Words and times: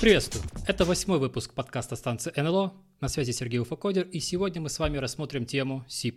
Приветствую! 0.00 0.44
Это 0.66 0.86
восьмой 0.86 1.18
выпуск 1.18 1.52
подкаста 1.52 1.96
станции 1.96 2.32
НЛО. 2.34 2.72
На 3.00 3.08
связи 3.08 3.32
Сергей 3.32 3.60
Уфакодер, 3.60 4.06
и 4.08 4.20
сегодня 4.20 4.62
мы 4.62 4.70
с 4.70 4.78
вами 4.78 4.96
рассмотрим 4.96 5.44
тему 5.44 5.84
C++. 5.86 6.10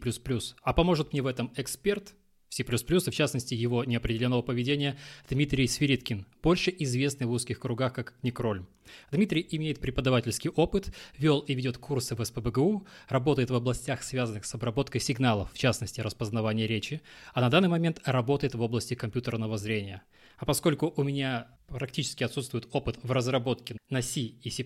А 0.62 0.74
поможет 0.74 1.12
мне 1.12 1.22
в 1.22 1.28
этом 1.28 1.52
эксперт 1.58 2.14
в 2.52 2.54
C++, 2.54 2.64
и 2.64 3.12
в 3.12 3.16
частности 3.16 3.54
его 3.54 3.86
неопределенного 3.86 4.42
поведения, 4.42 4.98
Дмитрий 5.30 5.68
Свириткин, 5.68 6.26
больше 6.44 6.74
известный 6.80 7.26
в 7.26 7.32
узких 7.32 7.62
кругах 7.62 7.94
как 7.94 8.14
Никроль. 8.24 8.66
Дмитрий 9.10 9.48
имеет 9.52 9.80
преподавательский 9.80 10.50
опыт, 10.50 10.94
вел 11.18 11.40
и 11.40 11.54
ведет 11.54 11.78
курсы 11.78 12.14
в 12.14 12.24
СПБГУ, 12.24 12.86
работает 13.08 13.52
в 13.52 13.56
областях, 13.56 14.04
связанных 14.04 14.44
с 14.44 14.54
обработкой 14.54 15.00
сигналов, 15.00 15.50
в 15.54 15.58
частности 15.58 16.02
распознавания 16.02 16.68
речи, 16.68 17.02
а 17.34 17.40
на 17.40 17.50
данный 17.50 17.70
момент 17.70 18.02
работает 18.04 18.54
в 18.54 18.62
области 18.62 18.96
компьютерного 18.96 19.58
зрения. 19.58 20.04
А 20.42 20.46
поскольку 20.46 20.92
у 20.98 21.04
меня 21.04 21.48
практически 21.68 22.24
отсутствует 22.24 22.68
опыт 22.72 22.98
в 23.04 23.12
разработке 23.12 23.78
на 23.92 24.02
C 24.02 24.22
и 24.22 24.50
C++, 24.50 24.66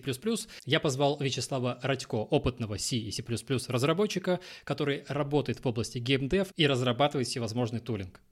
я 0.64 0.80
позвал 0.80 1.18
Вячеслава 1.20 1.78
Радько, 1.82 2.14
опытного 2.14 2.78
C 2.78 2.96
и 2.96 3.10
C++ 3.10 3.22
разработчика, 3.68 4.40
который 4.64 5.04
работает 5.06 5.62
в 5.62 5.68
области 5.68 5.98
геймдев 5.98 6.48
и 6.56 6.66
разрабатывает 6.66 7.28
всевозможный 7.28 7.80
тулинг. 7.80 8.22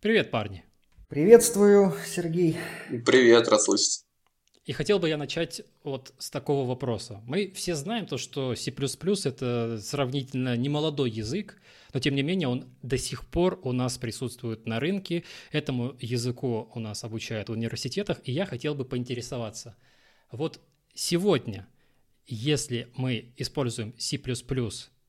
Привет, 0.00 0.30
парни! 0.30 0.64
Приветствую, 1.08 1.92
Сергей. 2.06 2.56
Привет, 3.04 3.48
рад 3.48 3.60
слышать. 3.60 4.06
И 4.64 4.72
хотел 4.72 4.98
бы 4.98 5.10
я 5.10 5.18
начать 5.18 5.60
вот 5.84 6.14
с 6.18 6.30
такого 6.30 6.66
вопроса. 6.66 7.20
Мы 7.26 7.52
все 7.54 7.74
знаем 7.74 8.06
то, 8.06 8.16
что 8.16 8.54
C++ 8.54 8.70
это 8.70 9.78
сравнительно 9.82 10.56
немолодой 10.56 11.10
язык, 11.10 11.60
но 11.92 12.00
тем 12.00 12.14
не 12.14 12.22
менее 12.22 12.48
он 12.48 12.66
до 12.82 12.98
сих 12.98 13.24
пор 13.26 13.58
у 13.62 13.72
нас 13.72 13.98
присутствует 13.98 14.66
на 14.66 14.80
рынке, 14.80 15.24
этому 15.52 15.96
языку 16.00 16.70
у 16.74 16.80
нас 16.80 17.04
обучают 17.04 17.48
в 17.48 17.52
университетах, 17.52 18.20
и 18.24 18.32
я 18.32 18.46
хотел 18.46 18.74
бы 18.74 18.84
поинтересоваться. 18.84 19.76
Вот 20.30 20.60
сегодня, 20.94 21.66
если 22.26 22.88
мы 22.96 23.32
используем 23.36 23.94
C++ 23.98 24.16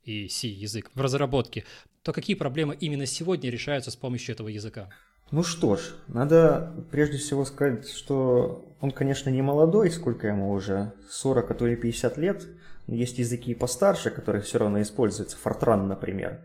и 0.03 0.27
C 0.27 0.47
язык 0.47 0.91
в 0.93 1.01
разработке, 1.01 1.65
то 2.03 2.13
какие 2.13 2.35
проблемы 2.35 2.75
именно 2.79 3.05
сегодня 3.05 3.49
решаются 3.49 3.91
с 3.91 3.95
помощью 3.95 4.33
этого 4.33 4.47
языка? 4.47 4.89
Ну 5.31 5.43
что 5.43 5.75
ж, 5.75 5.81
надо 6.07 6.73
прежде 6.89 7.17
всего 7.17 7.45
сказать, 7.45 7.87
что 7.87 8.75
он, 8.81 8.89
конечно, 8.89 9.29
не 9.29 9.43
молодой, 9.43 9.91
сколько 9.91 10.27
ему 10.27 10.51
уже, 10.51 10.93
40, 11.09 11.51
а 11.51 11.53
то 11.53 11.67
и 11.67 11.75
50 11.75 12.17
лет. 12.17 12.47
Есть 12.87 13.19
языки 13.19 13.53
постарше, 13.53 14.09
которые 14.09 14.41
все 14.41 14.57
равно 14.57 14.81
используются. 14.81 15.37
Fortran, 15.43 15.85
например. 15.85 16.39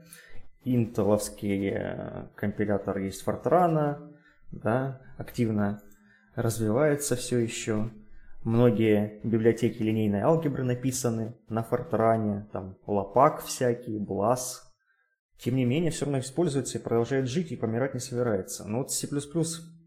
Интеловский 0.65 1.71
э, 1.71 2.29
компилятор 2.35 2.99
есть 2.99 3.27
Fortran, 3.27 4.15
да, 4.51 5.01
активно 5.19 5.83
развивается 6.35 7.17
все 7.17 7.39
еще. 7.39 7.91
Многие 8.43 9.21
библиотеки 9.25 9.83
линейной 9.83 10.21
алгебры 10.21 10.65
написаны 10.65 11.35
на 11.49 11.61
Fortran, 11.63 12.45
там 12.53 12.77
Лопак 12.87 13.43
всякий, 13.43 13.99
Блас, 13.99 14.71
тем 15.39 15.57
не 15.57 15.65
менее, 15.65 15.91
все 15.91 16.05
равно 16.05 16.21
используется 16.21 16.79
и 16.79 16.83
продолжает 16.83 17.29
жить, 17.29 17.53
и 17.53 17.57
помирать 17.57 17.95
не 17.95 18.01
собирается. 18.01 18.65
Но 18.65 18.79
вот 18.79 18.93
C++ 18.93 19.09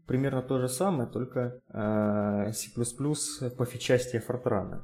примерно 0.06 0.42
то 0.42 0.58
же 0.58 0.68
самое, 0.68 1.08
только 1.08 1.60
э, 1.68 2.52
C++ 2.52 2.70
по 3.56 3.64
фичасти 3.64 4.16
Fortran. 4.16 4.82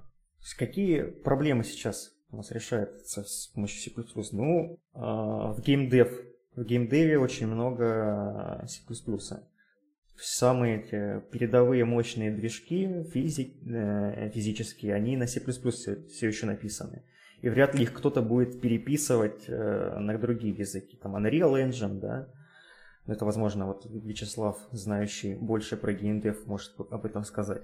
Какие 0.58 1.02
проблемы 1.02 1.64
сейчас 1.64 2.13
у 2.30 2.36
нас 2.36 2.50
решаются 2.50 3.22
с 3.24 3.48
помощью 3.54 3.92
C++? 3.92 4.04
Ну, 4.32 4.78
э, 4.94 4.98
в 4.98 5.60
геймдев. 5.64 6.10
В 6.56 6.64
геймдеве 6.64 7.18
очень 7.18 7.46
много 7.46 8.64
C++. 8.68 8.80
Самые 10.16 10.80
эти 10.80 11.20
передовые 11.30 11.84
мощные 11.84 12.30
движки 12.30 13.02
физик, 13.12 13.54
э, 13.66 14.30
физические, 14.32 14.94
они 14.94 15.16
на 15.16 15.26
C++ 15.26 15.40
все 15.40 16.26
еще 16.26 16.46
написаны 16.46 17.02
и 17.44 17.50
вряд 17.50 17.74
ли 17.74 17.82
их 17.82 17.92
кто-то 17.92 18.22
будет 18.22 18.62
переписывать 18.62 19.44
э, 19.48 19.98
на 19.98 20.16
другие 20.16 20.54
языки. 20.54 20.96
Там 20.96 21.14
Unreal 21.14 21.62
Engine, 21.62 22.00
да, 22.00 22.26
это, 23.06 23.26
возможно, 23.26 23.66
вот 23.66 23.84
Вячеслав, 23.84 24.56
знающий 24.72 25.34
больше 25.34 25.76
про 25.76 25.92
геймдев, 25.92 26.46
может 26.46 26.72
об 26.78 27.04
этом 27.04 27.22
сказать. 27.24 27.62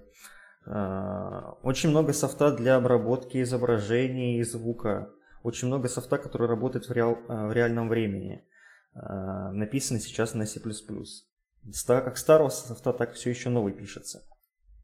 Э, 0.67 1.53
очень 1.63 1.91
много 1.91 2.13
софта 2.13 2.53
для 2.53 2.77
обработки 2.77 3.43
изображений 3.43 4.39
и 4.39 4.43
звука. 4.45 5.11
Очень 5.43 5.69
много 5.69 5.89
софта, 5.89 6.19
который 6.19 6.49
работает 6.49 6.89
в, 6.89 6.93
реал, 6.93 7.19
э, 7.29 7.47
в 7.49 7.53
реальном 7.53 7.89
времени. 7.89 8.45
Э, 8.95 9.51
написано 9.53 10.01
сейчас 10.01 10.35
на 10.35 10.47
C++. 10.47 10.61
Как 11.87 12.17
старого 12.17 12.49
софта, 12.49 12.93
так 12.93 13.15
все 13.15 13.31
еще 13.31 13.49
новый 13.49 13.73
пишется. 13.73 14.23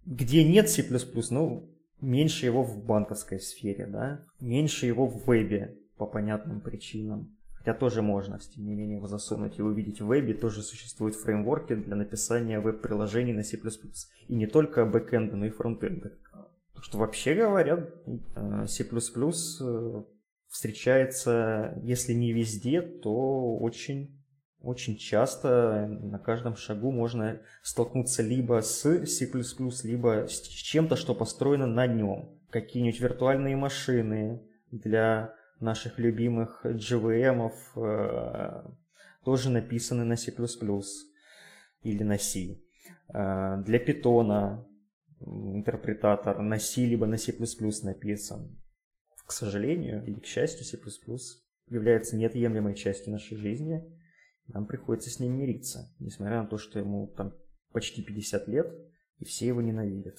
Где 0.05 0.45
нет 0.45 0.71
C++, 0.71 0.85
ну, 1.31 1.71
меньше 2.01 2.47
его 2.47 2.63
в 2.63 2.85
банковской 2.85 3.41
сфере, 3.41 3.87
да, 3.87 4.25
меньше 4.41 4.87
его 4.87 5.07
в 5.07 5.27
вебе 5.27 5.77
по 5.97 6.07
понятным 6.07 6.61
причинам. 6.61 7.37
Хотя 7.67 7.81
тоже 7.81 8.01
можно, 8.01 8.39
тем 8.39 8.65
не 8.65 8.77
менее, 8.77 8.99
его 8.99 9.09
засунуть 9.09 9.59
и 9.59 9.63
увидеть 9.63 10.01
в 10.01 10.07
вебе. 10.07 10.35
Тоже 10.35 10.63
существуют 10.63 11.17
фреймворки 11.17 11.75
для 11.75 11.97
написания 11.97 12.61
веб-приложений 12.61 13.33
на 13.33 13.43
C++. 13.43 13.59
И 14.29 14.35
не 14.37 14.47
только 14.47 14.87
бэкэнда, 14.87 15.35
но 15.35 15.47
и 15.47 15.51
фронтенда. 15.51 16.13
Так 16.75 16.85
что 16.85 16.99
вообще 16.99 17.35
говоря, 17.35 17.89
э, 18.37 18.67
C++ 18.69 18.85
э, 18.85 20.03
встречается, 20.47 21.77
если 21.83 22.13
не 22.13 22.33
везде, 22.33 22.83
то 22.83 23.57
очень 23.57 24.17
очень 24.61 24.97
часто 24.97 25.89
на 25.89 26.21
каждом 26.21 26.55
шагу 26.55 26.93
можно 26.93 27.41
столкнуться 27.63 28.23
либо 28.23 28.63
с 28.63 28.83
C++, 29.07 29.29
либо 29.83 30.29
с 30.29 30.41
чем-то, 30.41 30.95
что 30.95 31.17
построено 31.17 31.67
на 31.67 31.89
нем. 31.89 32.31
Какие-нибудь 32.51 33.01
виртуальные 33.01 33.57
машины 33.57 34.41
для 34.71 35.35
наших 35.61 35.99
любимых 35.99 36.65
GVM 36.65 37.53
э, 37.77 38.63
тоже 39.25 39.51
написаны 39.51 40.05
на 40.05 40.17
C++ 40.17 40.33
или 41.83 42.03
на 42.03 42.19
C. 42.19 42.61
Э, 43.09 43.63
для 43.65 43.79
Python 43.79 44.65
интерпретатор 45.21 46.41
на 46.41 46.59
C 46.59 46.85
либо 46.85 47.07
на 47.07 47.17
C++ 47.17 47.35
написан. 47.83 48.59
К 49.27 49.33
сожалению 49.33 50.05
или 50.05 50.21
к 50.21 50.27
счастью, 50.27 50.65
C++ 50.65 50.79
является 51.69 52.17
неотъемлемой 52.17 52.75
частью 52.75 53.13
нашей 53.13 53.37
жизни– 53.37 53.85
нам 54.49 54.67
приходится 54.67 55.11
с 55.11 55.19
ним 55.19 55.37
мириться, 55.37 55.93
несмотря 55.99 56.43
на 56.43 56.49
то, 56.49 56.59
что 56.59 56.79
ему 56.79 57.09
там 57.17 57.35
почти 57.73 58.03
50 58.03 58.49
лет, 58.49 58.73
и 59.19 59.25
все 59.25 59.47
его 59.47 59.61
ненавидят. 59.61 60.19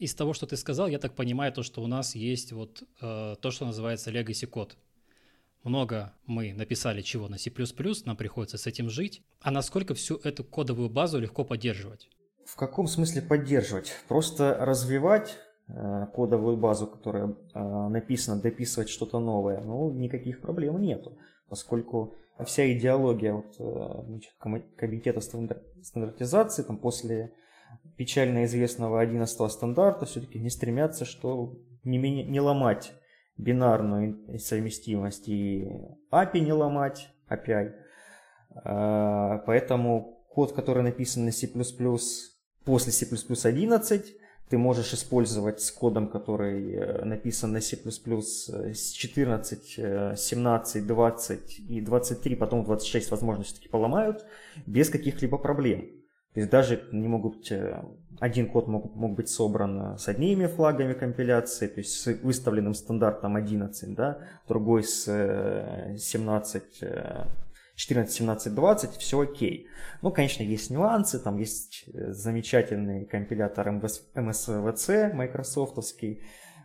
Из 0.00 0.14
того, 0.14 0.32
что 0.32 0.46
ты 0.46 0.56
сказал, 0.56 0.88
я 0.88 0.98
так 0.98 1.14
понимаю, 1.14 1.52
то, 1.52 1.62
что 1.62 1.82
у 1.82 1.86
нас 1.86 2.14
есть 2.14 2.52
вот 2.52 2.82
э, 3.02 3.36
то, 3.38 3.50
что 3.50 3.66
называется 3.66 4.10
legacy 4.10 4.46
код. 4.46 4.78
Много 5.62 6.14
мы 6.24 6.54
написали 6.54 7.02
чего 7.02 7.28
на 7.28 7.36
C++, 7.36 7.52
нам 8.06 8.16
приходится 8.16 8.56
с 8.56 8.66
этим 8.66 8.88
жить. 8.88 9.22
А 9.42 9.50
насколько 9.50 9.92
всю 9.92 10.16
эту 10.16 10.42
кодовую 10.42 10.88
базу 10.88 11.20
легко 11.20 11.44
поддерживать? 11.44 12.08
В 12.46 12.56
каком 12.56 12.86
смысле 12.86 13.20
поддерживать? 13.20 13.92
Просто 14.08 14.56
развивать 14.58 15.36
э, 15.68 16.06
кодовую 16.14 16.56
базу, 16.56 16.86
которая 16.86 17.36
э, 17.52 17.88
написана, 17.90 18.40
дописывать 18.40 18.88
что-то 18.88 19.20
новое, 19.20 19.60
ну, 19.60 19.90
никаких 19.92 20.40
проблем 20.40 20.80
нету, 20.80 21.18
поскольку 21.46 22.16
вся 22.46 22.72
идеология 22.72 23.34
вот, 23.34 23.54
э, 23.58 24.20
комитета 24.76 25.20
стандартизации 25.20 26.62
там, 26.62 26.78
после 26.78 27.34
печально 28.00 28.46
известного 28.46 28.98
11 29.02 29.52
стандарта 29.52 30.06
все-таки 30.06 30.38
не 30.38 30.48
стремятся, 30.48 31.04
что 31.04 31.58
не, 31.84 31.98
не 31.98 32.40
ломать 32.40 32.94
бинарную 33.36 34.38
совместимость 34.38 35.28
и 35.28 35.68
API 36.10 36.40
не 36.40 36.54
ломать, 36.54 37.10
API. 37.28 37.74
А, 38.54 39.42
поэтому 39.44 40.24
код, 40.30 40.52
который 40.52 40.82
написан 40.82 41.26
на 41.26 41.30
C++ 41.30 41.46
после 42.64 42.92
C++ 42.92 43.06
11, 43.44 44.16
ты 44.48 44.56
можешь 44.56 44.94
использовать 44.94 45.60
с 45.60 45.70
кодом, 45.70 46.08
который 46.08 46.72
э, 46.72 47.04
написан 47.04 47.52
на 47.52 47.60
C++ 47.60 47.76
э, 47.76 48.72
с 48.72 48.92
14, 48.92 50.18
17, 50.18 50.86
20 50.86 51.60
и 51.68 51.80
23, 51.82 52.34
потом 52.34 52.64
26, 52.64 53.10
возможно, 53.10 53.44
все-таки 53.44 53.68
поломают, 53.68 54.24
без 54.64 54.88
каких-либо 54.88 55.36
проблем. 55.36 55.99
То 56.34 56.40
есть 56.40 56.50
даже 56.50 56.82
не 56.92 57.08
могут, 57.08 57.50
э, 57.50 57.82
один 58.20 58.48
код 58.48 58.68
мог, 58.68 58.94
мог 58.94 59.14
быть 59.14 59.28
собран 59.28 59.98
с 59.98 60.08
одними 60.08 60.46
флагами 60.46 60.92
компиляции, 60.92 61.66
то 61.66 61.80
есть 61.80 62.00
с 62.00 62.12
выставленным 62.22 62.74
стандартом 62.74 63.36
11, 63.36 63.94
да, 63.94 64.18
другой 64.46 64.84
с 64.84 65.04
17, 65.04 66.84
14, 67.80 68.12
17, 68.12 68.54
20, 68.54 68.96
все 68.98 69.20
окей. 69.20 69.66
Ну, 70.02 70.12
конечно, 70.12 70.42
есть 70.42 70.70
нюансы, 70.70 71.18
там 71.18 71.38
есть 71.38 71.84
э, 71.86 72.12
замечательный 72.12 73.06
компилятор 73.06 73.68
MSVC, 73.68 75.14
майкрософтовский. 75.14 76.22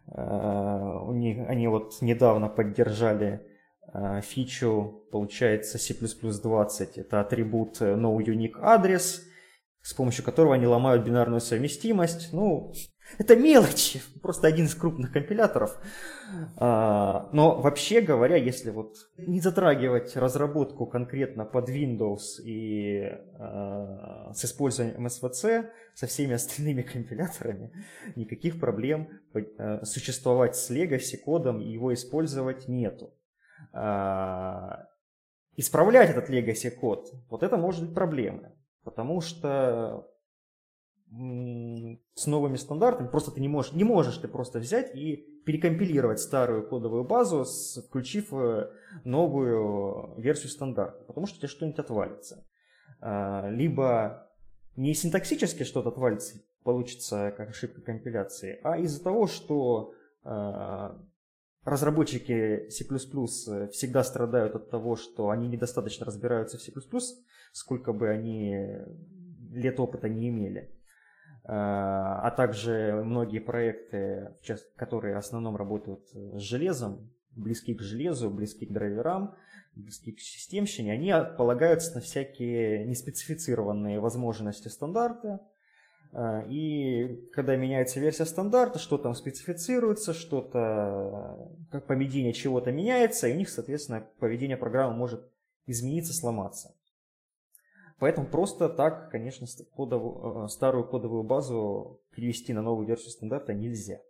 Э, 0.07 0.99
них, 1.13 1.47
они 1.47 1.69
вот 1.69 2.01
недавно 2.01 2.49
поддержали 2.49 3.47
э, 3.93 4.19
фичу, 4.23 5.05
получается, 5.09 5.77
C++ 5.77 5.93
20, 5.93 6.97
это 6.97 7.21
атрибут 7.21 7.79
no 7.79 8.17
unique 8.17 8.59
address, 8.61 9.21
с 9.85 9.93
помощью 9.93 10.25
которого 10.25 10.55
они 10.55 10.65
ломают 10.65 11.05
бинарную 11.05 11.39
совместимость. 11.39 12.33
Ну, 12.33 12.73
это 13.19 13.35
мелочи, 13.35 14.01
просто 14.19 14.47
один 14.47 14.65
из 14.65 14.73
крупных 14.73 15.13
компиляторов. 15.13 15.79
А, 16.57 17.29
но 17.33 17.61
вообще 17.61 18.01
говоря, 18.01 18.35
если 18.35 18.71
вот 18.71 18.95
не 19.17 19.41
затрагивать 19.41 20.15
разработку 20.15 20.87
конкретно 20.87 21.45
под 21.45 21.69
Windows 21.69 22.41
и 22.43 23.11
а, 23.37 24.31
с 24.33 24.43
использованием 24.43 25.05
MSVC, 25.05 25.69
со 25.93 26.07
всеми 26.07 26.33
остальными 26.33 26.81
компиляторами, 26.81 27.71
никаких 28.15 28.59
проблем 28.59 29.07
а, 29.35 29.85
существовать 29.85 30.55
с 30.55 30.71
Legacy 30.71 31.17
кодом 31.17 31.61
и 31.61 31.69
его 31.69 31.93
использовать 31.93 32.67
нету. 32.67 33.13
Исправлять 35.57 36.09
этот 36.09 36.29
Legacy 36.29 36.71
код, 36.71 37.13
вот 37.29 37.43
это 37.43 37.55
может 37.55 37.85
быть 37.85 37.93
проблемой, 37.93 38.54
потому 38.85 39.19
что 39.19 40.07
с 41.11 42.27
новыми 42.27 42.55
стандартами, 42.55 43.07
просто 43.07 43.31
ты 43.31 43.41
не 43.41 43.47
можешь, 43.47 43.73
не 43.73 43.83
можешь 43.83 44.17
ты 44.17 44.27
просто 44.27 44.59
взять 44.59 44.95
и 44.95 45.17
перекомпилировать 45.45 46.19
старую 46.19 46.67
кодовую 46.67 47.03
базу, 47.03 47.45
включив 47.87 48.33
э, 48.33 48.71
новую 49.03 50.19
версию 50.19 50.49
стандарта, 50.49 51.03
потому 51.03 51.27
что 51.27 51.37
у 51.37 51.39
тебя 51.39 51.47
что-нибудь 51.47 51.79
отвалится. 51.79 52.45
А, 52.99 53.49
либо 53.49 54.31
не 54.75 54.93
синтаксически 54.93 55.63
что-то 55.63 55.89
отвалится, 55.89 56.41
получится 56.63 57.33
как 57.37 57.49
ошибка 57.49 57.81
компиляции, 57.81 58.59
а 58.63 58.77
из-за 58.79 59.03
того, 59.03 59.27
что 59.27 59.93
а, 60.23 60.99
разработчики 61.63 62.69
C++ 62.69 62.83
всегда 63.69 64.03
страдают 64.03 64.55
от 64.55 64.69
того, 64.69 64.95
что 64.95 65.29
они 65.29 65.47
недостаточно 65.47 66.05
разбираются 66.05 66.57
в 66.57 66.61
C++, 66.61 66.71
сколько 67.55 67.93
бы 67.93 68.09
они 68.09 68.67
лет 69.49 69.79
опыта 69.79 70.09
не 70.09 70.27
имели. 70.27 70.69
А, 71.45 72.19
а 72.21 72.31
также 72.31 73.01
многие 73.05 73.39
проекты, 73.39 74.35
которые 74.75 75.15
в 75.15 75.19
основном 75.19 75.55
работают 75.55 76.05
с 76.11 76.41
железом, 76.41 77.09
близки 77.31 77.73
к 77.73 77.81
железу, 77.81 78.29
близки 78.29 78.65
к 78.65 78.73
драйверам, 78.73 79.35
близки 79.73 80.11
к 80.11 80.19
системщине, 80.19 80.91
они 80.91 81.13
полагаются 81.37 81.95
на 81.95 82.01
всякие 82.01 82.85
неспецифицированные 82.85 84.01
возможности 84.01 84.67
стандарта. 84.67 85.39
А, 86.11 86.41
и 86.49 87.29
когда 87.31 87.55
меняется 87.55 88.01
версия 88.01 88.25
стандарта, 88.25 88.79
что 88.79 88.97
там 88.97 89.15
специфицируется, 89.15 90.13
что-то, 90.13 91.55
как 91.71 91.87
поведение 91.87 92.33
чего-то 92.33 92.73
меняется, 92.73 93.29
и 93.29 93.33
у 93.33 93.37
них, 93.37 93.47
соответственно, 93.47 94.05
поведение 94.19 94.57
программы 94.57 94.97
может 94.97 95.31
измениться, 95.67 96.13
сломаться. 96.13 96.75
Поэтому 97.99 98.27
просто 98.27 98.67
так, 98.67 99.09
конечно, 99.09 99.47
кодовую, 99.73 100.45
э, 100.45 100.47
старую 100.49 100.87
кодовую 100.87 101.23
базу 101.23 102.01
перевести 102.11 102.53
на 102.53 102.61
новую 102.61 102.87
версию 102.87 103.11
стандарта 103.11 103.53
нельзя. 103.53 104.01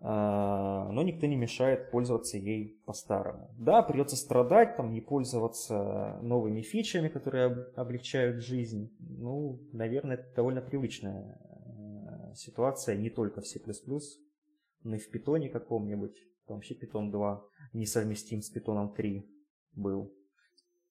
А, 0.00 0.88
но 0.92 1.02
никто 1.02 1.26
не 1.26 1.34
мешает 1.34 1.90
пользоваться 1.90 2.36
ей 2.36 2.80
по-старому. 2.84 3.52
Да, 3.58 3.82
придется 3.82 4.16
страдать, 4.16 4.76
там, 4.76 4.92
не 4.92 5.00
пользоваться 5.00 6.18
новыми 6.22 6.60
фичами, 6.60 7.08
которые 7.08 7.46
облегчают 7.74 8.44
жизнь. 8.44 8.94
Ну, 9.00 9.60
наверное, 9.72 10.16
это 10.18 10.34
довольно 10.36 10.60
привычная 10.60 11.40
э, 12.30 12.34
ситуация 12.34 12.96
не 12.96 13.10
только 13.10 13.40
в 13.40 13.46
C++, 13.46 13.58
но 14.84 14.96
и 14.96 14.98
в 14.98 15.10
питоне 15.10 15.48
каком-нибудь. 15.48 16.16
Там 16.46 16.58
вообще 16.58 16.74
питон 16.74 17.10
2 17.10 17.42
несовместим 17.72 18.42
с 18.42 18.50
питоном 18.50 18.94
3 18.94 19.26
был. 19.72 20.12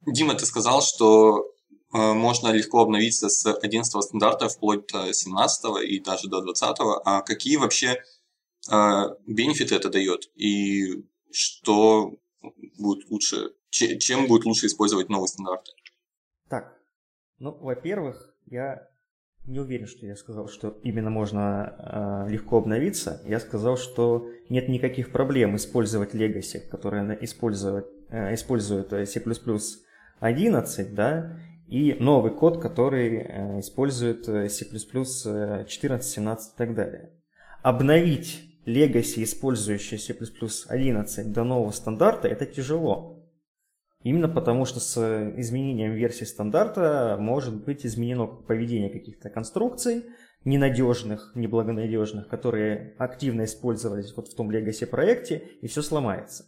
Дима, 0.06 0.36
ты 0.36 0.46
сказал, 0.46 0.81
что 0.81 1.46
Э, 1.46 1.46
можно 1.92 2.50
легко 2.50 2.81
обновиться 2.81 3.30
с 3.30 3.45
11 3.45 4.04
стандарта 4.04 4.50
вплоть 4.50 4.88
до 4.88 5.13
17 5.13 5.84
и 5.84 6.00
даже 6.00 6.28
до 6.30 6.42
20. 6.42 6.78
А 7.06 7.22
какие 7.22 7.57
вообще 7.57 8.04
э, 8.69 9.04
бенефиты 9.25 9.75
это 9.75 9.89
дает? 9.89 10.30
И 10.36 11.06
что 11.31 12.18
будет 12.78 13.10
лучше, 13.10 13.54
чем 13.69 14.28
будет 14.28 14.45
лучше 14.45 14.68
использовать 14.68 15.10
новый 15.10 15.28
стандарт? 15.28 15.66
Так, 16.50 16.78
ну, 17.39 17.51
во-первых, 17.51 18.36
я 18.45 18.88
не 19.45 19.60
уверен, 19.60 19.88
что 19.88 20.06
я 20.06 20.16
сказал, 20.16 20.50
что 20.50 20.78
именно 20.83 21.10
можно 21.10 22.25
э, 22.28 22.31
легко 22.31 22.57
обновиться. 22.57 23.22
Я 23.25 23.40
сказал, 23.40 23.78
что 23.78 24.30
нет 24.50 24.68
никаких 24.68 25.12
проблем 25.12 25.56
использовать 25.56 26.13
Legacy, 26.13 26.60
которое 26.60 27.18
использует, 27.22 27.88
э, 28.10 28.33
использует 28.33 28.90
C++ 29.10 29.24
11, 30.19 30.95
да, 30.95 31.40
и 31.68 31.96
новый 32.00 32.31
код, 32.31 32.62
который 32.62 33.18
э, 33.18 33.60
использует 33.60 34.28
э, 34.30 34.50
C++ 34.50 34.66
14, 34.66 36.12
17 36.12 36.54
и 36.54 36.58
так 36.58 36.74
далее. 36.74 37.12
Обновить 37.62 38.62
Legacy, 38.66 39.24
использующий 39.24 39.98
C++ 39.98 40.16
11 40.68 41.31
до 41.31 41.44
нового 41.44 41.72
стандарта, 41.72 42.28
это 42.28 42.46
тяжело. 42.46 43.25
Именно 44.04 44.30
потому, 44.30 44.66
что 44.66 44.80
с 44.80 44.98
изменением 45.38 45.94
версии 45.94 46.24
стандарта 46.24 47.18
может 47.19 47.66
быть 47.66 47.86
изменено 47.86 48.28
поведение 48.28 48.90
каких-то 48.90 49.30
конструкций, 49.30 50.06
ненадежных, 50.46 51.34
неблагонадежных, 51.36 52.30
которые 52.30 52.96
активно 52.98 53.44
использовались 53.44 54.16
вот 54.16 54.30
в 54.30 54.36
том 54.36 54.50
Legacy 54.50 54.86
проекте, 54.86 55.44
и 55.62 55.68
все 55.68 55.81
сломается. 55.81 56.46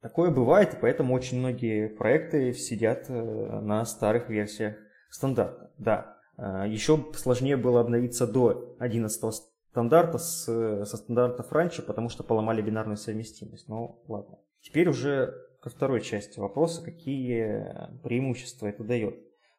Такое 0.00 0.30
бывает, 0.30 0.74
и 0.74 0.76
поэтому 0.80 1.14
очень 1.14 1.38
многие 1.38 1.88
проекты 1.88 2.54
сидят 2.54 3.06
э, 3.08 3.60
на 3.60 3.84
старых 3.84 4.30
версиях 4.30 4.76
стандарта. 5.10 5.70
Да, 5.76 6.16
э, 6.38 6.64
еще 6.68 7.04
сложнее 7.14 7.58
было 7.58 7.80
обновиться 7.80 8.26
до 8.26 8.76
11 8.78 9.34
стандарта 9.70 10.18
с, 10.18 10.44
со 10.44 10.96
стандартов 10.96 11.52
раньше, 11.52 11.82
потому 11.82 12.08
что 12.08 12.24
поломали 12.24 12.62
бинарную 12.62 12.96
совместимость. 12.96 13.68
Ну, 13.68 14.02
ладно. 14.08 14.38
Теперь 14.62 14.88
уже 14.88 15.34
ко 15.60 15.68
второй 15.68 16.00
части 16.00 16.40
вопроса, 16.40 16.82
какие 16.82 17.66
преимущества 18.02 18.68
это 18.68 18.82
дает. 18.84 19.16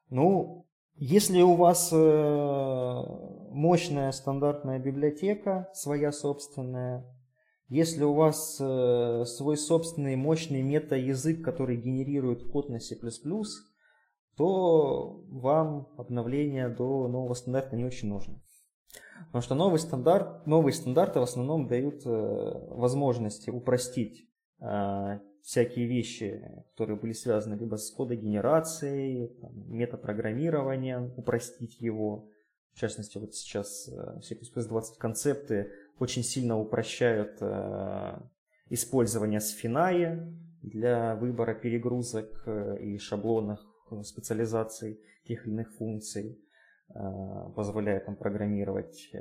Ну, 0.10 0.66
если 0.96 1.42
у 1.42 1.56
вас 1.56 1.90
э, 1.92 3.04
мощная 3.52 4.12
стандартная 4.12 4.80
библиотека, 4.80 5.70
своя 5.74 6.12
собственная, 6.12 7.06
если 7.72 8.04
у 8.04 8.14
вас 8.14 8.58
э, 8.60 9.24
свой 9.26 9.56
собственный 9.56 10.18
мощный 10.18 10.62
мета-язык, 10.62 11.42
который 11.42 11.78
генерирует 11.78 12.44
код 12.44 12.68
на 12.68 12.82
C++, 12.82 13.00
то 14.36 15.24
вам 15.30 15.88
обновление 15.98 16.68
до 16.68 17.08
нового 17.08 17.34
стандарта 17.34 17.78
не 17.78 17.86
очень 17.86 18.10
нужно. 18.10 18.42
Потому 19.28 19.42
что 19.42 19.56
новый 19.56 19.80
стандарт, 19.80 20.46
новые 20.46 20.74
стандарты 20.74 21.22
в 21.22 21.24
основном 21.24 21.70
дают 21.70 22.06
э, 22.06 22.10
возможности 22.10 23.50
упростить 23.50 24.28
э, 24.60 25.20
всякие 25.42 25.88
вещи, 25.88 26.44
которые 26.72 26.98
были 27.00 27.14
связаны 27.14 27.56
либо 27.56 27.78
с 27.78 27.90
кодогенерацией, 27.92 29.30
там, 29.40 29.52
метапрограммированием, 29.72 31.14
упростить 31.16 31.80
его. 31.80 32.28
В 32.74 32.80
частности, 32.80 33.18
вот 33.18 33.34
сейчас 33.34 33.88
э, 33.88 34.20
C++ 34.22 34.36
20 34.36 34.98
концепты 34.98 35.72
очень 36.02 36.24
сильно 36.24 36.58
упрощают 36.58 37.38
э, 37.42 38.20
использование 38.70 39.40
сфинаи 39.40 40.20
для 40.64 41.16
выбора 41.16 41.54
перегрузок 41.54 42.44
э, 42.48 42.78
и 42.82 42.98
шаблонных 42.98 43.64
э, 43.92 44.02
специализаций 44.02 45.00
тех 45.26 45.46
или 45.46 45.54
иных 45.54 45.72
функций, 45.76 46.40
позволяет 47.56 48.06
там 48.06 48.18
программировать 48.18 49.14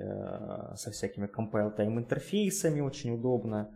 со 0.74 0.90
всякими 0.90 1.28
compile-time 1.28 1.98
интерфейсами, 1.98 2.80
очень 2.80 3.12
удобно. 3.12 3.70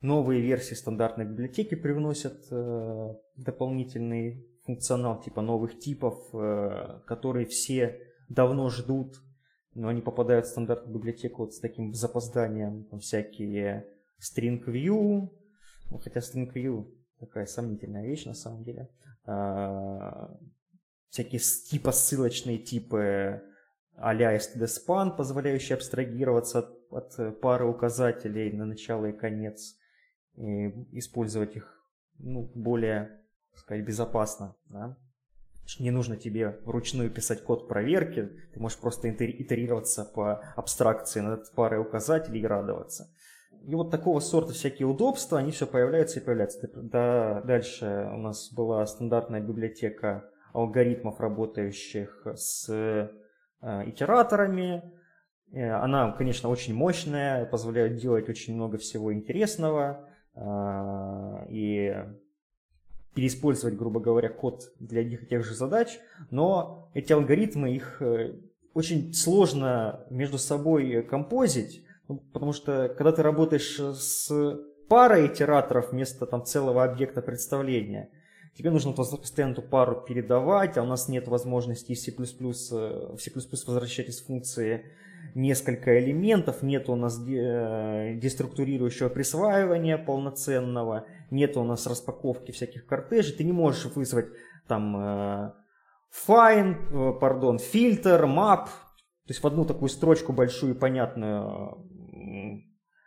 Новые 0.00 0.42
версии 0.42 0.74
стандартной 0.74 1.24
библиотеки 1.24 1.74
привносят 1.74 2.46
дополнительный 3.36 4.46
функционал 4.64 5.20
типа 5.22 5.40
новых 5.40 5.80
типов, 5.80 6.14
которые 7.04 7.46
все 7.46 7.98
давно 8.28 8.68
ждут 8.70 9.16
но 9.74 9.88
они 9.88 10.00
попадают 10.00 10.46
в 10.46 10.50
стандартную 10.50 10.96
библиотеку 10.96 11.42
вот 11.42 11.54
с 11.54 11.60
таким 11.60 11.94
запозданием, 11.94 12.84
там 12.84 13.00
всякие 13.00 13.86
string 14.20 14.64
view, 14.64 15.30
ну, 15.90 15.98
хотя 15.98 16.20
string 16.20 16.52
view 16.52 16.86
такая 17.18 17.46
сомнительная 17.46 18.06
вещь 18.06 18.24
на 18.24 18.34
самом 18.34 18.62
деле, 18.64 18.88
а, 19.24 20.36
всякие 21.08 21.40
типа 21.40 21.92
ссылочные 21.92 22.58
типы 22.58 23.42
а-ля 23.96 24.36
stdspan, 24.36 25.16
позволяющие 25.16 25.76
абстрагироваться 25.76 26.60
от, 26.60 27.18
от 27.18 27.40
пары 27.40 27.66
указателей 27.66 28.52
на 28.52 28.64
начало 28.64 29.06
и 29.06 29.12
конец, 29.12 29.76
и 30.34 30.68
использовать 30.98 31.56
их 31.56 31.82
ну, 32.18 32.50
более, 32.54 33.20
так 33.50 33.60
сказать, 33.60 33.84
безопасно, 33.84 34.56
да? 34.66 34.96
Не 35.78 35.90
нужно 35.90 36.16
тебе 36.16 36.60
вручную 36.64 37.10
писать 37.10 37.44
код 37.44 37.68
проверки, 37.68 38.30
ты 38.52 38.60
можешь 38.60 38.78
просто 38.78 39.10
итерироваться 39.10 40.04
по 40.04 40.42
абстракции 40.56 41.20
над 41.20 41.50
парой 41.54 41.80
указателей 41.80 42.40
и 42.40 42.46
радоваться. 42.46 43.08
И 43.64 43.74
вот 43.74 43.90
такого 43.90 44.20
сорта 44.20 44.52
всякие 44.52 44.88
удобства, 44.88 45.38
они 45.38 45.52
все 45.52 45.66
появляются 45.66 46.18
и 46.18 46.22
появляются. 46.22 46.68
Да, 46.74 47.42
дальше 47.42 48.08
у 48.12 48.18
нас 48.18 48.52
была 48.52 48.84
стандартная 48.86 49.40
библиотека 49.40 50.28
алгоритмов, 50.52 51.20
работающих 51.20 52.26
с 52.34 52.68
э, 52.68 53.08
итераторами. 53.88 54.92
Э, 55.52 55.70
она, 55.74 56.12
конечно, 56.12 56.48
очень 56.48 56.74
мощная, 56.74 57.46
позволяет 57.46 57.96
делать 57.96 58.28
очень 58.28 58.54
много 58.54 58.78
всего 58.78 59.14
интересного. 59.14 60.08
Э, 60.34 61.46
и 61.48 61.94
переиспользовать, 63.14 63.76
грубо 63.76 64.00
говоря, 64.00 64.28
код 64.28 64.72
для 64.78 65.00
одних 65.02 65.24
и 65.24 65.26
тех 65.26 65.44
же 65.44 65.54
задач, 65.54 65.98
но 66.30 66.90
эти 66.94 67.12
алгоритмы, 67.12 67.74
их 67.74 68.00
э, 68.00 68.34
очень 68.74 69.12
сложно 69.12 70.06
между 70.10 70.38
собой 70.38 71.02
композить, 71.02 71.84
ну, 72.08 72.22
потому 72.32 72.52
что 72.52 72.88
когда 72.96 73.12
ты 73.12 73.22
работаешь 73.22 73.78
с 73.78 74.30
парой 74.88 75.26
итераторов 75.26 75.92
вместо 75.92 76.26
там, 76.26 76.44
целого 76.44 76.84
объекта 76.84 77.22
представления, 77.22 78.10
тебе 78.56 78.70
нужно 78.70 78.92
постоянно 78.92 79.52
эту 79.52 79.62
пару 79.62 80.00
передавать, 80.00 80.76
а 80.76 80.82
у 80.82 80.86
нас 80.86 81.08
нет 81.08 81.28
возможности 81.28 81.94
в 81.94 81.98
C++, 81.98 82.12
в 82.12 83.18
C++ 83.18 83.30
возвращать 83.66 84.08
из 84.08 84.20
функции 84.20 84.84
несколько 85.34 85.98
элементов, 85.98 86.62
нет 86.62 86.88
у 86.88 86.96
нас 86.96 87.18
э, 87.26 88.14
деструктурирующего 88.16 89.08
присваивания 89.08 89.96
полноценного, 89.96 91.06
нет 91.30 91.56
у 91.56 91.64
нас 91.64 91.86
распаковки 91.86 92.52
всяких 92.52 92.86
кортежей, 92.86 93.36
ты 93.36 93.44
не 93.44 93.52
можешь 93.52 93.86
вызвать 93.86 94.26
там 94.68 94.96
э, 94.96 95.52
find, 96.28 96.76
э, 96.90 97.18
пардон, 97.18 97.58
filter, 97.58 98.24
map, 98.24 98.66
то 98.66 99.30
есть 99.30 99.42
в 99.42 99.46
одну 99.46 99.64
такую 99.64 99.88
строчку 99.88 100.32
большую 100.32 100.74
и 100.74 100.78
понятную 100.78 101.78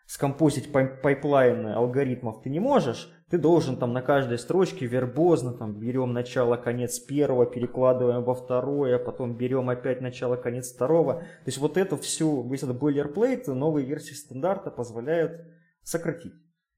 скомпозить 0.05 0.71
pipeline 0.71 1.67
алгоритмов 1.67 2.41
ты 2.41 2.49
не 2.49 2.59
можешь, 2.59 3.11
ты 3.29 3.39
должен 3.39 3.77
там 3.77 3.91
на 3.91 4.01
каждой 4.01 4.37
строчке 4.37 4.85
вербозно 4.85 5.53
там 5.53 5.79
берем 5.79 6.13
начало, 6.13 6.57
конец 6.57 6.99
первого, 6.99 7.45
перекладываем 7.45 8.23
во 8.23 8.35
второе, 8.35 8.99
потом 8.99 9.35
берем 9.35 9.69
опять 9.69 10.01
начало, 10.01 10.35
конец 10.35 10.71
второго. 10.71 11.21
То 11.21 11.47
есть 11.47 11.57
вот 11.57 11.77
это 11.77 11.97
всю, 11.97 12.47
весь 12.47 12.63
этот 12.63 12.81
boilerplate 12.81 13.51
новые 13.51 13.85
версии 13.85 14.13
стандарта 14.13 14.69
позволяют 14.69 15.41
сократить. 15.81 16.33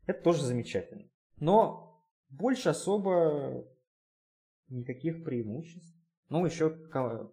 Это 0.05 0.23
тоже 0.23 0.43
замечательно. 0.43 1.09
Но 1.39 2.01
больше 2.29 2.69
особо 2.69 3.65
никаких 4.69 5.23
преимуществ. 5.23 5.95
Ну, 6.29 6.45
еще 6.45 6.75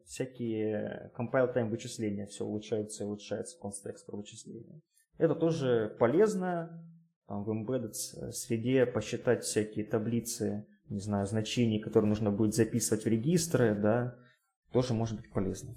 всякие 0.07 1.13
compile 1.17 1.53
time 1.53 1.69
вычисления 1.69 2.27
все 2.27 2.45
улучшаются 2.45 3.03
и 3.03 3.07
улучшается 3.07 3.59
контекст 3.59 4.09
вычисления. 4.09 4.81
Это 5.19 5.35
тоже 5.35 5.95
полезно, 5.99 6.83
там, 7.27 7.45
в 7.45 7.51
embedded 7.51 7.93
среде 8.33 8.87
посчитать 8.87 9.45
всякие 9.45 9.85
таблицы, 9.85 10.67
не 10.89 11.01
знаю, 11.01 11.27
значений, 11.27 11.81
которые 11.81 12.09
нужно 12.09 12.31
будет 12.31 12.55
записывать 12.55 13.05
в 13.05 13.09
регистры, 13.09 13.75
да, 13.75 14.17
тоже 14.73 14.93
может 14.93 15.17
быть 15.17 15.31
полезно. 15.31 15.75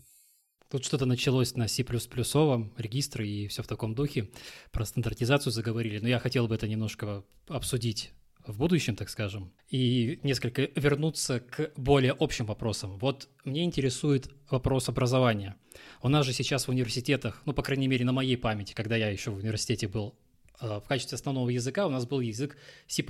Тут 0.70 0.84
что-то 0.84 1.06
началось 1.06 1.56
на 1.56 1.67
C++ 1.67 1.84
регистры 1.84 3.27
и 3.27 3.48
все 3.48 3.63
в 3.63 3.67
таком 3.67 3.96
духе. 3.96 4.29
Про 4.72 4.84
стандартизацию 4.84 5.53
заговорили, 5.53 6.00
но 6.00 6.10
я 6.10 6.20
хотел 6.20 6.48
бы 6.48 6.56
это 6.56 6.67
немножко 6.67 7.24
обсудить 7.48 8.12
в 8.48 8.58
будущем, 8.58 8.96
так 8.96 9.10
скажем, 9.10 9.54
и 9.70 10.20
несколько 10.24 10.70
вернуться 10.75 11.39
к 11.39 11.72
более 11.75 12.16
общим 12.18 12.46
вопросам. 12.46 12.98
Вот 12.98 13.30
мне 13.44 13.63
интересует 13.63 14.30
вопрос 14.50 14.89
образования. 14.89 15.56
У 16.01 16.10
нас 16.10 16.25
же 16.25 16.34
сейчас 16.34 16.68
в 16.68 16.70
университетах, 16.70 17.42
ну, 17.46 17.54
по 17.54 17.63
крайней 17.63 17.88
мере, 17.88 18.06
на 18.06 18.13
моей 18.13 18.38
памяти, 18.38 18.74
когда 18.74 18.96
я 18.96 19.10
еще 19.10 19.32
в 19.32 19.38
университете 19.38 19.88
был, 19.88 20.18
э, 20.62 20.80
в 20.80 20.88
качестве 20.88 21.16
основного 21.16 21.50
языка 21.50 21.86
у 21.86 21.89
нас 21.89 22.06
был 22.06 22.22
язык 22.22 22.58
C++. 22.88 23.04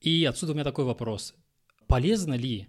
И 0.00 0.24
отсюда 0.24 0.52
у 0.52 0.54
меня 0.54 0.64
такой 0.64 0.84
вопрос. 0.84 1.34
Полезно 1.86 2.34
ли 2.34 2.68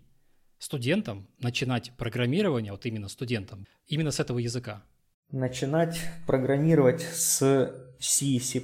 студентам 0.59 1.27
начинать 1.39 1.91
программирование, 1.97 2.71
вот 2.71 2.85
именно 2.85 3.09
студентам, 3.09 3.67
именно 3.87 4.11
с 4.11 4.19
этого 4.19 4.39
языка? 4.39 4.83
Начинать 5.31 5.99
программировать 6.27 7.01
с 7.01 7.39
C, 7.99 8.39
C++, 8.39 8.61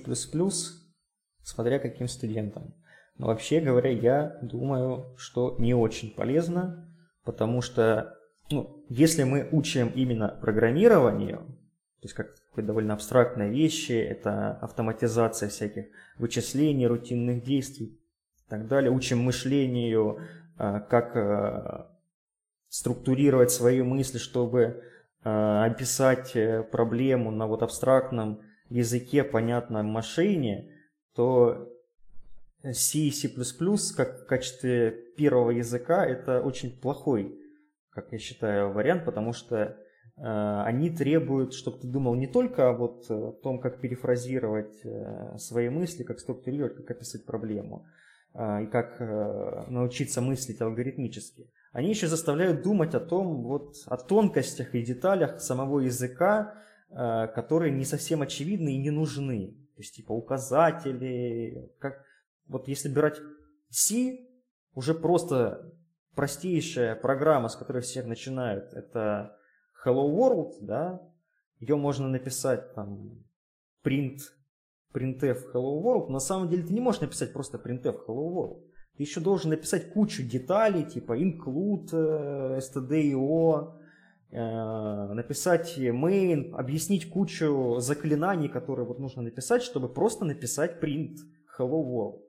смотря 1.44 1.80
каким 1.80 2.08
студентам. 2.08 2.76
Но 3.20 3.28
вообще 3.28 3.60
говоря, 3.60 3.92
я 3.92 4.40
думаю, 4.42 5.14
что 5.18 5.56
не 5.60 5.76
очень 5.76 6.16
полезно, 6.16 6.90
потому 7.26 7.62
что 7.62 8.18
ну, 8.50 8.84
если 8.90 9.24
мы 9.24 9.48
учим 9.52 9.92
именно 9.94 10.30
программированию, 10.42 11.38
то 11.38 12.06
есть 12.06 12.16
как 12.16 12.30
довольно 12.56 12.94
абстрактные 12.94 13.52
вещи, 13.52 13.92
это 13.92 14.54
автоматизация 14.62 15.50
всяких 15.50 15.88
вычислений, 16.18 16.88
рутинных 16.88 17.44
действий 17.44 17.88
и 17.88 18.50
так 18.50 18.68
далее, 18.68 18.92
учим 18.92 19.20
мышлению, 19.20 20.20
а, 20.58 20.80
как 20.80 21.16
а, 21.16 21.92
структурировать 22.70 23.52
свои 23.52 23.82
мысли, 23.82 24.18
чтобы 24.18 24.82
а, 25.24 25.66
описать 25.66 26.36
э, 26.36 26.64
проблему 26.64 27.32
на 27.32 27.48
вот 27.48 27.64
абстрактном 27.64 28.42
языке, 28.70 29.24
понятном 29.24 29.88
машине, 29.88 30.72
то 31.16 31.70
C 32.64 33.00
и 33.00 33.12
C++ 33.12 33.30
как 33.96 34.22
в 34.22 34.26
качестве 34.26 34.92
первого 35.16 35.52
языка 35.52 36.06
это 36.06 36.42
очень 36.42 36.78
плохой, 36.78 37.40
как 37.90 38.12
я 38.12 38.20
считаю, 38.20 38.72
вариант, 38.74 39.06
потому 39.06 39.32
что 39.32 39.78
э, 40.18 40.62
они 40.66 40.90
требуют, 40.90 41.54
чтобы 41.54 41.80
ты 41.80 41.88
думал 41.88 42.16
не 42.16 42.28
только 42.28 42.70
о 42.70 42.74
вот 42.74 43.06
э, 43.10 43.32
том, 43.42 43.60
как 43.60 43.80
перефразировать 43.80 44.84
э, 44.84 45.38
свои 45.38 45.70
мысли, 45.70 46.04
как 46.04 46.20
структурировать, 46.20 46.76
как 46.76 46.92
описать 46.92 47.26
проблему, 47.26 47.86
э, 48.34 48.64
и 48.64 48.68
как 48.68 49.00
э, 49.00 49.66
научиться 49.70 50.22
мыслить 50.22 50.60
алгоритмически. 50.60 51.50
Они 51.72 51.90
еще 51.90 52.08
заставляют 52.08 52.62
думать 52.62 52.94
о 52.94 53.00
том, 53.00 53.44
вот, 53.44 53.76
о 53.86 53.96
тонкостях 53.96 54.76
и 54.76 54.82
деталях 54.82 55.40
самого 55.40 55.80
языка, 55.80 56.56
э, 56.90 57.28
которые 57.34 57.72
не 57.72 57.86
совсем 57.86 58.22
очевидны 58.22 58.76
и 58.76 58.82
не 58.82 58.92
нужны. 58.92 59.56
То 59.76 59.82
есть 59.82 59.96
типа 59.96 60.12
указатели, 60.12 61.72
как 61.80 62.04
вот 62.50 62.68
если 62.68 62.90
брать 62.90 63.22
C, 63.70 64.28
уже 64.74 64.94
просто 64.94 65.74
простейшая 66.16 66.96
программа, 66.96 67.48
с 67.48 67.56
которой 67.56 67.82
все 67.82 68.04
начинают, 68.04 68.74
это 68.74 69.38
Hello 69.86 70.12
World, 70.12 70.58
да, 70.62 71.02
ее 71.60 71.78
можно 71.78 72.10
написать 72.10 72.74
там 72.74 73.24
print, 73.86 74.18
printf 74.94 75.54
Hello 75.54 75.82
World, 75.82 76.10
на 76.10 76.20
самом 76.20 76.50
деле 76.50 76.64
ты 76.64 76.74
не 76.74 76.82
можешь 76.82 77.02
написать 77.02 77.32
просто 77.32 77.58
printf 77.58 78.06
Hello 78.08 78.30
World. 78.34 78.64
Ты 78.98 79.04
еще 79.04 79.22
должен 79.22 79.52
написать 79.52 79.94
кучу 79.94 80.24
деталей, 80.24 80.84
типа 80.84 81.18
include, 81.18 81.90
э, 81.94 82.60
stdio, 82.60 83.76
э, 84.32 85.14
написать 85.14 85.78
main, 85.78 86.52
объяснить 86.54 87.10
кучу 87.10 87.78
заклинаний, 87.80 88.50
которые 88.50 88.86
вот 88.86 89.00
нужно 89.00 89.22
написать, 89.22 89.62
чтобы 89.64 89.88
просто 89.88 90.26
написать 90.26 90.84
print 90.84 91.18
hello 91.58 91.82
world. 91.82 92.29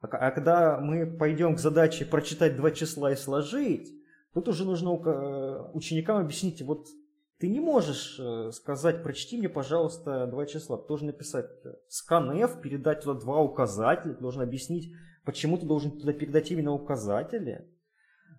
А, 0.00 0.06
а 0.06 0.30
когда 0.30 0.78
мы 0.80 1.06
пойдем 1.06 1.56
к 1.56 1.58
задаче 1.58 2.04
прочитать 2.04 2.56
два 2.56 2.70
числа 2.70 3.12
и 3.12 3.16
сложить, 3.16 3.92
тут 4.34 4.48
уже 4.48 4.64
нужно 4.64 4.90
э, 4.90 5.70
ученикам 5.72 6.18
объяснить, 6.18 6.62
вот 6.62 6.86
ты 7.38 7.48
не 7.48 7.60
можешь 7.60 8.18
э, 8.18 8.50
сказать, 8.52 9.02
прочти 9.02 9.36
мне, 9.36 9.48
пожалуйста, 9.48 10.26
два 10.26 10.46
числа. 10.46 10.78
Ты 10.78 10.88
должен 10.88 11.08
написать 11.08 11.50
scanf, 11.90 12.60
передать 12.60 13.02
туда 13.02 13.18
два 13.20 13.40
указателя, 13.40 14.14
ты 14.14 14.20
должен 14.20 14.42
объяснить, 14.42 14.92
почему 15.24 15.58
ты 15.58 15.66
должен 15.66 15.98
туда 15.98 16.12
передать 16.12 16.50
именно 16.50 16.72
указатели. 16.72 17.68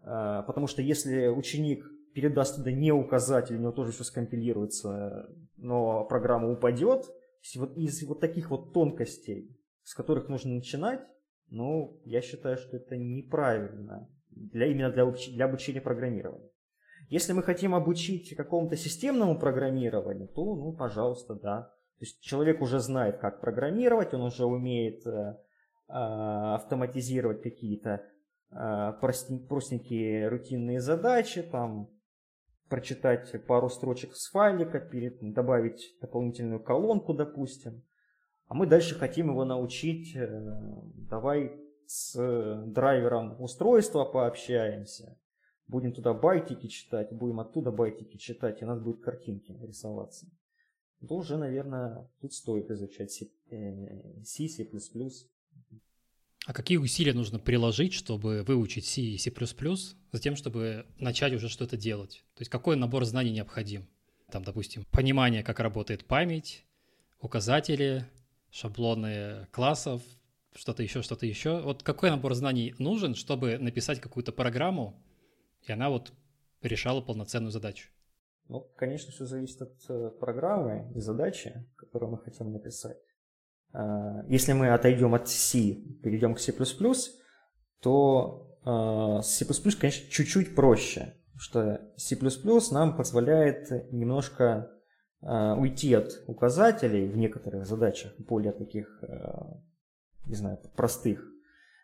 Э, 0.04 0.44
потому 0.48 0.68
что 0.68 0.82
если 0.82 1.28
ученик 1.28 1.86
передаст 2.14 2.56
туда 2.56 2.72
не 2.72 2.92
указатель, 2.92 3.56
у 3.56 3.60
него 3.60 3.72
тоже 3.72 3.92
все 3.92 4.04
скомпилируется, 4.04 5.30
но 5.58 6.04
программа 6.06 6.52
упадет, 6.52 7.06
из 7.42 8.04
вот 8.04 8.20
таких 8.20 8.50
вот 8.50 8.74
тонкостей, 8.74 9.56
с 9.84 9.94
которых 9.94 10.28
нужно 10.28 10.56
начинать, 10.56 11.02
ну, 11.50 12.00
я 12.06 12.22
считаю, 12.22 12.58
что 12.58 12.78
это 12.78 12.98
неправильно 12.98 14.10
для, 14.32 14.68
именно 14.68 14.92
для, 14.92 15.06
для 15.06 15.46
обучения 15.46 15.82
программированию. 15.82 16.50
Если 17.10 17.34
мы 17.34 17.42
хотим 17.42 17.74
обучить 17.74 18.36
какому-то 18.36 18.76
системному 18.76 19.40
программированию, 19.40 20.28
то, 20.28 20.56
ну, 20.56 20.74
пожалуйста, 20.74 21.36
да. 21.36 21.62
То 22.00 22.06
есть 22.06 22.22
человек 22.22 22.62
уже 22.62 22.80
знает, 22.80 23.18
как 23.20 23.40
программировать, 23.42 24.14
он 24.14 24.22
уже 24.22 24.46
умеет 24.46 25.06
э, 25.08 25.10
э, 25.10 25.36
автоматизировать 25.88 27.42
какие-то 27.42 28.04
э, 28.52 28.94
простенькие 29.00 30.28
рутинные 30.28 30.82
задачи, 30.82 31.42
там, 31.44 31.90
прочитать 32.68 33.34
пару 33.46 33.70
строчек 33.70 34.14
с 34.14 34.30
файлика, 34.30 34.80
перед, 34.80 35.20
добавить 35.34 35.98
дополнительную 36.02 36.62
колонку, 36.62 37.14
допустим. 37.14 37.84
А 38.48 38.54
мы 38.54 38.66
дальше 38.66 38.96
хотим 38.96 39.30
его 39.30 39.44
научить, 39.46 40.16
э, 40.16 40.58
давай 41.10 41.60
с 41.86 42.16
драйвером 42.66 43.42
устройства 43.42 44.06
пообщаемся, 44.06 45.18
будем 45.68 45.94
туда 45.94 46.14
байтики 46.14 46.68
читать, 46.68 47.12
будем 47.12 47.40
оттуда 47.40 47.72
байтики 47.72 48.18
читать, 48.18 48.62
и 48.62 48.66
у 48.66 48.68
нас 48.68 48.80
будут 48.80 49.02
картинки 49.02 49.58
рисоваться, 49.62 50.28
то 51.08 51.16
уже, 51.16 51.38
наверное, 51.38 52.10
тут 52.22 52.34
стоит 52.34 52.72
изучать 52.72 53.12
C, 53.12 53.28
C, 54.24 54.48
C++. 54.48 54.68
А 56.46 56.54
какие 56.54 56.78
усилия 56.78 57.14
нужно 57.14 57.40
приложить, 57.40 57.94
чтобы 57.94 58.44
выучить 58.44 58.86
C 58.86 59.02
и 59.02 59.18
C++, 59.18 59.32
затем, 60.12 60.36
чтобы 60.36 60.86
начать 60.98 61.34
уже 61.34 61.50
что-то 61.50 61.76
делать? 61.76 62.24
То 62.36 62.42
есть 62.42 62.50
какой 62.50 62.78
набор 62.78 63.04
знаний 63.04 63.32
необходим? 63.32 63.88
Там, 64.32 64.44
допустим, 64.44 64.86
понимание, 64.92 65.44
как 65.44 65.60
работает 65.60 66.06
память, 66.06 66.66
указатели, 67.20 68.06
шаблоны 68.52 69.48
классов, 69.52 70.02
что-то 70.56 70.84
еще, 70.84 71.02
что-то 71.02 71.26
еще. 71.26 71.62
Вот 71.62 71.84
какой 71.84 72.10
набор 72.10 72.34
знаний 72.34 72.74
нужен, 72.80 73.16
чтобы 73.16 73.58
написать 73.58 74.00
какую-то 74.00 74.32
программу, 74.32 75.02
и 75.62 75.72
она 75.72 75.90
вот 75.90 76.14
решала 76.62 77.02
полноценную 77.02 77.52
задачу? 77.52 77.90
Ну, 78.48 78.62
конечно, 78.76 79.12
все 79.12 79.26
зависит 79.26 79.62
от 79.62 79.76
э, 79.90 80.10
программы 80.20 80.92
и 80.96 81.02
задачи, 81.02 81.66
которую 81.76 82.12
мы 82.12 82.18
хотим 82.18 82.52
написать. 82.52 82.98
А, 83.74 84.24
если 84.28 84.54
мы 84.54 84.70
отойдем 84.70 85.14
от 85.14 85.28
C, 85.28 85.76
перейдем 86.02 86.34
к 86.34 86.40
C++, 86.40 86.54
то 87.82 88.44
с 88.68 89.28
C++, 89.28 89.46
конечно, 89.80 90.12
чуть-чуть 90.12 90.54
проще, 90.54 91.14
потому 91.28 91.40
что 91.40 91.82
C++ 91.96 92.18
нам 92.72 92.98
позволяет 92.98 93.94
немножко 93.94 94.70
уйти 95.22 95.94
от 95.94 96.24
указателей 96.28 97.08
в 97.08 97.18
некоторых 97.18 97.66
задачах, 97.66 98.14
более 98.20 98.52
таких, 98.52 99.04
не 100.26 100.36
знаю, 100.36 100.60
простых, 100.76 101.28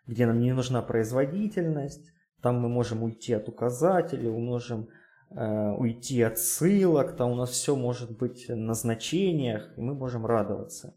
где 0.06 0.26
нам 0.26 0.40
не 0.40 0.54
нужна 0.54 0.82
производительность, 0.82 2.12
там 2.42 2.60
мы 2.60 2.70
можем 2.70 3.04
уйти 3.04 3.34
от 3.34 3.50
указателей, 3.50 4.30
мы 4.30 4.40
можем 4.40 4.90
уйти 5.30 6.22
от 6.22 6.38
ссылок, 6.38 7.16
там 7.16 7.32
у 7.32 7.36
нас 7.36 7.50
все 7.50 7.76
может 7.76 8.16
быть 8.18 8.46
на 8.50 8.76
значениях, 8.76 9.76
и 9.78 9.82
мы 9.82 9.96
можем 9.96 10.26
радоваться. 10.26 10.96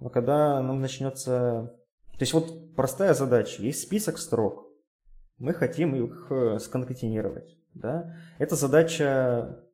Но 0.00 0.08
когда 0.08 0.60
нам 0.62 0.80
начнется... 0.80 1.76
То 2.12 2.22
есть 2.22 2.32
вот 2.32 2.74
простая 2.74 3.14
задача. 3.14 3.62
Есть 3.62 3.82
список 3.82 4.18
строк. 4.18 4.66
Мы 5.38 5.54
хотим 5.54 5.94
их 5.94 6.26
э, 6.30 6.58
сконкатинировать. 6.58 7.56
Да? 7.74 8.16
Это 8.38 8.56
задача 8.56 9.64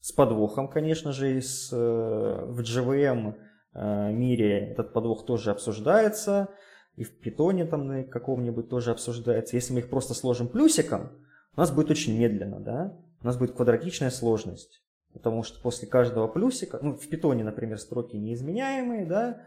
с 0.00 0.12
подвохом, 0.12 0.68
конечно 0.68 1.12
же, 1.12 1.40
с, 1.40 1.72
э, 1.72 1.76
в 1.76 2.60
JVM 2.60 3.34
э, 3.74 4.12
мире 4.12 4.70
этот 4.72 4.92
подвох 4.92 5.26
тоже 5.26 5.50
обсуждается, 5.50 6.48
и 6.96 7.04
в 7.04 7.18
питоне 7.20 7.66
там 7.66 7.86
на 7.86 8.04
каком-нибудь 8.04 8.68
тоже 8.68 8.90
обсуждается. 8.90 9.56
Если 9.56 9.72
мы 9.72 9.80
их 9.80 9.90
просто 9.90 10.14
сложим 10.14 10.48
плюсиком, 10.48 11.12
у 11.56 11.60
нас 11.60 11.70
будет 11.70 11.90
очень 11.90 12.18
медленно, 12.18 12.60
да? 12.60 12.98
У 13.22 13.26
нас 13.26 13.36
будет 13.36 13.52
квадратичная 13.52 14.10
сложность. 14.10 14.82
Потому 15.12 15.42
что 15.42 15.60
после 15.60 15.88
каждого 15.88 16.28
плюсика, 16.28 16.78
ну, 16.82 16.96
в 16.96 17.08
питоне, 17.08 17.44
например, 17.44 17.78
строки 17.78 18.16
неизменяемые, 18.16 19.06
да, 19.06 19.40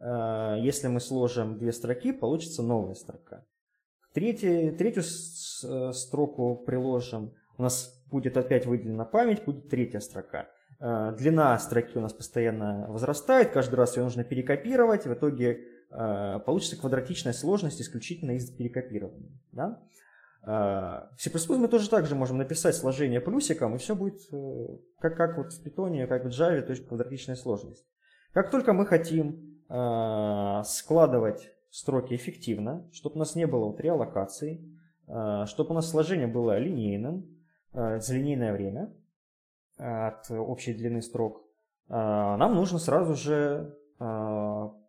Э, 0.00 0.56
если 0.60 0.88
мы 0.88 1.00
сложим 1.00 1.58
две 1.58 1.72
строки, 1.72 2.12
получится 2.12 2.62
новая 2.62 2.94
строка. 2.94 3.44
Третью 4.14 4.76
э, 4.78 5.92
строку 5.92 6.56
приложим, 6.66 7.34
у 7.56 7.62
нас 7.62 7.97
будет 8.10 8.36
опять 8.36 8.66
выделена 8.66 9.04
память, 9.04 9.44
будет 9.44 9.68
третья 9.68 10.00
строка. 10.00 10.48
Э, 10.80 11.14
длина 11.16 11.58
строки 11.58 11.96
у 11.96 12.00
нас 12.00 12.12
постоянно 12.12 12.86
возрастает, 12.88 13.50
каждый 13.50 13.76
раз 13.76 13.96
ее 13.96 14.04
нужно 14.04 14.24
перекопировать, 14.24 15.06
в 15.06 15.12
итоге 15.12 15.60
получится 16.44 16.78
квадратичная 16.78 17.32
сложность 17.32 17.80
исключительно 17.80 18.32
из 18.32 18.50
перекопирования. 18.50 19.30
Да? 19.52 19.80
В 20.42 21.16
C++ 21.16 21.30
мы 21.48 21.66
тоже 21.66 21.88
так 21.88 22.04
же 22.04 22.14
можем 22.14 22.36
написать 22.36 22.74
сложение 22.74 23.22
плюсиком, 23.22 23.74
и 23.74 23.78
все 23.78 23.96
будет 23.96 24.20
как, 24.98 25.16
как 25.16 25.38
вот 25.38 25.54
в 25.54 25.66
Python, 25.66 26.06
как 26.06 26.26
в 26.26 26.28
Java, 26.28 26.60
то 26.60 26.72
есть 26.72 26.86
квадратичная 26.86 27.36
сложность. 27.36 27.86
Как 28.34 28.50
только 28.50 28.74
мы 28.74 28.84
хотим 28.84 29.48
Э, 29.70 30.62
складывать 30.64 31.50
строки 31.70 32.14
эффективно, 32.14 32.88
чтобы 32.90 33.16
у 33.16 33.18
нас 33.18 33.34
не 33.34 33.46
было 33.46 33.66
вот 33.66 33.80
реаллокаций, 33.80 34.64
э, 35.06 35.44
чтобы 35.46 35.70
у 35.70 35.74
нас 35.74 35.90
сложение 35.90 36.26
было 36.26 36.58
линейным, 36.58 37.18
э, 37.18 37.37
за 37.72 38.14
линейное 38.14 38.52
время 38.52 38.92
от 39.76 40.30
общей 40.30 40.74
длины 40.74 41.02
строк, 41.02 41.42
нам 41.88 42.54
нужно 42.54 42.78
сразу 42.78 43.14
же 43.14 43.74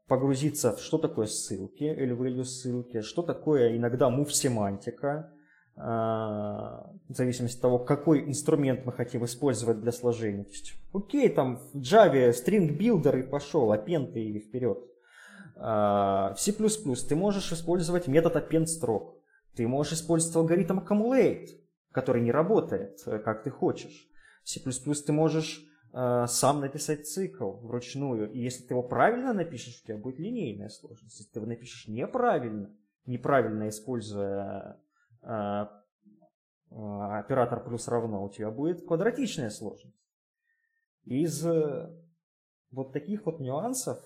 погрузиться 0.07 0.75
в 0.75 0.79
что 0.79 0.97
такое 0.97 1.27
ссылки, 1.27 1.83
L-value 1.83 2.43
ссылки, 2.43 3.01
что 3.01 3.21
такое 3.21 3.77
иногда 3.77 4.09
move-семантика, 4.09 5.31
в 5.75 6.93
зависимости 7.07 7.55
от 7.55 7.61
того, 7.61 7.79
какой 7.79 8.27
инструмент 8.27 8.85
мы 8.85 8.91
хотим 8.91 9.23
использовать 9.23 9.79
для 9.79 9.91
сложения. 9.93 10.43
То 10.43 10.49
есть, 10.49 10.73
окей, 10.93 11.29
там 11.29 11.57
в 11.57 11.75
Java 11.75 12.31
string 12.31 12.77
builder 12.77 13.19
и 13.19 13.23
пошел, 13.23 13.71
append 13.71 14.13
и 14.13 14.39
вперед. 14.39 14.77
В 15.55 16.35
C++ 16.37 16.51
ты 16.51 17.15
можешь 17.15 17.51
использовать 17.53 18.07
метод 18.07 18.35
append 18.35 18.65
строк. 18.65 19.15
Ты 19.55 19.67
можешь 19.67 19.93
использовать 19.93 20.35
алгоритм 20.35 20.79
accumulate, 20.79 21.47
который 21.91 22.21
не 22.21 22.31
работает, 22.31 23.01
э, 23.05 23.19
как 23.19 23.43
ты 23.43 23.49
хочешь. 23.49 24.09
В 24.43 24.49
C++ 24.49 24.59
ты 24.59 25.11
можешь 25.11 25.65
э, 25.93 26.25
сам 26.27 26.61
написать 26.61 27.07
цикл 27.07 27.51
вручную. 27.51 28.31
И 28.31 28.39
если 28.39 28.63
ты 28.63 28.73
его 28.73 28.83
правильно 28.83 29.33
напишешь, 29.33 29.81
у 29.81 29.87
тебя 29.87 29.97
будет 29.97 30.19
линейная 30.19 30.69
сложность. 30.69 31.19
Если 31.19 31.31
ты 31.31 31.39
его 31.39 31.47
напишешь 31.47 31.87
неправильно, 31.87 32.75
неправильно 33.05 33.69
используя 33.69 34.79
э, 35.21 35.65
оператор 36.69 37.63
плюс 37.63 37.87
равно, 37.87 38.23
у 38.23 38.29
тебя 38.29 38.51
будет 38.51 38.85
квадратичная 38.85 39.49
сложность. 39.49 39.95
Из 41.05 41.45
э, 41.45 41.89
вот 42.71 42.93
таких 42.93 43.25
вот 43.25 43.39
нюансов 43.39 43.99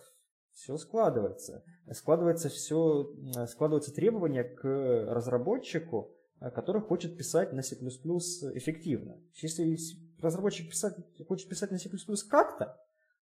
все 0.54 0.78
складывается. 0.78 1.64
Складывается 1.92 2.50
все, 2.50 3.12
складываются 3.48 3.94
требования 3.94 4.44
к 4.44 4.64
разработчику, 4.64 6.12
э, 6.12 6.23
который 6.52 6.82
хочет 6.82 7.18
писать 7.18 7.54
на 7.54 7.62
C++ 7.62 7.76
эффективно. 7.76 9.18
Если 9.42 9.78
разработчик 10.22 10.70
писать, 10.70 10.96
хочет 11.28 11.50
писать 11.50 11.72
на 11.72 11.78
C++ 11.78 11.90
как-то, 12.30 12.78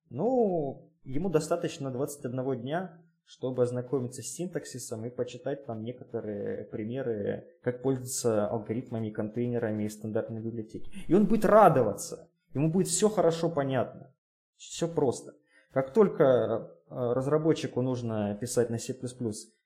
ну, 0.10 0.92
ему 1.04 1.30
достаточно 1.30 1.92
21 1.92 2.62
дня 2.62 3.02
чтобы 3.32 3.64
ознакомиться 3.64 4.22
с 4.22 4.28
синтаксисом 4.28 5.06
и 5.06 5.10
почитать 5.10 5.66
там 5.66 5.84
некоторые 5.84 6.66
примеры, 6.66 7.48
как 7.62 7.82
пользоваться 7.82 8.48
алгоритмами, 8.48 9.10
контейнерами 9.10 9.86
и 9.86 9.90
стандартной 9.90 10.42
библиотеки. 10.42 10.92
И 11.08 11.14
он 11.14 11.28
будет 11.28 11.46
радоваться, 11.46 12.30
ему 12.54 12.70
будет 12.70 12.88
все 12.88 13.08
хорошо 13.08 13.50
понятно, 13.50 14.14
все 14.58 14.86
просто. 14.86 15.34
Как 15.72 15.94
только 15.94 16.24
э, 16.24 16.70
разработчику 16.90 17.82
нужно 17.82 18.36
писать 18.36 18.70
на 18.70 18.78
C++ 18.78 18.94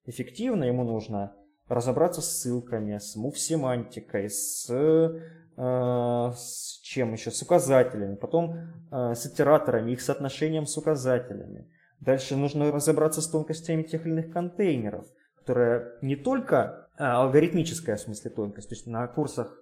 эффективно, 0.06 0.66
ему 0.66 0.84
нужно 0.84 1.36
разобраться 1.68 2.22
с 2.22 2.42
ссылками, 2.42 2.98
с 2.98 3.18
move-семантикой, 3.18 4.30
с, 4.30 4.70
э, 4.70 6.32
с 6.36 6.80
чем 6.82 7.14
еще, 7.14 7.32
с 7.32 7.42
указателями, 7.42 8.16
потом 8.16 8.56
э, 8.92 9.14
с 9.16 9.26
итераторами, 9.26 9.92
их 9.92 10.02
соотношением 10.02 10.66
с 10.66 10.78
указателями, 10.78 11.68
Дальше 12.00 12.36
нужно 12.36 12.72
разобраться 12.72 13.22
с 13.22 13.28
тонкостями 13.28 13.84
тех 13.84 14.06
или 14.06 14.14
иных 14.14 14.32
контейнеров, 14.32 15.06
которые 15.38 15.94
не 16.02 16.16
только 16.16 16.90
а, 16.98 17.24
алгоритмическая 17.24 17.96
в 17.96 18.02
смысле 18.02 18.32
тонкость, 18.32 18.70
то 18.70 18.76
есть 18.76 18.86
на 18.86 19.08
курсах 19.08 19.60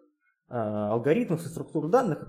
а, 0.50 0.92
алгоритмов 0.92 1.46
и 1.46 1.50
структур 1.50 1.90
данных 1.90 2.28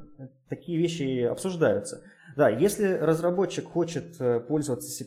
такие 0.48 0.78
вещи 0.78 1.22
обсуждаются. 1.22 2.02
Да, 2.37 2.48
если 2.48 2.92
разработчик 2.94 3.64
хочет 3.64 4.20
э, 4.20 4.40
пользоваться 4.40 4.88
C++ 4.88 5.06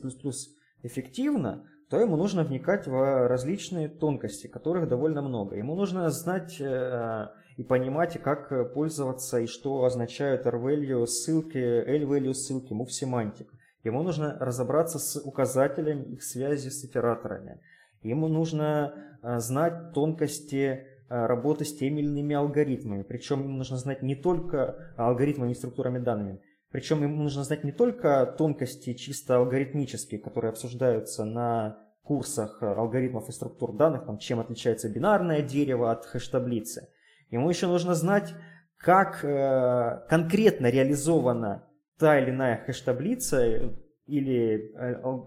эффективно, 0.83 1.67
то 1.89 1.99
ему 1.99 2.17
нужно 2.17 2.43
вникать 2.43 2.85
в 2.85 3.27
различные 3.27 3.87
тонкости, 3.87 4.47
которых 4.47 4.89
довольно 4.89 5.21
много. 5.21 5.55
Ему 5.55 5.75
нужно 5.75 6.09
знать 6.09 6.59
э, 6.59 7.27
и 7.55 7.63
понимать, 7.63 8.21
как 8.21 8.73
пользоваться 8.73 9.39
и 9.39 9.47
что 9.47 9.83
означают 9.85 10.45
R-value 10.45 11.05
ссылки, 11.05 11.57
L-value 11.57 12.33
ссылки, 12.33 12.73
move 12.73 12.89
семантика. 12.89 13.55
Ему 13.83 14.03
нужно 14.03 14.37
разобраться 14.39 14.99
с 14.99 15.15
указателями 15.23 16.03
их 16.13 16.23
связи 16.23 16.67
с 16.69 16.83
итераторами. 16.83 17.61
Ему 18.01 18.27
нужно 18.27 18.93
э, 19.23 19.39
знать 19.39 19.93
тонкости 19.93 20.65
э, 20.65 20.85
работы 21.07 21.63
с 21.63 21.73
теми 21.73 22.01
или 22.01 22.07
иными 22.07 22.35
алгоритмами. 22.35 23.03
Причем 23.03 23.43
ему 23.43 23.57
нужно 23.57 23.77
знать 23.77 24.03
не 24.03 24.15
только 24.15 24.93
алгоритмами 24.97 25.51
и 25.51 25.55
структурами 25.55 25.99
данными. 25.99 26.41
Причем 26.71 27.01
ему 27.01 27.23
нужно 27.23 27.43
знать 27.43 27.63
не 27.63 27.71
только 27.71 28.25
тонкости 28.37 28.93
чисто 28.93 29.37
алгоритмические, 29.37 30.19
которые 30.19 30.49
обсуждаются 30.49 31.23
на 31.23 31.77
курсах 32.03 32.61
алгоритмов 32.61 33.29
и 33.29 33.31
структур 33.31 33.75
данных, 33.75 34.05
там, 34.05 34.17
чем 34.17 34.39
отличается 34.39 34.89
бинарное 34.89 35.41
дерево 35.41 35.91
от 35.91 36.05
хэш-таблицы. 36.05 36.89
Ему 37.29 37.49
еще 37.49 37.67
нужно 37.67 37.95
знать, 37.95 38.33
как 38.77 39.23
э, 39.23 40.05
конкретно 40.09 40.67
реализована 40.67 41.67
та 41.97 42.19
или 42.19 42.31
иная 42.31 42.63
хэш-таблица, 42.65 43.73
или, 44.05 44.71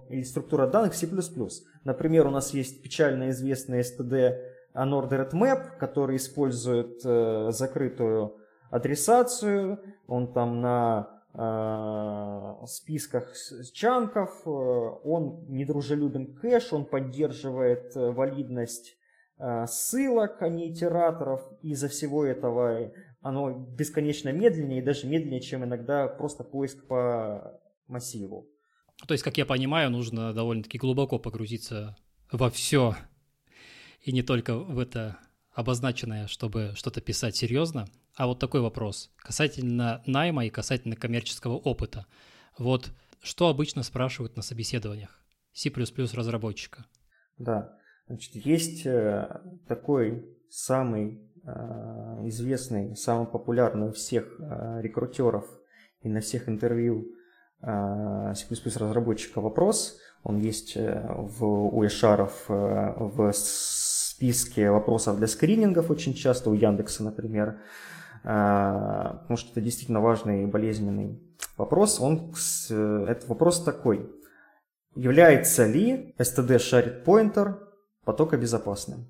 или 0.08 0.22
структура 0.22 0.66
данных 0.66 0.92
в 0.92 0.96
C++. 0.96 1.06
Например, 1.84 2.26
у 2.26 2.30
нас 2.30 2.54
есть 2.54 2.82
печально 2.82 3.30
известный 3.30 3.80
std 3.80 4.38
unordered 4.74 5.32
map, 5.32 5.78
который 5.78 6.16
использует 6.16 7.02
закрытую 7.52 8.36
адресацию, 8.70 9.80
он 10.06 10.32
там 10.32 10.60
на 10.60 11.19
Э, 11.19 11.19
списках 12.66 13.34
чанков, 13.72 14.42
э, 14.46 14.50
он 14.50 15.44
недружелюбен 15.48 16.34
кэш, 16.34 16.72
он 16.72 16.84
поддерживает 16.84 17.96
э, 17.96 18.10
валидность 18.10 18.96
ссылок, 19.68 20.42
а 20.42 20.50
не 20.50 20.70
итераторов. 20.70 21.40
Из-за 21.62 21.88
всего 21.88 22.26
этого 22.26 22.92
оно 23.22 23.50
бесконечно 23.50 24.30
медленнее, 24.32 24.80
и 24.80 24.84
даже 24.84 25.06
медленнее, 25.06 25.40
чем 25.40 25.64
иногда 25.64 26.08
просто 26.08 26.44
поиск 26.44 26.86
по 26.86 27.58
массиву. 27.86 28.50
То 29.06 29.14
есть, 29.14 29.24
как 29.24 29.38
я 29.38 29.46
понимаю, 29.46 29.90
нужно 29.90 30.34
довольно-таки 30.34 30.76
глубоко 30.76 31.18
погрузиться 31.18 31.96
во 32.30 32.50
все, 32.50 32.96
и 34.02 34.12
не 34.12 34.22
только 34.22 34.56
в 34.56 34.78
это 34.78 35.18
обозначенное, 35.52 36.26
чтобы 36.26 36.72
что-то 36.74 37.00
писать 37.00 37.36
серьезно. 37.36 37.86
А 38.14 38.26
вот 38.26 38.38
такой 38.38 38.60
вопрос 38.60 39.10
касательно 39.16 40.02
найма 40.06 40.46
и 40.46 40.50
касательно 40.50 40.96
коммерческого 40.96 41.54
опыта. 41.54 42.06
Вот 42.58 42.90
что 43.22 43.48
обычно 43.48 43.82
спрашивают 43.82 44.36
на 44.36 44.42
собеседованиях 44.42 45.20
C++ 45.52 45.70
разработчика? 46.14 46.86
Да, 47.38 47.76
значит, 48.06 48.34
есть 48.34 48.86
э, 48.86 49.40
такой 49.66 50.24
самый 50.48 51.20
э, 51.44 51.48
известный, 52.28 52.96
самый 52.96 53.26
популярный 53.26 53.88
у 53.88 53.92
всех 53.92 54.38
э, 54.38 54.80
рекрутеров 54.82 55.46
и 56.02 56.08
на 56.08 56.20
всех 56.20 56.48
интервью 56.48 57.06
C++ 57.62 58.46
разработчика 58.76 59.42
вопрос. 59.42 59.98
Он 60.22 60.38
есть 60.38 60.76
в 60.76 61.44
у 61.44 61.82
в 62.48 63.32
списке 64.20 64.70
вопросов 64.70 65.16
для 65.16 65.26
скринингов 65.26 65.90
очень 65.90 66.12
часто, 66.12 66.50
у 66.50 66.52
Яндекса, 66.52 67.02
например, 67.02 67.58
а, 68.22 69.20
потому 69.22 69.38
что 69.38 69.50
это 69.52 69.62
действительно 69.62 70.02
важный 70.02 70.42
и 70.42 70.46
болезненный 70.46 71.18
вопрос. 71.56 71.98
Он, 72.00 72.34
это 72.68 73.26
вопрос 73.28 73.64
такой. 73.64 74.10
Является 74.94 75.66
ли 75.66 76.14
STD 76.18 76.56
Shared 76.56 77.04
Pointer 77.04 77.60
потокобезопасным? 78.04 79.06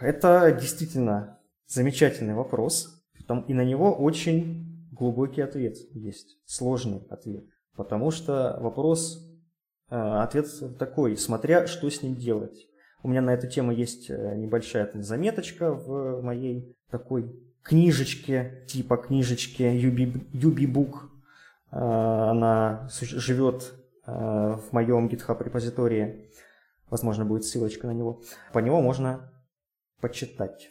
Это 0.00 0.50
действительно 0.50 1.38
замечательный 1.68 2.34
вопрос, 2.34 3.04
и 3.46 3.54
на 3.54 3.64
него 3.64 3.94
очень 3.94 4.88
глубокий 4.90 5.42
ответ 5.42 5.76
есть, 5.92 6.36
сложный 6.46 7.06
ответ. 7.10 7.44
Потому 7.76 8.10
что 8.10 8.58
вопрос, 8.60 9.24
а, 9.88 10.24
ответ 10.24 10.46
такой, 10.80 11.16
смотря 11.16 11.68
что 11.68 11.88
с 11.88 12.02
ним 12.02 12.16
делать. 12.16 12.67
У 13.02 13.08
меня 13.08 13.20
на 13.22 13.30
эту 13.30 13.48
тему 13.48 13.72
есть 13.72 14.10
э, 14.10 14.34
небольшая 14.36 14.90
заметочка 14.94 15.72
в 15.72 16.20
моей 16.22 16.76
такой 16.90 17.32
книжечке, 17.62 18.64
типа 18.66 18.96
книжечки 18.96 19.62
Юбибук. 19.62 21.10
Э, 21.70 21.76
она 21.76 22.88
живет 22.90 23.74
э, 24.06 24.10
в 24.10 24.72
моем 24.72 25.06
GitHub 25.08 25.42
репозитории. 25.44 26.30
Возможно, 26.90 27.24
будет 27.24 27.44
ссылочка 27.44 27.86
на 27.86 27.92
него. 27.92 28.22
По 28.52 28.58
нему 28.58 28.80
можно 28.82 29.32
почитать. 30.00 30.70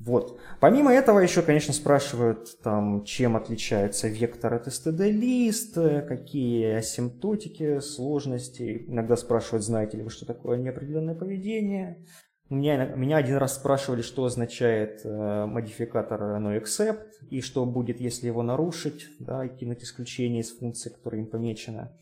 Вот. 0.00 0.40
Помимо 0.60 0.92
этого 0.92 1.18
еще, 1.18 1.42
конечно, 1.42 1.74
спрашивают, 1.74 2.58
там, 2.62 3.04
чем 3.04 3.36
отличается 3.36 4.08
вектор 4.08 4.54
от 4.54 4.66
std-лист, 4.66 5.74
какие 6.08 6.76
асимптотики, 6.76 7.80
сложности. 7.80 8.86
Иногда 8.88 9.16
спрашивают, 9.16 9.62
знаете 9.62 9.98
ли 9.98 10.02
вы, 10.02 10.08
что 10.08 10.24
такое 10.24 10.56
неопределенное 10.56 11.14
поведение. 11.14 12.02
Меня, 12.48 12.86
меня 12.86 13.18
один 13.18 13.36
раз 13.36 13.56
спрашивали, 13.56 14.00
что 14.00 14.24
означает 14.24 15.02
э, 15.04 15.46
модификатор 15.46 16.20
noExcept 16.40 17.28
и 17.30 17.42
что 17.42 17.64
будет, 17.64 18.00
если 18.00 18.26
его 18.26 18.42
нарушить, 18.42 19.06
да, 19.20 19.44
и 19.44 19.54
кинуть 19.54 19.84
исключение 19.84 20.40
из 20.40 20.50
функции, 20.50 20.90
которая 20.90 21.20
им 21.20 21.28
помечена. 21.28 21.96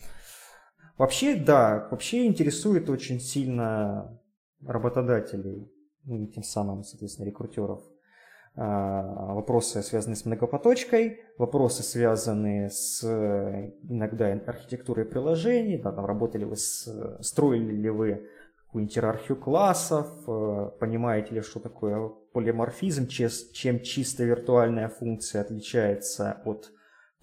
Вообще, 0.97 1.35
да, 1.35 1.89
вообще 1.91 2.27
интересует 2.27 2.89
очень 2.89 3.21
сильно 3.21 4.19
работодателей 4.65 5.71
ну, 6.09 6.27
тем 6.27 6.43
самым, 6.43 6.85
соответственно, 6.85 7.27
рекрутеров. 7.27 7.83
А, 8.57 9.35
вопросы, 9.35 9.83
связанные 9.83 10.17
с 10.17 10.25
многопоточкой, 10.25 11.21
вопросы, 11.39 11.83
связанные 11.83 12.71
с 12.71 13.05
иногда 13.85 14.33
архитектурой 14.33 15.05
приложений, 15.05 15.79
да, 15.79 15.93
там, 15.93 16.07
работали 16.07 16.45
вы 16.45 16.57
с, 16.57 17.19
строили 17.21 17.73
ли 17.73 17.91
вы 17.91 18.27
какую-нибудь 18.69 18.99
иерархию 18.99 19.37
классов, 19.37 20.09
э, 20.27 20.71
понимаете 20.79 21.37
ли, 21.37 21.41
что 21.41 21.59
такое 21.59 22.11
полиморфизм, 22.33 23.07
чем 23.07 23.81
чисто 23.81 24.25
виртуальная 24.25 24.89
функция 24.89 25.41
отличается 25.41 26.33
от 26.45 26.71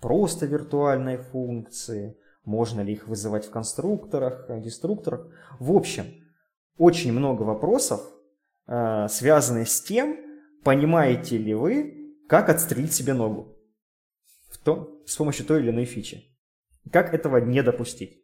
просто 0.01 0.47
виртуальной 0.47 1.17
функции, 1.17 2.17
можно 2.45 2.81
ли 2.81 2.93
их 2.93 3.07
вызывать 3.07 3.45
в 3.45 3.51
конструкторах, 3.51 4.47
деструкторах. 4.61 5.27
В 5.59 5.71
общем, 5.71 6.05
очень 6.77 7.13
много 7.13 7.43
вопросов, 7.43 8.01
Э, 8.67 9.07
связанные 9.09 9.65
с 9.65 9.81
тем, 9.81 10.17
понимаете 10.63 11.37
ли 11.37 11.53
вы, 11.53 12.15
как 12.27 12.49
отстрелить 12.49 12.93
себе 12.93 13.13
ногу 13.13 13.55
в 14.49 14.57
том, 14.57 15.01
с 15.05 15.15
помощью 15.15 15.45
той 15.45 15.61
или 15.61 15.69
иной 15.69 15.85
фичи. 15.85 16.35
Как 16.91 17.13
этого 17.13 17.37
не 17.37 17.61
допустить. 17.61 18.21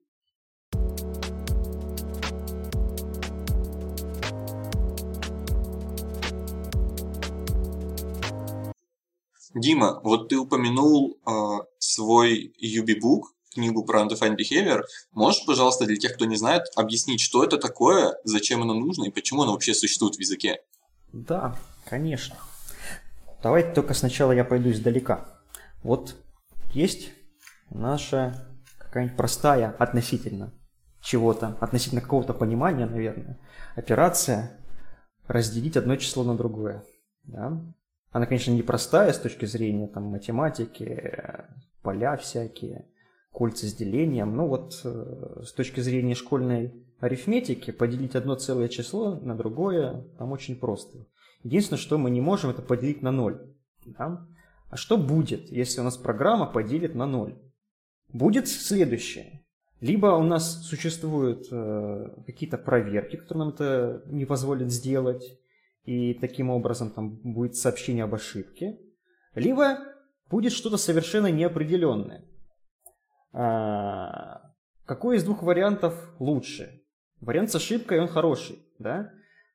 Дима, 9.54 10.00
вот 10.04 10.30
ты 10.30 10.38
упомянул 10.38 11.20
э, 11.28 11.32
свой 11.78 12.56
UB-бук, 12.60 13.36
книгу 13.54 13.84
про 13.84 14.02
Undefined 14.02 14.38
Behavior. 14.38 14.82
Можешь, 15.12 15.46
пожалуйста, 15.46 15.86
для 15.86 15.98
тех, 15.98 16.16
кто 16.16 16.26
не 16.26 16.36
знает, 16.36 16.64
объяснить, 16.76 17.22
что 17.22 17.44
это 17.44 17.58
такое, 17.58 18.16
зачем 18.24 18.62
оно 18.62 18.74
нужно 18.74 19.06
и 19.06 19.12
почему 19.12 19.44
оно 19.44 19.54
вообще 19.54 19.74
существует 19.74 20.16
в 20.16 20.20
языке? 20.20 20.62
Да, 21.14 21.56
конечно. 21.86 22.36
Давайте 23.44 23.74
только 23.74 23.94
сначала 23.94 24.32
я 24.32 24.46
пойду 24.46 24.72
издалека. 24.72 25.26
Вот 25.84 26.16
есть 26.74 27.10
наша 27.70 28.48
какая-нибудь 28.78 29.18
простая 29.18 29.72
относительно 29.80 30.54
чего-то, 31.02 31.58
относительно 31.60 32.02
какого-то 32.02 32.34
понимания, 32.34 32.86
наверное, 32.86 33.40
операция 33.76 34.60
разделить 35.28 35.78
одно 35.78 35.96
число 35.96 36.24
на 36.24 36.38
другое. 36.38 36.84
Да? 37.24 37.62
Она, 38.12 38.26
конечно, 38.26 38.52
не 38.52 38.62
простая 38.62 39.12
с 39.14 39.20
точки 39.20 39.46
зрения 39.46 39.88
там, 39.88 40.04
математики, 40.04 41.14
поля 41.82 42.18
всякие, 42.18 42.86
кольца 43.32 43.68
с 43.68 43.74
делением. 43.74 44.36
Ну 44.36 44.48
вот 44.48 44.80
э, 44.84 45.42
с 45.44 45.54
точки 45.54 45.80
зрения 45.80 46.16
школьной 46.16 46.74
арифметики 47.00 47.72
поделить 47.72 48.16
одно 48.16 48.36
целое 48.36 48.68
число 48.68 49.16
на 49.16 49.36
другое 49.36 50.06
там 50.18 50.32
очень 50.32 50.56
просто. 50.56 51.08
Единственное, 51.44 51.80
что 51.80 51.98
мы 51.98 52.12
не 52.12 52.22
можем, 52.22 52.52
это 52.52 52.62
поделить 52.62 53.02
на 53.02 53.12
ноль. 53.12 53.42
Да? 53.86 54.28
А 54.70 54.78
что 54.78 54.98
будет, 54.98 55.52
если 55.52 55.82
у 55.82 55.84
нас 55.84 55.98
программа 55.98 56.46
поделит 56.46 56.94
на 56.94 57.06
ноль? 57.06 57.38
Будет 58.14 58.48
следующее. 58.48 59.46
Либо 59.80 60.08
у 60.08 60.24
нас 60.24 60.68
существуют 60.68 61.48
э, 61.52 62.24
какие-то 62.28 62.58
проверки, 62.58 63.16
которые 63.16 63.46
нам 63.46 63.54
это 63.54 64.04
не 64.06 64.26
позволят 64.26 64.72
сделать, 64.72 65.24
и 65.86 66.14
таким 66.14 66.52
образом 66.52 66.92
там 66.92 67.16
будет 67.24 67.56
сообщение 67.56 68.04
об 68.04 68.14
ошибке, 68.14 68.78
либо 69.34 69.80
будет 70.30 70.52
что-то 70.52 70.78
совершенно 70.78 71.32
неопределенное. 71.32 72.26
А, 73.34 74.54
какой 74.86 75.18
из 75.18 75.24
двух 75.24 75.44
вариантов 75.44 75.94
лучше? 76.20 76.84
Вариант 77.20 77.52
с 77.52 77.56
ошибкой, 77.56 78.02
он 78.02 78.08
хороший, 78.08 78.66
да? 78.80 79.12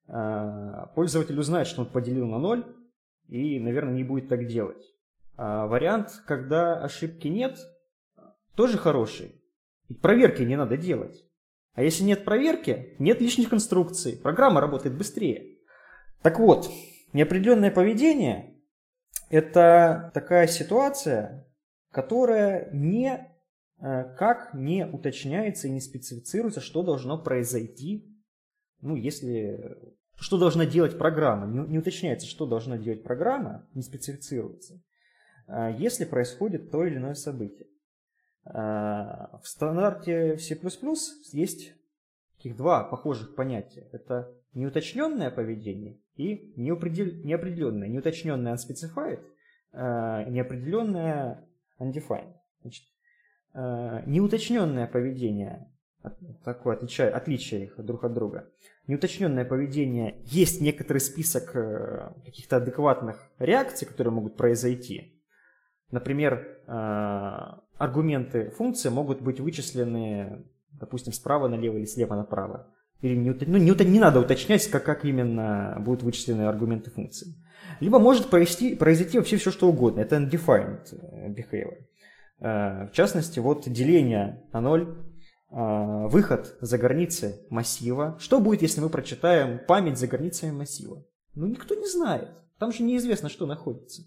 А, 0.08 0.86
пользователь 0.94 1.38
узнает, 1.38 1.66
что 1.66 1.82
он 1.82 1.88
поделил 1.88 2.26
на 2.26 2.38
ноль, 2.38 2.64
и, 3.28 3.58
наверное, 3.60 3.94
не 3.94 4.04
будет 4.04 4.28
так 4.28 4.46
делать. 4.46 4.82
А 5.36 5.66
вариант, 5.66 6.22
когда 6.26 6.82
ошибки 6.82 7.28
нет, 7.28 7.58
тоже 8.54 8.78
хороший. 8.78 9.42
Ведь 9.88 10.00
проверки 10.00 10.42
не 10.42 10.56
надо 10.56 10.76
делать. 10.76 11.24
А 11.74 11.82
если 11.82 12.04
нет 12.04 12.24
проверки, 12.24 12.96
нет 12.98 13.20
лишних 13.20 13.50
конструкций, 13.50 14.16
программа 14.16 14.60
работает 14.60 14.96
быстрее. 14.96 15.58
Так 16.22 16.38
вот, 16.38 16.70
неопределенное 17.12 17.70
поведение– 17.70 18.54
это 19.30 20.10
такая 20.14 20.46
ситуация, 20.46 21.46
которая 21.92 22.70
не 22.72 23.35
как 23.78 24.54
не 24.54 24.86
уточняется 24.86 25.68
и 25.68 25.70
не 25.70 25.80
специфицируется, 25.80 26.60
что 26.60 26.82
должно 26.82 27.22
произойти, 27.22 28.10
ну, 28.80 28.96
если... 28.96 29.76
Что 30.18 30.38
должна 30.38 30.64
делать 30.64 30.96
программа? 30.96 31.46
Не, 31.46 31.68
не 31.68 31.78
уточняется, 31.78 32.26
что 32.26 32.46
должна 32.46 32.78
делать 32.78 33.02
программа, 33.02 33.68
не 33.74 33.82
специфицируется, 33.82 34.80
э, 35.46 35.74
если 35.78 36.06
происходит 36.06 36.70
то 36.70 36.84
или 36.86 36.96
иное 36.96 37.14
событие. 37.14 37.66
В 38.44 39.42
стандарте 39.42 40.38
C++ 40.38 40.56
есть 41.32 41.74
таких 42.36 42.56
два 42.56 42.84
похожих 42.84 43.34
понятия. 43.34 43.88
Это 43.90 44.32
неуточненное 44.54 45.32
поведение 45.32 45.98
и 46.14 46.52
неопределенное. 46.56 47.88
Неуточненное 47.88 48.54
unspecified, 48.54 49.20
неопределенное 49.72 51.44
undefined. 51.80 52.36
Значит, 52.60 52.84
неуточненное 54.06 54.86
поведение 54.86 55.68
такое 56.44 56.76
отличие, 56.76 57.08
отличие 57.08 57.64
их 57.64 57.84
друг 57.84 58.04
от 58.04 58.14
друга. 58.14 58.48
Неуточненное 58.86 59.44
поведение, 59.44 60.20
есть 60.24 60.60
некоторый 60.60 60.98
список 60.98 61.56
э, 61.56 62.12
каких-то 62.24 62.58
адекватных 62.58 63.28
реакций, 63.38 63.86
которые 63.86 64.12
могут 64.12 64.36
произойти. 64.36 65.20
Например, 65.90 66.34
э, 66.66 66.72
аргументы 67.78 68.50
функции 68.50 68.88
могут 68.88 69.20
быть 69.20 69.40
вычислены, 69.40 70.44
допустим, 70.72 71.12
справа 71.12 71.48
налево 71.48 71.78
или 71.78 71.84
слева 71.84 72.14
направо. 72.14 72.72
Или 73.00 73.16
не, 73.16 73.30
ну, 73.30 73.58
не, 73.58 73.84
не 73.84 74.00
надо 74.00 74.20
уточнять, 74.20 74.66
как, 74.68 74.84
как 74.84 75.04
именно 75.04 75.76
будут 75.80 76.02
вычислены 76.02 76.42
аргументы 76.42 76.90
функции. 76.90 77.34
Либо 77.80 77.98
может 77.98 78.30
произойти, 78.30 78.74
произойти 78.74 79.18
вообще 79.18 79.36
все, 79.36 79.50
что 79.50 79.68
угодно. 79.68 80.00
Это 80.00 80.16
undefined 80.16 80.86
э, 80.92 81.28
behavior. 81.28 81.74
В 82.38 82.90
частности, 82.92 83.38
вот 83.38 83.68
деление 83.68 84.46
на 84.52 84.60
ноль 84.60 85.06
а, 85.48 86.08
выход 86.08 86.56
за 86.60 86.76
границы 86.76 87.46
массива. 87.50 88.16
Что 88.18 88.40
будет, 88.40 88.62
если 88.62 88.80
мы 88.80 88.88
прочитаем 88.88 89.60
память 89.66 89.98
за 89.98 90.06
границами 90.06 90.50
массива? 90.50 91.04
Ну, 91.34 91.46
никто 91.46 91.74
не 91.74 91.86
знает. 91.86 92.30
Там 92.58 92.72
же 92.72 92.82
неизвестно, 92.82 93.28
что 93.28 93.46
находится. 93.46 94.02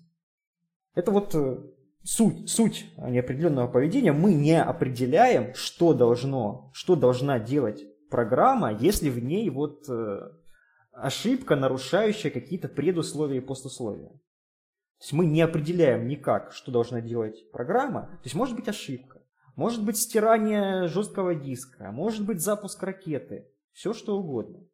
Это 0.96 1.12
вот 1.12 1.34
э, 1.36 1.58
суть, 2.04 2.50
суть 2.50 2.86
неопределенного 2.98 3.68
поведения. 3.68 4.12
Мы 4.12 4.34
не 4.34 4.62
определяем, 4.62 5.54
что 5.54 5.94
должно, 5.94 6.72
что 6.74 6.96
должна 6.96 7.40
делать 7.40 7.84
программа, 8.10 8.74
если 8.74 9.10
в 9.10 9.24
ней 9.24 9.50
вот 9.50 9.88
э, 9.88 10.20
ошибка, 10.92 11.56
нарушающая 11.56 12.32
какие-то 12.32 12.68
предусловия 12.68 13.38
и 13.38 13.46
послусловия. 13.46 14.12
То 15.00 15.04
есть 15.04 15.14
мы 15.14 15.26
не 15.26 15.42
определяем 15.42 16.08
никак, 16.08 16.52
что 16.52 16.72
должна 16.72 17.00
делать 17.00 17.50
программа. 17.52 18.08
То 18.08 18.26
есть 18.26 18.36
может 18.36 18.56
быть 18.56 18.68
ошибка. 18.68 19.22
Может 19.56 19.84
быть 19.84 19.98
стирание 19.98 20.88
жесткого 20.88 21.36
диска, 21.36 21.92
может 21.92 22.26
быть 22.26 22.42
запуск 22.42 22.82
ракеты, 22.82 23.46
все 23.74 23.94
что 23.94 24.18
угодно. 24.18 24.66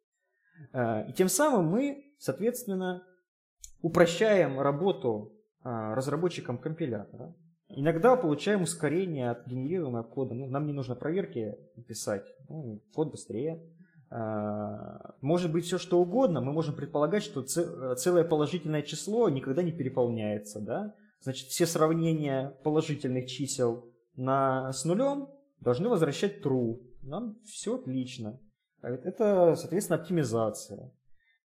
Э, 0.72 1.08
и 1.08 1.12
тем 1.12 1.28
самым 1.28 1.66
мы, 1.66 2.14
соответственно, 2.18 3.04
упрощаем 3.82 4.60
работу 4.60 5.32
э, 5.64 5.68
разработчикам 5.94 6.58
компилятора. 6.58 7.34
Иногда 7.68 8.16
получаем 8.16 8.62
ускорение 8.62 9.30
от 9.30 9.46
генерируемого 9.46 10.04
кода. 10.04 10.34
Ну, 10.34 10.46
нам 10.46 10.66
не 10.66 10.72
нужно 10.72 10.94
проверки 10.94 11.56
писать, 11.88 12.24
ну, 12.48 12.80
код 12.94 13.10
быстрее. 13.10 13.60
Э, 14.10 14.98
может 15.20 15.52
быть 15.52 15.64
все 15.64 15.78
что 15.78 16.00
угодно. 16.00 16.40
Мы 16.40 16.52
можем 16.52 16.74
предполагать, 16.74 17.22
что 17.22 17.42
целое 17.42 18.24
положительное 18.24 18.82
число 18.82 19.28
никогда 19.28 19.62
не 19.62 19.72
переполняется. 19.72 20.60
Да? 20.60 20.94
Значит, 21.20 21.48
все 21.48 21.66
сравнения 21.66 22.56
положительных 22.62 23.26
чисел 23.26 23.90
на, 24.16 24.72
с 24.72 24.84
нулем 24.84 25.28
должны 25.60 25.88
возвращать 25.88 26.44
true. 26.44 26.80
Нам 27.02 27.36
все 27.44 27.76
отлично. 27.76 28.38
Это, 28.82 29.54
соответственно, 29.56 30.00
оптимизация. 30.00 30.92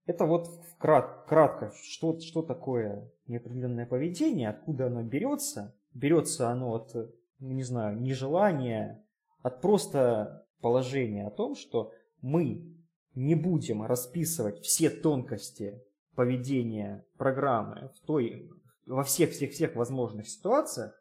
Это 0.07 0.25
вот 0.25 0.49
крат, 0.79 1.25
кратко, 1.27 1.73
что, 1.83 2.21
что 2.21 2.43
такое 2.43 3.11
неопределенное 3.27 3.87
поведение, 3.87 4.51
откуда 4.51 4.87
оно 4.87 5.03
берется. 5.03 5.75
Берется 5.93 6.51
оно 6.51 6.75
от, 6.75 6.95
не 7.41 7.65
знаю, 7.65 8.01
нежелания, 8.01 9.05
от 9.43 9.61
просто 9.61 10.47
положения 10.61 11.27
о 11.27 11.31
том, 11.31 11.57
что 11.57 11.93
мы 12.23 12.75
не 13.15 13.35
будем 13.35 13.83
расписывать 13.83 14.61
все 14.61 14.91
тонкости 14.91 15.83
поведения 16.15 17.05
программы 17.17 17.91
в 17.95 18.07
той, 18.07 18.51
во 18.87 19.03
всех-всех-всех 19.03 19.75
возможных 19.77 20.29
ситуациях, 20.29 20.93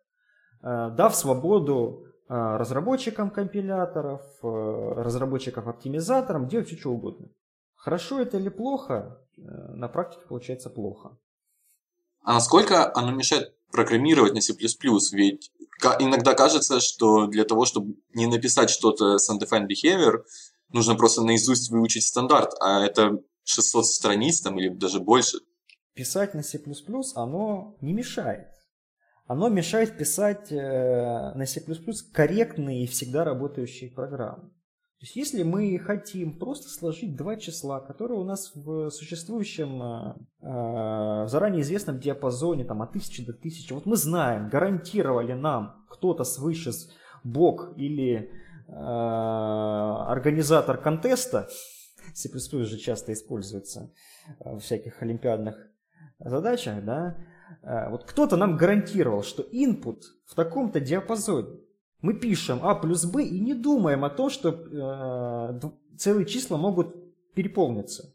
Э, 0.66 0.90
дав 0.90 1.16
свободу 1.16 2.06
э, 2.28 2.34
разработчикам 2.34 3.30
компиляторов, 3.30 4.22
э, 4.42 4.48
разработчикам 4.48 5.70
оптимизаторам 5.70 6.48
делать 6.48 6.68
все, 6.68 6.78
что 6.78 6.90
угодно. 6.90 7.28
Хорошо 7.76 8.20
это 8.20 8.38
или 8.38 8.50
плохо, 8.50 9.20
на 9.38 9.88
практике 9.88 10.26
получается 10.28 10.72
плохо. 10.72 11.18
А 12.24 12.34
насколько 12.34 12.92
оно 12.96 13.12
мешает 13.12 13.54
программировать 13.72 14.34
на 14.34 14.42
C++? 14.42 14.54
Ведь 14.54 15.52
иногда 16.00 16.34
кажется, 16.34 16.80
что 16.80 17.28
для 17.28 17.44
того, 17.44 17.66
чтобы 17.66 17.98
не 18.16 18.26
написать 18.26 18.72
что-то 18.72 19.20
с 19.20 19.30
undefined 19.30 19.68
behavior, 19.68 20.24
нужно 20.72 20.96
просто 20.96 21.24
наизусть 21.24 21.70
выучить 21.70 22.04
стандарт, 22.04 22.54
а 22.60 22.86
это 22.86 23.22
600 23.44 23.86
страниц 23.86 24.42
там 24.42 24.60
или 24.60 24.70
даже 24.70 25.00
больше. 25.00 25.38
Писать 25.94 26.34
на 26.34 26.44
C++ 26.44 26.62
оно 27.16 27.78
не 27.82 27.94
мешает 27.94 28.48
оно 29.28 29.50
мешает 29.50 29.98
писать 29.98 30.52
э, 30.52 31.34
на 31.36 31.46
C++ 31.46 31.62
корректные 32.14 32.84
и 32.84 32.88
всегда 32.88 33.24
работающие 33.24 33.90
программы. 33.90 34.50
То 35.00 35.08
есть 35.08 35.16
если 35.16 35.44
мы 35.44 35.78
хотим 35.80 36.40
просто 36.40 36.70
сложить 36.70 37.16
два 37.16 37.36
числа, 37.36 37.80
которые 37.80 38.20
у 38.20 38.24
нас 38.24 38.52
в 38.56 38.90
существующем, 38.92 39.82
э, 39.82 40.16
э, 40.42 40.48
в 41.26 41.28
заранее 41.28 41.64
известном 41.64 42.00
диапазоне 42.00 42.66
там, 42.66 42.82
от 42.82 42.90
1000 42.90 43.26
до 43.26 43.34
1000, 43.34 43.74
вот 43.74 43.86
мы 43.86 43.98
знаем, 43.98 44.50
гарантировали 44.50 45.34
нам 45.34 45.86
кто-то 45.90 46.24
свыше 46.24 46.72
Бог 47.24 47.74
или 47.78 48.32
организатор 48.68 50.78
контеста, 50.78 51.48
C++ 52.14 52.30
же 52.66 52.78
часто 52.78 53.14
используется 53.14 53.94
в 54.40 54.60
всяких 54.60 55.02
олимпиадных 55.02 55.56
задачах, 56.20 56.84
да, 56.84 57.16
Э, 57.62 57.90
вот 57.90 58.06
кто-то 58.06 58.38
нам 58.38 58.58
гарантировал, 58.58 59.24
что 59.24 59.44
input 59.44 60.02
в 60.26 60.36
таком-то 60.36 60.80
диапазоне. 60.80 61.60
Мы 62.02 62.14
пишем 62.14 62.60
а 62.62 62.76
плюс 62.76 63.06
b 63.06 63.24
и 63.24 63.40
не 63.40 63.54
думаем 63.54 64.06
о 64.06 64.10
том, 64.10 64.30
что 64.30 64.50
э, 64.50 65.98
целые 65.98 66.26
числа 66.26 66.58
могут 66.58 66.96
переполниться. 67.34 68.14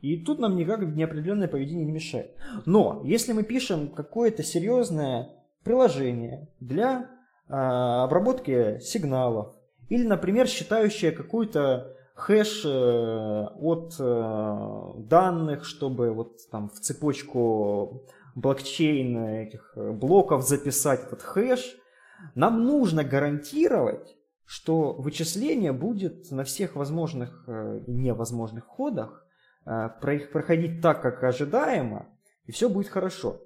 И 0.00 0.24
тут 0.24 0.38
нам 0.38 0.56
никак 0.56 0.80
неопределенное 0.80 1.48
поведение 1.48 1.84
не 1.84 1.92
мешает. 1.92 2.34
Но 2.64 3.02
если 3.04 3.32
мы 3.32 3.42
пишем 3.42 3.88
какое-то 3.88 4.42
серьезное 4.42 5.28
приложение 5.62 6.48
для 6.58 7.02
э, 7.02 7.06
обработки 7.50 8.78
сигналов, 8.80 9.54
или, 9.88 10.06
например, 10.06 10.46
считающее 10.46 11.10
какую-то 11.10 11.96
хэш 12.20 12.64
э, 12.64 13.46
от 13.60 13.94
э, 13.98 14.92
данных, 14.98 15.64
чтобы 15.64 16.12
вот 16.12 16.38
там 16.50 16.68
в 16.68 16.78
цепочку 16.80 18.06
блокчейн 18.34 19.24
этих 19.24 19.72
э, 19.76 19.90
блоков 19.90 20.46
записать 20.46 21.04
этот 21.04 21.22
хэш, 21.22 21.76
нам 22.34 22.64
нужно 22.64 23.04
гарантировать, 23.04 24.16
что 24.44 24.92
вычисление 24.92 25.72
будет 25.72 26.30
на 26.30 26.44
всех 26.44 26.76
возможных 26.76 27.48
и 27.48 27.90
невозможных 27.90 28.66
ходах 28.66 29.24
проходить 29.64 30.82
так, 30.82 31.00
как 31.00 31.22
ожидаемо, 31.24 32.08
и 32.50 32.52
все 32.52 32.68
будет 32.68 32.88
хорошо. 32.88 33.40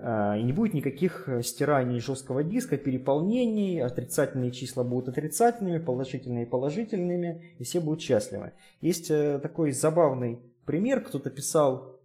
А, 0.00 0.36
и 0.36 0.42
не 0.42 0.52
будет 0.52 0.74
никаких 0.74 1.26
э, 1.30 1.42
стираний 1.42 1.98
жесткого 1.98 2.44
диска, 2.44 2.76
переполнений, 2.76 3.82
отрицательные 3.82 4.50
числа 4.50 4.84
будут 4.84 5.08
отрицательными, 5.08 5.78
положительные 5.78 6.44
положительными, 6.44 7.54
и 7.58 7.64
все 7.64 7.80
будут 7.80 8.02
счастливы. 8.02 8.52
Есть 8.82 9.10
э, 9.10 9.38
такой 9.38 9.72
забавный 9.72 10.42
пример, 10.66 11.00
кто-то 11.00 11.30
писал, 11.30 12.00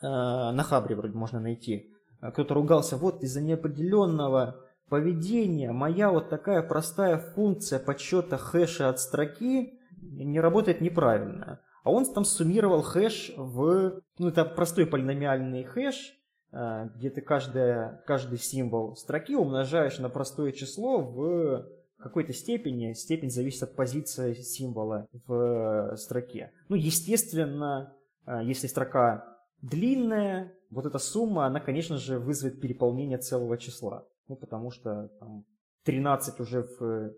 э, 0.00 0.06
на 0.06 0.62
Хабре 0.62 0.94
вроде 0.94 1.14
можно 1.14 1.40
найти, 1.40 1.92
кто-то 2.20 2.54
ругался, 2.54 2.96
вот 2.96 3.24
из-за 3.24 3.40
неопределенного 3.40 4.64
поведения 4.88 5.72
моя 5.72 6.12
вот 6.12 6.30
такая 6.30 6.62
простая 6.62 7.18
функция 7.18 7.80
подсчета 7.80 8.38
хэша 8.38 8.88
от 8.88 9.00
строки 9.00 9.80
не 10.00 10.38
работает 10.38 10.80
неправильно. 10.80 11.60
А 11.88 11.90
он 11.90 12.04
там 12.04 12.26
суммировал 12.26 12.82
хэш 12.82 13.32
в... 13.34 14.02
Ну, 14.18 14.28
это 14.28 14.44
простой 14.44 14.84
полиномиальный 14.84 15.64
хэш, 15.64 16.18
э, 16.52 16.90
где 16.94 17.08
ты 17.08 17.22
каждое, 17.22 18.04
каждый 18.06 18.36
символ 18.36 18.94
строки 18.94 19.34
умножаешь 19.34 19.98
на 19.98 20.10
простое 20.10 20.52
число 20.52 21.00
в 21.00 21.66
какой-то 21.98 22.34
степени. 22.34 22.92
Степень 22.92 23.30
зависит 23.30 23.62
от 23.62 23.74
позиции 23.74 24.34
символа 24.34 25.08
в 25.26 25.96
строке. 25.96 26.52
Ну, 26.68 26.76
естественно, 26.76 27.96
э, 28.26 28.40
если 28.44 28.66
строка 28.66 29.24
длинная, 29.62 30.52
вот 30.68 30.84
эта 30.84 30.98
сумма, 30.98 31.46
она, 31.46 31.58
конечно 31.58 31.96
же, 31.96 32.18
вызовет 32.18 32.60
переполнение 32.60 33.16
целого 33.16 33.56
числа. 33.56 34.04
Ну, 34.28 34.36
потому 34.36 34.70
что 34.70 35.08
там, 35.20 35.46
13 35.84 36.38
уже 36.40 36.68
в 36.78 37.14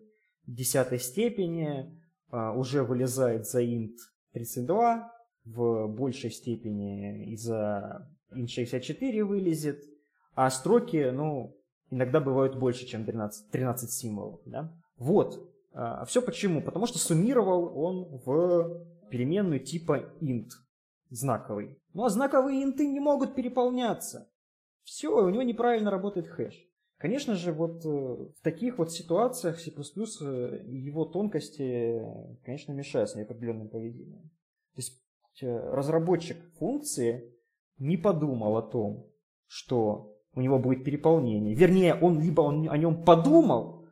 десятой 0.47 1.01
степени, 1.01 2.01
э, 2.31 2.51
уже 2.55 2.85
вылезает 2.85 3.49
за 3.49 3.65
int 3.65 3.97
32, 4.33 5.12
в 5.45 5.87
большей 5.88 6.31
степени 6.31 7.33
из-за 7.33 8.09
int64 8.33 9.25
вылезет, 9.25 9.83
а 10.35 10.51
строки, 10.51 11.11
ну, 11.11 11.57
иногда 11.90 12.21
бывают 12.21 12.57
больше, 12.57 12.87
чем 12.87 13.05
13, 13.05 13.51
13 13.51 13.90
символов. 13.90 14.40
Да? 14.47 14.73
Вот. 14.97 15.51
А 15.73 16.05
все 16.05 16.23
почему? 16.23 16.62
Потому 16.62 16.87
что 16.87 16.99
суммировал 16.99 17.77
он 17.77 18.21
в 18.25 18.87
переменную 19.11 19.61
типа 19.61 20.12
int, 20.21 20.51
знаковый. 21.11 21.79
Ну 21.93 22.05
а 22.05 22.11
знаковые 22.11 22.62
инты 22.62 22.87
не 22.87 23.01
могут 23.01 23.35
переполняться. 23.35 24.29
Все, 24.83 25.09
у 25.09 25.29
него 25.29 25.43
неправильно 25.43 25.90
работает 25.90 26.29
хэш. 26.29 26.55
Конечно 27.01 27.35
же, 27.35 27.53
вот 27.53 27.83
э, 27.87 27.89
в 27.89 28.43
таких 28.43 28.77
вот 28.77 28.93
ситуациях 28.93 29.59
C++ 29.59 29.71
э, 29.71 30.61
его 30.67 31.07
тонкости, 31.07 31.99
конечно, 32.45 32.73
мешают 32.73 33.09
с 33.09 33.15
неопределенным 33.15 33.71
поведением. 33.71 34.31
То 34.75 34.77
есть 34.77 35.03
э, 35.41 35.47
разработчик 35.47 36.37
функции 36.59 37.35
не 37.79 37.97
подумал 37.97 38.59
о 38.59 38.63
том, 38.63 39.07
что 39.47 40.15
у 40.35 40.43
него 40.43 40.59
будет 40.59 40.85
переполнение. 40.85 41.55
Вернее, 41.55 41.95
он 41.95 42.21
либо 42.21 42.43
он 42.43 42.69
о 42.69 42.77
нем 42.77 43.03
подумал, 43.03 43.87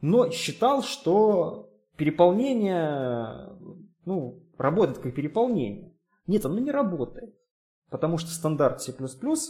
но 0.00 0.30
считал, 0.30 0.84
что 0.84 1.68
переполнение 1.96 3.58
ну, 4.04 4.40
работает 4.56 4.98
как 4.98 5.16
переполнение. 5.16 5.96
Нет, 6.28 6.44
оно 6.46 6.60
не 6.60 6.70
работает. 6.70 7.34
Потому 7.90 8.18
что 8.18 8.30
стандарт 8.30 8.82
C++ 8.82 8.94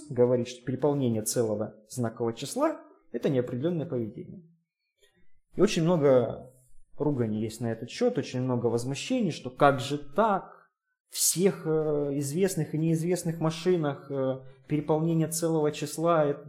говорит, 0.08 0.48
что 0.48 0.64
переполнение 0.64 1.22
целого 1.22 1.74
знакового 1.90 2.32
числа– 2.32 2.80
это 3.12 3.28
неопределенное 3.28 3.86
поведение. 3.86 4.42
И 5.54 5.60
очень 5.60 5.82
много 5.82 6.50
ругани 6.98 7.40
есть 7.40 7.60
на 7.60 7.70
этот 7.70 7.90
счет, 7.90 8.18
очень 8.18 8.42
много 8.42 8.66
возмущений, 8.66 9.30
что 9.30 9.50
как 9.50 9.80
же 9.80 9.98
так? 9.98 10.62
всех 11.12 11.66
э, 11.66 11.70
известных 12.14 12.74
и 12.74 12.78
неизвестных 12.78 13.38
машинах 13.38 14.10
э, 14.10 14.40
переполнение 14.66 15.28
целого 15.28 15.70
числа 15.70 16.42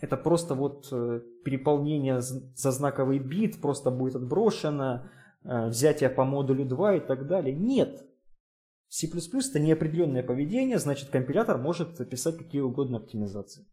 это 0.00 0.16
просто 0.16 0.54
вот 0.54 0.88
э, 0.90 1.20
переполнение 1.44 2.22
за 2.22 2.72
знаковый 2.72 3.18
бит 3.18 3.60
просто 3.60 3.90
будет 3.90 4.16
отброшено, 4.16 5.10
взятие 5.42 6.08
по 6.10 6.24
модулю 6.24 6.64
2 6.64 6.96
и 6.96 7.00
так 7.00 7.26
далее. 7.26 7.54
Нет. 7.54 8.04
C++ 8.88 9.06
это 9.06 9.60
неопределенное 9.60 10.22
поведение, 10.22 10.78
значит 10.78 11.10
компилятор 11.10 11.58
может 11.58 12.08
писать 12.08 12.38
какие 12.38 12.62
угодно 12.62 12.98
оптимизации. 12.98 13.66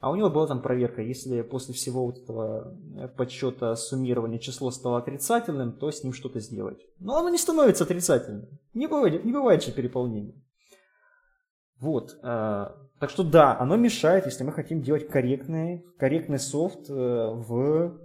А 0.00 0.10
у 0.10 0.16
него 0.16 0.30
была 0.30 0.46
там 0.46 0.62
проверка, 0.62 1.02
если 1.02 1.42
после 1.42 1.74
всего 1.74 2.06
вот 2.06 2.16
этого 2.16 2.74
э, 2.96 3.08
подсчета 3.08 3.76
суммирования 3.76 4.38
число 4.38 4.70
стало 4.70 4.96
отрицательным, 4.96 5.72
то 5.72 5.90
с 5.90 6.02
ним 6.02 6.14
что-то 6.14 6.40
сделать. 6.40 6.80
Но 6.98 7.18
оно 7.18 7.28
не 7.28 7.36
становится 7.36 7.84
отрицательным. 7.84 8.48
Не 8.72 8.86
бывает, 8.86 9.26
не 9.26 9.32
бывает 9.32 9.62
же 9.62 9.72
переполнения. 9.72 10.42
Вот. 11.78 12.18
Э, 12.22 12.68
так 12.98 13.10
что 13.10 13.24
да, 13.24 13.58
оно 13.58 13.76
мешает, 13.76 14.24
если 14.24 14.42
мы 14.42 14.52
хотим 14.52 14.80
делать 14.80 15.06
корректный, 15.06 15.84
корректный 15.98 16.38
софт 16.38 16.88
э, 16.88 16.92
в 16.92 18.00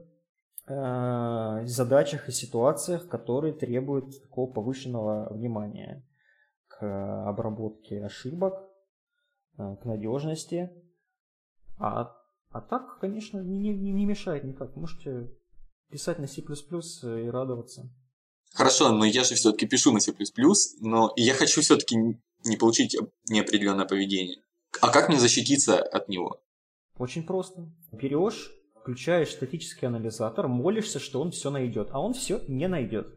задачах 0.67 2.27
и 2.27 2.31
ситуациях, 2.31 3.07
которые 3.07 3.53
требуют 3.53 4.19
такого 4.23 4.51
повышенного 4.51 5.31
внимания 5.31 6.03
к 6.67 7.27
обработке 7.27 8.03
ошибок, 8.03 8.63
к 9.55 9.85
надежности. 9.85 10.71
А, 11.77 12.15
а 12.51 12.61
так, 12.61 12.99
конечно, 12.99 13.39
не, 13.39 13.73
не, 13.73 13.91
не 13.91 14.05
мешает 14.05 14.43
никак. 14.43 14.75
Можете 14.75 15.31
писать 15.89 16.19
на 16.19 16.27
C++ 16.27 16.41
и 16.41 17.29
радоваться. 17.29 17.89
Хорошо, 18.53 18.91
но 18.91 19.05
я 19.05 19.23
же 19.23 19.35
все-таки 19.35 19.67
пишу 19.67 19.91
на 19.91 19.99
C++, 19.99 20.13
но 20.79 21.11
я 21.17 21.33
хочу 21.33 21.61
все-таки 21.61 21.97
не 22.45 22.57
получить 22.57 22.95
неопределенное 23.29 23.85
поведение. 23.85 24.41
А 24.81 24.89
как 24.89 25.09
мне 25.09 25.19
защититься 25.19 25.77
от 25.81 26.07
него? 26.09 26.41
Очень 26.97 27.25
просто. 27.25 27.69
Берешь, 27.91 28.51
включаешь 28.79 29.31
статический 29.31 29.87
анализатор, 29.87 30.47
молишься, 30.47 30.99
что 30.99 31.21
он 31.21 31.31
все 31.31 31.49
найдет, 31.49 31.89
а 31.91 31.99
он 31.99 32.13
все 32.13 32.41
не 32.47 32.67
найдет. 32.67 33.13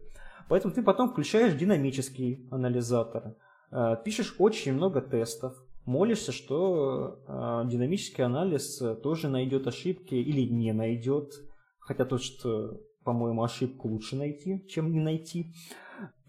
Поэтому 0.49 0.75
ты 0.75 0.83
потом 0.83 1.11
включаешь 1.11 1.55
динамический 1.55 2.49
анализатор, 2.51 3.37
э, 3.71 3.97
пишешь 4.05 4.35
очень 4.39 4.73
много 4.73 5.03
тестов, 5.03 5.55
молишься, 5.89 6.33
что 6.33 7.23
э, 7.27 7.69
динамический 7.69 8.23
анализ 8.23 8.81
тоже 9.03 9.29
найдет 9.29 9.67
ошибки 9.67 10.15
или 10.15 10.43
не 10.43 10.73
найдет. 10.73 11.33
Хотя 11.81 12.05
то, 12.05 12.19
что, 12.19 12.81
по-моему, 13.05 13.43
ошибку 13.43 13.89
лучше 13.89 14.15
найти, 14.15 14.67
чем 14.69 14.93
не 14.93 15.01
найти. 15.01 15.55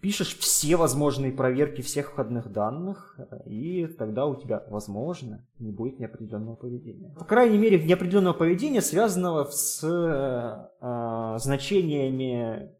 Пишешь 0.00 0.38
все 0.38 0.76
возможные 0.76 1.30
проверки 1.30 1.82
всех 1.82 2.12
входных 2.12 2.50
данных, 2.50 3.20
и 3.44 3.86
тогда 3.86 4.24
у 4.24 4.34
тебя, 4.34 4.64
возможно, 4.70 5.46
не 5.58 5.72
будет 5.72 6.00
неопределенного 6.00 6.56
поведения. 6.56 7.14
По 7.18 7.26
крайней 7.26 7.58
мере, 7.58 7.84
неопределенного 7.84 8.32
поведения, 8.32 8.80
связанного 8.80 9.44
с 9.50 9.84
э, 9.84 11.38
значениями 11.38 12.70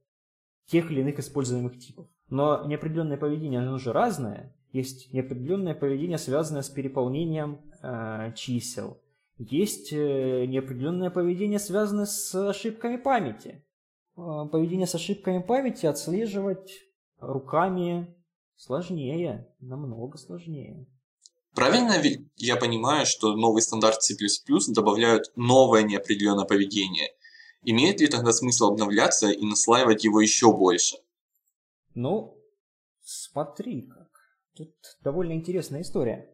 тех 0.64 0.90
или 0.90 1.02
иных 1.02 1.18
используемых 1.18 1.78
типов. 1.78 2.08
Но 2.30 2.64
неопределенное 2.64 3.18
поведение, 3.18 3.60
оно 3.60 3.76
же 3.76 3.92
разное. 3.92 4.56
Есть 4.72 5.12
неопределенное 5.12 5.74
поведение, 5.74 6.18
связанное 6.18 6.62
с 6.62 6.68
переполнением 6.68 7.61
э, 7.83 8.33
чисел. 8.37 9.00
Есть 9.38 9.92
э, 9.92 10.44
неопределенное 10.46 11.11
поведение, 11.11 11.59
связанное 11.59 12.06
с 12.06 12.35
ошибками 12.35 12.96
памяти. 12.96 13.64
Э, 14.16 14.46
поведение 14.50 14.87
с 14.87 14.94
ошибками 14.94 15.42
памяти 15.42 15.87
отслеживать 15.87 16.70
руками 17.18 18.14
сложнее, 18.56 19.48
намного 19.61 20.18
сложнее. 20.18 20.87
Правильно 21.54 22.00
я 22.37 22.56
понимаю, 22.56 23.06
что 23.06 23.35
новый 23.35 23.62
стандарт 23.62 24.02
C++ 24.02 24.14
добавляют 24.68 25.33
новое 25.35 25.83
неопределенное 25.83 26.44
поведение? 26.44 27.09
Имеет 27.62 28.00
ли 28.00 28.06
тогда 28.06 28.33
смысл 28.33 28.66
обновляться 28.66 29.30
и 29.30 29.44
наслаивать 29.44 30.04
его 30.04 30.20
еще 30.20 30.52
больше? 30.52 30.96
Ну, 31.94 32.38
смотри-ка. 33.02 33.99
Тут 34.66 35.03
довольно 35.03 35.33
интересная 35.33 35.83
история. 35.83 36.29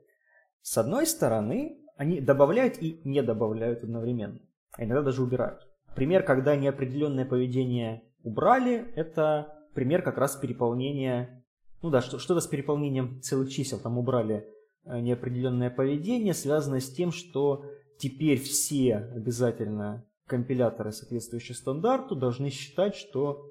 С 0.62 0.78
одной 0.78 1.06
стороны, 1.06 1.78
они 1.96 2.20
добавляют 2.20 2.82
и 2.82 3.00
не 3.04 3.22
добавляют 3.22 3.82
одновременно, 3.82 4.40
а 4.72 4.84
иногда 4.84 5.02
даже 5.02 5.22
убирают. 5.22 5.66
Пример, 5.94 6.22
когда 6.22 6.56
неопределенное 6.56 7.24
поведение 7.24 8.02
убрали, 8.22 8.92
это 8.96 9.56
пример 9.74 10.02
как 10.02 10.18
раз 10.18 10.36
переполнения, 10.36 11.44
ну 11.82 11.90
да, 11.90 12.02
что, 12.02 12.18
что-то 12.18 12.40
с 12.40 12.46
переполнением 12.46 13.20
целых 13.22 13.50
чисел, 13.50 13.78
там 13.78 13.96
убрали 13.96 14.46
э, 14.84 15.00
неопределенное 15.00 15.70
поведение, 15.70 16.34
связанное 16.34 16.80
с 16.80 16.90
тем, 16.90 17.12
что 17.12 17.64
теперь 17.98 18.38
все 18.38 18.96
обязательно 18.96 20.04
компиляторы, 20.26 20.92
соответствующие 20.92 21.54
стандарту, 21.54 22.16
должны 22.16 22.50
считать, 22.50 22.96
что 22.96 23.46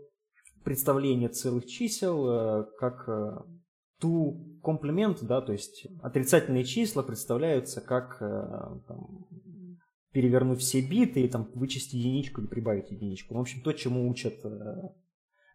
представление 0.64 1.30
целых 1.30 1.66
чисел 1.66 2.28
э, 2.28 2.66
как 2.78 3.08
ту 4.00 4.60
комплимент, 4.64 5.24
да, 5.24 5.42
то 5.42 5.52
есть 5.52 5.88
отрицательные 6.02 6.64
числа 6.64 7.04
представляются 7.04 7.82
как 7.82 8.18
э, 8.22 8.80
там, 8.88 9.28
перевернуть 10.12 10.62
все 10.62 10.82
биты 10.82 11.22
и 11.22 11.28
там 11.28 11.50
вычесть 11.54 11.94
единичку 11.94 12.42
или 12.42 12.48
прибавить 12.48 12.92
единичку. 12.92 13.36
В 13.36 13.40
общем, 13.40 13.62
то, 13.62 13.72
чему 13.74 14.10
учат 14.10 14.44
э, 14.44 14.90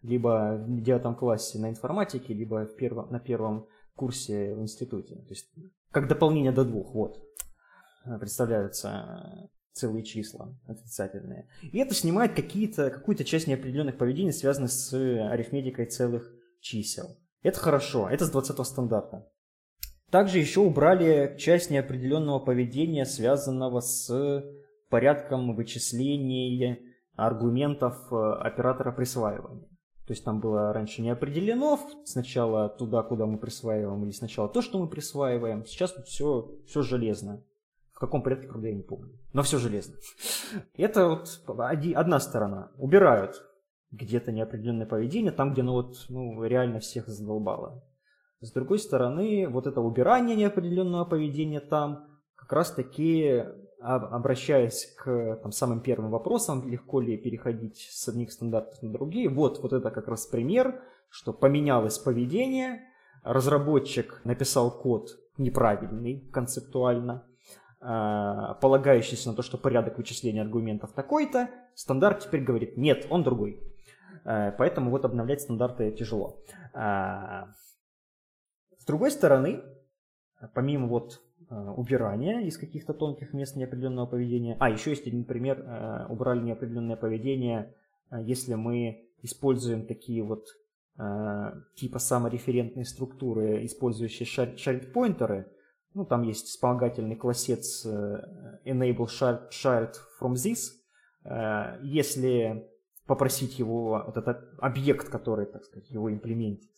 либо 0.02 0.62
в 0.66 0.82
девятом 0.82 1.14
классе 1.14 1.58
на 1.58 1.70
информатике, 1.70 2.34
либо 2.34 2.66
в 2.66 2.76
первом, 2.76 3.10
на 3.10 3.20
первом 3.20 3.66
курсе 3.94 4.54
в 4.54 4.60
институте. 4.60 5.16
То 5.16 5.30
есть 5.30 5.50
как 5.90 6.08
дополнение 6.08 6.52
до 6.52 6.64
двух, 6.64 6.94
вот, 6.94 7.18
э, 8.06 8.18
представляются 8.18 9.50
целые 9.72 10.04
числа 10.04 10.54
отрицательные. 10.66 11.48
И 11.62 11.78
это 11.78 11.94
снимает 11.94 12.34
какие-то, 12.34 12.90
какую-то 12.90 13.24
часть 13.24 13.46
неопределенных 13.46 13.98
поведений, 13.98 14.32
связанных 14.32 14.70
с 14.70 14.92
арифметикой 14.92 15.86
целых 15.86 16.32
чисел. 16.60 17.16
Это 17.42 17.58
хорошо, 17.58 18.08
это 18.08 18.26
с 18.26 18.30
20 18.30 18.66
стандарта. 18.66 19.26
Также 20.10 20.38
еще 20.38 20.60
убрали 20.60 21.36
часть 21.38 21.70
неопределенного 21.70 22.40
поведения, 22.40 23.06
связанного 23.06 23.80
с 23.80 24.44
порядком 24.88 25.54
вычисления 25.54 26.80
аргументов 27.14 28.12
э, 28.12 28.16
оператора 28.16 28.92
присваивания. 28.92 29.68
То 30.06 30.12
есть 30.12 30.24
там 30.24 30.40
было 30.40 30.72
раньше 30.72 31.02
не 31.02 31.10
определено 31.10 31.78
сначала 32.04 32.68
туда, 32.68 33.02
куда 33.04 33.26
мы 33.26 33.38
присваиваем, 33.38 34.02
или 34.02 34.10
сначала 34.10 34.48
то, 34.48 34.60
что 34.60 34.80
мы 34.80 34.88
присваиваем. 34.88 35.64
Сейчас 35.64 35.92
тут 35.92 36.06
все, 36.06 36.50
все 36.66 36.82
железно. 36.82 37.44
В 37.92 38.00
каком 38.00 38.22
порядке, 38.22 38.48
правда, 38.48 38.68
я 38.68 38.74
не 38.74 38.82
помню. 38.82 39.16
Но 39.32 39.42
все 39.42 39.58
железно. 39.58 39.94
Это 40.76 41.08
вот 41.08 41.40
одна 41.46 42.18
сторона. 42.18 42.72
Убирают 42.76 43.40
где-то 43.90 44.32
неопределенное 44.32 44.86
поведение, 44.86 45.32
там, 45.32 45.52
где 45.52 45.62
оно 45.62 45.72
вот, 45.74 46.06
ну, 46.08 46.44
реально 46.44 46.80
всех 46.80 47.08
задолбало. 47.08 47.82
С 48.40 48.52
другой 48.52 48.78
стороны, 48.78 49.48
вот 49.48 49.66
это 49.66 49.80
убирание 49.80 50.36
неопределенного 50.36 51.04
поведения 51.04 51.60
там, 51.60 52.06
как 52.36 52.52
раз 52.52 52.72
таки 52.72 53.44
обращаясь 53.80 54.94
к 54.98 55.38
там, 55.42 55.52
самым 55.52 55.80
первым 55.80 56.10
вопросам, 56.10 56.68
легко 56.68 57.00
ли 57.00 57.16
переходить 57.16 57.88
с 57.90 58.08
одних 58.08 58.30
стандартов 58.30 58.82
на 58.82 58.92
другие, 58.92 59.28
вот, 59.28 59.62
вот 59.62 59.72
это 59.72 59.90
как 59.90 60.06
раз 60.06 60.26
пример, 60.26 60.82
что 61.08 61.32
поменялось 61.32 61.98
поведение, 61.98 62.82
разработчик 63.22 64.20
написал 64.24 64.70
код 64.70 65.18
неправильный 65.38 66.28
концептуально, 66.30 67.26
полагающийся 67.80 69.30
на 69.30 69.34
то, 69.34 69.42
что 69.42 69.56
порядок 69.56 69.96
вычисления 69.96 70.42
аргументов 70.42 70.92
такой-то, 70.92 71.48
стандарт 71.74 72.20
теперь 72.20 72.42
говорит, 72.42 72.76
нет, 72.76 73.06
он 73.08 73.22
другой. 73.22 73.62
Поэтому 74.24 74.90
вот 74.90 75.04
обновлять 75.04 75.40
стандарты 75.40 75.90
тяжело. 75.92 76.42
С 76.74 77.46
другой 78.86 79.10
стороны, 79.10 79.62
помимо 80.54 80.86
вот 80.88 81.20
убирания 81.48 82.40
из 82.40 82.58
каких-то 82.58 82.92
тонких 82.92 83.32
мест 83.32 83.56
неопределенного 83.56 84.06
поведения, 84.06 84.56
а 84.60 84.70
еще 84.70 84.90
есть 84.90 85.06
один 85.06 85.24
пример, 85.24 86.06
убрали 86.08 86.40
неопределенное 86.42 86.96
поведение, 86.96 87.74
если 88.12 88.54
мы 88.54 89.08
используем 89.22 89.86
такие 89.86 90.22
вот 90.22 90.46
Э, 91.00 91.52
типа 91.76 91.98
самореферентной 91.98 92.84
структуры, 92.84 93.64
использующие 93.64 94.26
shared-поинтеры. 94.26 95.46
Ну, 95.94 96.04
там 96.04 96.22
есть 96.22 96.48
вспомогательный 96.48 97.16
классец 97.16 97.86
э, 97.86 98.58
enable 98.66 99.08
shared 99.50 99.94
from 100.20 100.34
this. 100.34 100.72
Э, 101.24 101.78
если 101.82 102.69
попросить 103.10 103.58
его, 103.58 104.04
вот 104.06 104.16
этот 104.16 104.54
объект, 104.60 105.08
который, 105.08 105.44
так 105.44 105.64
сказать, 105.64 105.90
его 105.90 106.12
имплементит, 106.12 106.70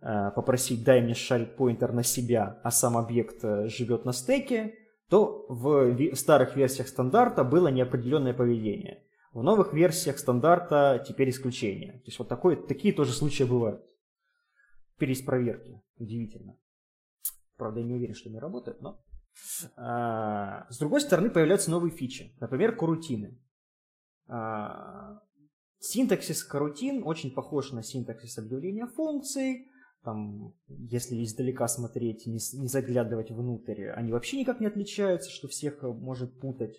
попросить 0.00 0.82
дай 0.82 1.02
мне 1.02 1.12
pointer 1.12 1.92
на 1.92 2.02
себя, 2.02 2.58
а 2.64 2.70
сам 2.70 2.96
объект 2.96 3.42
живет 3.66 4.06
на 4.06 4.14
стеке, 4.14 4.78
то 5.10 5.44
в 5.50 6.14
старых 6.14 6.56
версиях 6.56 6.88
стандарта 6.88 7.44
было 7.44 7.68
неопределенное 7.68 8.32
поведение. 8.32 9.04
В 9.34 9.42
новых 9.42 9.74
версиях 9.74 10.18
стандарта 10.18 11.04
теперь 11.06 11.28
исключение. 11.28 11.92
То 11.92 12.06
есть 12.06 12.18
вот 12.18 12.28
такое, 12.28 12.56
такие 12.56 12.94
тоже 12.94 13.12
случаи 13.12 13.44
бывают. 13.44 13.84
Переспроверки. 14.96 15.82
Удивительно. 15.98 16.56
Правда, 17.58 17.80
я 17.80 17.86
не 17.86 17.92
уверен, 17.92 18.14
что 18.14 18.30
они 18.30 18.38
работают, 18.38 18.80
но... 18.80 19.04
А, 19.76 20.66
с 20.70 20.78
другой 20.78 21.02
стороны, 21.02 21.28
появляются 21.28 21.70
новые 21.70 21.90
фичи. 21.90 22.34
Например, 22.40 22.74
корутины. 22.74 23.38
Синтаксис 25.86 26.42
корутин 26.42 27.02
очень 27.04 27.30
похож 27.30 27.72
на 27.72 27.82
синтаксис 27.82 28.38
объявления 28.38 28.86
функций. 28.86 29.68
Там, 30.02 30.54
если 30.66 31.22
издалека 31.22 31.68
смотреть, 31.68 32.26
не, 32.26 32.38
не 32.58 32.68
заглядывать 32.68 33.30
внутрь, 33.30 33.88
они 33.88 34.10
вообще 34.10 34.38
никак 34.38 34.60
не 34.60 34.66
отличаются, 34.66 35.30
что 35.30 35.46
всех 35.46 35.82
может 35.82 36.40
путать. 36.40 36.74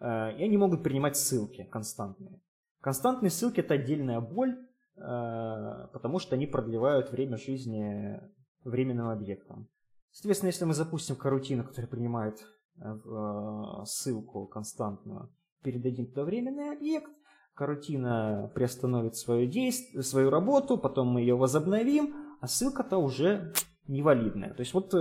Э, 0.00 0.36
и 0.38 0.44
они 0.44 0.56
могут 0.56 0.84
принимать 0.84 1.16
ссылки 1.16 1.64
константные. 1.64 2.40
Константные 2.80 3.30
ссылки– 3.30 3.58
это 3.60 3.74
отдельная 3.74 4.20
боль, 4.20 4.56
э, 4.96 5.88
потому 5.92 6.20
что 6.20 6.36
они 6.36 6.46
продлевают 6.46 7.10
время 7.10 7.36
жизни 7.36 8.20
временным 8.62 9.08
объектам. 9.08 9.68
Соответственно, 10.12 10.50
если 10.50 10.64
мы 10.64 10.74
запустим 10.74 11.16
карутину, 11.16 11.64
которая 11.64 11.90
принимает 11.90 12.46
э, 12.76 13.84
ссылку 13.84 14.46
константную, 14.46 15.34
передадим 15.64 16.06
туда 16.06 16.22
временный 16.22 16.76
объект, 16.76 17.10
карутина 17.54 18.50
приостановит 18.54 19.16
свое 19.16 19.46
действие, 19.46 20.02
свою 20.02 20.30
работу, 20.30 20.76
потом 20.76 21.08
мы 21.08 21.20
ее 21.20 21.36
возобновим, 21.36 22.14
а 22.40 22.46
ссылка-то 22.46 22.98
уже 22.98 23.52
невалидная. 23.86 24.54
То 24.54 24.60
есть 24.60 24.74
вот 24.74 24.94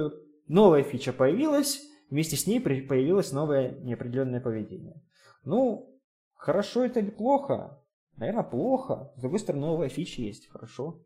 новая 0.47 0.83
фича 0.83 1.13
появилась, 1.13 1.81
Вместе 2.13 2.35
с 2.35 2.45
ней 2.45 2.61
появилось 2.61 3.31
новое 3.31 3.71
неопределенное 3.79 4.39
поведение. 4.39 5.01
Ну, 5.45 5.99
хорошо 6.35 6.85
это 6.85 6.99
или 6.99 7.09
плохо? 7.09 7.81
Наверное, 8.17 8.43
плохо. 8.43 9.11
С 9.17 9.21
другой 9.21 9.39
стороны, 9.39 9.65
новая 9.65 9.89
фича 9.89 10.21
есть, 10.21 10.47
хорошо. 10.47 11.01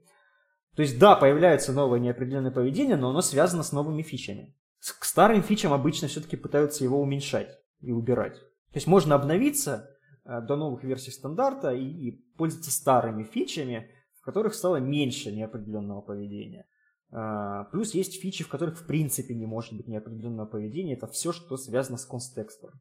То 0.75 0.81
есть, 0.81 0.99
да, 0.99 1.15
появляется 1.15 1.71
новое 1.71 1.99
неопределенное 1.99 2.51
поведение, 2.51 2.97
но 2.97 3.11
оно 3.11 3.21
связано 3.21 3.63
с 3.63 3.71
новыми 3.71 4.01
фичами. 4.01 4.53
К 4.99 5.05
старым 5.05 5.43
фичам 5.43 5.71
обычно 5.71 6.09
все-таки 6.09 6.35
пытаются 6.35 6.83
его 6.83 6.99
уменьшать 6.99 7.57
и 7.79 7.93
убирать. 7.93 8.35
То 8.35 8.75
есть 8.75 8.87
можно 8.87 9.15
обновиться 9.15 9.89
э, 9.89 9.96
до 10.27 10.55
новых 10.55 10.83
версий 10.83 11.11
стандарта 11.11 11.73
и, 11.73 12.11
пользоваться 12.37 12.71
старыми 12.71 13.23
фичами, 13.23 13.89
в 14.15 14.25
которых 14.25 14.53
стало 14.53 14.77
меньше 14.77 15.31
неопределенного 15.31 16.01
поведения. 16.01 16.67
А, 17.11 17.63
плюс 17.65 17.93
есть 17.93 18.21
фичи, 18.21 18.43
в 18.43 18.49
которых 18.49 18.77
в 18.77 18.85
принципе 18.85 19.33
не 19.33 19.45
может 19.45 19.75
быть 19.75 19.87
неопределенного 19.87 20.47
поведения. 20.47 20.93
Это 20.93 21.07
все, 21.07 21.31
что 21.31 21.55
связано 21.57 21.97
с 21.97 22.05
контекстом. 22.05 22.71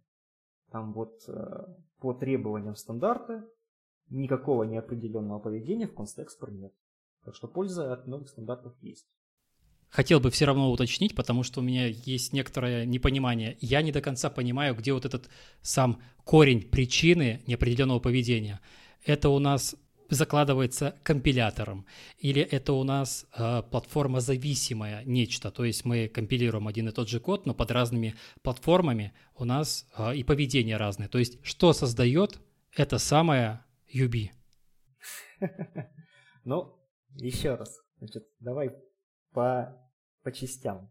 Там 0.70 0.92
вот 0.92 1.22
э, 1.28 1.64
по 2.01 2.12
требованиям 2.12 2.74
стандарта 2.74 3.49
никакого 4.09 4.64
неопределенного 4.64 5.38
поведения 5.38 5.86
в 5.86 5.94
контекстор 5.94 6.51
нет. 6.51 6.72
Так 7.24 7.34
что 7.36 7.47
польза 7.47 7.92
от 7.92 8.07
новых 8.07 8.28
стандартов 8.28 8.74
есть. 8.80 9.07
Хотел 9.91 10.20
бы 10.20 10.30
все 10.30 10.45
равно 10.45 10.70
уточнить, 10.70 11.14
потому 11.14 11.43
что 11.43 11.61
у 11.61 11.62
меня 11.62 11.87
есть 11.87 12.32
некоторое 12.32 12.84
непонимание. 12.84 13.57
Я 13.61 13.82
не 13.82 13.93
до 13.93 14.01
конца 14.01 14.30
понимаю, 14.30 14.74
где 14.74 14.93
вот 14.93 15.05
этот 15.05 15.28
сам 15.62 16.03
корень 16.24 16.62
причины 16.62 17.43
неопределенного 17.47 18.01
поведения. 18.01 18.61
Это 19.05 19.28
у 19.28 19.39
нас 19.39 19.76
закладывается 20.09 20.97
компилятором, 21.03 21.87
или 22.18 22.43
это 22.43 22.72
у 22.72 22.84
нас 22.84 23.26
э, 23.37 23.62
платформа 23.70 24.20
зависимая 24.20 25.03
нечто, 25.05 25.51
то 25.51 25.64
есть 25.64 25.84
мы 25.84 26.09
компилируем 26.09 26.68
один 26.68 26.89
и 26.89 26.93
тот 26.93 27.09
же 27.09 27.20
код, 27.20 27.47
но 27.47 27.55
под 27.55 27.70
разными 27.70 28.14
платформами 28.43 29.12
у 29.34 29.45
нас 29.45 29.87
э, 29.97 30.16
и 30.16 30.24
поведение 30.24 30.76
разное. 30.76 31.09
То 31.09 31.18
есть 31.18 31.39
что 31.45 31.72
создает 31.72 32.39
это 32.74 32.99
самое 32.99 33.64
UB? 33.93 34.30
Ну, 36.45 36.78
еще 37.16 37.57
раз, 37.57 37.80
значит, 37.99 38.22
давай 38.39 38.70
по, 39.37 39.78
по 40.22 40.32
частям. 40.32 40.91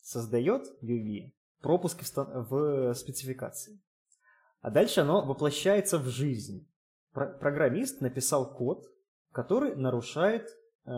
Создает 0.00 0.62
UV 0.82 1.32
пропуск 1.60 2.02
в, 2.02 2.16
в 2.16 2.94
спецификации, 2.94 3.78
а 4.62 4.70
дальше 4.70 5.02
оно 5.02 5.24
воплощается 5.24 5.98
в 5.98 6.06
жизнь 6.06 6.66
программист 7.12 8.00
написал 8.00 8.54
код, 8.56 8.86
который 9.32 9.76
нарушает 9.76 10.48
э, 10.86 10.90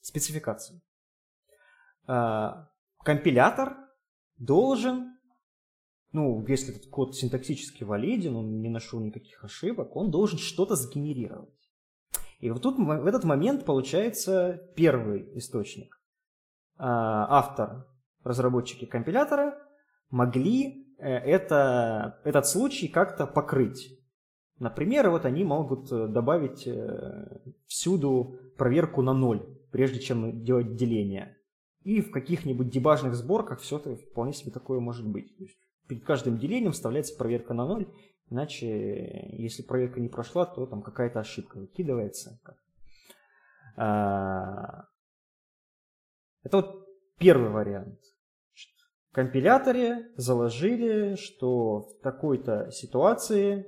спецификацию. 0.00 0.82
Э, 2.06 2.66
компилятор 3.04 3.76
должен, 4.36 5.18
ну, 6.12 6.44
если 6.46 6.74
этот 6.74 6.90
код 6.90 7.16
синтаксически 7.16 7.84
валиден, 7.84 8.36
он 8.36 8.60
не 8.60 8.68
нашел 8.68 9.00
никаких 9.00 9.42
ошибок, 9.44 9.96
он 9.96 10.10
должен 10.10 10.38
что-то 10.38 10.74
сгенерировать. 10.74 11.59
И 12.40 12.50
вот 12.50 12.62
тут 12.62 12.78
в 12.78 13.06
этот 13.06 13.24
момент 13.24 13.64
получается 13.64 14.60
первый 14.74 15.30
источник. 15.38 16.00
Э, 16.78 16.82
автор, 16.82 17.86
разработчики 18.24 18.86
компилятора 18.86 19.58
могли 20.10 20.86
э, 20.98 21.08
это, 21.08 22.20
этот 22.24 22.46
случай 22.46 22.88
как-то 22.88 23.26
покрыть. 23.26 23.98
Например, 24.58 25.10
вот 25.10 25.24
они 25.24 25.44
могут 25.44 25.90
э, 25.92 26.06
добавить 26.06 26.66
э, 26.66 27.40
всюду 27.66 28.38
проверку 28.56 29.02
на 29.02 29.12
ноль, 29.12 29.42
прежде 29.70 30.00
чем 30.00 30.42
делать 30.44 30.76
деление. 30.76 31.36
И 31.82 32.02
в 32.02 32.10
каких-нибудь 32.10 32.68
дебажных 32.68 33.14
сборках 33.14 33.60
все 33.60 33.78
это 33.78 33.96
вполне 33.96 34.34
себе 34.34 34.50
такое 34.50 34.80
может 34.80 35.08
быть. 35.08 35.34
Перед 35.88 36.04
каждым 36.04 36.38
делением 36.38 36.72
вставляется 36.72 37.16
проверка 37.16 37.54
на 37.54 37.66
ноль, 37.66 37.88
иначе 38.30 39.28
если 39.32 39.62
проверка 39.62 40.00
не 40.00 40.08
прошла, 40.08 40.46
то 40.46 40.66
там 40.66 40.82
какая-то 40.82 41.20
ошибка 41.20 41.58
выкидывается. 41.58 42.40
А, 43.76 44.86
это 46.42 46.56
вот 46.58 46.86
первый 47.18 47.50
вариант. 47.50 47.98
В 49.10 49.14
компиляторе 49.14 50.08
заложили, 50.16 51.16
что 51.16 51.80
в 51.80 52.00
такой-то 52.00 52.70
ситуации 52.70 53.66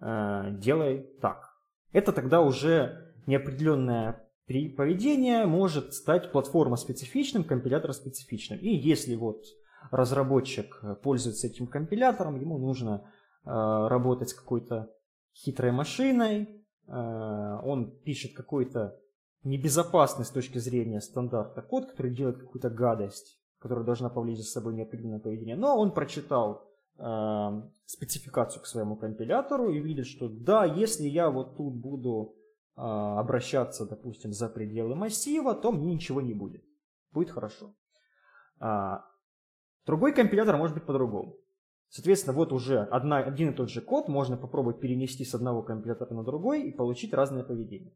Э, 0.00 0.50
делай 0.52 1.06
так. 1.20 1.50
Это 1.92 2.12
тогда 2.12 2.40
уже 2.42 3.14
неопределенное 3.26 4.24
поведение 4.46 5.44
может 5.44 5.92
стать 5.92 6.32
платформа 6.32 6.76
специфичным, 6.76 7.44
компилятор 7.44 7.92
специфичным. 7.92 8.58
И 8.58 8.68
если 8.68 9.14
вот 9.14 9.42
разработчик 9.90 10.80
пользуется 11.02 11.48
этим 11.48 11.66
компилятором, 11.66 12.40
ему 12.40 12.58
нужно 12.58 13.10
работать 13.48 14.30
с 14.30 14.34
какой-то 14.34 14.90
хитрой 15.34 15.72
машиной, 15.72 16.64
э, 16.86 17.60
он 17.62 17.90
пишет 18.00 18.34
какой-то 18.34 18.98
небезопасный 19.44 20.24
с 20.24 20.30
точки 20.30 20.58
зрения 20.58 21.00
стандарта 21.00 21.62
код, 21.62 21.90
который 21.90 22.14
делает 22.14 22.38
какую-то 22.38 22.70
гадость, 22.70 23.40
которая 23.58 23.84
должна 23.84 24.08
повлечь 24.08 24.38
за 24.38 24.44
собой 24.44 24.74
неопределенное 24.74 25.20
поведение, 25.20 25.56
но 25.56 25.78
он 25.78 25.92
прочитал 25.92 26.68
э, 26.98 27.62
спецификацию 27.86 28.62
к 28.62 28.66
своему 28.66 28.96
компилятору 28.96 29.70
и 29.70 29.80
видит, 29.80 30.06
что 30.06 30.28
да, 30.28 30.64
если 30.64 31.06
я 31.06 31.30
вот 31.30 31.56
тут 31.56 31.74
буду 31.74 32.34
э, 32.76 32.80
обращаться, 32.80 33.86
допустим, 33.86 34.32
за 34.32 34.48
пределы 34.48 34.94
массива, 34.94 35.54
то 35.54 35.72
мне 35.72 35.94
ничего 35.94 36.20
не 36.20 36.34
будет. 36.34 36.64
Будет 37.12 37.30
хорошо. 37.30 37.74
А, 38.60 39.04
другой 39.86 40.12
компилятор 40.12 40.56
может 40.56 40.74
быть 40.74 40.84
по-другому. 40.84 41.36
Соответственно, 41.88 42.36
вот 42.36 42.52
уже 42.52 42.80
одна, 42.80 43.18
один 43.18 43.50
и 43.50 43.54
тот 43.54 43.70
же 43.70 43.80
код 43.80 44.08
можно 44.08 44.36
попробовать 44.36 44.80
перенести 44.80 45.24
с 45.24 45.34
одного 45.34 45.62
компилятора 45.62 46.12
на 46.14 46.22
другой 46.22 46.62
и 46.62 46.72
получить 46.72 47.14
разное 47.14 47.44
поведение. 47.44 47.94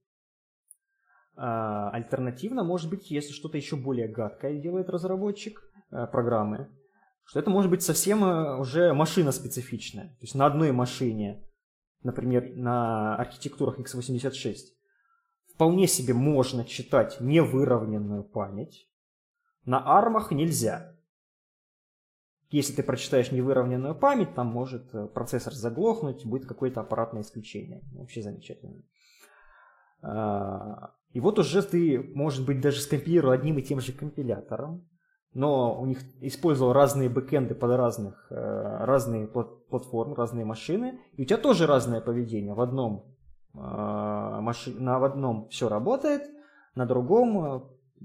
А, 1.35 1.91
альтернативно, 1.91 2.65
может 2.65 2.91
быть, 2.91 3.11
если 3.11 3.33
что-то 3.33 3.57
еще 3.57 3.77
более 3.77 4.09
гадкое 4.09 4.61
делает 4.61 4.89
разработчик 4.89 5.63
э, 5.91 6.07
программы, 6.07 6.71
что 7.25 7.39
это 7.39 7.51
может 7.51 7.71
быть 7.71 7.83
совсем 7.83 8.25
э, 8.25 8.59
уже 8.59 8.93
машина 8.93 9.33
специфичная. 9.33 10.09
То 10.09 10.23
есть 10.23 10.35
на 10.35 10.47
одной 10.47 10.73
машине, 10.73 11.43
например, 12.03 12.55
на 12.57 13.17
архитектурах 13.17 13.79
x86, 13.79 14.57
вполне 15.55 15.87
себе 15.87 16.15
можно 16.15 16.65
читать 16.65 17.19
невыровненную 17.21 18.25
память, 18.25 18.89
на 19.65 19.79
армах 19.87 20.33
нельзя. 20.33 20.92
Если 22.53 22.75
ты 22.75 22.83
прочитаешь 22.83 23.33
невыровненную 23.33 23.95
память, 23.95 24.35
там 24.35 24.49
может 24.49 24.95
э, 24.95 25.07
процессор 25.07 25.55
заглохнуть, 25.55 26.27
будет 26.27 26.47
какое-то 26.47 26.83
аппаратное 26.83 27.23
исключение. 27.23 27.81
Вообще 27.95 28.21
замечательно. 28.21 28.83
А, 30.03 30.91
и 31.13 31.21
вот 31.21 31.39
уже 31.39 31.63
ты, 31.63 32.13
может 32.15 32.45
быть, 32.45 32.61
даже 32.61 32.83
скомпилировал 32.83 33.33
одним 33.33 33.59
и 33.59 33.63
тем 33.63 33.81
же 33.81 33.93
компилятором, 33.93 34.87
но 35.33 35.81
у 35.81 35.87
них 35.87 36.01
использовал 36.21 36.75
разные 36.75 37.09
бэкэнды 37.09 37.55
под 37.55 37.71
разных, 37.71 38.27
э, 38.31 38.35
разные 38.85 39.27
платформы, 39.27 40.15
разные 40.15 40.45
машины, 40.45 41.01
и 41.17 41.23
у 41.23 41.25
тебя 41.25 41.39
тоже 41.39 41.67
разное 41.67 42.03
поведение. 42.03 42.53
В 42.53 42.61
одном, 42.61 43.17
маши... 43.55 44.79
на, 44.79 45.03
одном 45.03 45.49
все 45.49 45.71
работает, 45.71 46.23
на 46.75 46.85
другом 46.85 47.45
э, 47.45 47.61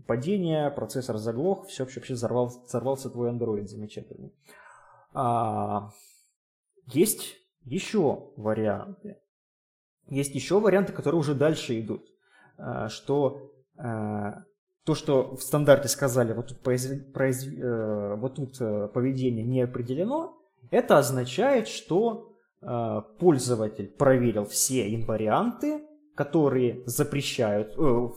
падение, 0.06 0.70
процессор 0.72 1.18
заглох, 1.18 1.68
все 1.68 1.84
вообще 1.84 2.14
взорвался, 2.14 2.60
взорвался 2.62 3.10
твой 3.10 3.32
Android 3.32 3.68
замечательный. 3.68 4.34
А, 5.14 5.92
есть 6.86 7.36
еще 7.64 8.32
варианты. 8.38 9.18
Есть 10.08 10.36
еще 10.36 10.60
варианты, 10.60 10.94
которые 10.94 11.20
уже 11.20 11.36
дальше 11.36 11.80
идут. 11.80 12.06
Что 12.88 13.52
то, 14.88 14.96
что 14.96 15.36
в 15.36 15.42
стандарте 15.42 15.90
сказали, 15.90 16.32
вот 16.32 16.48
тут, 16.48 16.62
произв... 16.62 17.12
Произв... 17.12 17.54
Э, 17.60 18.16
вот 18.16 18.36
тут 18.36 18.56
э, 18.62 18.88
поведение 18.88 19.44
не 19.44 19.62
определено, 19.62 20.42
это 20.72 20.98
означает, 20.98 21.68
что 21.68 22.32
э, 22.62 23.02
пользователь 23.20 23.88
проверил 23.88 24.46
все 24.46 24.96
инварианты, 24.96 25.86
которые 26.16 26.84
запрещают, 26.86 27.78
э, 27.78 28.08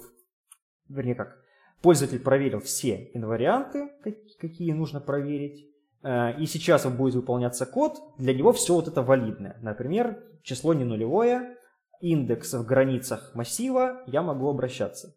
вернее 0.88 1.16
как, 1.16 1.39
пользователь 1.82 2.20
проверил 2.20 2.60
все 2.60 3.10
инварианты, 3.14 3.90
какие 4.38 4.72
нужно 4.72 5.00
проверить, 5.00 5.66
э, 6.02 6.40
и 6.40 6.46
сейчас 6.46 6.86
будет 6.86 7.14
выполняться 7.14 7.66
код, 7.66 7.98
для 8.18 8.34
него 8.34 8.52
все 8.52 8.74
вот 8.74 8.88
это 8.88 9.02
валидное. 9.02 9.58
Например, 9.62 10.22
число 10.42 10.74
не 10.74 10.84
нулевое, 10.84 11.56
индекс 12.00 12.54
в 12.54 12.64
границах 12.64 13.34
массива, 13.34 14.02
я 14.06 14.22
могу 14.22 14.48
обращаться. 14.48 15.14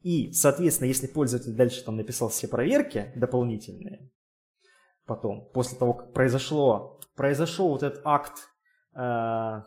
И, 0.00 0.32
соответственно, 0.32 0.88
если 0.88 1.06
пользователь 1.06 1.54
дальше 1.54 1.82
там 1.82 1.96
написал 1.96 2.28
все 2.28 2.46
проверки 2.46 3.12
дополнительные, 3.16 4.10
потом, 5.06 5.48
после 5.52 5.78
того, 5.78 5.94
как 5.94 6.12
произошло, 6.12 7.00
произошел 7.16 7.68
вот 7.68 7.82
этот 7.82 8.02
акт 8.04 8.48
э, 8.94 9.62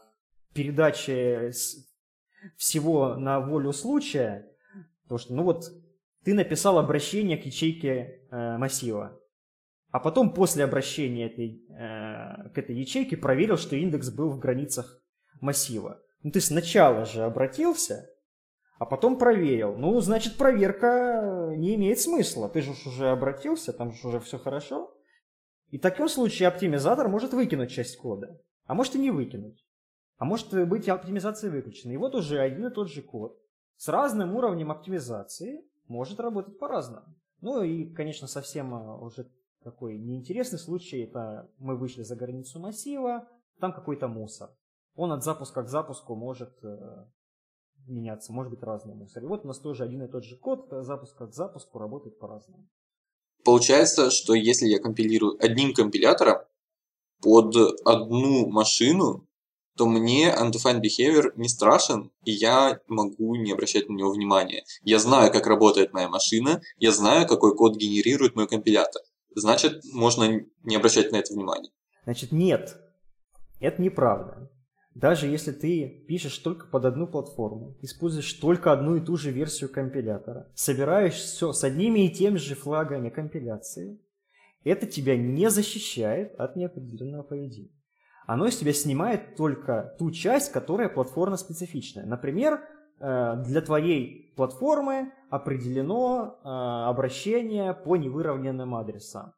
передачи 0.53 1.51
всего 2.55 3.15
на 3.15 3.39
волю 3.39 3.73
случая, 3.73 4.47
то 5.07 5.17
что, 5.17 5.33
ну 5.33 5.43
вот, 5.43 5.71
ты 6.27 6.33
написал 6.33 6.77
обращение 6.77 7.37
к 7.37 7.45
ячейке 7.45 8.19
э, 8.29 8.57
массива, 8.57 9.17
а 9.91 10.01
потом 10.01 10.33
после 10.33 10.65
обращения 10.65 11.27
этой, 11.27 11.65
э, 11.69 12.49
к 12.49 12.57
этой 12.57 12.75
ячейке 12.75 13.15
проверил, 13.15 13.55
что 13.55 13.77
индекс 13.77 14.09
был 14.09 14.31
в 14.31 14.37
границах 14.37 15.01
массива. 15.39 16.01
Ну 16.23 16.31
ты 16.31 16.41
сначала 16.41 17.05
же 17.05 17.23
обратился, 17.23 18.09
а 18.77 18.85
потом 18.85 19.17
проверил. 19.17 19.77
Ну, 19.77 20.01
значит, 20.01 20.35
проверка 20.35 21.53
не 21.55 21.75
имеет 21.75 22.01
смысла. 22.01 22.49
Ты 22.49 22.61
же 22.61 22.71
уже 22.71 23.07
обратился, 23.07 23.71
там 23.71 23.93
же 23.93 24.09
уже 24.09 24.19
все 24.19 24.37
хорошо. 24.37 24.93
И 25.69 25.77
в 25.77 25.81
таком 25.81 26.09
случае 26.09 26.49
оптимизатор 26.49 27.07
может 27.07 27.31
выкинуть 27.31 27.71
часть 27.71 27.95
кода. 27.95 28.37
А 28.65 28.73
может 28.73 28.95
и 28.95 28.99
не 28.99 29.11
выкинуть. 29.11 29.65
А 30.17 30.25
может 30.25 30.67
быть 30.67 30.89
оптимизация 30.89 31.49
выключена. 31.49 31.93
И 31.93 31.97
вот 31.97 32.15
уже 32.15 32.41
один 32.41 32.65
и 32.65 32.69
тот 32.69 32.91
же 32.91 33.01
код 33.01 33.39
с 33.77 33.87
разным 33.87 34.35
уровнем 34.35 34.71
оптимизации 34.71 35.63
может 35.87 36.19
работать 36.19 36.57
по-разному. 36.59 37.15
Ну 37.41 37.61
и, 37.61 37.93
конечно, 37.93 38.27
совсем 38.27 38.73
а, 38.73 38.97
уже 38.97 39.29
такой 39.63 39.97
неинтересный 39.97 40.59
случай, 40.59 41.01
это 41.01 41.49
мы 41.57 41.77
вышли 41.77 42.03
за 42.03 42.15
границу 42.15 42.59
массива, 42.59 43.27
там 43.59 43.73
какой-то 43.73 44.07
мусор. 44.07 44.49
Он 44.95 45.11
от 45.11 45.23
запуска 45.23 45.63
к 45.63 45.69
запуску 45.69 46.15
может 46.15 46.57
э, 46.63 47.05
меняться, 47.85 48.33
может 48.33 48.51
быть 48.51 48.63
разный 48.63 48.95
мусор. 48.95 49.23
И 49.23 49.27
вот 49.27 49.45
у 49.45 49.47
нас 49.47 49.59
тоже 49.59 49.83
один 49.83 50.03
и 50.03 50.07
тот 50.07 50.23
же 50.23 50.37
код, 50.37 50.67
запуск 50.71 51.17
к 51.17 51.33
запуску 51.33 51.79
работает 51.79 52.17
по-разному. 52.17 52.67
Получается, 53.43 54.09
что 54.09 54.33
если 54.33 54.65
я 54.67 54.79
компилирую 54.79 55.37
одним 55.43 55.73
компилятором 55.73 56.41
под 57.21 57.55
одну 57.85 58.49
машину, 58.49 59.26
то 59.77 59.85
мне 59.85 60.33
undefined 60.33 60.81
behavior 60.81 61.31
не 61.35 61.47
страшен, 61.47 62.11
и 62.23 62.31
я 62.31 62.79
могу 62.87 63.35
не 63.35 63.51
обращать 63.51 63.87
на 63.87 63.93
него 63.93 64.11
внимания. 64.11 64.63
Я 64.81 64.99
знаю, 64.99 65.31
как 65.31 65.47
работает 65.47 65.93
моя 65.93 66.09
машина, 66.09 66.61
я 66.77 66.91
знаю, 66.91 67.27
какой 67.27 67.55
код 67.55 67.77
генерирует 67.77 68.35
мой 68.35 68.47
компилятор. 68.47 69.01
Значит, 69.35 69.83
можно 69.93 70.41
не 70.63 70.75
обращать 70.75 71.11
на 71.11 71.17
это 71.17 71.33
внимания. 71.33 71.69
Значит, 72.03 72.31
нет. 72.31 72.75
Это 73.59 73.81
неправда. 73.81 74.49
Даже 74.95 75.27
если 75.27 75.51
ты 75.51 76.05
пишешь 76.07 76.39
только 76.39 76.65
под 76.65 76.85
одну 76.85 77.05
платформу, 77.05 77.77
используешь 77.83 78.33
только 78.33 78.71
одну 78.71 78.95
и 78.95 78.99
ту 78.99 79.15
же 79.15 79.29
версию 79.29 79.69
компилятора, 79.69 80.51
собираешь 80.55 81.13
все 81.13 81.53
с 81.53 81.63
одними 81.63 82.07
и 82.07 82.09
теми 82.09 82.37
же 82.37 82.55
флагами 82.55 83.09
компиляции, 83.09 84.01
это 84.63 84.87
тебя 84.87 85.15
не 85.15 85.51
защищает 85.51 86.33
от 86.39 86.55
неопределенного 86.55 87.21
поведения. 87.21 87.76
Оно 88.27 88.45
из 88.45 88.57
тебя 88.57 88.73
снимает 88.73 89.37
только 89.37 89.95
ту 89.97 90.11
часть, 90.11 90.51
которая 90.51 90.89
платформа 90.89 91.37
специфичная. 91.37 92.05
Например, 92.05 92.59
э, 92.99 93.41
для 93.45 93.61
твоей 93.61 94.33
платформы 94.35 95.13
определено 95.29 96.37
э, 96.43 96.47
обращение 96.89 97.73
по 97.73 97.95
невыровненным 97.95 98.75
адресам. 98.75 99.31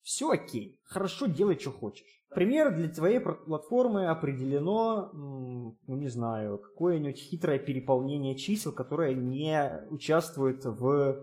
Все 0.00 0.30
окей, 0.30 0.80
хорошо, 0.84 1.26
делай, 1.26 1.58
что 1.58 1.70
хочешь. 1.70 2.06
Например, 2.30 2.74
для 2.74 2.88
твоей 2.88 3.20
платформы 3.20 4.06
определено, 4.06 5.10
ну 5.12 5.76
не 5.86 6.08
знаю, 6.08 6.58
какое-нибудь 6.58 7.18
хитрое 7.18 7.58
переполнение 7.58 8.38
чисел, 8.38 8.72
которое 8.72 9.12
не 9.12 9.84
участвует 9.90 10.64
в 10.64 10.88
э, 10.88 11.16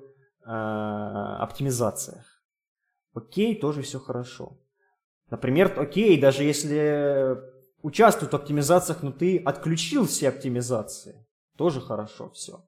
оптимизациях. 0.45 2.43
Окей, 3.15 3.59
тоже 3.59 3.81
все 3.81 3.99
хорошо. 3.99 4.59
Например, 5.29 5.73
окей, 5.77 6.19
даже 6.19 6.43
если 6.43 7.37
участвует 7.81 8.31
в 8.31 8.35
оптимизациях, 8.35 9.03
но 9.03 9.11
ты 9.11 9.37
отключил 9.37 10.05
все 10.05 10.29
оптимизации, 10.29 11.25
тоже 11.57 11.81
хорошо 11.81 12.29
все. 12.29 12.65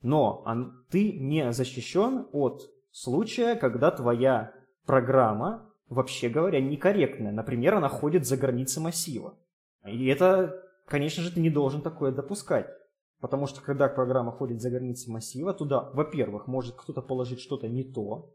Но 0.00 0.44
ты 0.90 1.12
не 1.12 1.52
защищен 1.52 2.26
от 2.32 2.68
случая, 2.90 3.54
когда 3.54 3.90
твоя 3.90 4.52
программа 4.84 5.72
вообще 5.92 6.28
говоря, 6.28 6.60
некорректная. 6.60 7.32
Например, 7.32 7.74
она 7.74 7.88
ходит 7.88 8.26
за 8.26 8.36
границы 8.36 8.80
массива. 8.80 9.38
И 9.86 10.06
это, 10.06 10.62
конечно 10.86 11.22
же, 11.22 11.32
ты 11.32 11.40
не 11.40 11.50
должен 11.50 11.82
такое 11.82 12.12
допускать. 12.12 12.66
Потому 13.20 13.46
что 13.46 13.60
когда 13.60 13.88
программа 13.88 14.32
ходит 14.32 14.60
за 14.60 14.70
границы 14.70 15.10
массива, 15.10 15.54
туда, 15.54 15.90
во-первых, 15.92 16.46
может 16.46 16.74
кто-то 16.74 17.02
положить 17.02 17.40
что-то 17.40 17.68
не 17.68 17.84
то, 17.84 18.34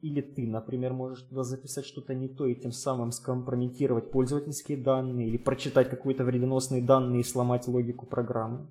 или 0.00 0.20
ты, 0.20 0.46
например, 0.46 0.92
можешь 0.92 1.22
туда 1.22 1.42
записать 1.42 1.86
что-то 1.86 2.14
не 2.14 2.28
то 2.28 2.46
и 2.46 2.54
тем 2.54 2.72
самым 2.72 3.12
скомпрометировать 3.12 4.10
пользовательские 4.10 4.78
данные, 4.78 5.28
или 5.28 5.38
прочитать 5.38 5.88
какие-то 5.88 6.24
вредоносные 6.24 6.82
данные 6.82 7.20
и 7.20 7.24
сломать 7.24 7.66
логику 7.66 8.06
программы. 8.06 8.68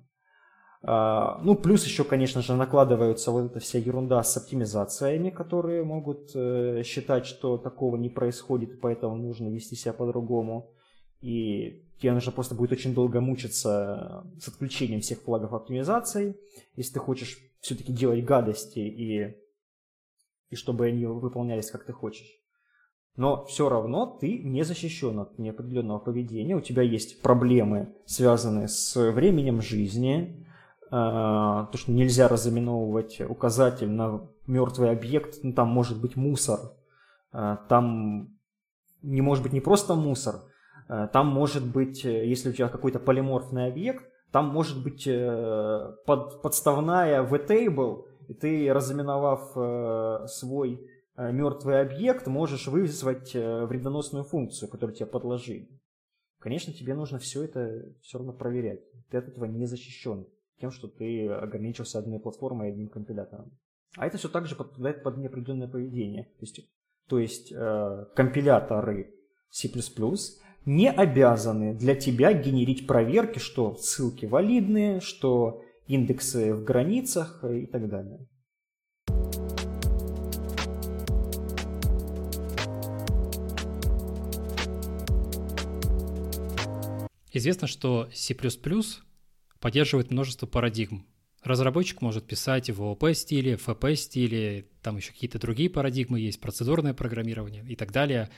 А, 0.82 1.40
ну, 1.42 1.56
плюс 1.56 1.84
еще, 1.84 2.04
конечно 2.04 2.42
же, 2.42 2.54
накладываются 2.54 3.32
вот 3.32 3.50
эта 3.50 3.58
вся 3.58 3.78
ерунда 3.78 4.22
с 4.22 4.36
оптимизациями, 4.36 5.30
которые 5.30 5.82
могут 5.82 6.30
э, 6.34 6.82
считать, 6.84 7.26
что 7.26 7.58
такого 7.58 7.96
не 7.96 8.08
происходит, 8.08 8.80
поэтому 8.80 9.16
нужно 9.16 9.48
вести 9.48 9.74
себя 9.74 9.92
по-другому. 9.94 10.70
И 11.20 11.86
тебе 12.00 12.12
нужно 12.12 12.30
просто 12.30 12.54
будет 12.54 12.72
очень 12.72 12.94
долго 12.94 13.20
мучиться 13.20 14.24
с 14.38 14.46
отключением 14.46 15.00
всех 15.00 15.22
флагов 15.22 15.54
оптимизации, 15.54 16.36
если 16.76 16.94
ты 16.94 17.00
хочешь 17.00 17.38
все-таки 17.60 17.92
делать 17.92 18.24
гадости 18.24 18.78
и, 18.78 19.34
и 20.50 20.56
чтобы 20.56 20.86
они 20.86 21.06
выполнялись 21.06 21.70
как 21.70 21.84
ты 21.84 21.92
хочешь. 21.92 22.40
Но 23.16 23.44
все 23.46 23.68
равно 23.68 24.18
ты 24.20 24.38
не 24.38 24.62
защищен 24.62 25.18
от 25.18 25.38
неопределенного 25.38 25.98
поведения. 25.98 26.54
У 26.54 26.60
тебя 26.60 26.82
есть 26.82 27.22
проблемы, 27.22 27.94
связанные 28.04 28.68
с 28.68 28.94
временем 29.12 29.62
жизни, 29.62 30.46
а, 30.90 31.64
то, 31.66 31.78
что 31.78 31.92
нельзя 31.92 32.28
разыменовывать 32.28 33.20
указатель 33.22 33.88
на 33.88 34.28
мертвый 34.46 34.90
объект, 34.90 35.38
ну, 35.42 35.52
там 35.52 35.68
может 35.68 36.00
быть 36.00 36.14
мусор, 36.14 36.60
а, 37.32 37.56
там 37.68 38.36
не 39.02 39.22
может 39.22 39.42
быть 39.42 39.52
не 39.52 39.60
просто 39.60 39.94
мусор, 39.94 40.42
а, 40.88 41.08
там 41.08 41.26
может 41.26 41.66
быть, 41.66 42.04
если 42.04 42.50
у 42.50 42.52
тебя 42.52 42.68
какой-то 42.68 43.00
полиморфный 43.00 43.66
объект, 43.68 44.04
там 44.32 44.48
может 44.48 44.82
быть 44.82 45.06
э, 45.06 45.92
под, 46.04 46.42
подставная 46.42 47.22
v-table, 47.22 48.05
и 48.28 48.34
ты, 48.34 48.72
разыменовав 48.72 49.52
э, 49.56 50.26
свой 50.28 50.88
э, 51.16 51.32
мертвый 51.32 51.80
объект 51.80 52.26
можешь 52.26 52.66
вызвать 52.66 53.34
э, 53.34 53.64
вредоносную 53.66 54.24
функцию, 54.24 54.68
которую 54.68 54.94
тебе 54.94 55.06
подложили. 55.06 55.68
Конечно, 56.38 56.72
тебе 56.72 56.94
нужно 56.94 57.18
все 57.18 57.44
это 57.44 57.92
все 58.02 58.18
равно 58.18 58.32
проверять. 58.32 58.80
Ты 59.10 59.18
от 59.18 59.28
этого 59.28 59.46
не 59.46 59.66
защищен 59.66 60.26
тем, 60.60 60.70
что 60.70 60.88
ты 60.88 61.28
ограничился 61.28 61.98
одной 61.98 62.20
платформой 62.20 62.68
и 62.68 62.72
одним 62.72 62.88
компилятором. 62.88 63.52
А 63.96 64.06
это 64.06 64.18
все 64.18 64.28
также 64.28 64.56
подпадает 64.56 65.02
под 65.02 65.16
неопределенное 65.16 65.68
поведение. 65.68 66.24
То 66.24 66.42
есть, 66.42 66.60
то 67.08 67.18
есть 67.18 67.52
э, 67.52 68.06
компиляторы 68.14 69.14
C++ 69.50 69.68
не 70.66 70.90
обязаны 70.90 71.74
для 71.74 71.94
тебя 71.94 72.32
генерить 72.32 72.86
проверки, 72.86 73.38
что 73.38 73.76
ссылки 73.76 74.26
валидные, 74.26 75.00
что 75.00 75.62
индексы 75.88 76.54
в 76.54 76.64
границах 76.64 77.44
и 77.44 77.66
так 77.66 77.88
далее. 77.88 78.26
Известно, 87.32 87.66
что 87.66 88.08
C++ 88.14 88.34
поддерживает 89.60 90.10
множество 90.10 90.46
парадигм. 90.46 91.06
Разработчик 91.42 92.00
может 92.00 92.26
писать 92.26 92.70
в 92.70 92.82
ООП-стиле, 92.82 93.56
ФП-стиле, 93.56 94.64
там 94.82 94.96
еще 94.96 95.12
какие-то 95.12 95.38
другие 95.38 95.68
парадигмы 95.68 96.18
есть, 96.18 96.40
процедурное 96.40 96.94
программирование 96.94 97.62
и 97.68 97.76
так 97.76 97.92
далее. 97.92 98.30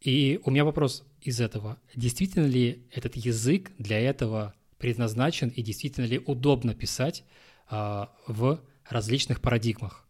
И 0.00 0.40
у 0.42 0.50
меня 0.50 0.64
вопрос 0.64 1.04
из 1.20 1.38
этого. 1.40 1.78
Действительно 1.94 2.46
ли 2.46 2.86
этот 2.90 3.14
язык 3.14 3.70
для 3.78 4.00
этого 4.00 4.54
предназначен 4.80 5.48
и 5.48 5.62
действительно 5.62 6.06
ли 6.06 6.18
удобно 6.18 6.74
писать 6.74 7.24
а, 7.68 8.12
в 8.26 8.60
различных 8.88 9.40
парадигмах? 9.40 10.04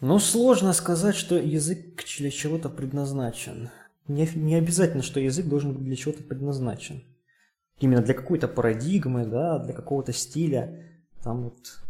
Ну, 0.00 0.18
сложно 0.18 0.72
сказать, 0.72 1.14
что 1.14 1.36
язык 1.36 2.04
для 2.18 2.30
чего-то 2.30 2.68
предназначен. 2.68 3.70
Не, 4.08 4.28
не 4.34 4.54
обязательно, 4.54 5.02
что 5.02 5.20
язык 5.20 5.46
должен 5.46 5.74
быть 5.74 5.84
для 5.84 5.96
чего-то 5.96 6.22
предназначен. 6.22 7.02
Именно 7.80 8.02
для 8.02 8.14
какой-то 8.14 8.48
парадигмы, 8.48 9.26
да, 9.26 9.58
для 9.58 9.74
какого-то 9.74 10.12
стиля. 10.12 10.82
Там 11.22 11.44
вот 11.44 11.82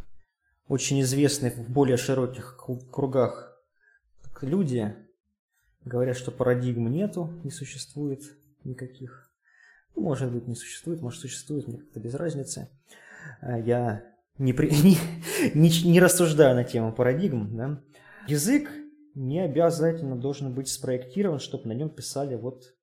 очень 0.66 1.00
известные 1.02 1.52
в 1.52 1.68
более 1.68 1.96
широких 1.96 2.56
кругах 2.90 3.52
люди 4.40 4.94
Говорят, 5.86 6.16
что 6.16 6.32
парадигм 6.32 6.90
нету, 6.90 7.32
не 7.44 7.52
существует 7.52 8.20
никаких. 8.64 9.25
Ну, 9.96 10.02
может 10.02 10.32
быть, 10.32 10.46
не 10.46 10.54
существует, 10.54 11.00
может, 11.00 11.20
существует, 11.20 11.66
мне 11.66 11.78
как-то 11.78 12.00
без 12.00 12.14
разницы. 12.14 12.68
А, 13.40 13.58
я 13.58 14.04
не, 14.38 14.52
при... 14.52 14.68
не, 14.70 14.98
не, 15.54 15.90
не 15.90 16.00
рассуждаю 16.00 16.54
на 16.54 16.64
тему 16.64 16.92
парадигм. 16.92 17.56
Да? 17.56 17.82
Язык 18.28 18.70
не 19.14 19.40
обязательно 19.40 20.16
должен 20.16 20.54
быть 20.54 20.68
спроектирован, 20.68 21.38
чтобы 21.38 21.68
на 21.68 21.72
нем 21.72 21.90
писали 21.90 22.34
вот 22.34 22.74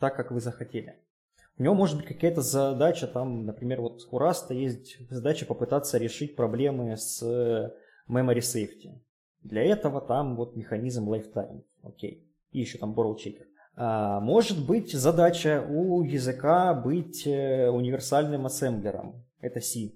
так, 0.00 0.16
как 0.16 0.30
вы 0.30 0.40
захотели. 0.40 0.96
У 1.58 1.62
него 1.62 1.74
может 1.74 1.98
быть 1.98 2.06
какая-то 2.06 2.40
задача, 2.40 3.06
там, 3.06 3.44
например, 3.44 3.82
вот 3.82 4.08
у 4.10 4.18
Раста 4.18 4.54
есть 4.54 4.96
задача 5.10 5.44
попытаться 5.44 5.98
решить 5.98 6.34
проблемы 6.34 6.96
с 6.96 7.22
memory 8.08 8.38
safety. 8.38 8.98
Для 9.42 9.62
этого 9.62 10.00
там 10.00 10.34
вот 10.36 10.56
механизм 10.56 11.12
lifetime. 11.12 11.62
Окей 11.82 12.32
и 12.52 12.60
еще 12.60 12.78
там 12.78 12.94
borrow 12.94 13.16
checker. 13.16 13.46
А, 13.74 14.20
может 14.20 14.66
быть 14.66 14.92
задача 14.92 15.64
у 15.66 16.02
языка 16.02 16.74
быть 16.74 17.26
э, 17.26 17.70
универсальным 17.70 18.44
ассемблером. 18.46 19.24
Это 19.40 19.60
C. 19.60 19.92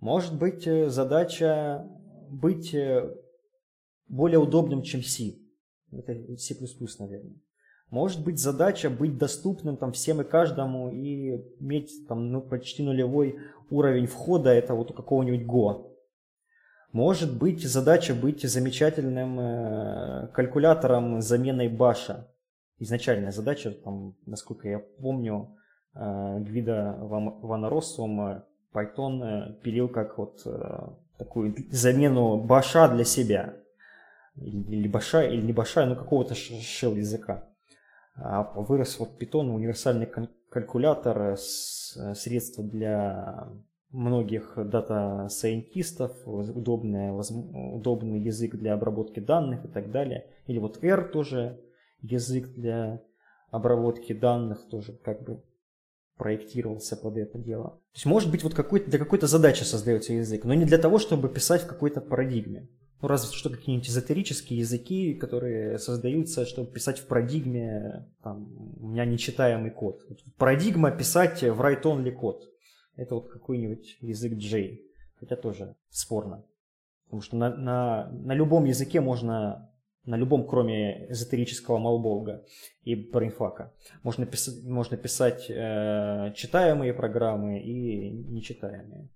Может 0.00 0.38
быть 0.38 0.66
э, 0.66 0.88
задача 0.88 1.86
быть 2.30 2.72
э, 2.72 3.14
более 4.08 4.38
удобным, 4.38 4.82
чем 4.82 5.02
C. 5.02 5.34
Это 5.92 6.14
C++, 6.38 6.54
наверное. 6.98 7.36
Может 7.90 8.24
быть 8.24 8.38
задача 8.38 8.90
быть 8.90 9.18
доступным 9.18 9.76
там 9.76 9.92
всем 9.92 10.20
и 10.20 10.24
каждому 10.24 10.90
и 10.90 11.36
иметь 11.60 12.06
там 12.06 12.30
ну, 12.30 12.40
почти 12.42 12.82
нулевой 12.82 13.38
уровень 13.70 14.06
входа, 14.06 14.50
это 14.50 14.74
вот 14.74 14.90
у 14.90 14.94
какого-нибудь 14.94 15.46
Go. 15.46 15.90
Может 16.92 17.36
быть 17.38 17.62
задача 17.62 18.14
быть 18.14 18.42
замечательным 18.42 20.30
калькулятором 20.32 21.20
заменой 21.22 21.68
баша. 21.68 22.26
Изначальная 22.78 23.32
задача, 23.32 23.72
там, 23.72 24.16
насколько 24.26 24.68
я 24.68 24.78
помню, 24.78 25.56
э, 25.94 26.38
Гвида 26.40 26.96
Вана 27.00 27.68
Россум 27.68 28.42
Python 28.72 29.22
э, 29.22 29.54
пилил 29.62 29.88
как 29.88 30.18
вот 30.18 30.46
такую 31.18 31.54
замену 31.70 32.38
баша 32.38 32.88
для 32.88 33.04
себя. 33.04 33.56
Или 34.36 34.86
баша, 34.86 35.24
или 35.24 35.42
не 35.42 35.52
баша, 35.52 35.84
но 35.86 35.96
какого-то 35.96 36.34
шел 36.34 36.94
языка. 36.94 37.48
А 38.14 38.42
вырос 38.42 38.98
вот 39.00 39.20
Python, 39.20 39.50
универсальный 39.50 40.08
калькулятор, 40.48 41.36
средство 41.36 42.62
для 42.62 43.48
многих 43.90 44.54
дата-сайентистов, 44.56 46.12
удобный 46.26 47.10
язык 48.20 48.54
для 48.54 48.74
обработки 48.74 49.20
данных 49.20 49.64
и 49.64 49.68
так 49.68 49.90
далее. 49.90 50.26
Или 50.46 50.58
вот 50.58 50.82
R 50.84 51.10
тоже 51.10 51.60
язык 52.02 52.48
для 52.48 53.02
обработки 53.50 54.12
данных 54.12 54.68
тоже 54.68 54.92
как 55.04 55.22
бы 55.24 55.42
проектировался 56.16 56.96
под 56.96 57.16
это 57.16 57.38
дело. 57.38 57.70
То 57.70 57.96
есть, 57.96 58.06
может 58.06 58.30
быть, 58.30 58.42
вот 58.42 58.54
какой 58.54 58.84
для 58.84 58.98
какой-то 58.98 59.26
задачи 59.26 59.62
создается 59.62 60.12
язык, 60.12 60.44
но 60.44 60.54
не 60.54 60.64
для 60.64 60.78
того, 60.78 60.98
чтобы 60.98 61.28
писать 61.28 61.62
в 61.62 61.66
какой-то 61.66 62.00
парадигме. 62.00 62.68
Ну, 63.00 63.06
разве 63.06 63.32
что 63.32 63.48
какие-нибудь 63.48 63.88
эзотерические 63.88 64.58
языки, 64.58 65.14
которые 65.14 65.78
создаются, 65.78 66.44
чтобы 66.44 66.72
писать 66.72 66.98
в 66.98 67.06
парадигме, 67.06 68.08
там, 68.24 68.52
у 68.80 68.88
меня 68.88 69.04
нечитаемый 69.04 69.70
код. 69.70 70.02
Парадигма 70.36 70.90
писать 70.90 71.40
в 71.42 71.60
write-only 71.60 72.10
код 72.10 72.42
это 72.98 73.14
вот 73.14 73.28
какой-нибудь 73.28 73.98
язык 74.00 74.32
J, 74.32 74.80
хотя 75.20 75.36
тоже 75.36 75.76
спорно. 75.88 76.44
Потому 77.04 77.22
что 77.22 77.36
на, 77.36 77.56
на, 77.56 78.10
на 78.10 78.34
любом 78.34 78.64
языке 78.64 79.00
можно, 79.00 79.70
на 80.08 80.16
любом, 80.16 80.46
кроме 80.46 81.10
эзотерического 81.10 81.78
Малболга 81.78 82.42
и 82.82 82.94
Брейнфака, 82.94 83.74
можно 84.02 84.24
писать, 84.24 84.64
можно 84.64 84.96
писать 84.96 85.50
э, 85.50 86.32
читаемые 86.34 86.94
программы 86.94 87.60
и 87.60 88.10
нечитаемые. 88.10 89.10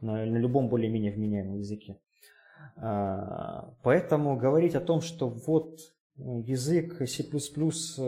На, 0.00 0.24
на 0.24 0.38
любом 0.38 0.68
более-менее 0.68 1.12
вменяемом 1.12 1.58
языке. 1.58 2.00
А, 2.76 3.74
поэтому 3.82 4.36
говорить 4.36 4.74
о 4.74 4.80
том, 4.80 5.02
что 5.02 5.28
вот 5.28 5.78
язык 6.16 7.06
C++, 7.06 7.22
э, 7.22 8.02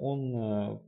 он 0.00 0.36
э, 0.36 0.78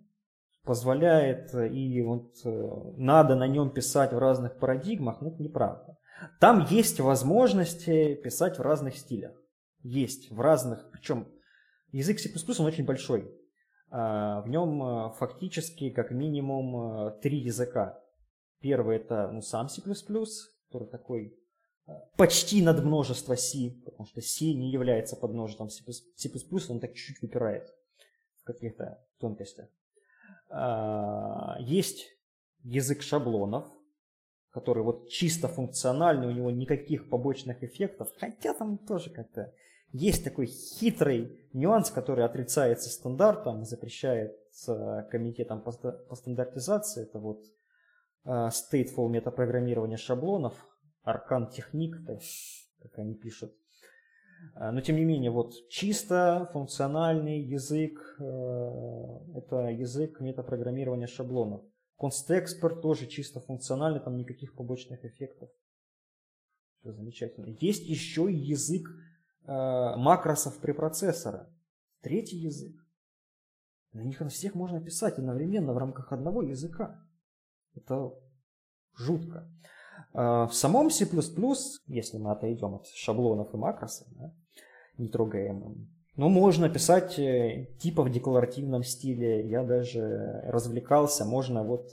позволяет 0.65 1.53
э, 1.55 1.69
и 1.69 2.01
вот 2.03 2.37
э, 2.45 2.71
надо 2.97 3.35
на 3.35 3.49
нем 3.49 3.71
писать 3.71 4.13
в 4.13 4.19
разных 4.19 4.59
парадигмах, 4.59 5.21
ну 5.21 5.31
это 5.31 5.43
неправда. 5.43 5.99
Там 6.39 6.67
есть 6.71 7.01
возможности 7.01 8.15
писать 8.15 8.59
в 8.59 8.63
разных 8.63 8.97
стилях. 8.97 9.41
Есть 9.83 10.30
в 10.30 10.41
разных, 10.41 10.91
причем 10.91 11.28
язык 11.91 12.18
C++ 12.18 12.30
он 12.59 12.66
очень 12.66 12.85
большой. 12.85 13.30
А, 13.91 14.41
в 14.43 14.49
нем 14.49 14.83
э, 14.83 15.12
фактически 15.18 15.91
как 15.91 16.11
минимум 16.11 17.20
три 17.20 17.39
языка. 17.39 18.01
Первый 18.61 18.97
это 18.97 19.28
ну, 19.33 19.43
сам 19.43 19.68
C++, 19.68 19.83
который 19.83 20.89
такой 20.89 21.37
почти 22.16 22.62
надмножество 22.62 23.35
C, 23.35 23.70
потому 23.85 24.07
что 24.07 24.20
C 24.20 24.53
не 24.55 24.70
является 24.70 25.16
подмножеством 25.16 25.68
C++, 25.68 25.83
он 26.68 26.80
так 26.80 26.95
чуть-чуть 26.95 27.22
выпирает 27.22 27.68
в 28.41 28.45
каких-то 28.45 29.05
тонкостях. 29.18 29.68
А, 30.49 31.57
есть 31.61 32.09
язык 32.62 33.03
шаблонов, 33.03 33.66
который 34.53 34.82
вот 34.82 35.09
чисто 35.09 35.48
функциональный, 35.48 36.28
у 36.28 36.32
него 36.32 36.50
никаких 36.50 37.09
побочных 37.09 37.62
эффектов, 37.62 38.09
хотя 38.18 38.55
там 38.55 38.78
тоже 38.78 39.11
как-то 39.11 39.53
есть 39.92 40.24
такой 40.24 40.46
хитрый 40.46 41.38
нюанс, 41.53 41.90
который 41.90 42.24
отрицается 42.24 42.88
стандартом, 42.88 43.64
запрещается 43.64 45.07
комитетом 45.11 45.62
по, 45.62 45.72
стандартизации, 46.14 47.03
это 47.03 47.18
вот 47.18 47.44
uh, 48.24 48.48
stateful 48.48 49.09
метапрограммирование 49.09 49.98
шаблонов, 49.98 50.55
аркан 51.03 51.50
техник, 51.50 51.96
как 52.80 52.98
они 52.98 53.14
пишут. 53.14 53.53
А, 54.55 54.72
но 54.72 54.80
тем 54.80 54.96
не 54.96 55.05
менее, 55.05 55.30
вот 55.30 55.53
чисто 55.68 56.48
функциональный 56.53 57.40
язык, 57.40 58.16
э, 58.18 58.24
это 59.36 59.68
язык 59.68 60.20
метапрограммирования 60.20 61.07
шаблонов. 61.07 61.62
Констекспорт 62.03 62.82
тоже 62.82 63.07
чисто 63.07 63.38
функциональный, 63.38 64.00
там 64.00 64.16
никаких 64.16 64.57
побочных 64.57 65.05
эффектов. 65.05 65.50
Все 66.80 66.90
замечательно. 66.90 67.57
Есть 67.61 67.84
еще 67.84 68.26
язык 68.28 68.88
э, 69.44 69.46
макросов 69.46 70.59
препроцессора. 70.59 71.48
Третий 72.00 72.38
язык. 72.38 72.74
На 73.92 74.00
них 74.00 74.18
на 74.18 74.30
всех 74.30 74.57
можно 74.57 74.82
писать 74.82 75.18
одновременно 75.18 75.74
в 75.74 75.78
рамках 75.78 76.11
одного 76.11 76.42
языка. 76.42 77.00
Это 77.76 78.12
жутко. 78.96 79.48
А, 80.12 80.48
в 80.48 80.55
самом 80.55 80.90
C++, 80.90 81.09
если 81.86 82.18
мы 82.18 82.32
отойдем 82.32 82.74
от 82.74 82.88
шаблонов 82.88 83.55
и 83.55 83.57
макросов, 83.57 84.09
да, 84.16 84.34
не 84.98 85.09
трогаем 85.09 85.88
Ну, 86.17 86.29
можно 86.29 86.69
писать 86.69 87.19
э, 87.19 87.69
типа 87.79 88.03
в 88.03 88.11
декларативном 88.11 88.85
стиле. 88.85 89.49
Я 89.49 89.63
даже 89.63 90.43
развлекался. 90.45 91.25
Можно 91.25 91.65
вот, 91.65 91.89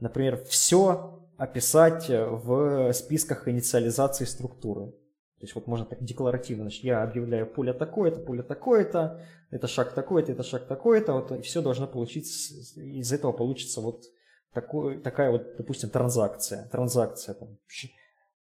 например, 0.00 0.42
все 0.44 1.20
описать 1.36 2.08
в 2.08 2.92
списках 2.92 3.48
инициализации 3.48 4.24
структуры. 4.24 4.92
То 5.40 5.44
есть 5.44 5.54
вот 5.54 5.66
можно 5.66 5.86
так 5.86 6.04
декларативно, 6.04 6.64
значит, 6.64 6.84
я 6.84 7.02
объявляю 7.02 7.46
поле 7.46 7.72
такое-то, 7.72 8.20
поле 8.20 8.42
такое-то, 8.42 9.24
это 9.50 9.66
шаг 9.68 9.94
такой-то, 9.94 10.32
это 10.32 10.42
шаг 10.42 10.66
такой-то, 10.66 11.14
вот, 11.14 11.32
и 11.32 11.40
все 11.40 11.62
должно 11.62 11.86
получиться, 11.86 12.52
из 12.78 13.10
этого 13.10 13.32
получится 13.32 13.80
вот 13.80 14.04
такой, 14.52 14.98
такая 14.98 15.30
вот, 15.30 15.56
допустим, 15.56 15.88
транзакция. 15.88 16.68
Транзакция, 16.68 17.36
там, 17.36 17.56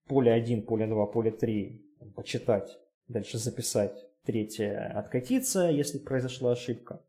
поле 0.10 0.34
1, 0.34 0.66
поле 0.66 0.88
2, 0.88 1.06
поле 1.06 1.32
3, 1.32 1.86
почитать, 2.18 2.78
дальше 3.08 3.38
записать, 3.38 4.09
третье 4.30 4.94
откатиться, 4.96 5.70
если 5.70 5.98
произошла 5.98 6.52
ошибка. 6.52 7.02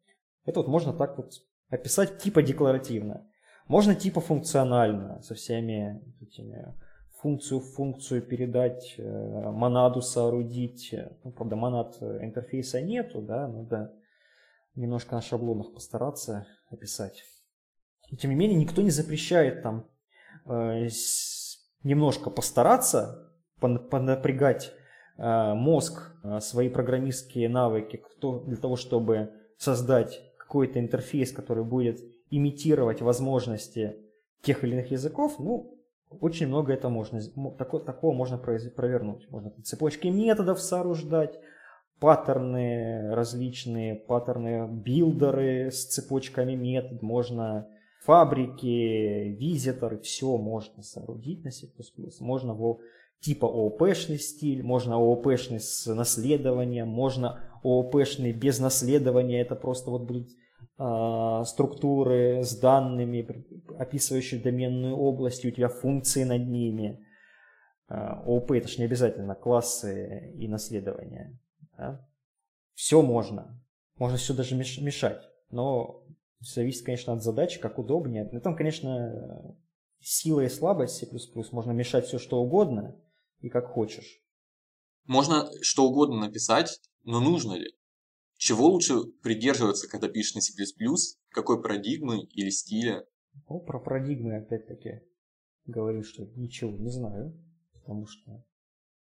Это 0.47 0.61
вот 0.61 0.69
можно 0.69 0.95
так 0.95 1.19
вот 1.19 1.35
описать 1.69 2.19
типа 2.19 2.43
декларативно. 2.43 3.31
Можно 3.69 3.95
типа 3.95 4.23
функционально, 4.23 5.21
со 5.21 5.35
всеми 5.35 6.03
этими 6.23 6.75
функцию 7.21 7.61
в 7.61 7.75
функцию 7.75 8.23
передать, 8.23 8.95
э, 8.97 9.51
монаду 9.51 10.01
соорудить. 10.01 10.95
Ну, 11.23 11.33
правда, 11.33 11.57
монад 11.57 11.99
э, 12.01 12.25
интерфейса 12.25 12.81
нету, 12.81 13.21
да, 13.21 13.47
надо 13.47 13.93
немножко 14.75 15.15
на 15.15 15.21
шаблонах 15.21 15.75
постараться 15.75 16.47
описать. 16.71 17.23
Тем 18.19 18.31
не 18.31 18.37
менее, 18.37 18.59
никто 18.59 18.81
не 18.81 18.91
запрещает 18.91 19.63
там 19.63 19.87
э, 20.47 20.89
немножко 21.83 22.31
постараться, 22.31 23.31
понапрягать 23.61 24.73
мозг, 25.21 26.13
э, 26.25 26.41
свои 26.41 26.69
программистские 26.69 27.49
навыки 27.49 28.03
для 28.47 28.57
того, 28.57 28.77
чтобы 28.77 29.31
создать 29.59 30.23
какой-то 30.39 30.79
интерфейс, 30.81 31.31
который 31.31 31.65
будет 31.65 32.01
имитировать 32.31 33.03
возможности 33.03 33.97
тех 34.43 34.65
или 34.65 34.73
иных 34.73 34.91
языков, 34.91 35.39
ну, 35.39 35.77
очень 36.21 36.49
много 36.49 36.73
это 36.73 36.89
можно, 36.89 37.21
такого, 37.59 38.15
можно 38.15 38.39
провернуть. 38.39 39.31
Можно 39.31 39.53
цепочки 39.63 40.09
методов 40.09 40.61
сооруждать, 40.61 41.39
паттерны 42.01 43.15
различные, 43.15 43.95
паттерны 43.95 44.69
билдеры 44.69 45.71
с 45.71 45.85
цепочками 45.87 46.55
метод, 46.55 47.03
можно 47.03 47.69
фабрики, 48.03 49.37
визиторы, 49.39 49.99
все 49.99 50.37
можно 50.39 50.83
соорудить 50.83 51.45
на 51.45 51.51
C++. 51.51 51.69
Можно 52.21 52.55
в 52.55 52.81
типа 53.21 53.47
ООП-шный 53.47 54.19
стиль, 54.19 54.63
можно 54.63 54.97
ООП-шный 54.97 55.61
с 55.61 55.87
наследованием, 55.87 56.89
можно 56.89 57.41
ООП-шный 57.63 58.33
без 58.33 58.59
наследования, 58.59 59.41
это 59.41 59.55
просто 59.55 59.91
вот 59.91 60.03
будут 60.03 60.31
э, 60.79 61.43
структуры 61.45 62.43
с 62.43 62.59
данными, 62.59 63.45
описывающие 63.79 64.41
доменную 64.41 64.97
область, 64.97 65.45
у 65.45 65.51
тебя 65.51 65.69
функции 65.69 66.25
над 66.25 66.49
ними. 66.49 67.07
Э, 67.89 67.95
ООП 68.25 68.53
это 68.53 68.69
же 68.69 68.79
не 68.79 68.85
обязательно 68.85 69.35
классы 69.35 70.33
и 70.37 70.49
наследование. 70.49 71.39
Да? 71.77 72.09
Все 72.75 73.03
можно. 73.03 73.63
Можно 73.99 74.17
все 74.17 74.33
даже 74.33 74.57
мешать. 74.57 75.29
Но 75.51 76.05
зависит, 76.41 76.87
конечно, 76.87 77.13
от 77.13 77.23
задачи, 77.23 77.61
как 77.61 77.79
удобнее. 77.79 78.31
Ну, 78.33 78.41
там, 78.41 78.57
конечно, 78.57 79.55
сила 80.01 80.41
и 80.41 80.49
слабость 80.49 80.97
C++. 80.97 81.07
Можно 81.53 81.73
мешать 81.73 82.07
все, 82.07 82.19
что 82.19 82.41
угодно 82.41 82.97
и 83.41 83.49
как 83.49 83.67
хочешь. 83.67 84.21
Можно 85.07 85.51
что 85.63 85.87
угодно 85.87 86.21
написать, 86.21 86.81
но 87.05 87.21
нужно 87.21 87.55
ли? 87.55 87.75
Чего 88.37 88.69
лучше 88.69 89.03
придерживаться, 89.23 89.89
когда 89.89 90.09
пишешь 90.09 90.35
на 90.35 90.41
C++? 90.41 90.53
Какой 91.31 91.61
парадигмы 91.61 92.25
или 92.25 92.51
стиля? 92.51 93.05
Ну, 93.49 93.61
про 93.61 93.79
парадигмы 93.79 94.37
опять-таки 94.37 95.03
говорю, 95.67 96.03
что 96.03 96.25
ничего 96.37 96.71
не 96.77 96.91
знаю, 96.91 97.39
потому 97.75 98.07
что 98.07 98.45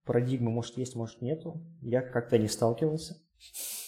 парадигмы 0.06 0.52
может 0.52 0.78
есть, 0.78 0.96
может 0.96 1.22
нету. 1.22 1.64
Я 1.82 2.02
как-то 2.02 2.38
не 2.38 2.48
сталкивался. 2.48 3.22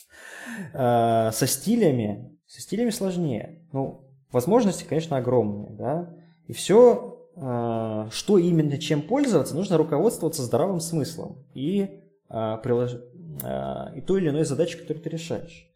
А, 0.73 1.31
со 1.31 1.47
стилями, 1.47 2.38
со 2.45 2.61
стилями 2.61 2.91
сложнее. 2.91 3.67
Ну, 3.73 4.07
возможности, 4.31 4.83
конечно, 4.83 5.17
огромные, 5.17 5.71
да. 5.71 6.15
И 6.45 6.53
все, 6.53 7.14
что 7.36 8.38
именно 8.38 8.77
чем 8.77 9.01
пользоваться, 9.01 9.55
нужно 9.55 9.77
руководствоваться 9.77 10.41
здравым 10.41 10.79
смыслом 10.79 11.45
и, 11.53 12.01
а, 12.29 12.57
прилож... 12.57 12.93
и 12.93 14.01
той 14.01 14.21
или 14.21 14.29
иной 14.29 14.45
задачей, 14.45 14.77
которую 14.77 15.03
ты 15.03 15.09
решаешь. 15.09 15.69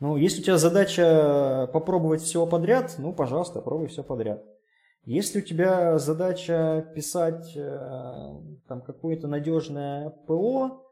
Ну, 0.00 0.16
если 0.16 0.42
у 0.42 0.44
тебя 0.44 0.58
задача 0.58 1.68
попробовать 1.72 2.20
все 2.20 2.46
подряд, 2.46 2.94
ну, 2.98 3.12
пожалуйста, 3.12 3.60
пробуй 3.60 3.88
все 3.88 4.04
подряд. 4.04 4.44
Если 5.04 5.40
у 5.40 5.42
тебя 5.42 5.98
задача 5.98 6.86
писать 6.94 7.56
э, 7.56 8.30
там 8.68 8.82
какое-то 8.82 9.26
надежное 9.26 10.10
ПО 10.10 10.84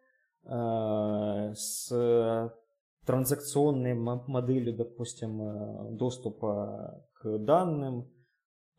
э, 0.44 1.52
с 1.54 2.50
транзакционной 3.04 3.92
моделью, 3.94 4.74
допустим, 4.74 5.42
э, 5.42 5.90
доступа 5.90 7.04
к 7.20 7.38
данным, 7.38 8.10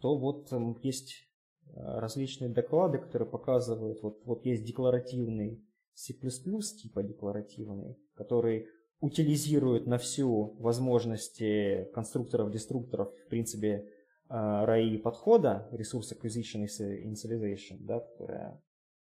то 0.02 0.18
вот 0.18 0.52
есть 0.82 1.27
различные 1.76 2.50
доклады, 2.50 2.98
которые 2.98 3.30
показывают, 3.30 4.02
вот, 4.02 4.22
вот 4.26 4.46
есть 4.46 4.64
декларативный 4.64 5.64
C++, 5.94 6.14
типа 6.14 7.04
декларативный, 7.04 7.98
который 8.16 8.68
утилизирует 9.00 9.86
на 9.86 9.98
всю 9.98 10.56
возможности 10.60 11.88
конструкторов-деструкторов, 11.94 13.14
в 13.26 13.30
принципе, 13.30 13.90
RAI 14.30 14.98
подхода, 14.98 15.70
Resource 15.72 16.14
Acquisition 16.14 16.66
и 16.66 17.08
Initialization, 17.08 17.78
да, 17.80 18.00
которая 18.00 18.62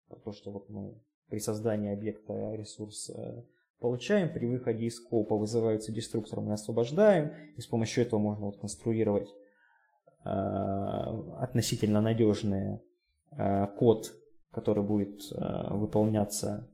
про 0.08 0.16
то, 0.16 0.32
что 0.32 0.50
вот 0.50 0.68
мы 0.68 1.00
при 1.28 1.38
создании 1.38 1.92
объекта 1.92 2.54
ресурс 2.54 3.10
э, 3.10 3.44
получаем, 3.78 4.32
при 4.32 4.46
выходе 4.46 4.86
из 4.86 4.96
скопа 4.96 5.36
вызываются 5.36 5.92
деструктором 5.92 6.44
мы 6.46 6.54
освобождаем, 6.54 7.32
и 7.56 7.60
с 7.60 7.66
помощью 7.66 8.04
этого 8.04 8.18
можно 8.18 8.46
вот 8.46 8.58
конструировать 8.58 9.28
э, 9.28 9.47
относительно 11.38 12.00
надежный 12.00 12.80
э, 13.30 13.66
код, 13.78 14.12
который 14.50 14.82
будет 14.82 15.20
э, 15.32 15.74
выполняться, 15.74 16.68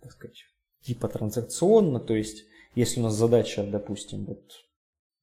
так 0.00 0.12
сказать, 0.12 0.44
типа 0.82 1.08
транзакционно, 1.08 2.00
то 2.00 2.14
есть 2.14 2.44
если 2.74 3.00
у 3.00 3.04
нас 3.04 3.14
задача, 3.14 3.64
допустим, 3.64 4.24
вот 4.24 4.42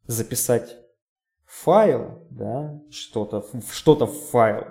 записать 0.06 0.78
файл, 1.46 2.28
да, 2.30 2.80
что-то 2.90 3.46
что 3.72 3.96
в 4.06 4.30
файл, 4.30 4.66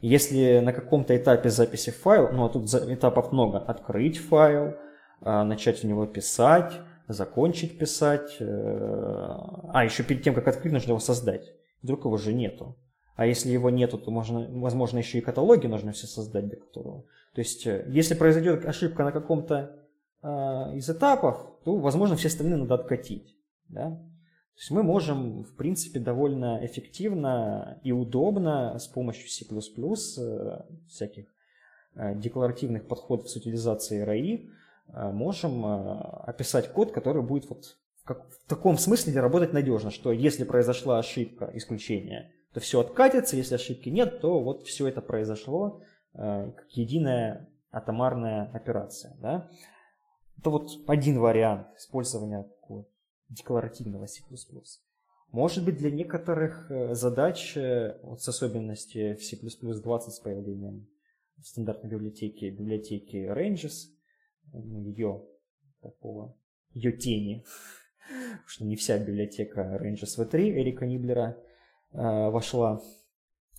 если 0.00 0.60
на 0.60 0.72
каком-то 0.72 1.16
этапе 1.16 1.50
записи 1.50 1.90
файл, 1.90 2.30
ну 2.32 2.44
а 2.44 2.48
тут 2.48 2.72
этапов 2.74 3.32
много, 3.32 3.58
открыть 3.58 4.18
файл, 4.18 4.74
начать 5.20 5.82
в 5.82 5.86
него 5.86 6.06
писать, 6.06 6.72
закончить 7.08 7.78
писать, 7.78 8.36
э, 8.40 8.44
а 8.44 9.84
еще 9.84 10.02
перед 10.02 10.22
тем, 10.22 10.34
как 10.34 10.48
открыть, 10.48 10.72
нужно 10.72 10.90
его 10.90 11.00
создать, 11.00 11.52
вдруг 11.82 12.04
его 12.04 12.16
же 12.16 12.32
нету. 12.32 12.76
А 13.14 13.26
если 13.26 13.50
его 13.50 13.70
нету, 13.70 13.98
то 13.98 14.10
можно, 14.10 14.48
возможно, 14.48 14.98
еще 14.98 15.18
и 15.18 15.22
каталоги 15.22 15.66
нужно 15.66 15.92
все 15.92 16.06
создать 16.06 16.48
для 16.48 16.56
которого. 16.56 17.04
То 17.34 17.40
есть, 17.40 17.66
э, 17.66 17.84
если 17.88 18.14
произойдет 18.14 18.64
ошибка 18.64 19.04
на 19.04 19.12
каком-то 19.12 19.76
э, 20.22 20.28
из 20.76 20.88
этапов, 20.88 21.58
то, 21.64 21.76
возможно, 21.76 22.16
все 22.16 22.28
остальные 22.28 22.56
надо 22.56 22.74
откатить. 22.74 23.36
Да? 23.68 23.90
То 23.90 24.58
есть 24.58 24.70
мы 24.70 24.82
можем, 24.82 25.44
в 25.44 25.56
принципе, 25.56 25.98
довольно 25.98 26.64
эффективно 26.64 27.80
и 27.82 27.92
удобно 27.92 28.78
с 28.78 28.86
помощью 28.86 29.28
C++, 29.28 29.44
э, 29.44 30.62
всяких 30.88 31.26
э, 31.94 32.14
декларативных 32.16 32.86
подходов 32.86 33.28
с 33.28 33.36
утилизацией 33.36 34.04
RAI, 34.04 34.48
э, 34.88 35.10
можем 35.12 35.64
э, 35.64 36.00
описать 36.26 36.72
код, 36.72 36.92
который 36.92 37.22
будет 37.22 37.48
вот 37.48 37.76
как, 38.04 38.28
в 38.28 38.48
таком 38.48 38.78
смысле 38.78 39.20
работать 39.20 39.52
надежно, 39.52 39.90
что 39.90 40.12
если 40.12 40.44
произошла 40.44 40.98
ошибка, 40.98 41.50
исключение, 41.54 42.32
то 42.52 42.60
все 42.60 42.80
откатится, 42.80 43.36
если 43.36 43.54
ошибки 43.54 43.88
нет, 43.88 44.20
то 44.20 44.40
вот 44.40 44.66
все 44.66 44.86
это 44.88 45.00
произошло 45.00 45.82
э, 46.14 46.50
как 46.50 46.70
единая 46.72 47.48
атомарная 47.70 48.50
операция. 48.52 49.16
Да? 49.20 49.50
Это 50.38 50.50
вот 50.50 50.70
один 50.86 51.18
вариант 51.18 51.68
использования 51.76 52.46
декларативного 53.28 54.06
C++. 54.06 54.22
Может 55.30 55.64
быть, 55.64 55.78
для 55.78 55.90
некоторых 55.90 56.70
э, 56.70 56.94
задач, 56.94 57.56
э, 57.56 57.98
вот 58.02 58.20
с 58.20 58.28
особенностью 58.28 59.16
в 59.16 59.24
C++ 59.24 59.36
20 59.36 60.12
с 60.12 60.20
появлением 60.20 60.88
стандартной 61.42 61.90
библиотеки, 61.90 62.50
библиотеки 62.50 63.16
Ranges, 63.16 63.88
ну, 64.52 64.82
ее 64.82 65.24
такого, 65.80 66.36
ее 66.74 66.92
тени, 66.92 67.44
что 68.46 68.64
не 68.64 68.76
вся 68.76 68.98
библиотека 68.98 69.78
Ranges 69.80 70.18
V3 70.18 70.50
Эрика 70.50 70.86
Ниблера 70.86 71.36
э, 71.92 72.30
вошла 72.30 72.80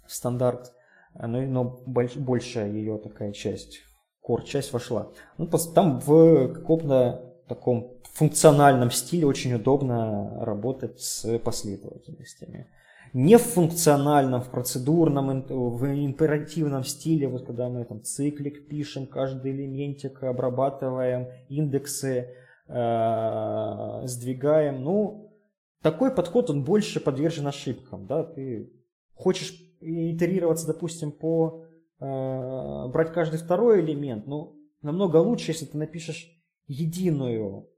в 0.06 0.12
стандарт, 0.12 0.74
но, 1.16 1.42
но 1.42 1.64
больш, 1.64 2.16
большая 2.16 2.72
ее 2.72 2.98
такая 2.98 3.32
часть, 3.32 3.82
core 4.28 4.44
часть 4.44 4.74
вошла. 4.74 5.12
Ну, 5.38 5.48
там 5.48 6.00
в 6.00 6.54
каком-то 6.54 7.34
таком 7.48 7.94
функциональном 8.14 8.92
стиле 8.92 9.26
очень 9.26 9.54
удобно 9.54 10.44
работать 10.46 11.00
с 11.00 11.40
последовательностями. 11.40 12.68
Не 13.14 13.38
в 13.38 13.44
функциональном, 13.44 14.42
в 14.42 14.50
процедурном, 14.50 15.44
в 15.48 15.86
императивном 15.86 16.84
стиле, 16.84 17.28
вот 17.28 17.46
когда 17.46 17.70
мы 17.70 17.86
там 17.86 18.02
циклик 18.02 18.68
пишем, 18.68 19.06
каждый 19.06 19.52
элементик 19.52 20.24
обрабатываем, 20.24 21.28
индексы 21.48 22.30
э, 22.68 24.02
сдвигаем. 24.06 24.84
Ну, 24.84 25.34
такой 25.82 26.14
подход, 26.14 26.50
он 26.50 26.64
больше 26.64 27.00
подвержен 27.00 27.48
ошибкам. 27.48 28.08
Да? 28.08 28.24
Ты 28.24 28.72
хочешь 29.16 29.54
итерироваться, 29.82 30.68
допустим, 30.68 31.12
по 31.12 31.66
э, 32.00 32.88
брать 32.88 33.14
каждый 33.14 33.40
второй 33.40 33.82
элемент, 33.82 34.28
ну, 34.28 34.56
намного 34.82 35.18
лучше, 35.18 35.52
если 35.52 35.66
ты 35.66 35.78
напишешь 35.78 36.30
единую 36.68 37.70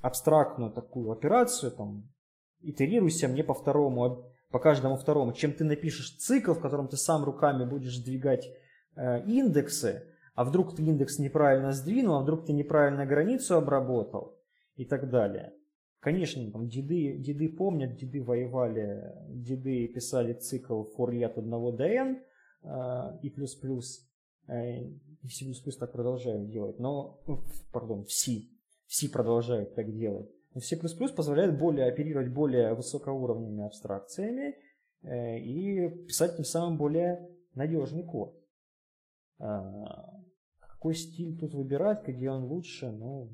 абстрактную 0.00 0.72
такую 0.72 1.12
операцию, 1.12 1.70
там, 1.70 2.08
итерируйся 2.60 3.28
мне 3.28 3.44
по 3.44 3.54
второму, 3.54 4.24
по 4.50 4.58
каждому 4.58 4.96
второму, 4.96 5.32
чем 5.32 5.52
ты 5.52 5.64
напишешь 5.64 6.16
цикл, 6.18 6.52
в 6.52 6.60
котором 6.60 6.88
ты 6.88 6.96
сам 6.96 7.24
руками 7.24 7.64
будешь 7.64 7.96
сдвигать 7.96 8.48
э, 8.96 9.24
индексы, 9.24 10.08
а 10.34 10.44
вдруг 10.44 10.74
ты 10.74 10.82
индекс 10.82 11.18
неправильно 11.18 11.72
сдвинул, 11.72 12.16
а 12.16 12.22
вдруг 12.22 12.46
ты 12.46 12.52
неправильно 12.52 13.06
границу 13.06 13.56
обработал 13.56 14.38
и 14.76 14.84
так 14.84 15.10
далее. 15.10 15.52
Конечно, 16.00 16.50
там 16.50 16.68
деды, 16.68 17.16
деды 17.18 17.48
помнят, 17.48 17.96
деды 17.96 18.22
воевали, 18.22 19.14
деды 19.28 19.86
писали 19.88 20.32
цикл 20.32 20.84
i 21.10 21.22
от 21.22 21.38
1 21.38 21.76
до 21.76 21.84
n, 21.84 22.22
э, 22.64 23.18
и 23.22 23.30
плюс 23.30 23.54
плюс, 23.54 24.04
э, 24.48 24.82
и 24.82 25.28
C++ 25.28 25.44
так 25.78 25.92
продолжают 25.92 26.48
делать, 26.48 26.80
но, 26.80 27.20
пардон, 27.72 28.04
в 28.04 28.10
C, 28.10 28.48
в 28.88 28.94
C 28.94 29.08
продолжают 29.08 29.76
так 29.76 29.94
делать. 29.94 30.28
Но 30.54 30.60
C++ 30.60 30.76
позволяет 30.76 31.56
более 31.56 31.86
оперировать 31.86 32.32
более 32.32 32.74
высокоуровневыми 32.74 33.64
абстракциями 33.64 34.56
э, 35.02 35.38
и 35.38 35.88
писать 36.06 36.34
тем 36.36 36.44
самым 36.44 36.78
более 36.78 37.30
надежный 37.54 38.02
код. 38.02 38.34
А, 39.38 40.21
какой 40.82 40.96
стиль 40.96 41.38
тут 41.38 41.54
выбирать, 41.54 42.04
где 42.08 42.28
он 42.28 42.42
лучше, 42.42 42.90
ну, 42.90 43.30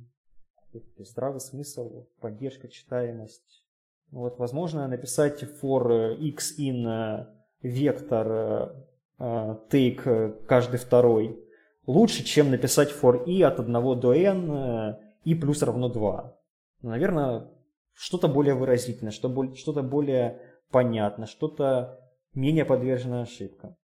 здравый 0.99 1.40
смысл, 1.40 2.07
поддержка, 2.20 2.68
читаемость. 2.68 3.64
Ну 4.11 4.18
вот, 4.20 4.38
возможно, 4.38 4.86
написать 4.86 5.42
for 5.42 6.14
x 6.14 6.59
in 6.59 7.26
вектор 7.62 8.76
take 9.18 10.44
каждый 10.44 10.78
второй 10.78 11.42
лучше, 11.86 12.22
чем 12.22 12.51
написать 12.51 12.90
for 12.92 13.24
i 13.26 13.40
от 13.40 13.61
1 13.61 13.72
до 13.99 14.12
n 14.12 14.99
и 15.24 15.34
плюс 15.34 15.62
равно 15.62 15.88
2. 15.88 16.38
Ну, 16.82 16.90
наверное, 16.90 17.51
что-то 17.94 18.28
более 18.28 18.57
выразительное, 18.57 19.11
что-то 19.11 19.82
более 19.82 20.38
понятно, 20.70 21.24
что-то 21.24 21.99
менее 22.34 22.66
подвержено 22.66 23.22
ошибкам. 23.22 23.78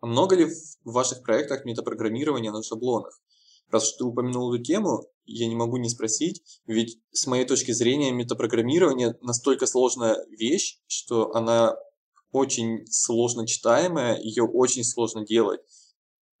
А 0.00 0.06
много 0.06 0.36
ли 0.36 0.46
в 0.46 0.92
ваших 0.92 1.22
проектах 1.22 1.64
метапрограммирования 1.64 2.52
на 2.52 2.62
шаблонах? 2.62 3.20
Раз 3.70 3.96
ты 3.96 4.04
упомянул 4.04 4.52
эту 4.52 4.62
тему, 4.62 5.04
я 5.26 5.46
не 5.46 5.54
могу 5.54 5.76
не 5.76 5.88
спросить, 5.88 6.42
ведь 6.66 6.98
с 7.12 7.26
моей 7.26 7.44
точки 7.44 7.70
зрения 7.72 8.10
метапрограммирование 8.10 9.16
настолько 9.20 9.66
сложная 9.66 10.16
вещь, 10.30 10.80
что 10.88 11.34
она 11.34 11.76
очень 12.32 12.86
сложно 12.86 13.46
читаемая, 13.46 14.18
ее 14.18 14.44
очень 14.44 14.84
сложно 14.84 15.24
делать. 15.24 15.60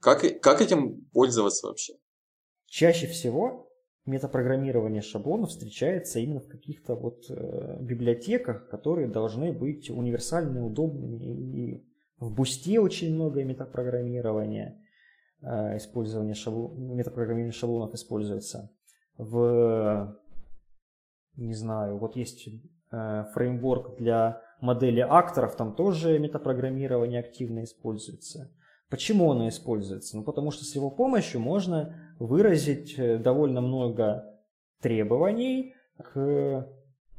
Как, 0.00 0.40
как 0.40 0.60
этим 0.60 1.04
пользоваться 1.12 1.66
вообще? 1.66 1.94
Чаще 2.66 3.06
всего 3.06 3.70
метапрограммирование 4.06 5.02
шаблонов 5.02 5.50
встречается 5.50 6.18
именно 6.20 6.40
в 6.40 6.48
каких-то 6.48 6.94
вот 6.94 7.26
э, 7.28 7.78
библиотеках, 7.80 8.68
которые 8.68 9.08
должны 9.08 9.52
быть 9.52 9.90
универсальными, 9.90 10.60
удобными. 10.60 11.16
И 11.18 11.89
в 12.20 12.34
Бусте 12.34 12.78
очень 12.78 13.14
много 13.14 13.42
метапрограммирования, 13.42 14.78
э, 15.42 15.78
использование 15.78 16.34
шаблон, 16.34 16.94
метапрограммирование 16.94 17.52
шаблонов 17.52 17.94
используется. 17.94 18.70
В, 19.16 20.16
не 21.36 21.54
знаю, 21.54 21.98
вот 21.98 22.16
есть 22.16 22.48
э, 22.92 23.24
фреймворк 23.32 23.96
для 23.96 24.42
модели 24.60 25.00
акторов, 25.00 25.56
там 25.56 25.74
тоже 25.74 26.18
метапрограммирование 26.18 27.20
активно 27.20 27.64
используется. 27.64 28.52
Почему 28.90 29.30
оно 29.30 29.48
используется? 29.48 30.16
Ну, 30.16 30.24
потому 30.24 30.50
что 30.50 30.64
с 30.64 30.74
его 30.74 30.90
помощью 30.90 31.40
можно 31.40 32.14
выразить 32.18 32.98
э, 32.98 33.18
довольно 33.18 33.62
много 33.62 34.24
требований 34.82 35.74
к 35.96 36.68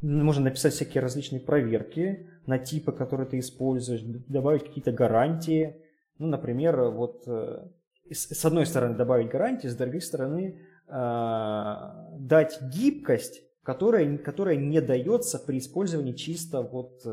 можно 0.01 0.45
написать 0.45 0.73
всякие 0.73 1.01
различные 1.01 1.39
проверки 1.39 2.27
на 2.45 2.57
типы, 2.57 2.91
которые 2.91 3.27
ты 3.27 3.39
используешь, 3.39 4.01
добавить 4.01 4.65
какие-то 4.65 4.91
гарантии. 4.91 5.77
Ну, 6.17 6.27
например, 6.27 6.81
вот 6.89 7.23
э, 7.27 7.67
с 8.09 8.45
одной 8.45 8.65
стороны 8.65 8.95
добавить 8.95 9.29
гарантии, 9.29 9.67
с 9.67 9.75
другой 9.75 10.01
стороны 10.01 10.59
э, 10.87 11.73
дать 12.19 12.61
гибкость, 12.61 13.43
которая, 13.63 14.17
которая 14.17 14.55
не 14.55 14.81
дается 14.81 15.39
при 15.39 15.59
использовании 15.59 16.13
чисто 16.13 16.61
вот 16.61 17.05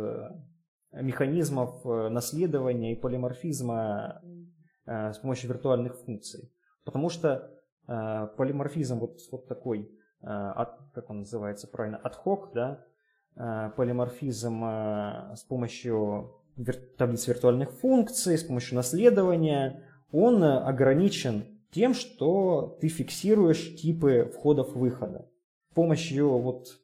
механизмов 0.93 1.85
наследования 1.85 2.95
и 2.95 2.97
полиморфизма 2.97 4.23
Э, 4.89 5.13
с 5.13 5.19
помощью 5.19 5.51
виртуальных 5.51 5.99
функций. 5.99 6.51
Потому 6.85 7.11
что 7.11 7.51
э, 7.87 8.27
полиморфизм 8.39 8.99
вот, 8.99 9.19
вот 9.31 9.47
такой, 9.47 9.91
э, 10.23 10.27
как 10.95 11.11
он 11.11 11.21
называется 11.21 11.67
правильно, 11.67 12.01
ad 12.05 12.53
да, 12.55 12.85
полиморфизм 13.77 14.65
с 15.37 15.45
помощью 15.49 16.43
таблиц 16.97 17.29
виртуальных 17.29 17.71
функций, 17.71 18.37
с 18.37 18.43
помощью 18.43 18.75
наследования, 18.75 19.85
он 20.11 20.43
ограничен 20.43 21.45
тем, 21.71 21.95
что 21.95 22.77
ты 22.81 22.89
фиксируешь 22.89 23.77
типы 23.77 24.33
входов-выхода. 24.35 25.29
С 25.71 25.75
помощью 25.75 26.37
вот 26.37 26.81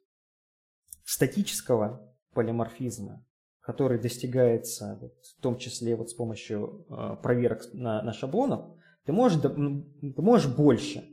статического 1.03 2.09
полиморфизма 2.33 3.25
который 3.65 3.97
достигается 3.97 4.97
вот, 5.01 5.15
в 5.37 5.41
том 5.41 5.57
числе 5.57 5.95
вот 5.95 6.11
с 6.11 6.13
помощью 6.13 6.85
э, 6.87 7.17
проверок 7.21 7.63
на, 7.73 8.03
на 8.03 8.13
шаблонах, 8.13 8.67
ты 9.05 9.11
можешь, 9.11 9.41
ты 9.41 10.21
можешь 10.21 10.55
больше. 10.55 11.09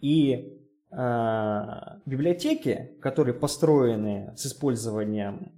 И 0.00 0.32
э, 0.32 0.59
библиотеки, 0.90 2.96
которые 3.00 3.34
построены 3.34 4.34
с 4.36 4.46
использованием 4.46 5.52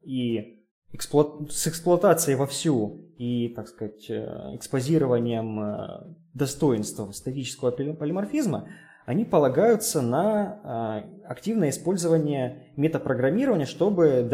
и 0.00 0.64
с 0.92 1.66
эксплуатацией 1.66 2.36
вовсю 2.36 3.12
и, 3.18 3.52
так 3.54 3.68
сказать, 3.68 4.08
э, 4.08 4.56
экспозированием 4.56 5.60
э, 5.60 6.14
достоинств 6.34 7.00
статического 7.14 7.70
полиморфизма, 7.70 8.68
они 9.06 9.24
полагаются 9.24 10.02
на 10.02 11.04
активное 11.26 11.70
использование 11.70 12.72
метапрограммирования, 12.76 13.66
чтобы 13.66 14.28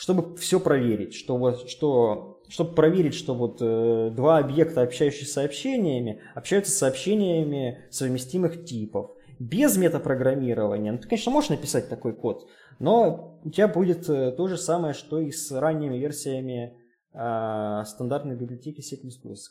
чтобы 0.00 0.34
все 0.38 0.60
проверить, 0.60 1.14
что, 1.14 1.36
вот, 1.36 1.68
что, 1.68 2.40
чтобы 2.48 2.74
проверить, 2.74 3.12
что 3.12 3.34
вот 3.34 3.58
э, 3.60 4.10
два 4.16 4.38
объекта, 4.38 4.80
общающиеся 4.80 5.30
сообщениями, 5.30 6.22
общаются 6.34 6.72
сообщениями 6.72 7.84
совместимых 7.90 8.64
типов. 8.64 9.10
Без 9.40 9.76
метапрограммирования, 9.76 10.92
ну 10.92 10.98
ты, 10.98 11.08
конечно, 11.08 11.32
можешь 11.32 11.50
написать 11.50 11.88
такой 11.88 12.14
код, 12.14 12.48
но 12.78 13.40
у 13.42 13.50
тебя 13.50 13.66
будет 13.66 14.08
э, 14.08 14.30
то 14.30 14.46
же 14.46 14.56
самое, 14.56 14.94
что 14.94 15.18
и 15.18 15.32
с 15.32 15.50
ранними 15.50 15.96
версиями 15.96 16.78
э, 17.12 17.84
стандартной 17.84 18.36
библиотеки 18.36 18.80
C++, 18.82 18.96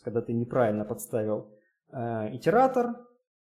когда 0.01 0.21
ты 0.21 0.31
неправильно 0.31 0.85
подставил 0.85 1.51
э, 1.91 2.35
итератор, 2.35 2.95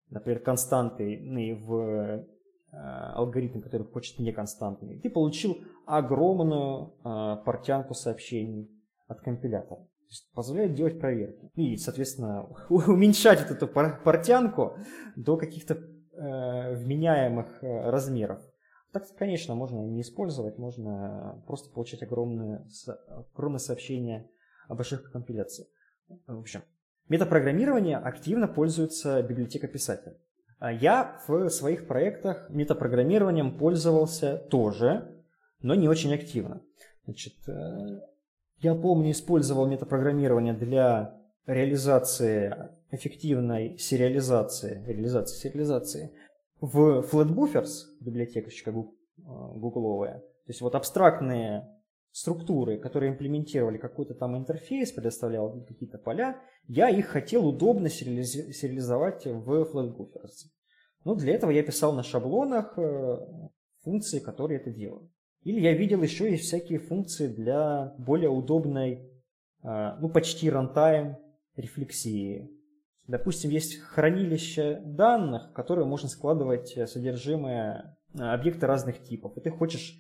например, 0.10 0.40
константы 0.40 1.20
в 1.66 2.26
Э, 2.70 3.14
алгоритм, 3.16 3.62
который 3.62 3.88
хочет 3.88 4.20
неконстантными, 4.20 5.00
ты 5.00 5.10
получил 5.10 5.58
огромную 5.86 6.94
э, 7.04 7.44
портянку 7.46 7.94
сообщений 7.94 8.70
от 9.08 9.22
компилятора. 9.22 9.80
То 9.80 10.10
есть 10.10 10.30
позволяет 10.34 10.74
делать 10.74 11.00
проверки. 11.00 11.50
И, 11.56 11.78
соответственно, 11.78 12.46
уменьшать 12.70 13.42
вот 13.42 13.52
эту 13.52 13.68
портянку 13.68 14.78
до 15.16 15.38
каких-то 15.38 15.78
вменяемых 16.76 17.64
э, 17.64 17.90
размеров. 17.90 18.42
Так, 18.92 19.04
конечно, 19.18 19.56
можно 19.56 19.82
не 19.82 20.02
использовать, 20.02 20.58
можно 20.58 21.44
просто 21.46 21.70
получать 21.72 22.02
огромные, 22.04 22.66
огромные 23.34 23.60
сообщения 23.60 24.30
об 24.68 24.80
ошибках 24.82 25.12
компиляции. 25.12 25.68
В 26.26 26.40
общем, 26.40 26.64
метапрограммирование 27.10 27.98
активно 27.98 28.48
пользуется 28.48 29.22
библиотека 29.22 29.68
писателя. 29.68 30.18
А 30.60 30.72
я 30.72 31.22
в 31.28 31.50
своих 31.50 31.88
проектах 31.88 32.50
метапрограммированием 32.50 33.58
пользовался 33.58 34.38
тоже, 34.38 35.24
но 35.62 35.76
не 35.76 35.88
очень 35.88 36.14
активно. 36.14 36.62
Значит, 37.06 37.36
э, 37.48 38.00
я 38.60 38.74
помню, 38.74 39.12
использовал 39.12 39.68
метапрограммирование 39.68 40.54
для 40.54 41.22
реализации 41.46 42.72
эффективной 42.92 43.78
сериализации, 43.78 44.84
реализации 44.86 45.50
сериализации 45.50 46.12
в 46.62 47.06
Flatbuffers, 47.12 47.86
библиотекочка 48.00 48.72
гугловая, 48.72 50.20
то 50.20 50.52
есть 50.52 50.62
вот 50.62 50.76
абстрактные 50.76 51.68
структуры, 52.12 52.80
которые 52.80 53.12
имплементировали 53.12 53.78
какой-то 53.78 54.16
там 54.16 54.38
интерфейс, 54.38 54.92
предоставлял 54.92 55.64
какие-то 55.66 55.98
поля, 55.98 56.42
я 56.68 56.90
их 56.90 57.08
хотел 57.08 57.46
удобно 57.48 57.90
сериализовать 57.90 59.26
в 59.26 59.72
Flatbuffers. 59.72 60.48
Ну, 61.04 61.16
для 61.16 61.36
этого 61.36 61.52
я 61.52 61.64
писал 61.64 61.94
на 61.94 62.04
шаблонах 62.04 62.78
э, 62.78 63.18
функции, 63.84 64.20
которые 64.20 64.60
это 64.60 64.72
делают. 64.72 65.12
Или 65.44 65.62
я 65.62 65.74
видел 65.74 66.02
еще 66.02 66.30
есть 66.30 66.46
всякие 66.46 66.80
функции 66.80 67.28
для 67.28 67.94
более 67.98 68.30
удобной, 68.30 69.10
э, 69.64 69.96
ну, 70.02 70.10
почти 70.10 70.50
рантайм 70.50 71.18
рефлексии. 71.56 72.50
Допустим, 73.08 73.52
есть 73.52 73.80
хранилище 73.80 74.82
данных, 74.84 75.50
в 75.50 75.54
которые 75.54 75.86
можно 75.86 76.10
складывать 76.10 76.78
содержимое 76.90 77.98
э, 78.14 78.20
объекта 78.20 78.68
разных 78.68 79.02
типов. 79.02 79.38
И 79.38 79.42
ты 79.42 79.50
хочешь 79.50 79.98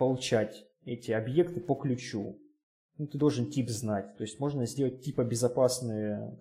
получать 0.00 0.66
эти 0.84 1.12
объекты 1.12 1.60
по 1.60 1.76
ключу. 1.76 2.40
Ну, 2.98 3.06
ты 3.06 3.18
должен 3.18 3.50
тип 3.50 3.68
знать. 3.70 4.16
То 4.16 4.24
есть 4.24 4.40
можно 4.40 4.66
сделать 4.66 5.02
типа 5.02 5.24
безопасные, 5.24 6.36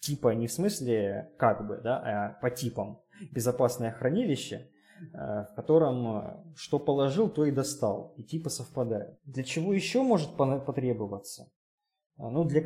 типа 0.00 0.34
не 0.34 0.46
в 0.46 0.52
смысле 0.52 1.30
как 1.38 1.66
бы, 1.66 1.80
да, 1.82 1.98
а 1.98 2.40
по 2.40 2.50
типам 2.50 3.00
безопасное 3.32 3.92
хранилище, 3.92 4.70
э, 5.12 5.16
в 5.16 5.52
котором 5.54 6.06
э, 6.06 6.54
что 6.56 6.78
положил, 6.78 7.28
то 7.28 7.44
и 7.44 7.50
достал, 7.50 8.14
и 8.16 8.22
типы 8.22 8.50
совпадают. 8.50 9.18
Для 9.24 9.44
чего 9.44 9.72
еще 9.72 10.02
может 10.02 10.36
потребоваться? 10.36 11.50
А, 12.18 12.30
ну, 12.30 12.44
для, 12.44 12.62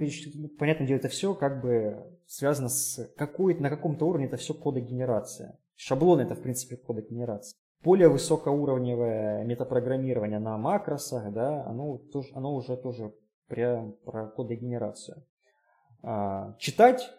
понятное 0.59 0.87
дело, 0.87 0.99
это 0.99 1.09
все 1.09 1.35
как 1.35 1.61
бы 1.61 2.19
связано 2.27 2.69
с 2.69 3.13
какой 3.17 3.55
на 3.55 3.69
каком-то 3.69 4.07
уровне 4.07 4.27
это 4.27 4.37
все 4.37 4.55
кодогенерация. 4.55 5.59
Шаблон 5.75 6.21
это, 6.21 6.35
в 6.35 6.43
принципе, 6.43 6.77
кодогенерация. 6.77 7.57
Более 7.83 8.09
высокоуровневое 8.09 9.45
метапрограммирование 9.45 10.39
на 10.39 10.59
макросах, 10.59 11.33
да, 11.33 11.65
оно, 11.65 11.99
тоже, 11.99 12.29
оно 12.35 12.55
уже 12.55 12.77
тоже 12.77 13.15
прям 13.49 13.93
про 14.05 14.27
кодогенерацию. 14.27 15.25
А, 16.03 16.55
читать 16.59 17.11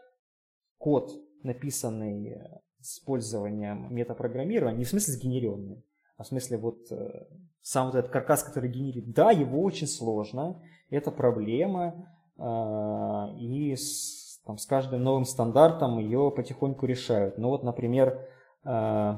код, 0.77 1.11
написанный 1.43 2.37
с 2.79 2.97
использованием 2.97 3.93
метапрограммирования, 3.93 4.77
не 4.77 4.85
в 4.85 4.89
смысле 4.89 5.13
сгенеренный, 5.13 5.83
а 6.17 6.23
в 6.23 6.27
смысле 6.27 6.57
вот 6.57 6.91
э, 6.91 7.25
сам 7.61 7.87
вот 7.87 7.95
этот 7.95 8.11
каркас, 8.11 8.43
который 8.43 8.69
генерит, 8.69 9.11
да, 9.11 9.31
его 9.31 9.61
очень 9.61 9.87
сложно, 9.87 10.61
это 10.89 11.11
проблема, 11.11 12.07
и 12.41 13.75
с, 13.75 14.39
там, 14.45 14.57
с 14.57 14.65
каждым 14.65 15.03
новым 15.03 15.25
стандартом 15.25 15.99
ее 15.99 16.31
потихоньку 16.35 16.85
решают. 16.85 17.37
Ну 17.37 17.49
вот, 17.49 17.63
например, 17.63 18.27
э, 18.63 19.13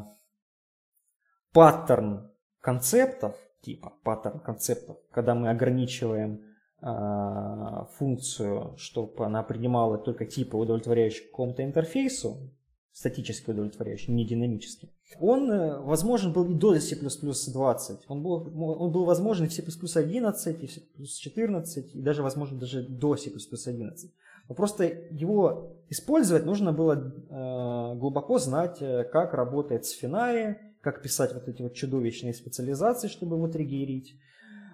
паттерн 1.53 2.32
концептов, 2.59 3.36
типа 3.61 3.93
паттерн 4.03 4.39
концептов, 4.39 4.97
когда 5.11 5.36
мы 5.36 5.49
ограничиваем 5.49 6.41
э, 6.82 7.86
функцию, 7.97 8.76
чтобы 8.78 9.26
она 9.26 9.43
принимала 9.43 9.97
только 9.97 10.26
типы, 10.26 10.57
удовлетворяющие 10.57 11.28
какому-то 11.30 11.63
интерфейсу, 11.63 12.51
статически 12.94 13.50
удовлетворяющий, 13.50 14.14
не 14.14 14.26
динамический. 14.26 14.94
Он 15.20 15.52
э, 15.52 15.80
возможен 15.80 16.32
был 16.32 16.46
и 16.50 16.54
до 16.54 16.80
C++20. 16.80 18.02
Он 18.08 18.22
был, 18.22 18.34
он 18.56 18.91
был 18.91 19.06
возможен 19.06 19.48
и 19.48 19.50
в 19.50 19.54
C++11, 19.54 20.60
и 20.60 20.68
в 20.68 21.08
C++14, 21.08 21.89
и 21.94 22.02
даже 22.02 22.22
возможно 22.22 22.60
даже 22.60 22.88
до 22.88 23.18
C++11. 23.18 24.12
Но 24.48 24.56
просто 24.56 24.84
его 25.10 25.84
использовать 25.89 26.46
нужно 26.46 26.72
было 26.72 26.94
э, 26.94 27.98
глубоко 27.98 28.38
знать, 28.38 28.82
э, 28.82 29.06
как 29.06 29.34
работает 29.34 29.86
Sphinari, 29.86 30.58
как 30.82 31.02
писать 31.02 31.34
вот 31.34 31.48
эти 31.48 31.64
вот 31.64 31.74
чудовищные 31.74 32.34
специализации, 32.34 33.08
чтобы 33.08 33.38
его 33.38 33.48
триггерить. 33.48 34.16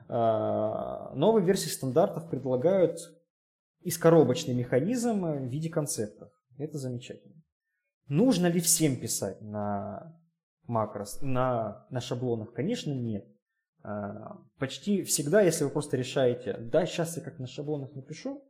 Э, 0.09 1.13
новые 1.15 1.45
версии 1.45 1.69
стандартов 1.69 2.29
предлагают 2.29 2.99
искоробочный 3.81 4.55
механизм 4.55 5.23
в 5.23 5.45
виде 5.45 5.69
концептов. 5.69 6.29
Это 6.57 6.77
замечательно. 6.77 7.39
Нужно 8.09 8.47
ли 8.47 8.59
всем 8.59 8.99
писать 8.99 9.39
на 9.41 10.19
макрос, 10.65 11.21
на, 11.21 11.85
на 11.91 12.01
шаблонах? 12.01 12.53
Конечно, 12.53 12.91
нет. 12.91 13.27
А, 13.83 14.37
почти 14.57 15.03
всегда, 15.03 15.41
если 15.41 15.63
вы 15.63 15.69
просто 15.69 15.95
решаете, 15.95 16.57
да, 16.57 16.85
сейчас 16.85 17.17
я 17.17 17.23
как 17.23 17.39
на 17.39 17.47
шаблонах 17.47 17.93
напишу 17.93 18.43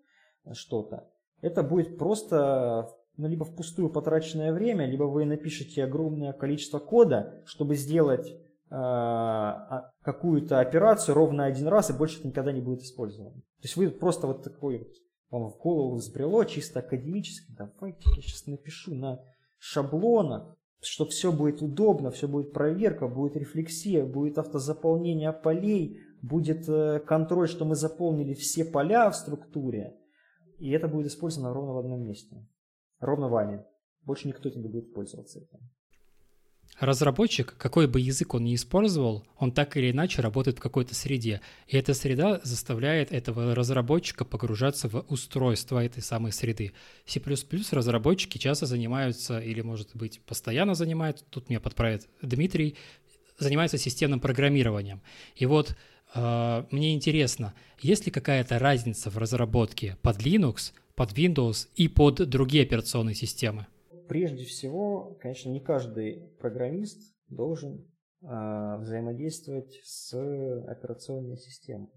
что-то, 0.53 1.10
это 1.41 1.62
будет 1.62 1.97
просто 1.97 2.89
ну, 3.18 3.28
либо 3.28 3.43
впустую 3.43 3.89
потраченное 3.89 4.53
время, 4.53 4.86
либо 4.86 5.03
вы 5.03 5.26
напишете 5.26 5.84
огромное 5.84 6.32
количество 6.32 6.80
кода, 6.80 7.43
чтобы 7.45 7.76
сделать 7.76 8.30
э, 8.30 9.62
какую-то 10.01 10.62
операцию 10.62 11.16
ровно 11.16 11.43
один 11.43 11.68
раз, 11.68 11.89
и 11.89 11.93
больше 11.93 12.20
это 12.20 12.30
никогда 12.30 12.53
не 12.53 12.62
будет 12.62 12.82
использовано. 12.82 13.36
То 13.36 13.64
есть 13.64 13.76
вы 13.76 13.89
просто 13.89 14.26
вот 14.26 14.43
такой 14.43 14.80
вот, 14.80 14.93
вам 15.32 15.49
в 15.51 15.57
голову 15.57 15.95
взбрело, 15.95 16.45
чисто 16.45 16.80
академически, 16.80 17.53
давайте 17.57 18.10
я 18.16 18.22
сейчас 18.22 18.47
напишу 18.47 18.95
на 18.95 19.20
шаблонах, 19.60 20.57
что 20.82 21.05
все 21.05 21.32
будет 21.32 21.62
удобно, 21.62 22.12
все 22.12 22.28
будет 22.28 22.53
проверка, 22.53 23.07
будет 23.07 23.36
рефлексия, 23.36 24.05
будет 24.05 24.38
автозаполнение 24.38 25.34
полей, 25.34 25.99
будет 26.22 26.68
э, 26.68 26.99
контроль, 26.99 27.47
что 27.47 27.66
мы 27.66 27.76
заполнили 27.76 28.34
все 28.34 28.66
поля 28.66 29.10
в 29.10 29.16
структуре, 29.16 29.97
и 30.57 30.72
это 30.72 30.88
будет 30.88 31.07
использовано 31.07 31.53
ровно 31.53 31.74
в 31.74 31.80
одном 31.80 32.03
месте. 32.03 32.45
Ровно 32.99 33.30
вами. 33.30 33.66
Больше 34.03 34.28
никто 34.28 34.49
не 34.49 34.68
будет 34.68 34.93
пользоваться 34.93 35.39
этим. 35.39 35.60
Разработчик, 36.80 37.56
какой 37.58 37.88
бы 37.88 38.00
язык 38.00 38.34
он 38.34 38.46
ни 38.46 38.56
использовал, 38.56 39.26
он 39.38 39.52
так 39.52 39.76
или 39.76 39.92
иначе 39.92 40.22
работает 40.22 40.60
в 40.60 40.62
какой-то 40.62 40.96
среде. 40.96 41.42
И 41.68 41.76
эта 41.76 41.94
среда 41.94 42.40
заставляет 42.44 43.12
этого 43.12 43.54
разработчика 43.54 44.24
погружаться 44.24 44.88
в 44.88 45.06
устройство 45.10 45.84
этой 45.84 46.02
самой 46.02 46.32
среды. 46.32 46.72
C++ 47.06 47.22
разработчики 47.72 48.38
часто 48.38 48.66
занимаются, 48.66 49.40
или, 49.40 49.60
может 49.60 49.90
быть, 49.94 50.22
постоянно 50.22 50.74
занимаются, 50.74 51.26
тут 51.30 51.50
меня 51.50 51.60
подправит 51.60 52.08
Дмитрий, 52.22 52.78
занимаются 53.38 53.78
системным 53.78 54.22
программированием. 54.22 55.02
И 55.36 55.46
вот 55.46 55.76
э, 56.14 56.64
мне 56.72 56.94
интересно, 56.94 57.54
есть 57.82 58.06
ли 58.06 58.12
какая-то 58.12 58.58
разница 58.58 59.10
в 59.10 59.18
разработке 59.18 59.98
под 60.02 60.18
Linux, 60.20 60.72
под 60.96 61.12
Windows 61.12 61.68
и 61.76 61.90
под 61.90 62.30
другие 62.30 62.64
операционные 62.64 63.16
системы? 63.16 63.68
Прежде 64.10 64.43
всего, 64.43 65.18
конечно, 65.22 65.49
не 65.49 65.62
каждый 65.62 66.36
программист 66.39 67.16
должен 67.30 67.88
э, 68.22 68.78
взаимодействовать 68.80 69.80
с 69.84 70.14
операционной 70.68 71.38
системой. 71.38 71.93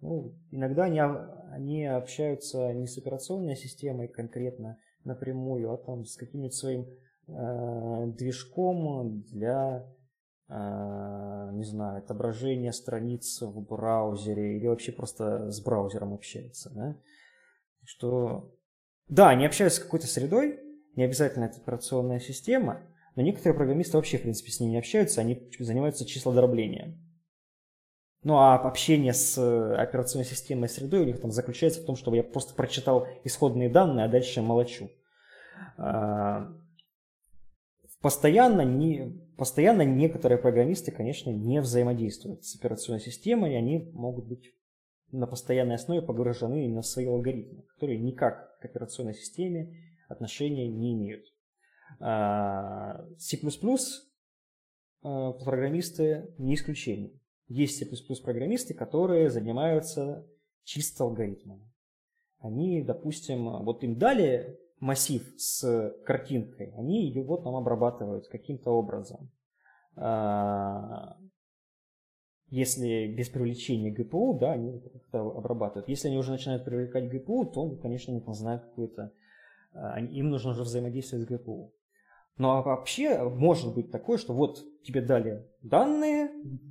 Ну, 0.00 0.36
иногда 0.50 0.84
они, 0.84 1.00
они 1.00 1.86
общаются 1.86 2.72
не 2.74 2.86
с 2.86 2.98
операционной 2.98 3.56
системой 3.56 4.08
конкретно 4.08 4.78
напрямую, 5.04 5.72
а 5.72 5.78
там 5.78 6.04
с 6.04 6.16
каким-нибудь 6.16 6.54
своим 6.54 6.86
э, 7.28 8.06
движком 8.08 9.22
для, 9.22 9.86
э, 10.48 11.50
не 11.52 11.64
знаю, 11.64 11.98
отображения 11.98 12.72
страниц 12.72 13.40
в 13.40 13.60
браузере 13.62 14.58
или 14.58 14.66
вообще 14.66 14.90
просто 14.90 15.50
с 15.50 15.62
браузером 15.62 16.12
общаются. 16.12 16.70
Да? 16.74 16.96
Что, 17.84 18.52
да, 19.08 19.28
они 19.30 19.46
общаются 19.46 19.80
с 19.80 19.84
какой-то 19.84 20.08
средой, 20.08 20.65
не 20.96 21.04
обязательно 21.04 21.44
это 21.44 21.58
операционная 21.58 22.20
система, 22.20 22.82
но 23.14 23.22
некоторые 23.22 23.56
программисты 23.56 23.96
вообще, 23.96 24.18
в 24.18 24.22
принципе, 24.22 24.50
с 24.50 24.60
ней 24.60 24.70
не 24.70 24.78
общаются, 24.78 25.20
они 25.20 25.48
занимаются 25.58 26.06
числодроблением. 26.06 27.02
Ну 28.22 28.38
а 28.38 28.56
общение 28.56 29.12
с 29.12 29.38
э, 29.38 29.74
операционной 29.76 30.26
системой 30.26 30.68
средой 30.68 31.02
у 31.02 31.04
них 31.04 31.20
там 31.20 31.30
заключается 31.30 31.80
в 31.80 31.84
том, 31.84 31.94
чтобы 31.94 32.16
я 32.16 32.24
просто 32.24 32.54
прочитал 32.54 33.06
исходные 33.22 33.68
данные, 33.68 34.06
а 34.06 34.08
дальше 34.08 34.42
молочу. 34.42 34.90
А, 35.76 36.52
постоянно, 38.00 38.62
не, 38.62 39.22
постоянно 39.36 39.82
некоторые 39.82 40.38
программисты, 40.38 40.90
конечно, 40.90 41.30
не 41.30 41.60
взаимодействуют 41.60 42.44
с 42.44 42.56
операционной 42.56 43.00
системой, 43.00 43.56
они 43.56 43.90
могут 43.92 44.26
быть 44.26 44.52
на 45.12 45.26
постоянной 45.26 45.76
основе 45.76 46.02
погружены 46.02 46.64
именно 46.64 46.82
в 46.82 46.86
свои 46.86 47.06
алгоритмы, 47.06 47.62
которые 47.74 48.00
никак 48.00 48.58
к 48.58 48.64
операционной 48.64 49.14
системе 49.14 49.85
отношения 50.08 50.68
не 50.68 50.94
имеют. 50.94 51.26
А, 52.00 53.04
C++ 53.18 53.38
а, 55.02 55.32
программисты 55.32 56.34
не 56.38 56.54
исключение. 56.54 57.12
Есть 57.48 57.78
C++ 57.78 58.22
программисты, 58.22 58.74
которые 58.74 59.30
занимаются 59.30 60.26
чисто 60.64 61.04
алгоритмами. 61.04 61.70
Они, 62.38 62.82
допустим, 62.82 63.64
вот 63.64 63.82
им 63.84 63.98
дали 63.98 64.58
массив 64.80 65.22
с 65.38 65.94
картинкой, 66.04 66.72
они 66.76 67.06
ее 67.06 67.22
вот 67.22 67.44
нам 67.44 67.56
обрабатывают 67.56 68.28
каким-то 68.28 68.70
образом. 68.70 69.30
А, 69.96 71.16
если 72.48 73.08
без 73.08 73.28
привлечения 73.28 73.90
ГПУ, 73.90 74.38
да, 74.38 74.52
они 74.52 74.78
это 74.78 75.20
обрабатывают. 75.20 75.88
Если 75.88 76.08
они 76.08 76.18
уже 76.18 76.30
начинают 76.30 76.64
привлекать 76.64 77.10
ГПУ, 77.10 77.46
то, 77.46 77.68
конечно, 77.76 78.14
они 78.14 78.22
знают 78.34 78.62
какую-то 78.64 79.12
им 80.10 80.30
нужно 80.30 80.50
уже 80.50 80.62
взаимодействовать 80.62 81.26
с 81.26 81.28
ГПУ. 81.28 81.72
Ну 82.38 82.50
а 82.50 82.62
вообще 82.62 83.22
может 83.22 83.74
быть 83.74 83.90
такое, 83.90 84.18
что 84.18 84.34
вот 84.34 84.62
тебе 84.82 85.00
дали 85.00 85.46
данные, 85.62 86.28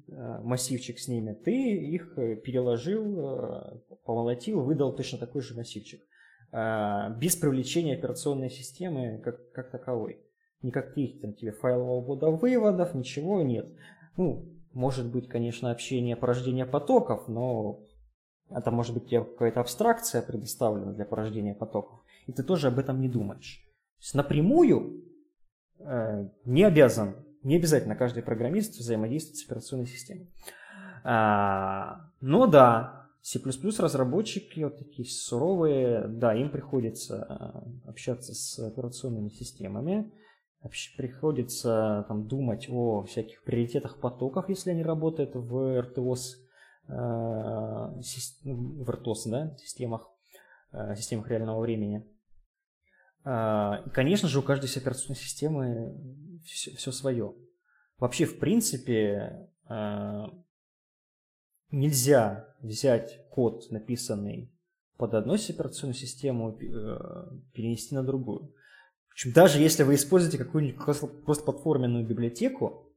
э, 0.07 0.39
массивчик 0.43 0.99
с 0.99 1.07
ними, 1.07 1.33
ты 1.33 1.51
их 1.51 2.15
переложил, 2.43 3.19
э, 3.19 3.79
помолотил, 4.05 4.61
выдал 4.61 4.95
точно 4.95 5.17
такой 5.17 5.41
же 5.41 5.55
массивчик. 5.55 6.01
Без 6.51 7.35
привлечения 7.35 7.95
операционной 7.95 8.49
системы 8.49 9.19
как, 9.21 9.51
как 9.51 9.71
таковой. 9.71 10.21
Никаких 10.61 11.19
там 11.19 11.33
тебе 11.33 11.51
файлового 11.51 11.99
ввода 11.99 12.29
выводов, 12.29 12.93
ничего 12.93 13.41
нет. 13.41 13.67
Ну, 14.15 14.45
может 14.71 15.11
быть, 15.11 15.27
конечно, 15.27 15.71
общение 15.71 16.15
порождения 16.15 16.65
потоков, 16.65 17.27
но 17.27 17.81
это 18.49 18.71
может 18.71 18.93
быть 18.93 19.07
тебе 19.07 19.23
какая-то 19.23 19.59
абстракция 19.61 20.21
предоставлена 20.21 20.93
для 20.93 21.05
порождения 21.05 21.55
потоков, 21.55 21.99
и 22.27 22.31
ты 22.31 22.43
тоже 22.43 22.67
об 22.67 22.79
этом 22.79 23.01
не 23.01 23.09
думаешь. 23.09 23.63
То 23.97 24.03
есть 24.03 24.15
напрямую 24.15 25.03
э, 25.79 26.29
не 26.45 26.63
обязан, 26.63 27.15
не 27.43 27.57
обязательно 27.57 27.95
каждый 27.95 28.23
программист 28.23 28.77
взаимодействовать 28.77 29.37
с 29.37 29.45
операционной 29.45 29.87
системой. 29.87 30.31
А, 31.03 32.09
но 32.21 32.47
да, 32.47 33.07
C++ 33.21 33.39
разработчики 33.79 34.61
вот 34.61 34.77
такие 34.77 35.07
суровые, 35.07 36.07
да, 36.07 36.33
им 36.35 36.49
приходится 36.49 37.27
э, 37.27 37.89
общаться 37.89 38.33
с 38.33 38.59
операционными 38.59 39.29
системами, 39.29 40.11
приходится 40.97 42.05
там, 42.07 42.27
думать 42.27 42.67
о 42.69 43.03
всяких 43.03 43.43
приоритетах 43.43 43.99
потоков, 43.99 44.49
если 44.49 44.71
они 44.71 44.83
работают 44.83 45.35
в 45.35 45.55
RTOS, 45.79 46.19
э, 46.87 46.93
в 46.93 48.89
RTOS 48.89 49.29
да, 49.29 49.55
системах, 49.57 50.09
э, 50.71 50.95
системах 50.95 51.29
реального 51.29 51.59
времени. 51.61 52.05
И, 53.25 53.89
конечно 53.93 54.29
же, 54.29 54.39
у 54.39 54.43
каждой 54.43 54.69
операционной 54.69 55.17
системы 55.17 55.95
все, 56.45 56.75
все 56.75 56.91
свое. 56.91 57.33
Вообще, 57.97 58.25
в 58.25 58.37
принципе, 58.37 59.49
нельзя 61.71 62.55
взять 62.61 63.27
код, 63.29 63.71
написанный 63.71 64.51
под 64.97 65.13
одну 65.13 65.33
операционную 65.33 65.95
систему, 65.95 66.53
перенести 67.53 67.95
на 67.95 68.03
другую. 68.03 68.53
Причем 69.09 69.31
даже 69.33 69.59
если 69.59 69.83
вы 69.83 69.95
используете 69.95 70.37
какую-нибудь 70.37 70.77
кросс-платформенную 70.77 72.05
библиотеку, 72.05 72.93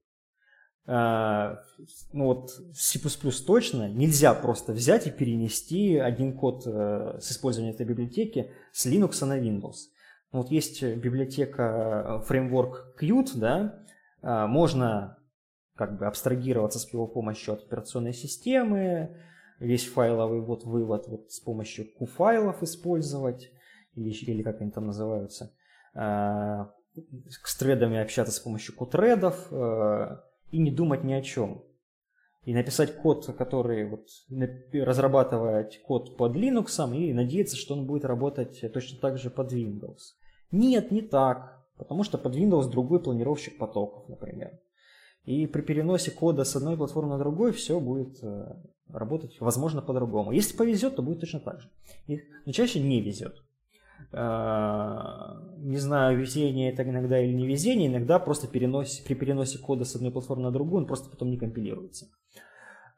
ну 0.85 1.57
вот 2.13 2.51
C++ 2.75 2.99
точно 3.47 3.89
нельзя 3.89 4.35
просто 4.35 4.73
взять 4.73 5.07
и 5.07 5.11
перенести 5.11 5.97
один 5.97 6.37
код 6.37 6.65
с 6.65 7.31
использованием 7.31 7.75
этой 7.75 7.87
библиотеки 7.87 8.51
с 8.73 8.87
Linux 8.87 9.25
на 9.25 9.39
Windows. 9.39 9.91
Вот 10.31 10.51
есть 10.51 10.83
библиотека 10.83 12.23
фреймворк 12.27 12.95
э, 13.01 13.05
Qt, 13.05 13.31
да, 13.37 13.85
можно 14.47 15.19
как 15.75 15.97
бы 15.97 16.07
абстрагироваться 16.07 16.79
с 16.81 16.93
его 16.93 17.07
помощью 17.07 17.55
от 17.55 17.65
операционной 17.65 18.13
системы, 18.13 19.17
весь 19.61 19.87
файловый 19.87 20.41
вот 20.41 20.65
вывод 20.65 21.07
вот 21.09 21.31
с 21.31 21.41
помощью 21.41 21.87
Q-файлов 21.95 22.63
использовать, 22.63 23.51
или, 23.95 24.11
или 24.11 24.43
как 24.43 24.61
они 24.61 24.71
там 24.71 24.87
называются. 24.87 25.55
Э, 25.95 26.67
с 26.95 27.57
тредами 27.57 27.99
общаться 27.99 28.33
с 28.33 28.41
помощью 28.41 28.75
кутредов 28.75 29.49
э, 29.53 30.17
и 30.51 30.59
не 30.59 30.71
думать 30.71 31.05
ни 31.05 31.13
о 31.13 31.23
чем. 31.23 31.65
И 32.45 32.55
написать 32.55 32.97
код, 32.97 33.27
который 33.37 33.89
вот, 33.89 34.09
разрабатывать 34.73 35.83
код 35.83 36.17
под 36.17 36.35
Linux 36.35 36.97
и 36.97 37.13
надеяться, 37.13 37.57
что 37.57 37.75
он 37.75 37.87
будет 37.87 38.05
работать 38.05 38.65
точно 38.73 38.99
так 39.01 39.19
же 39.19 39.29
под 39.29 39.53
Windows. 39.53 40.18
Нет, 40.51 40.91
не 40.91 41.03
так. 41.03 41.67
Потому 41.77 42.03
что 42.03 42.19
под 42.19 42.35
Windows 42.35 42.71
другой 42.71 43.01
планировщик 43.01 43.59
потоков, 43.59 44.09
например. 44.09 44.59
И 45.25 45.47
при 45.47 45.61
переносе 45.61 46.11
кода 46.11 46.45
с 46.45 46.57
одной 46.57 46.77
платформы 46.77 47.11
на 47.11 47.19
другую 47.19 47.53
все 47.53 47.79
будет 47.81 48.23
э, 48.23 48.55
работать, 48.89 49.41
возможно, 49.41 49.83
по-другому. 49.83 50.33
Если 50.33 50.57
повезет, 50.57 50.97
то 50.97 51.03
будет 51.03 51.21
точно 51.21 51.41
так 51.41 51.61
же. 51.61 51.71
Но 52.47 52.53
чаще 52.53 52.81
не 52.81 53.01
везет. 53.01 53.37
А, 54.13 55.37
не 55.59 55.77
знаю, 55.77 56.19
везение 56.19 56.73
это 56.73 56.83
иногда 56.83 57.21
или 57.21 57.35
не 57.35 57.47
везение, 57.47 57.89
иногда 57.89 58.19
просто 58.19 58.49
переносе, 58.49 59.05
при 59.05 59.15
переносе 59.15 59.59
кода 59.59 59.85
с 59.85 59.95
одной 59.97 60.11
платформы 60.11 60.45
на 60.45 60.51
другую 60.51 60.83
он 60.83 60.87
просто 60.87 61.11
потом 61.11 61.31
не 61.31 61.37
компилируется. 61.37 62.09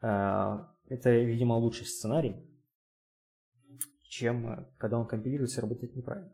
А, 0.01 0.71
это, 0.87 1.11
видимо, 1.11 1.55
лучший 1.55 1.85
сценарий, 1.85 2.35
чем 4.03 4.47
э, 4.47 4.65
когда 4.77 4.97
он 4.97 5.05
компилируется 5.05 5.59
и 5.59 5.61
работает 5.61 5.95
неправильно. 5.95 6.33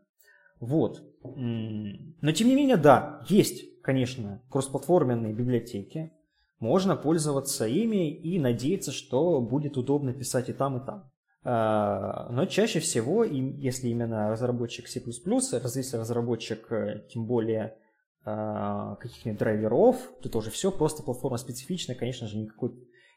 Вот. 0.60 1.02
Но 1.22 2.32
тем 2.32 2.48
не 2.48 2.54
менее, 2.54 2.76
да, 2.76 3.24
есть, 3.28 3.80
конечно, 3.82 4.42
кроссплатформенные 4.50 5.32
библиотеки. 5.32 6.12
Можно 6.60 6.96
пользоваться 6.96 7.66
ими 7.66 8.10
и 8.12 8.38
надеяться, 8.38 8.90
что 8.90 9.40
будет 9.40 9.76
удобно 9.76 10.12
писать 10.12 10.48
и 10.48 10.52
там, 10.52 10.78
и 10.78 10.84
там. 10.84 11.10
А, 11.44 12.28
но 12.30 12.46
чаще 12.46 12.80
всего, 12.80 13.22
если 13.22 13.88
именно 13.88 14.28
разработчик 14.28 14.88
C++, 14.88 15.00
если 15.06 15.96
разработчик 15.96 16.72
э, 16.72 17.06
тем 17.10 17.26
более 17.26 17.76
а, 18.24 18.96
каких-нибудь 18.96 19.38
драйверов, 19.38 19.96
то 20.20 20.28
тоже 20.28 20.50
все 20.50 20.72
просто 20.72 21.04
платформа 21.04 21.38
специфичная, 21.38 21.94
конечно 21.94 22.26
же, 22.26 22.36
никакой, 22.36 22.74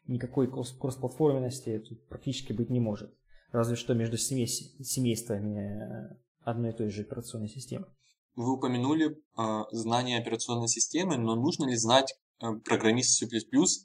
никакой 0.08 0.48
кроссплатформенности 0.50 1.80
тут 1.80 2.08
практически 2.08 2.54
быть 2.54 2.70
не 2.70 2.80
может. 2.80 3.12
Разве 3.52 3.76
что 3.76 3.96
между 3.96 4.18
семействами 4.18 6.16
одной 6.44 6.72
и 6.72 6.74
той 6.76 6.90
же 6.90 7.02
операционной 7.02 7.50
системы. 7.50 7.88
Вы 8.36 8.54
упомянули 8.54 9.18
э, 9.38 9.64
знание 9.72 10.20
операционной 10.20 10.68
системы, 10.68 11.18
но 11.18 11.36
нужно 11.36 11.66
ли 11.66 11.76
знать 11.76 12.16
э, 12.42 12.54
программист 12.64 13.18
C++, 13.18 13.28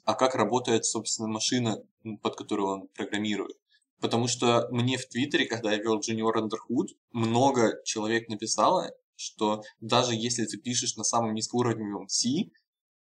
а 0.05 0.13
как 0.13 0.35
работает, 0.35 0.85
собственно, 0.85 1.27
машина, 1.27 1.83
под 2.21 2.35
которую 2.35 2.67
он 2.69 2.87
программирует? 2.89 3.57
Потому 3.99 4.27
что 4.27 4.67
мне 4.71 4.97
в 4.97 5.07
Твиттере, 5.07 5.45
когда 5.47 5.71
я 5.71 5.79
вел 5.79 5.99
Junior 5.99 6.33
Underhood, 6.33 6.89
много 7.11 7.81
человек 7.83 8.29
написало, 8.29 8.91
что 9.15 9.63
даже 9.81 10.13
если 10.13 10.45
ты 10.45 10.57
пишешь 10.57 10.95
на 10.95 11.03
самом 11.03 11.33
низкоуровневом 11.33 12.07
C, 12.07 12.51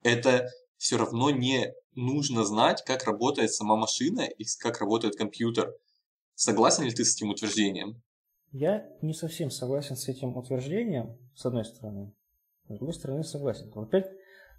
это 0.02 0.48
все 0.76 0.96
равно 0.96 1.30
не 1.30 1.72
нужно 1.94 2.44
знать, 2.44 2.82
как 2.84 3.04
работает 3.04 3.52
сама 3.52 3.76
машина 3.76 4.22
и 4.22 4.44
как 4.60 4.80
работает 4.80 5.16
компьютер. 5.16 5.74
Согласен 6.34 6.84
ли 6.84 6.92
ты 6.92 7.04
с 7.04 7.16
этим 7.16 7.30
утверждением? 7.30 8.02
Я 8.54 8.86
не 9.02 9.14
совсем 9.14 9.50
согласен 9.50 9.96
с 9.96 10.08
этим 10.08 10.36
утверждением, 10.36 11.18
с 11.34 11.44
одной 11.44 11.64
стороны. 11.64 12.14
С 12.68 12.76
другой 12.76 12.94
стороны, 12.94 13.24
согласен. 13.24 13.68
Опять 13.74 14.06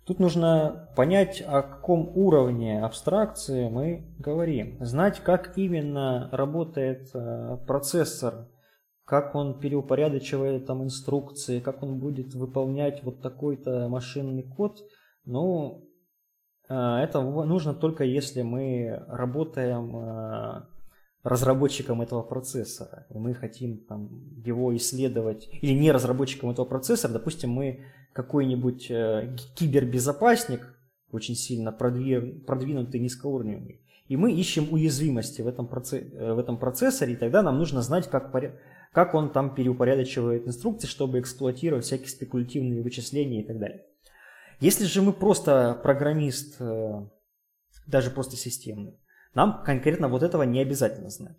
Тут 0.05 0.19
нужно 0.19 0.89
понять, 0.95 1.41
о 1.41 1.63
каком 1.63 2.11
уровне 2.15 2.83
абстракции 2.83 3.69
мы 3.69 4.13
говорим. 4.19 4.77
Знать, 4.85 5.21
как 5.21 5.57
именно 5.57 6.29
работает 6.33 7.09
э, 7.15 7.57
процессор, 7.65 8.49
как 9.05 9.33
он 9.33 9.59
переупорядочивает 9.59 10.67
там 10.67 10.83
инструкции, 10.83 11.61
как 11.61 11.81
он 11.81 11.97
будет 11.97 12.35
выполнять 12.35 13.01
вот 13.03 13.21
такой-то 13.21 13.87
машинный 13.87 14.43
код. 14.43 14.81
Ну, 15.23 15.89
э, 16.69 16.75
это 16.75 17.21
нужно 17.21 17.73
только 17.73 18.03
если 18.03 18.43
мы 18.43 19.03
работаем 19.07 19.95
э, 19.97 20.74
разработчиком 21.25 22.03
этого 22.03 22.21
процессора. 22.21 23.07
И 23.09 23.17
мы 23.17 23.33
хотим 23.33 23.79
там, 23.79 24.09
его 24.45 24.75
исследовать, 24.77 25.49
или 25.51 25.73
не 25.73 25.91
разработчиком 25.91 26.51
этого 26.51 26.67
процессора, 26.67 27.13
допустим, 27.13 27.49
мы 27.49 27.83
какой-нибудь 28.13 28.91
э, 28.91 29.35
кибербезопасник, 29.55 30.77
очень 31.11 31.35
сильно 31.35 31.71
продвинутый, 31.71 32.99
низкоуровневый, 32.99 33.81
и 34.07 34.15
мы 34.15 34.33
ищем 34.33 34.71
уязвимости 34.71 35.41
в 35.41 35.47
этом, 35.47 35.67
процесс, 35.67 36.03
э, 36.13 36.33
в 36.33 36.37
этом 36.37 36.59
процессоре, 36.59 37.13
и 37.13 37.17
тогда 37.17 37.41
нам 37.41 37.57
нужно 37.57 37.81
знать, 37.81 38.07
как, 38.07 38.31
как 38.93 39.15
он 39.15 39.31
там 39.31 39.55
переупорядочивает 39.55 40.47
инструкции, 40.47 40.87
чтобы 40.87 41.19
эксплуатировать 41.19 41.85
всякие 41.85 42.09
спекулятивные 42.09 42.83
вычисления 42.83 43.41
и 43.41 43.47
так 43.47 43.57
далее. 43.57 43.83
Если 44.59 44.85
же 44.85 45.01
мы 45.01 45.11
просто 45.11 45.79
программист, 45.81 46.57
э, 46.59 47.07
даже 47.87 48.11
просто 48.11 48.35
системный, 48.35 48.99
нам 49.35 49.61
конкретно 49.63 50.07
вот 50.07 50.23
этого 50.23 50.43
не 50.43 50.59
обязательно 50.61 51.09
знать. 51.09 51.37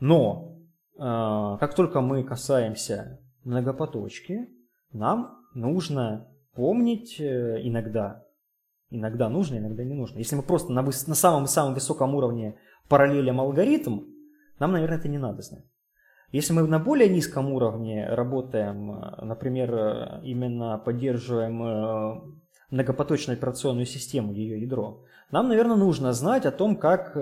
Но 0.00 0.58
э, 0.94 1.00
как 1.00 1.74
только 1.74 2.00
мы 2.00 2.22
касаемся 2.22 3.20
многопоточки, 3.44 4.48
нам 4.92 5.36
нужно 5.54 6.28
помнить 6.54 7.20
э, 7.20 7.60
иногда, 7.62 8.24
иногда 8.90 9.28
нужно, 9.28 9.58
иногда 9.58 9.84
не 9.84 9.94
нужно. 9.94 10.18
Если 10.18 10.36
мы 10.36 10.42
просто 10.42 10.72
на, 10.72 10.82
на 10.82 10.92
самом-самом 10.92 11.74
высоком 11.74 12.14
уровне 12.14 12.56
параллелим 12.88 13.40
алгоритм, 13.40 14.04
нам, 14.58 14.72
наверное, 14.72 14.98
это 14.98 15.08
не 15.08 15.18
надо 15.18 15.42
знать. 15.42 15.64
Если 16.32 16.52
мы 16.52 16.66
на 16.66 16.78
более 16.78 17.08
низком 17.08 17.52
уровне 17.52 18.06
работаем, 18.08 18.92
э, 18.92 19.24
например, 19.24 19.74
э, 19.74 20.20
именно 20.22 20.78
поддерживаем 20.78 22.36
многопоточную 22.70 23.38
операционную 23.38 23.86
систему, 23.86 24.32
ее 24.32 24.60
ядро, 24.60 25.04
нам, 25.30 25.48
наверное, 25.48 25.76
нужно 25.76 26.12
знать 26.12 26.46
о 26.46 26.52
том, 26.52 26.76
как 26.76 27.14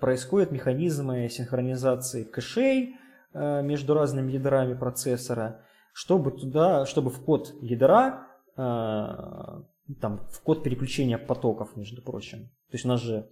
происходят 0.00 0.50
механизмы 0.50 1.28
синхронизации 1.28 2.24
кэшей 2.24 2.96
между 3.34 3.94
разными 3.94 4.32
ядрами 4.32 4.74
процессора, 4.74 5.60
чтобы 5.92 6.32
туда, 6.32 6.86
чтобы 6.86 7.10
в 7.10 7.22
код 7.24 7.54
ядра 7.60 8.26
там, 8.56 10.26
в 10.30 10.40
код 10.42 10.62
переключения 10.62 11.18
потоков, 11.18 11.76
между 11.76 12.02
прочим. 12.02 12.48
То 12.70 12.74
есть 12.74 12.84
у 12.84 12.88
нас 12.88 13.00
же 13.00 13.28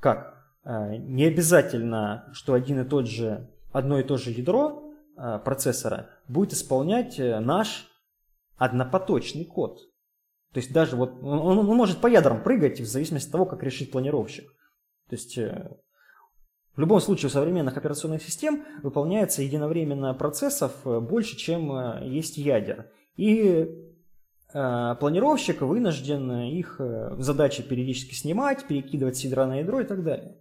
как? 0.00 0.34
Не 0.64 1.24
обязательно, 1.24 2.28
что 2.32 2.54
один 2.54 2.80
и 2.80 2.84
тот 2.84 3.06
же, 3.06 3.50
одно 3.72 3.98
и 3.98 4.02
то 4.02 4.16
же 4.16 4.30
ядро 4.30 4.82
процессора 5.44 6.08
будет 6.28 6.52
исполнять 6.52 7.18
наш 7.18 7.86
однопоточный 8.56 9.44
код. 9.44 9.78
То 10.52 10.58
есть 10.58 10.72
даже 10.72 10.96
вот 10.96 11.22
он, 11.22 11.58
он 11.58 11.66
может 11.66 12.00
по 12.00 12.08
ядрам 12.08 12.42
прыгать 12.42 12.80
в 12.80 12.86
зависимости 12.86 13.26
от 13.26 13.32
того, 13.32 13.46
как 13.46 13.62
решит 13.62 13.92
планировщик. 13.92 14.50
То 15.08 15.16
есть 15.16 15.38
э, 15.38 15.76
в 16.74 16.80
любом 16.80 17.00
случае 17.00 17.28
у 17.28 17.30
современных 17.30 17.76
операционных 17.76 18.22
систем 18.22 18.64
выполняется 18.82 19.42
единовременно 19.42 20.14
процессов 20.14 20.72
э, 20.84 21.00
больше, 21.00 21.36
чем 21.36 21.72
э, 21.72 22.08
есть 22.08 22.36
ядер. 22.36 22.90
И 23.16 23.68
планировщик 24.52 25.60
вынужден 25.60 26.48
их 26.48 26.80
задачи 27.18 27.62
периодически 27.62 28.14
снимать, 28.14 28.66
перекидывать 28.66 29.16
с 29.16 29.20
ядра 29.20 29.46
на 29.46 29.60
ядро 29.60 29.80
и 29.80 29.84
так 29.84 30.02
далее. 30.02 30.38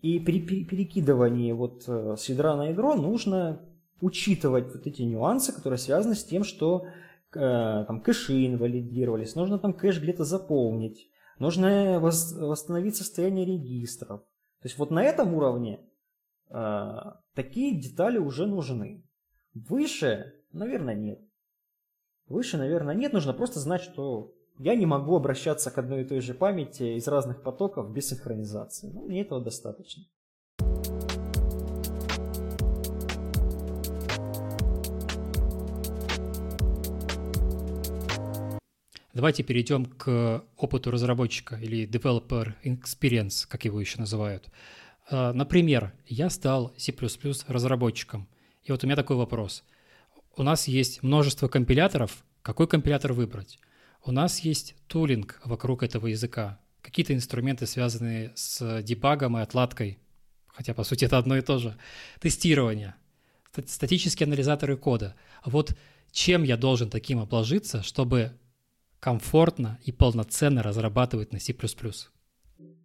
И 0.00 0.18
при 0.18 0.40
перекидывании 0.40 1.52
вот 1.52 1.84
с 1.84 2.28
ядра 2.28 2.56
на 2.56 2.70
ядро 2.70 2.96
нужно 2.96 3.60
учитывать 4.00 4.74
вот 4.74 4.84
эти 4.84 5.02
нюансы, 5.02 5.52
которые 5.52 5.78
связаны 5.78 6.16
с 6.16 6.24
тем, 6.24 6.42
что 6.42 6.86
там 7.32 8.00
кэши 8.00 8.46
инвалидировались, 8.46 9.34
нужно 9.34 9.58
там 9.58 9.72
кэш 9.72 10.00
где-то 10.00 10.24
заполнить, 10.24 11.10
нужно 11.38 11.98
восстановить 12.00 12.96
состояние 12.96 13.46
регистров. 13.46 14.20
То 14.60 14.68
есть 14.68 14.78
вот 14.78 14.90
на 14.90 15.02
этом 15.02 15.34
уровне 15.34 15.80
э, 16.50 16.88
такие 17.34 17.80
детали 17.80 18.18
уже 18.18 18.46
нужны. 18.46 19.04
Выше, 19.54 20.34
наверное, 20.52 20.94
нет. 20.94 21.20
Выше, 22.26 22.58
наверное, 22.58 22.94
нет. 22.94 23.12
Нужно 23.12 23.32
просто 23.32 23.58
знать, 23.58 23.82
что 23.82 24.32
я 24.58 24.76
не 24.76 24.86
могу 24.86 25.16
обращаться 25.16 25.70
к 25.70 25.78
одной 25.78 26.02
и 26.02 26.04
той 26.04 26.20
же 26.20 26.34
памяти 26.34 26.96
из 26.96 27.08
разных 27.08 27.42
потоков 27.42 27.92
без 27.92 28.08
синхронизации. 28.08 28.90
Ну, 28.92 29.02
мне 29.02 29.22
этого 29.22 29.42
достаточно. 29.42 30.04
Давайте 39.14 39.42
перейдем 39.42 39.84
к 39.84 40.42
опыту 40.56 40.90
разработчика 40.90 41.56
или 41.56 41.86
developer 41.86 42.54
experience, 42.64 43.46
как 43.46 43.66
его 43.66 43.78
еще 43.78 43.98
называют. 43.98 44.48
А, 45.10 45.34
например, 45.34 45.92
я 46.06 46.30
стал 46.30 46.72
C++ 46.78 46.94
разработчиком. 47.46 48.26
И 48.64 48.72
вот 48.72 48.82
у 48.82 48.86
меня 48.86 48.96
такой 48.96 49.16
вопрос. 49.16 49.64
У 50.34 50.42
нас 50.42 50.66
есть 50.66 51.02
множество 51.02 51.48
компиляторов. 51.48 52.24
Какой 52.40 52.66
компилятор 52.66 53.12
выбрать? 53.12 53.58
У 54.02 54.12
нас 54.12 54.40
есть 54.40 54.74
тулинг 54.86 55.40
вокруг 55.44 55.82
этого 55.82 56.06
языка. 56.06 56.58
Какие-то 56.80 57.12
инструменты, 57.12 57.66
связанные 57.66 58.32
с 58.34 58.82
дебагом 58.82 59.36
и 59.36 59.42
отладкой. 59.42 59.98
Хотя, 60.46 60.72
по 60.72 60.84
сути, 60.84 61.04
это 61.04 61.18
одно 61.18 61.36
и 61.36 61.42
то 61.42 61.58
же. 61.58 61.76
Тестирование. 62.20 62.94
Статические 63.66 64.26
анализаторы 64.26 64.78
кода. 64.78 65.14
Вот 65.44 65.76
чем 66.12 66.42
я 66.42 66.56
должен 66.56 66.88
таким 66.88 67.18
обложиться, 67.18 67.82
чтобы 67.82 68.32
комфортно 69.02 69.80
и 69.84 69.90
полноценно 69.90 70.62
разрабатывать 70.62 71.32
на 71.32 71.40
C++? 71.40 71.52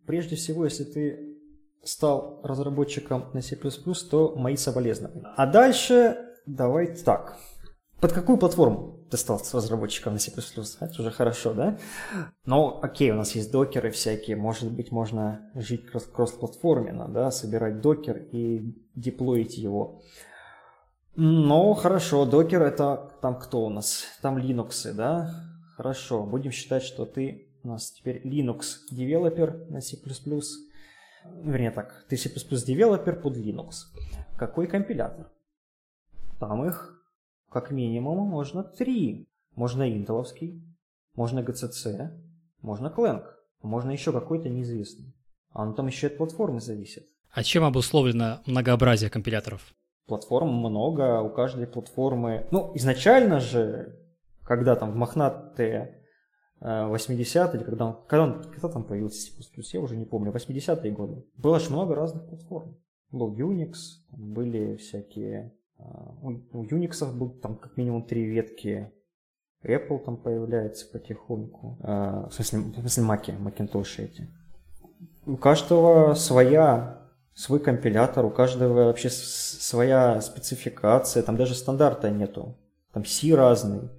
Прежде 0.08 0.36
всего, 0.36 0.66
если 0.66 0.84
ты 0.84 1.38
стал 1.84 2.42
разработчиком 2.44 3.30
на 3.34 3.42
C++, 3.42 3.56
то 3.56 4.36
мои 4.36 4.58
соболезнования. 4.58 5.28
А 5.38 5.46
дальше 5.46 6.18
давай 6.48 6.88
так. 6.88 7.38
Под 8.02 8.14
какую 8.14 8.40
платформу 8.40 9.06
ты 9.12 9.18
стал 9.18 9.40
разработчиком 9.54 10.14
на 10.14 10.20
C++? 10.20 10.32
Это 10.32 11.02
уже 11.02 11.12
хорошо, 11.12 11.54
да? 11.54 11.78
Ну, 12.46 12.80
окей, 12.82 13.12
у 13.12 13.16
нас 13.16 13.36
есть 13.36 13.52
докеры 13.52 13.92
всякие. 13.92 14.38
Может 14.38 14.72
быть, 14.72 14.92
можно 14.92 15.52
жить 15.54 15.86
кросс-платформенно, 15.86 17.08
да, 17.08 17.30
собирать 17.30 17.80
докер 17.80 18.18
и 18.32 18.76
деплоить 18.96 19.58
его. 19.58 20.02
Ну, 21.16 21.74
хорошо, 21.76 22.26
докер 22.26 22.64
это 22.64 23.12
там 23.22 23.40
кто 23.40 23.66
у 23.66 23.70
нас? 23.70 24.06
Там 24.22 24.38
Linux, 24.38 24.94
да? 24.94 25.32
Хорошо, 25.78 26.24
будем 26.24 26.52
считать, 26.52 26.82
что 26.82 27.06
ты 27.06 27.52
у 27.62 27.68
нас 27.68 27.92
теперь 27.92 28.26
Linux 28.26 28.80
девелопер 28.90 29.68
на 29.70 29.80
C++. 29.80 29.96
Вернее 31.44 31.70
так, 31.70 32.04
ты 32.10 32.18
C++ 32.18 32.30
девелопер 32.66 33.22
под 33.22 33.38
Linux. 33.38 33.74
Какой 34.40 34.66
компилятор? 34.66 35.32
Там 36.40 36.66
их 36.66 37.00
как 37.52 37.70
минимум 37.70 38.28
можно 38.28 38.64
три. 38.64 39.30
Можно 39.54 39.88
интеловский, 39.88 40.64
можно 41.14 41.42
GCC, 41.42 42.10
можно 42.62 42.88
Clang, 42.88 43.24
можно 43.62 43.92
еще 43.92 44.12
какой-то 44.12 44.50
неизвестный. 44.50 45.14
А 45.52 45.62
он 45.62 45.76
там 45.76 45.86
еще 45.86 46.08
от 46.08 46.18
платформы 46.18 46.60
зависит. 46.60 47.06
А 47.32 47.44
чем 47.44 47.64
обусловлено 47.64 48.40
многообразие 48.48 49.12
компиляторов? 49.12 49.76
Платформ 50.08 50.50
много, 50.50 51.22
у 51.22 51.30
каждой 51.30 51.68
платформы... 51.68 52.48
Ну, 52.50 52.72
изначально 52.76 53.40
же 53.40 54.07
когда 54.48 54.76
там 54.76 54.92
в 54.92 54.96
мохнатые 54.96 56.02
80-е, 56.62 57.62
э, 57.62 57.64
когда, 57.64 57.86
он, 57.86 57.98
когда, 58.08 58.24
он, 58.24 58.44
когда 58.44 58.70
там 58.70 58.84
появился 58.84 59.22
C++, 59.22 59.62
я 59.74 59.82
уже 59.82 59.96
не 59.96 60.06
помню, 60.06 60.32
80-е 60.32 60.92
годы. 60.92 61.24
Было 61.36 61.60
же 61.60 61.70
много 61.70 61.96
разных 61.96 62.28
платформ. 62.28 62.78
Был 63.12 63.36
Unix, 63.36 63.74
были 64.10 64.78
всякие... 64.78 65.54
Э, 65.78 65.84
у 66.22 66.64
Unix 66.64 67.06
был 67.14 67.30
там 67.30 67.58
как 67.58 67.78
минимум 67.78 68.04
три 68.04 68.24
ветки. 68.24 68.92
Apple 69.64 70.04
там 70.04 70.18
появляется 70.18 70.90
потихоньку. 70.92 71.78
Э, 71.84 72.28
в 72.30 72.32
смысле, 72.32 72.60
в 72.60 72.80
смысле 72.80 73.04
Mac, 73.04 73.44
Macintosh 73.44 74.04
эти. 74.04 74.30
У 75.26 75.36
каждого 75.36 76.14
своя 76.14 77.02
свой 77.36 77.60
компилятор, 77.60 78.26
у 78.26 78.32
каждого 78.32 78.86
вообще 78.86 79.10
своя 79.12 80.22
спецификация, 80.22 81.22
там 81.22 81.38
даже 81.38 81.54
стандарта 81.54 82.10
нету. 82.10 82.58
Там 82.94 83.06
C 83.06 83.36
разный. 83.36 83.90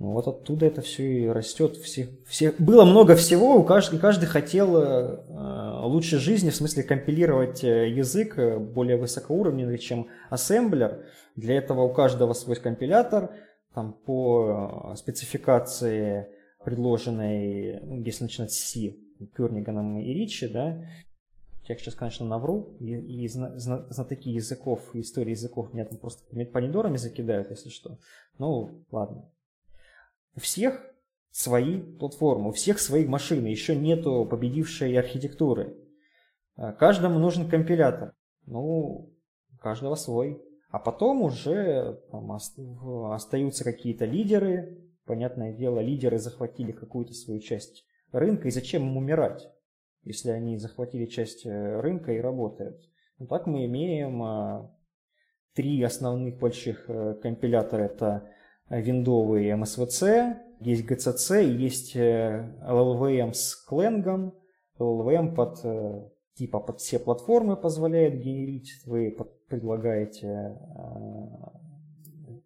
Ну, 0.00 0.12
вот 0.12 0.28
оттуда 0.28 0.66
это 0.66 0.80
все 0.80 1.02
и 1.02 1.26
растет. 1.26 1.76
Все, 1.76 2.08
все... 2.24 2.54
Было 2.58 2.84
много 2.84 3.16
всего, 3.16 3.56
у 3.56 3.64
каждый, 3.64 3.98
каждый 3.98 4.26
хотел 4.26 4.76
э, 4.76 5.80
лучшей 5.82 6.20
жизни, 6.20 6.50
в 6.50 6.54
смысле 6.54 6.84
компилировать 6.84 7.64
э, 7.64 7.90
язык 7.90 8.38
э, 8.38 8.58
более 8.58 8.96
высокоуровневый, 8.96 9.78
чем 9.78 10.06
ассемблер. 10.30 11.04
Для 11.34 11.56
этого 11.56 11.82
у 11.82 11.92
каждого 11.92 12.32
свой 12.32 12.54
компилятор, 12.56 13.32
там, 13.74 13.92
по 13.92 14.92
э, 14.92 14.96
спецификации, 14.96 16.28
предложенной, 16.64 17.80
ну, 17.82 18.00
если 18.04 18.22
начинать 18.22 18.52
с 18.52 18.70
C, 18.70 18.94
Кёрниганом 19.36 19.98
и 19.98 20.12
Ричи, 20.14 20.46
да, 20.46 20.80
я 21.64 21.76
сейчас, 21.76 21.96
конечно, 21.96 22.24
навру, 22.24 22.76
и, 22.78 22.94
и 22.94 23.26
зна, 23.26 23.58
зна, 23.58 23.84
знатоки 23.90 24.28
языков, 24.28 24.80
истории 24.94 25.30
языков 25.30 25.74
меня 25.74 25.86
там 25.86 25.98
просто 25.98 26.22
помидорами 26.46 26.98
закидают, 26.98 27.50
если 27.50 27.68
что. 27.68 27.98
Ну, 28.38 28.84
ладно. 28.92 29.28
У 30.38 30.40
всех 30.40 30.80
свои 31.32 31.80
платформы, 31.80 32.50
у 32.50 32.52
всех 32.52 32.78
свои 32.78 33.04
машины, 33.04 33.48
еще 33.48 33.74
нету 33.74 34.24
победившей 34.24 34.96
архитектуры. 34.96 35.76
А, 36.54 36.72
каждому 36.72 37.18
нужен 37.18 37.50
компилятор. 37.50 38.12
Ну, 38.46 39.10
у 39.52 39.56
каждого 39.60 39.96
свой. 39.96 40.40
А 40.70 40.78
потом 40.78 41.22
уже 41.22 42.00
там, 42.12 42.30
остаются 42.30 43.64
какие-то 43.64 44.04
лидеры. 44.04 44.78
Понятное 45.06 45.52
дело, 45.52 45.80
лидеры 45.80 46.20
захватили 46.20 46.70
какую-то 46.70 47.14
свою 47.14 47.40
часть 47.40 47.84
рынка. 48.12 48.46
И 48.46 48.52
зачем 48.52 48.82
им 48.82 48.96
умирать, 48.96 49.50
если 50.04 50.30
они 50.30 50.56
захватили 50.56 51.06
часть 51.06 51.44
э, 51.46 51.80
рынка 51.80 52.12
и 52.12 52.20
работают? 52.20 52.80
Ну, 53.18 53.26
так 53.26 53.48
мы 53.48 53.64
имеем 53.64 54.22
а, 54.22 54.72
три 55.54 55.82
основных 55.82 56.38
больших 56.38 56.84
э, 56.88 57.14
компилятора. 57.20 57.86
Это 57.86 58.30
виндовый 58.70 59.50
MSVC, 59.50 60.36
есть 60.60 60.84
GCC, 60.84 61.44
есть 61.44 61.96
LLVM 61.96 63.32
с 63.32 63.66
Clang. 63.70 64.32
LLVM 64.78 65.34
под, 65.34 65.60
э, 65.64 66.08
типа 66.34 66.60
под 66.60 66.80
все 66.80 66.98
платформы 66.98 67.56
позволяет 67.56 68.20
генерить. 68.20 68.72
Вы 68.86 69.16
предлагаете 69.48 70.26
э, 70.26 70.56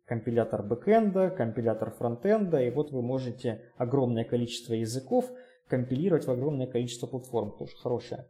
компилятор 0.06 0.62
бэкэнда, 0.62 1.30
компилятор 1.30 1.90
фронтенда, 1.90 2.62
и 2.62 2.70
вот 2.70 2.92
вы 2.92 3.02
можете 3.02 3.62
огромное 3.76 4.24
количество 4.24 4.74
языков 4.74 5.30
компилировать 5.68 6.26
в 6.26 6.30
огромное 6.30 6.66
количество 6.66 7.06
платформ. 7.06 7.56
Тоже 7.58 7.72
хорошая, 7.76 8.28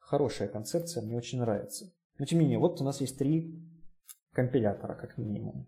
хорошая 0.00 0.48
концепция, 0.48 1.02
мне 1.02 1.16
очень 1.16 1.40
нравится. 1.40 1.92
Но 2.18 2.24
тем 2.26 2.38
не 2.38 2.44
менее, 2.44 2.58
вот 2.58 2.80
у 2.80 2.84
нас 2.84 3.00
есть 3.00 3.18
три 3.18 3.60
компилятора, 4.32 4.94
как 4.94 5.18
минимум. 5.18 5.66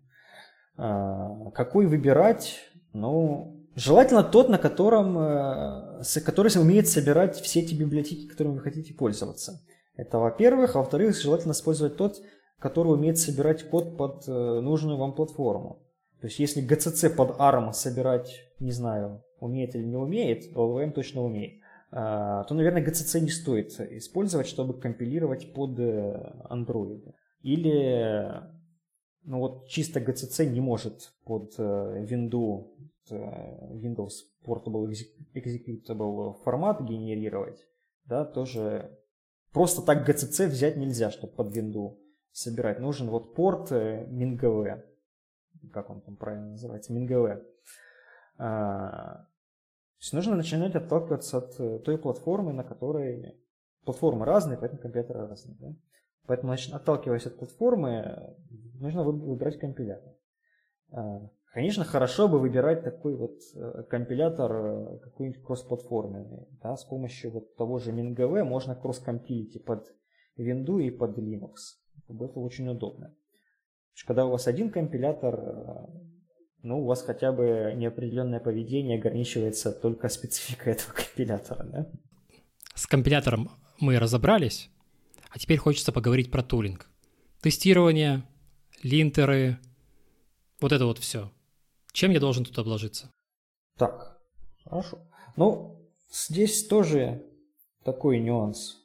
А, 0.81 1.51
какой 1.51 1.87
выбирать? 1.87 2.61
Ну, 2.93 3.65
желательно 3.75 4.23
тот, 4.23 4.47
на 4.47 4.57
котором, 4.57 5.17
э, 5.19 6.03
который 6.25 6.57
умеет 6.59 6.87
собирать 6.87 7.35
все 7.35 7.59
эти 7.59 7.75
библиотеки, 7.75 8.27
которыми 8.27 8.55
вы 8.55 8.61
хотите 8.61 8.93
пользоваться. 8.93 9.61
Это 9.97 10.19
во-первых. 10.19 10.75
А 10.75 10.79
во-вторых, 10.79 11.19
желательно 11.19 11.51
использовать 11.51 11.97
тот, 11.97 12.21
который 12.59 12.93
умеет 12.93 13.17
собирать 13.17 13.69
код 13.69 13.97
под 13.97 14.23
э, 14.27 14.31
нужную 14.31 14.97
вам 14.97 15.13
платформу. 15.13 15.79
То 16.21 16.27
есть 16.27 16.39
если 16.39 16.65
GCC 16.65 17.09
под 17.09 17.37
ARM 17.37 17.73
собирать, 17.73 18.31
не 18.59 18.71
знаю, 18.71 19.21
умеет 19.41 19.75
или 19.75 19.83
не 19.83 19.97
умеет, 19.97 20.53
LLVM 20.53 20.91
точно 20.91 21.23
умеет, 21.23 21.59
а, 21.91 22.43
то, 22.43 22.53
наверное, 22.53 22.85
GCC 22.85 23.21
не 23.21 23.29
стоит 23.29 23.79
использовать, 23.79 24.47
чтобы 24.47 24.79
компилировать 24.79 25.53
под 25.53 25.79
э, 25.79 26.33
Android. 26.49 27.13
Или 27.41 28.41
ну 29.23 29.39
вот 29.39 29.67
чисто 29.67 29.99
GCC 29.99 30.47
не 30.47 30.61
может 30.61 31.13
под 31.25 31.53
э, 31.57 32.05
Windows, 32.09 32.67
э, 33.09 33.15
Windows 33.73 34.11
Portable 34.45 34.91
Executable 35.33 36.41
формат 36.43 36.81
генерировать, 36.81 37.67
да, 38.05 38.25
тоже 38.25 38.97
просто 39.51 39.81
так 39.81 40.07
GCC 40.07 40.47
взять 40.47 40.77
нельзя, 40.77 41.11
чтобы 41.11 41.33
под 41.33 41.55
Windows 41.55 41.97
собирать. 42.31 42.79
Нужен 42.79 43.09
вот 43.09 43.35
порт 43.35 43.71
MinGV, 43.71 44.83
как 45.71 45.89
он 45.89 46.01
там 46.01 46.15
правильно 46.15 46.51
называется, 46.51 46.93
MinGV. 46.93 47.43
А, 48.37 49.25
то 49.99 50.03
есть 50.03 50.13
нужно 50.13 50.37
начинать 50.37 50.75
отталкиваться 50.75 51.39
от 51.39 51.59
э, 51.59 51.79
той 51.79 51.97
платформы, 51.97 52.53
на 52.53 52.63
которой... 52.63 53.37
Платформы 53.83 54.25
разные, 54.25 54.57
поэтому 54.57 54.81
компьютеры 54.81 55.27
разные. 55.27 55.57
Да? 55.59 55.75
Поэтому, 56.25 56.49
значит, 56.49 56.73
отталкиваясь 56.73 57.25
от 57.25 57.37
платформы, 57.37 58.35
нужно 58.79 59.03
выбирать 59.03 59.59
компилятор. 59.59 60.13
А, 60.91 61.29
конечно, 61.53 61.83
хорошо 61.83 62.27
бы 62.27 62.39
выбирать 62.39 62.83
такой 62.83 63.15
вот 63.15 63.39
э, 63.55 63.83
компилятор 63.89 64.51
э, 64.51 64.99
какой-нибудь 64.99 65.43
кроссплатформенный. 65.43 66.47
Да? 66.61 66.75
С 66.75 66.83
помощью 66.85 67.31
вот 67.31 67.55
того 67.55 67.79
же 67.79 67.91
MinGV 67.91 68.43
можно 68.43 68.75
кросс-компилить 68.75 69.55
и 69.55 69.59
под 69.59 69.87
Windows, 70.37 70.83
и 70.83 70.89
под 70.89 71.17
Linux. 71.17 71.55
Это 72.07 72.39
очень 72.39 72.67
удобно. 72.69 73.15
Когда 74.05 74.25
у 74.25 74.31
вас 74.31 74.47
один 74.47 74.71
компилятор 74.71 75.89
ну, 76.61 76.81
у 76.81 76.85
вас 76.85 77.03
хотя 77.03 77.31
бы 77.31 77.73
неопределенное 77.75 78.39
поведение 78.39 78.97
ограничивается 78.97 79.71
только 79.71 80.09
спецификой 80.09 80.73
этого 80.73 80.93
компилятора, 80.93 81.63
да? 81.63 81.87
С 82.75 82.87
компилятором 82.87 83.51
мы 83.79 83.99
разобрались, 83.99 84.69
а 85.29 85.39
теперь 85.39 85.57
хочется 85.57 85.91
поговорить 85.91 86.31
про 86.31 86.43
тулинг. 86.43 86.89
Тестирование, 87.41 88.23
линтеры, 88.83 89.57
вот 90.61 90.71
это 90.71 90.85
вот 90.85 90.99
все. 90.99 91.31
Чем 91.91 92.11
я 92.11 92.19
должен 92.19 92.45
тут 92.45 92.57
обложиться? 92.57 93.11
Так, 93.77 94.19
хорошо. 94.63 94.99
Ну, 95.35 95.89
здесь 96.11 96.67
тоже 96.67 97.23
такой 97.83 98.19
нюанс. 98.19 98.77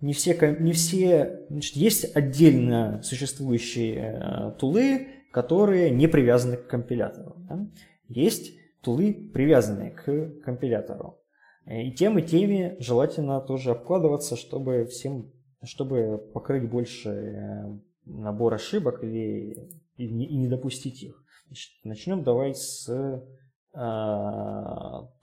Не 0.00 0.12
все, 0.12 0.56
не 0.58 0.72
все 0.72 1.44
значит, 1.50 1.76
есть 1.76 2.16
отдельно 2.16 3.02
существующие 3.02 4.18
э, 4.18 4.52
тулы, 4.58 5.08
которые 5.30 5.90
не 5.90 6.08
привязаны 6.08 6.56
к 6.56 6.66
компилятору. 6.66 7.36
Да? 7.48 7.66
Есть 8.08 8.52
тулы, 8.80 9.30
привязанные 9.32 9.90
к 9.90 10.42
компилятору. 10.42 11.18
И 11.66 11.92
тем 11.92 12.18
и 12.18 12.22
теми 12.22 12.76
желательно 12.80 13.40
тоже 13.40 13.72
обкладываться, 13.72 14.36
чтобы 14.36 14.86
всем, 14.86 15.30
чтобы 15.62 16.18
покрыть 16.32 16.68
больше 16.68 17.10
э, 17.10 17.78
набор 18.04 18.54
ошибок 18.54 19.02
или, 19.02 19.68
и, 19.96 20.08
не, 20.08 20.26
и 20.26 20.36
не 20.36 20.48
допустить 20.48 21.02
их. 21.02 21.22
Значит, 21.46 21.72
начнем 21.84 22.22
давай 22.22 22.54
с 22.54 22.88
э, 22.88 23.20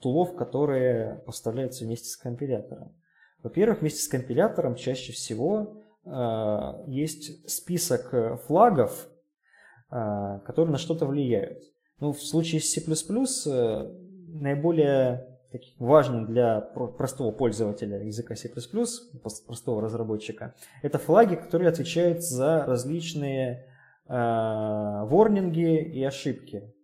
тулов, 0.00 0.36
которые 0.36 1.22
поставляются 1.26 1.84
вместе 1.84 2.08
с 2.08 2.16
компилятором. 2.16 2.94
Во-первых, 3.42 3.80
вместе 3.80 4.02
с 4.02 4.08
компилятором 4.08 4.74
чаще 4.74 5.12
всего 5.12 5.80
э, 6.04 6.84
есть 6.86 7.48
список 7.50 8.42
флагов, 8.46 9.08
а, 9.90 10.40
которые 10.40 10.72
на 10.72 10.78
что-то 10.78 11.06
влияют. 11.06 11.62
Ну, 11.98 12.12
в 12.12 12.22
случае 12.22 12.60
с 12.60 12.70
C++ 12.70 12.82
э, 12.82 13.94
наиболее 15.52 15.74
важным 15.78 16.26
для 16.26 16.60
простого 16.60 17.32
пользователя 17.32 18.02
языка 18.02 18.34
C++, 18.34 18.48
простого 18.48 19.82
разработчика, 19.82 20.54
это 20.82 20.98
флаги, 20.98 21.36
которые 21.36 21.70
отвечают 21.70 22.22
за 22.22 22.64
различные 22.66 23.66
э, 24.06 24.12
ворнинги 24.12 25.80
и 25.82 26.02
ошибки 26.04 26.74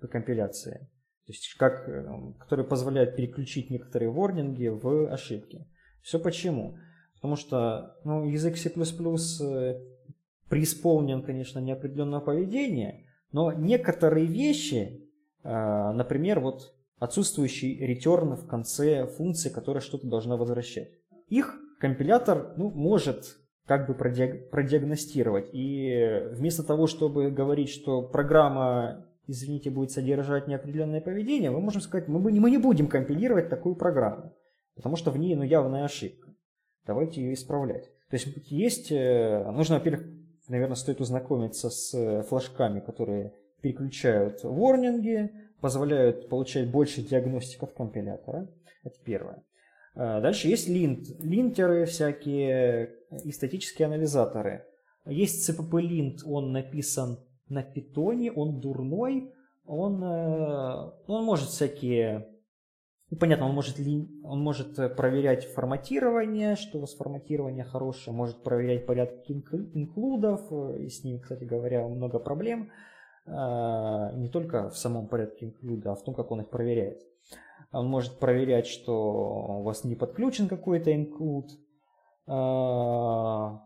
по 0.00 0.08
компиляции. 0.08 0.90
То 1.26 1.32
есть, 1.32 1.54
как, 1.56 1.88
э, 1.88 2.04
которые 2.38 2.66
позволяют 2.66 3.16
переключить 3.16 3.70
некоторые 3.70 4.10
ворнинги 4.10 4.68
в 4.68 5.12
ошибки. 5.12 5.66
Все 6.02 6.18
почему? 6.18 6.78
Потому 7.14 7.36
что 7.36 7.96
ну, 8.04 8.24
язык 8.24 8.56
C++ 8.56 8.70
преисполнен, 10.48 11.22
конечно, 11.22 11.60
неопределенного 11.60 12.20
поведения, 12.20 13.06
но 13.30 13.52
некоторые 13.52 14.26
вещи, 14.26 15.08
а, 15.44 15.92
например, 15.92 16.40
вот 16.40 16.74
отсутствующий 17.00 17.84
return 17.84 18.36
в 18.36 18.46
конце 18.46 19.06
функции, 19.06 19.48
которая 19.48 19.80
что-то 19.80 20.06
должна 20.06 20.36
возвращать. 20.36 20.90
Их 21.28 21.58
компилятор 21.80 22.54
ну, 22.56 22.70
может 22.70 23.38
как 23.66 23.86
бы 23.86 23.94
продиагностировать. 23.94 25.48
И 25.52 26.28
вместо 26.32 26.62
того, 26.62 26.86
чтобы 26.86 27.30
говорить, 27.30 27.70
что 27.70 28.02
программа, 28.02 29.06
извините, 29.26 29.70
будет 29.70 29.90
содержать 29.90 30.46
неопределенное 30.46 31.00
поведение, 31.00 31.50
мы 31.50 31.60
можем 31.60 31.80
сказать, 31.80 32.06
мы, 32.06 32.20
мы 32.20 32.50
не 32.50 32.58
будем 32.58 32.86
компилировать 32.86 33.48
такую 33.48 33.76
программу, 33.76 34.34
потому 34.76 34.96
что 34.96 35.10
в 35.10 35.18
ней 35.18 35.34
ну, 35.34 35.42
явная 35.42 35.84
ошибка. 35.84 36.28
Давайте 36.86 37.22
ее 37.22 37.34
исправлять. 37.34 37.84
То 38.10 38.14
есть 38.16 38.26
есть, 38.50 38.90
э, 38.90 39.50
нужно, 39.52 39.76
во-первых, 39.76 40.04
наверное, 40.48 40.74
стоит 40.74 41.00
ознакомиться 41.00 41.70
с 41.70 41.94
э, 41.94 42.22
флажками, 42.24 42.80
которые 42.80 43.32
переключают 43.62 44.42
ворнинги, 44.42 45.30
позволяют 45.60 46.28
получать 46.28 46.70
больше 46.70 47.02
диагностик 47.02 47.62
от 47.62 47.72
компилятора. 47.72 48.48
Это 48.82 48.96
первое. 49.04 49.42
А, 49.94 50.20
дальше 50.20 50.48
есть 50.48 50.68
линт, 50.68 51.08
линтеры 51.20 51.84
всякие 51.86 52.96
и 53.24 53.32
статические 53.32 53.86
анализаторы. 53.86 54.64
Есть 55.06 55.48
cpp-lint, 55.48 56.18
он 56.24 56.52
написан 56.52 57.18
на 57.48 57.62
питоне, 57.62 58.32
он 58.32 58.60
дурной, 58.60 59.32
он, 59.64 60.02
э, 60.02 60.90
он 61.06 61.24
может 61.24 61.48
всякие 61.48 62.26
ну, 63.10 63.16
понятно, 63.18 63.46
он 63.46 63.54
может, 63.54 63.76
он 64.22 64.40
может 64.40 64.78
э, 64.78 64.88
проверять 64.88 65.44
форматирование, 65.52 66.54
что 66.54 66.78
у 66.78 66.80
вас 66.82 66.94
форматирование 66.94 67.64
хорошее, 67.64 68.14
может 68.14 68.44
проверять 68.44 68.86
порядок 68.86 69.28
инклюдов, 69.28 70.42
э, 70.52 70.82
и 70.84 70.88
с 70.88 71.02
ними, 71.02 71.18
кстати 71.18 71.42
говоря, 71.42 71.88
много 71.88 72.20
проблем. 72.20 72.70
А, 72.70 72.74
не 73.26 74.28
только 74.28 74.70
в 74.70 74.76
самом 74.76 75.06
порядке 75.06 75.46
инклюда, 75.46 75.92
а 75.92 75.94
в 75.94 76.02
том, 76.02 76.14
как 76.14 76.30
он 76.30 76.40
их 76.40 76.50
проверяет. 76.50 77.02
Он 77.70 77.86
может 77.86 78.18
проверять, 78.18 78.66
что 78.66 79.60
у 79.60 79.62
вас 79.62 79.84
не 79.84 79.94
подключен 79.94 80.48
какой-то 80.48 80.92
инклюд. 80.92 81.46
А, 82.26 83.62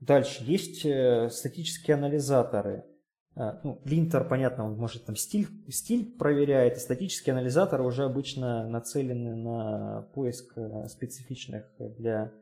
дальше 0.00 0.44
есть 0.44 0.84
э, 0.84 1.30
статические 1.30 1.96
анализаторы– 1.96 2.84
а, 3.40 3.60
ну, 3.62 3.80
линтер, 3.84 4.24
понятно, 4.24 4.64
он 4.64 4.76
может 4.76 5.04
там 5.06 5.14
стиль, 5.14 5.46
стиль 5.68 6.16
проверяет, 6.18 6.76
а 6.76 6.80
статические 6.80 7.34
анализаторы 7.34 7.84
уже 7.84 8.02
обычно 8.02 8.68
нацелены 8.68 9.36
на 9.36 10.08
поиск 10.12 10.54
э, 10.56 10.88
специфичных 10.88 11.64
для 11.78 12.16
а, 12.16 12.32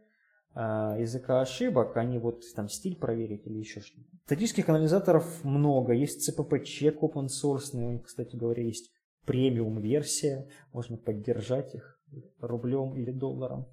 языка 0.57 1.41
ошибок, 1.43 1.97
а 1.97 2.05
не 2.05 2.19
вот 2.19 2.43
там 2.55 2.69
стиль 2.69 2.97
проверить 2.97 3.47
или 3.47 3.59
еще 3.59 3.81
что-то. 3.81 4.07
Статических 4.24 4.69
анализаторов 4.69 5.45
много, 5.45 5.93
есть 5.93 6.28
CPP-чек 6.28 6.99
open 7.01 7.27
source, 7.27 7.74
у 7.74 7.93
них, 7.93 8.05
кстати 8.05 8.37
говоря, 8.37 8.62
есть 8.62 8.91
премиум 9.27 9.81
версия, 9.81 10.49
можно 10.73 10.97
поддержать 10.97 11.74
их 11.74 12.01
рублем 12.41 12.95
или 12.95 13.11
долларом 13.11 13.66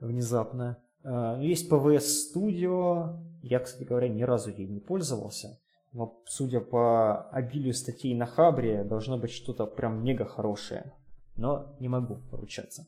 внезапно. 0.00 0.78
А, 1.02 1.38
есть 1.40 1.70
PVS 1.70 2.34
Studio, 2.34 3.20
я, 3.42 3.58
кстати 3.60 3.84
говоря, 3.84 4.08
ни 4.08 4.22
разу 4.22 4.50
ей 4.50 4.66
не 4.66 4.80
пользовался, 4.80 5.60
но 5.92 6.22
судя 6.26 6.60
по 6.60 7.28
обилию 7.30 7.74
статей 7.74 8.14
на 8.14 8.26
Хабре, 8.26 8.84
должно 8.84 9.18
быть 9.18 9.30
что-то 9.30 9.66
прям 9.66 10.02
мега 10.02 10.24
хорошее. 10.24 10.92
Но 11.36 11.76
не 11.80 11.88
могу 11.88 12.20
поручаться. 12.30 12.86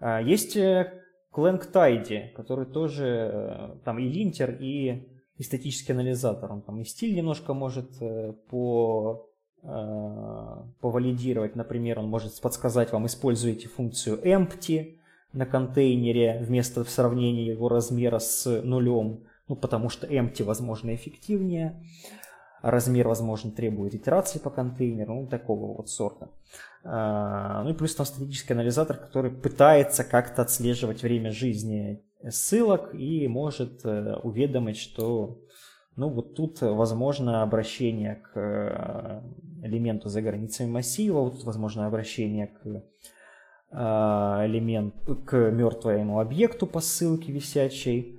А, 0.00 0.20
есть 0.20 0.56
Clank 1.36 1.66
э, 1.66 1.72
Tidy, 1.72 2.32
который 2.34 2.66
тоже 2.66 3.30
э, 3.32 3.76
там 3.84 3.98
и 3.98 4.08
линтер, 4.08 4.56
и, 4.58 5.08
статический 5.40 5.92
анализатор. 5.92 6.50
Он 6.50 6.62
там 6.62 6.80
и 6.80 6.84
стиль 6.84 7.14
немножко 7.14 7.54
может 7.54 7.90
э, 8.00 8.32
по 8.48 9.30
повалидировать. 10.80 11.56
Например, 11.56 11.98
он 11.98 12.08
может 12.08 12.40
подсказать 12.40 12.92
вам, 12.92 13.06
используйте 13.06 13.66
функцию 13.66 14.20
empty 14.24 14.98
на 15.32 15.44
контейнере 15.44 16.38
вместо 16.40 16.84
сравнения 16.84 17.46
его 17.46 17.68
размера 17.68 18.20
с 18.20 18.62
нулем, 18.62 19.24
ну, 19.48 19.56
потому 19.56 19.88
что 19.88 20.06
empty, 20.06 20.44
возможно, 20.44 20.94
эффективнее 20.94 21.82
размер, 22.70 23.08
возможно, 23.08 23.50
требует 23.50 23.94
итерации 23.94 24.38
по 24.38 24.50
контейнеру, 24.50 25.14
ну, 25.14 25.26
такого 25.26 25.76
вот 25.76 25.88
сорта. 25.88 26.28
А, 26.84 27.62
ну 27.64 27.70
и 27.70 27.74
плюс 27.74 27.94
там 27.94 28.06
статический 28.06 28.54
анализатор, 28.54 28.96
который 28.96 29.30
пытается 29.30 30.04
как-то 30.04 30.42
отслеживать 30.42 31.02
время 31.02 31.32
жизни 31.32 32.02
ссылок 32.30 32.94
и 32.94 33.26
может 33.28 33.84
э, 33.84 34.16
уведомить, 34.22 34.78
что 34.78 35.38
Ну 35.96 36.10
вот 36.10 36.34
тут 36.34 36.60
возможно 36.60 37.42
обращение 37.42 38.16
к 38.16 38.32
э, 38.36 39.22
элементу 39.62 40.08
за 40.08 40.22
границами 40.22 40.70
массива, 40.70 41.20
вот 41.20 41.36
тут 41.36 41.44
возможно 41.44 41.86
обращение 41.86 42.48
к 42.48 42.66
э, 42.66 44.46
элемент, 44.46 44.94
к 45.26 45.50
мертвому 45.50 46.20
объекту 46.20 46.66
по 46.66 46.80
ссылке 46.80 47.32
висячей. 47.32 48.15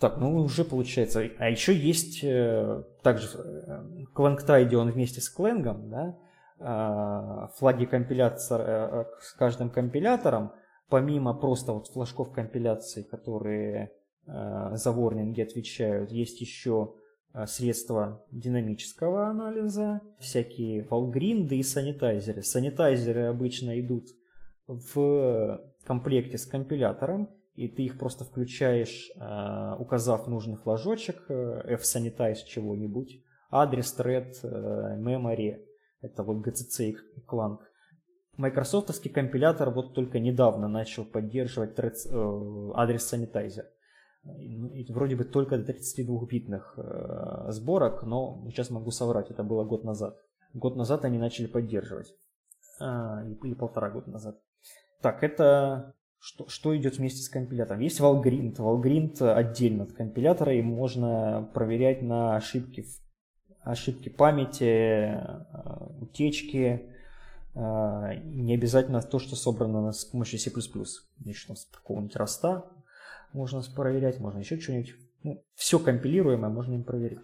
Так, 0.00 0.16
ну 0.16 0.36
уже 0.36 0.64
получается. 0.64 1.30
А 1.38 1.48
еще 1.48 1.74
есть 1.74 2.24
э, 2.24 2.82
также 3.02 3.28
в 3.28 4.18
ClankTide 4.18 4.74
он 4.74 4.90
вместе 4.90 5.20
с 5.20 5.28
Кленгом, 5.28 5.90
да, 5.90 7.48
флаги 7.56 7.86
компиляции 7.86 9.06
с 9.20 9.32
каждым 9.38 9.70
компилятором, 9.70 10.52
помимо 10.88 11.32
просто 11.32 11.72
вот 11.72 11.88
флажков 11.88 12.32
компиляции, 12.32 13.02
которые 13.02 13.92
Э, 14.26 14.70
за 14.76 14.92
ворнинги 14.92 15.40
отвечают. 15.40 16.10
Есть 16.12 16.40
еще 16.40 16.94
э, 17.32 17.46
средства 17.46 18.24
динамического 18.30 19.28
анализа, 19.28 20.00
всякие 20.18 20.84
волгринды 20.84 21.58
и 21.58 21.62
санитайзеры. 21.62 22.42
Санитайзеры 22.42 23.22
обычно 23.22 23.80
идут 23.80 24.08
в 24.66 25.60
комплекте 25.84 26.38
с 26.38 26.46
компилятором, 26.46 27.28
и 27.60 27.68
ты 27.68 27.82
их 27.82 27.98
просто 27.98 28.24
включаешь, 28.24 29.10
э, 29.16 29.74
указав 29.78 30.26
нужный 30.26 30.56
флажочек, 30.56 31.28
f-sanitize 31.28 32.44
чего-нибудь, 32.46 33.22
адрес, 33.50 33.94
thread, 33.98 34.32
memory, 34.42 35.62
это 36.00 36.22
вот 36.22 36.46
GCC 36.46 36.94
и 37.16 37.20
Clang. 37.28 37.58
Майкрософтовский 38.38 39.10
компилятор 39.10 39.70
вот 39.70 39.94
только 39.94 40.18
недавно 40.18 40.68
начал 40.68 41.04
поддерживать 41.04 41.78
thread, 41.78 42.72
адрес 42.74 43.12
sanitizer. 43.12 43.66
Ну, 44.24 44.70
вроде 44.88 45.16
бы 45.16 45.24
только 45.24 45.58
до 45.58 45.72
32-битных 45.72 46.78
э, 46.78 47.52
сборок, 47.52 48.02
но 48.02 48.42
сейчас 48.50 48.70
могу 48.70 48.90
соврать, 48.90 49.30
это 49.30 49.42
было 49.42 49.64
год 49.64 49.84
назад. 49.84 50.16
Год 50.54 50.76
назад 50.76 51.04
они 51.04 51.18
начали 51.18 51.46
поддерживать. 51.46 52.14
А, 52.80 53.22
или 53.24 53.54
полтора 53.54 53.90
года 53.90 54.10
назад. 54.10 54.40
Так, 55.02 55.22
это 55.22 55.94
что, 56.20 56.48
что 56.48 56.76
идет 56.76 56.98
вместе 56.98 57.22
с 57.22 57.28
компилятором? 57.28 57.80
Есть 57.80 57.98
Valgrind. 57.98 58.56
Valgrind 58.56 59.22
отдельно 59.32 59.84
от 59.84 59.92
компилятора, 59.92 60.54
и 60.54 60.60
можно 60.60 61.50
проверять 61.54 62.02
на 62.02 62.36
ошибки, 62.36 62.84
ошибки 63.62 64.10
памяти, 64.10 64.64
э, 64.64 65.44
утечки. 66.00 66.82
Э, 67.54 68.20
не 68.22 68.54
обязательно 68.54 69.00
то, 69.00 69.18
что 69.18 69.34
собрано 69.34 69.92
с 69.92 70.04
помощью 70.04 70.38
C++. 70.38 70.50
Значит, 70.50 71.46
там 71.46 71.56
с 71.56 71.64
какого-нибудь 71.64 72.16
раста 72.16 72.66
можно 73.32 73.62
проверять, 73.74 74.20
можно 74.20 74.40
еще 74.40 74.60
что-нибудь. 74.60 74.94
Ну, 75.22 75.42
все 75.54 75.78
компилируемое 75.78 76.50
можно 76.50 76.74
им 76.74 76.84
проверить. 76.84 77.20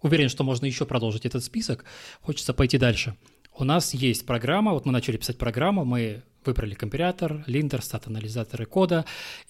Уверен, 0.00 0.28
что 0.30 0.42
можно 0.42 0.64
еще 0.64 0.86
продолжить 0.86 1.26
этот 1.26 1.44
список. 1.44 1.84
Хочется 2.22 2.54
пойти 2.54 2.78
дальше. 2.78 3.14
У 3.56 3.64
нас 3.64 3.92
есть 3.92 4.24
программа, 4.24 4.72
вот 4.72 4.86
мы 4.86 4.92
начали 4.92 5.18
писать 5.18 5.36
программу, 5.36 5.84
мы 5.84 6.22
выбрали 6.44 6.74
компилятор, 6.74 7.44
линтер, 7.46 7.82
стат-анализаторы 7.82 8.64
кода, 8.64 9.04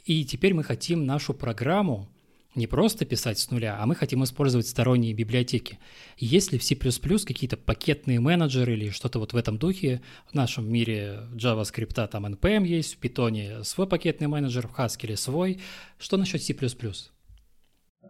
и 0.04 0.24
теперь 0.24 0.54
мы 0.54 0.64
хотим 0.64 1.06
нашу 1.06 1.34
программу 1.34 2.08
не 2.54 2.66
просто 2.66 3.04
писать 3.06 3.38
с 3.38 3.50
нуля, 3.50 3.78
а 3.80 3.86
мы 3.86 3.94
хотим 3.94 4.22
использовать 4.24 4.66
сторонние 4.66 5.14
библиотеки. 5.14 5.78
Есть 6.18 6.52
ли 6.52 6.58
в 6.58 6.64
C++ 6.64 6.74
какие-то 6.74 7.56
пакетные 7.56 8.20
менеджеры 8.20 8.74
или 8.74 8.90
что-то 8.90 9.18
вот 9.18 9.32
в 9.32 9.36
этом 9.36 9.56
духе? 9.56 10.02
В 10.30 10.34
нашем 10.34 10.70
мире 10.70 11.20
JavaScript 11.32 12.08
там 12.08 12.26
NPM 12.26 12.66
есть, 12.66 12.96
в 12.96 13.00
Python 13.00 13.64
свой 13.64 13.86
пакетный 13.86 14.26
менеджер, 14.26 14.68
в 14.68 14.78
Haskell 14.78 15.16
свой. 15.16 15.60
Что 15.98 16.16
насчет 16.16 16.42
C++? 16.42 16.54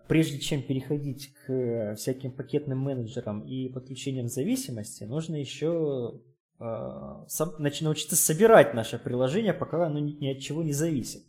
Прежде 0.08 0.38
чем 0.38 0.62
переходить 0.62 1.32
к 1.46 1.94
всяким 1.96 2.32
пакетным 2.32 2.78
менеджерам 2.78 3.42
и 3.42 3.68
подключениям 3.68 4.28
зависимости, 4.28 5.04
нужно 5.04 5.36
еще 5.36 6.20
э, 6.58 6.64
научиться 7.80 8.16
собирать 8.16 8.74
наше 8.74 8.98
приложение, 8.98 9.52
пока 9.52 9.86
оно 9.86 9.98
ни 10.00 10.28
от 10.28 10.38
чего 10.40 10.62
не 10.62 10.72
зависит. 10.72 11.22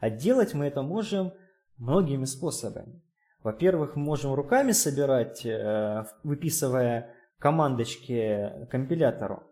А 0.00 0.10
делать 0.10 0.54
мы 0.54 0.66
это 0.66 0.82
можем– 0.82 1.32
многими 1.78 2.24
способами. 2.24 3.02
Во-первых, 3.42 3.96
мы 3.96 4.04
можем 4.04 4.34
руками 4.34 4.72
собирать, 4.72 5.44
э, 5.44 6.04
выписывая 6.22 7.14
командочки 7.38 8.66
компилятору. 8.70 9.42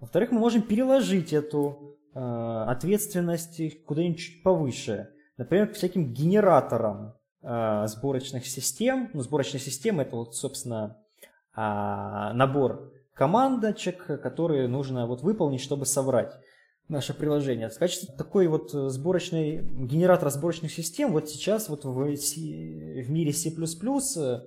Во-вторых, 0.00 0.32
мы 0.32 0.40
можем 0.40 0.62
переложить 0.62 1.32
эту 1.32 1.98
э, 2.14 2.18
ответственность 2.18 3.84
куда-нибудь 3.84 4.18
чуть 4.18 4.42
повыше. 4.42 5.10
Например, 5.36 5.68
к 5.68 5.74
всяким 5.74 6.12
генераторам 6.12 7.06
э, 7.06 7.17
сборочных 7.40 8.46
систем. 8.46 9.10
Ну, 9.12 9.22
сборочная 9.22 9.60
система– 9.60 10.02
это, 10.04 10.16
вот, 10.16 10.34
собственно, 10.34 10.96
а, 11.54 12.32
набор 12.34 12.92
командочек, 13.14 14.06
которые 14.22 14.68
нужно 14.68 15.06
вот 15.06 15.22
выполнить, 15.22 15.60
чтобы 15.60 15.86
собрать 15.86 16.34
наше 16.88 17.14
приложение. 17.14 17.68
В 17.68 17.78
качестве 17.78 18.14
такой 18.16 18.46
вот 18.46 18.72
э, 18.74 18.88
сборочный 18.88 19.58
генератор 19.58 20.30
сборочных 20.30 20.72
систем 20.72 21.12
вот 21.12 21.28
сейчас 21.28 21.68
вот 21.68 21.84
в, 21.84 21.94
в 21.94 23.10
мире 23.10 23.32
C++ 23.32 23.50
э, 23.50 24.40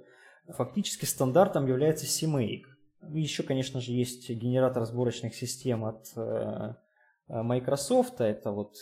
фактически 0.47 1.05
стандартом 1.05 1.67
является 1.67 2.05
CMake. 2.05 2.63
Еще, 3.09 3.43
конечно 3.43 3.81
же, 3.81 3.91
есть 3.91 4.29
генератор 4.29 4.85
сборочных 4.85 5.35
систем 5.35 5.85
от 5.85 6.07
э, 6.15 6.73
Microsoft, 7.27 8.21
это 8.21 8.51
вот 8.51 8.75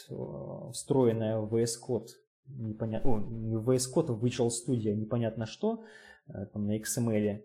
встроенная 0.74 1.40
в 1.40 1.54
VS 1.54 1.74
Code, 1.88 2.08
непонятно, 2.50 3.12
о, 3.12 3.16
в 3.18 3.70
VS 3.70 3.86
Code, 3.94 4.14
в 4.14 4.26
Visual 4.26 4.50
Studio, 4.50 4.94
непонятно 4.96 5.46
что, 5.46 5.84
там 6.54 6.68
на 6.68 6.78
XML. 6.78 7.42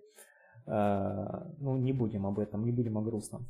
Ну, 0.66 1.76
не 1.76 1.93
будем 1.93 2.26
об 2.26 2.39
этом, 2.39 2.64
не 2.64 2.72
будем 2.72 2.97
о 2.97 3.02
грустном. 3.02 3.47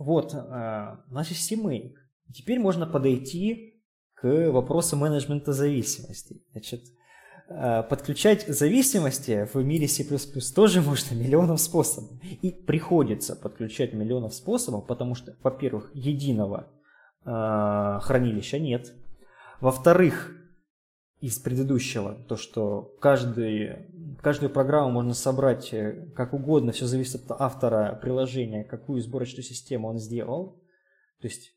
Вот, 0.00 0.34
э, 0.34 0.96
значит, 1.10 1.36
CMake. 1.36 1.92
Теперь 2.32 2.58
можно 2.58 2.86
подойти 2.86 3.82
к 4.14 4.50
вопросу 4.50 4.96
менеджмента 4.96 5.52
зависимостей. 5.52 6.42
Значит, 6.52 6.80
э, 7.50 7.82
подключать 7.82 8.46
зависимости 8.46 9.46
в 9.52 9.62
мире 9.62 9.88
C++ 9.88 10.04
тоже 10.54 10.80
можно 10.88 11.14
миллионов 11.14 11.60
способов. 11.60 12.18
И 12.40 12.50
приходится 12.50 13.36
подключать 13.36 13.92
миллионов 13.92 14.34
способов, 14.34 14.86
потому 14.86 15.14
что, 15.14 15.36
во-первых, 15.42 15.90
единого 15.92 16.68
э, 17.26 17.98
хранилища 18.00 18.58
нет. 18.58 18.94
Во-вторых, 19.60 20.34
из 21.20 21.38
предыдущего, 21.38 22.14
то, 22.28 22.36
что 22.36 22.96
каждый, 22.98 23.86
каждую 24.22 24.50
программу 24.50 24.90
можно 24.90 25.12
собрать 25.12 25.72
э, 25.74 26.08
как 26.16 26.32
угодно, 26.32 26.72
все 26.72 26.86
зависит 26.86 27.30
от 27.30 27.40
автора 27.40 27.98
приложения, 28.00 28.64
какую 28.64 29.02
сборочную 29.02 29.44
систему 29.44 29.88
он 29.88 29.98
сделал. 29.98 30.62
То 31.20 31.28
есть 31.28 31.52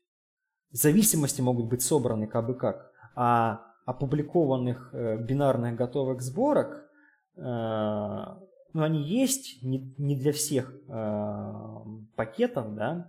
зависимости 0.70 1.40
могут 1.40 1.68
быть 1.68 1.80
собраны 1.82 2.26
как 2.26 2.46
бы 2.46 2.54
как, 2.54 2.92
а 3.16 3.62
опубликованных 3.86 4.90
э, 4.92 5.16
бинарных 5.16 5.76
готовых 5.76 6.20
сборок, 6.20 6.86
э, 7.36 7.40
ну, 7.40 8.82
они 8.82 9.02
есть 9.02 9.62
не, 9.62 9.78
для 10.16 10.32
всех 10.32 10.74
пакетов, 12.16 12.74
да, 12.74 13.08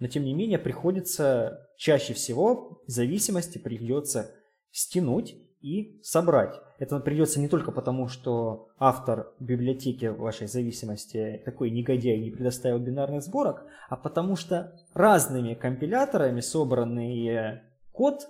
но 0.00 0.06
тем 0.06 0.24
не 0.24 0.34
менее 0.34 0.58
приходится 0.58 1.66
чаще 1.78 2.12
всего 2.12 2.82
зависимости 2.86 3.56
придется 3.56 4.34
стянуть 4.70 5.47
и 5.60 6.00
собрать. 6.02 6.60
Это 6.78 7.00
придется 7.00 7.40
не 7.40 7.48
только 7.48 7.72
потому, 7.72 8.08
что 8.08 8.68
автор 8.78 9.32
библиотеки 9.40 10.06
вашей 10.06 10.46
зависимости 10.46 11.42
такой 11.44 11.70
негодяй 11.70 12.18
не 12.18 12.30
предоставил 12.30 12.78
бинарных 12.78 13.22
сборок, 13.22 13.64
а 13.88 13.96
потому 13.96 14.36
что 14.36 14.72
разными 14.94 15.54
компиляторами 15.54 16.40
собранный 16.40 17.60
код 17.92 18.28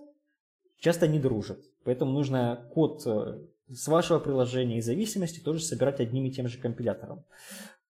часто 0.79 1.07
не 1.07 1.19
дружит. 1.19 1.61
Поэтому 1.85 2.13
нужно 2.13 2.69
код 2.73 3.03
э, 3.07 3.39
с 3.69 3.89
вашего 3.89 4.19
приложения 4.19 4.79
и 4.79 4.83
зависимости 4.83 5.41
тоже 5.41 5.61
собирать 5.61 6.01
одним 6.01 6.27
и 6.27 6.31
тем 6.31 6.49
же 6.49 6.59
компилятором. 6.59 7.25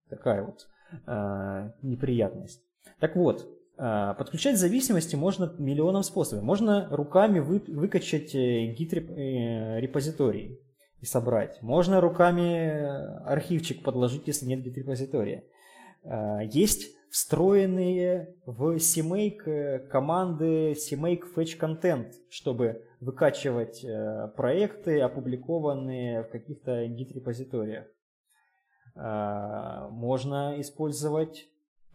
Такая 0.08 0.44
вот 0.44 0.68
э, 1.06 1.70
неприятность. 1.82 2.62
Так 3.00 3.16
вот, 3.16 3.46
подключать 3.76 4.58
зависимости 4.58 5.16
можно 5.16 5.52
миллионом 5.58 6.02
способов. 6.02 6.44
Можно 6.44 6.88
руками 6.90 7.40
вы, 7.40 7.62
выкачать 7.66 8.34
э, 8.34 8.74
гид-репозиторий 8.74 10.52
э, 10.52 10.56
и 11.00 11.06
собрать. 11.06 11.60
Можно 11.62 12.00
руками 12.00 13.24
архивчик 13.24 13.82
подложить, 13.82 14.26
если 14.26 14.46
нет 14.46 14.62
гид-репозитория. 14.62 15.44
А, 16.04 16.40
есть 16.42 16.96
встроенные 17.10 18.34
в 18.46 18.76
CMake 18.76 19.46
э, 19.46 19.78
команды 19.88 20.72
CMake 20.72 21.24
Fetch 21.34 21.58
Content, 21.58 22.12
чтобы 22.30 22.82
выкачивать 23.00 23.84
проекты, 24.36 25.00
опубликованные 25.00 26.22
в 26.22 26.30
каких-то 26.30 26.86
гид-репозиториях. 26.86 27.84
А, 28.96 29.88
можно 29.90 30.58
использовать 30.60 31.46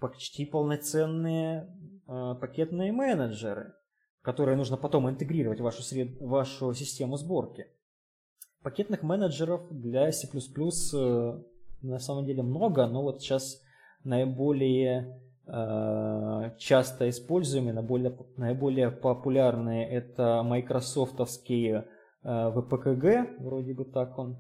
почти 0.02 0.45
полноценные 0.45 1.69
э, 2.07 2.36
пакетные 2.41 2.91
менеджеры, 2.91 3.73
которые 4.23 4.57
нужно 4.57 4.76
потом 4.76 5.07
интегрировать 5.10 5.60
в 5.60 5.64
вашу, 5.64 5.84
сред... 5.84 6.19
вашу 6.19 6.73
систему 6.73 7.18
сборки. 7.18 7.68
Пакетных 8.64 9.03
менеджеров 9.03 9.61
для 9.72 10.11
C++ 10.11 10.28
на 11.82 11.99
самом 11.99 12.26
деле 12.26 12.44
много, 12.44 12.88
но 12.88 13.03
вот 13.03 13.22
сейчас 13.22 13.61
наиболее 14.03 15.22
э, 15.45 16.56
часто 16.57 17.07
используемые, 17.10 17.73
наиболее, 17.73 18.18
наиболее 18.38 18.91
популярные 18.91 19.88
это 19.88 20.41
майкрософтовский 20.44 21.69
э, 21.69 21.84
VPKG, 22.23 23.44
вроде 23.44 23.73
бы 23.76 23.86
так 23.86 24.18
он 24.18 24.40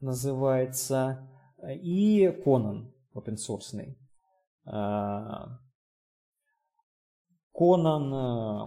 называется, 0.00 1.28
и 1.62 2.26
Conan 2.44 2.90
open 3.14 3.36
source. 3.36 3.96
Conan, 7.54 8.12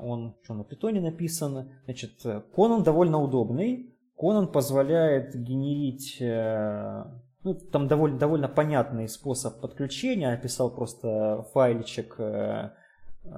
он 0.03 0.35
что 0.43 0.53
на 0.53 0.63
питоне 0.63 1.01
написан, 1.01 1.71
значит, 1.85 2.25
Conan 2.25 2.83
довольно 2.83 3.21
удобный, 3.21 3.95
Conan 4.19 4.47
позволяет 4.47 5.35
генерить 5.35 6.17
э, 6.19 7.03
ну, 7.43 7.53
там 7.53 7.87
довольно, 7.87 8.17
довольно 8.17 8.49
понятный 8.49 9.07
способ 9.07 9.61
подключения. 9.61 10.33
Описал 10.33 10.75
просто 10.75 11.45
файличек 11.53 12.15
э, 12.19 12.71
э, 13.23 13.29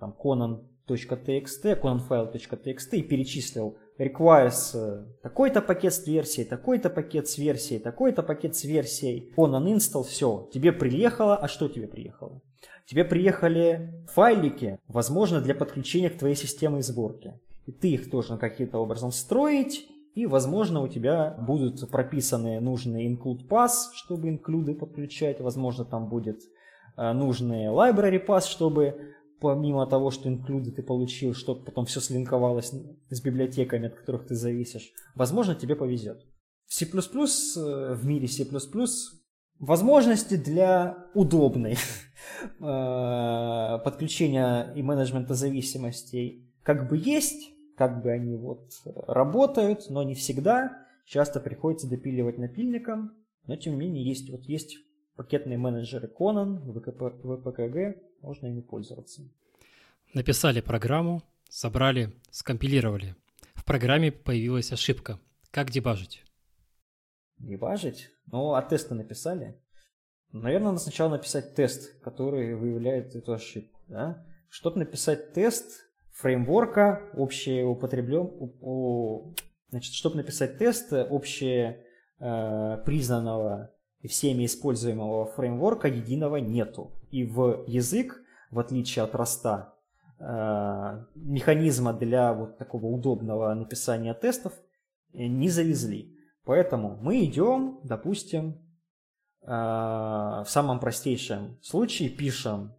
там 0.00 0.16
conan.txt, 0.18 1.80
conanfile.txt 1.80 2.90
и 2.92 3.02
перечислил 3.02 3.78
requires 3.98 4.74
э, 4.74 5.04
такой-то 5.22 5.60
пакет 5.60 5.94
с 5.94 6.06
версией, 6.06 6.46
такой-то 6.46 6.90
пакет 6.90 7.28
с 7.28 7.38
версией, 7.38 7.80
такой-то 7.80 8.22
пакет 8.22 8.54
с 8.56 8.64
версией. 8.64 9.32
Conan 9.36 9.74
install, 9.74 10.04
все, 10.04 10.48
тебе 10.52 10.72
приехало. 10.72 11.36
А 11.36 11.48
что 11.48 11.68
тебе 11.68 11.86
приехало? 11.86 12.40
Тебе 12.86 13.04
приехали 13.04 13.92
файлики, 14.12 14.78
возможно, 14.86 15.40
для 15.40 15.54
подключения 15.54 16.10
к 16.10 16.18
твоей 16.18 16.36
системе 16.36 16.82
сборки. 16.82 17.34
И 17.66 17.72
ты 17.72 17.90
их 17.90 18.10
должен 18.10 18.38
каким-то 18.38 18.78
образом 18.78 19.10
строить, 19.10 19.88
и, 20.14 20.24
возможно, 20.24 20.80
у 20.80 20.88
тебя 20.88 21.36
будут 21.38 21.90
прописаны 21.90 22.60
нужные 22.60 23.12
include 23.12 23.46
pass, 23.48 23.90
чтобы 23.92 24.28
инклюды 24.30 24.74
подключать. 24.74 25.40
Возможно, 25.40 25.84
там 25.84 26.08
будет 26.08 26.40
э, 26.96 27.12
нужный 27.12 27.66
library 27.66 28.24
pass, 28.24 28.46
чтобы 28.48 29.14
помимо 29.46 29.86
того, 29.86 30.10
что 30.10 30.28
инклюды 30.28 30.72
ты 30.72 30.82
получил, 30.82 31.32
чтобы 31.34 31.64
потом 31.64 31.86
все 31.86 32.00
слинковалось 32.00 32.72
с 33.10 33.20
библиотеками, 33.20 33.86
от 33.86 33.94
которых 33.94 34.26
ты 34.26 34.34
зависишь. 34.34 34.92
Возможно, 35.14 35.54
тебе 35.54 35.76
повезет. 35.76 36.26
В 36.66 36.74
C++, 36.74 36.84
в 36.84 38.04
мире 38.04 38.26
C++, 38.26 38.44
возможности 39.60 40.36
для 40.36 41.06
удобной 41.14 41.76
э, 42.60 43.78
подключения 43.84 44.72
и 44.74 44.82
менеджмента 44.82 45.34
зависимостей 45.34 46.52
как 46.64 46.88
бы 46.88 46.98
есть, 46.98 47.52
как 47.76 48.02
бы 48.02 48.10
они 48.10 48.36
вот 48.36 48.72
работают, 49.06 49.88
но 49.90 50.02
не 50.02 50.14
всегда. 50.14 50.84
Часто 51.04 51.38
приходится 51.38 51.88
допиливать 51.88 52.38
напильником, 52.38 53.12
но 53.46 53.54
тем 53.54 53.74
не 53.74 53.86
менее 53.86 54.04
есть, 54.04 54.28
вот 54.28 54.42
есть 54.42 54.76
пакетные 55.14 55.56
менеджеры 55.56 56.08
Conan, 56.08 56.58
ВКП, 56.72 57.14
ВПКГ, 57.22 58.02
можно 58.26 58.48
ими 58.48 58.60
пользоваться. 58.60 59.22
Написали 60.12 60.60
программу, 60.60 61.22
собрали, 61.48 62.12
скомпилировали. 62.30 63.14
В 63.54 63.64
программе 63.64 64.10
появилась 64.10 64.72
ошибка. 64.72 65.20
Как 65.52 65.70
дебажить? 65.70 66.24
Дебажить? 67.38 68.10
Ну, 68.26 68.54
а 68.54 68.62
тесты 68.62 68.94
написали? 68.94 69.56
Наверное, 70.32 70.68
надо 70.68 70.80
сначала 70.80 71.10
написать 71.10 71.54
тест, 71.54 72.00
который 72.00 72.56
выявляет 72.56 73.14
эту 73.14 73.32
ошибку. 73.32 73.80
Да? 73.86 74.26
Чтобы 74.48 74.80
написать 74.80 75.32
тест, 75.32 75.86
фреймворка, 76.10 77.08
общеупотреблен, 77.12 79.34
значит, 79.68 79.94
чтобы 79.94 80.16
написать 80.16 80.58
тест 80.58 80.92
общее 80.92 81.84
э, 82.18 82.82
признанного 82.84 83.72
и 84.00 84.08
всеми 84.08 84.46
используемого 84.46 85.26
фреймворка 85.26 85.86
единого 85.86 86.36
нету. 86.36 86.95
И 87.10 87.24
в 87.24 87.64
язык, 87.66 88.22
в 88.50 88.58
отличие 88.58 89.04
от 89.04 89.14
Раста, 89.14 89.74
э, 90.18 91.04
механизма 91.14 91.92
для 91.92 92.32
вот 92.32 92.58
такого 92.58 92.86
удобного 92.86 93.52
написания 93.54 94.14
тестов 94.14 94.52
не 95.12 95.48
завезли. 95.48 96.16
Поэтому 96.44 96.96
мы 97.00 97.24
идем, 97.24 97.80
допустим, 97.82 98.58
э, 99.42 99.46
в 99.46 100.46
самом 100.46 100.78
простейшем 100.78 101.58
случае 101.62 102.08
пишем 102.08 102.74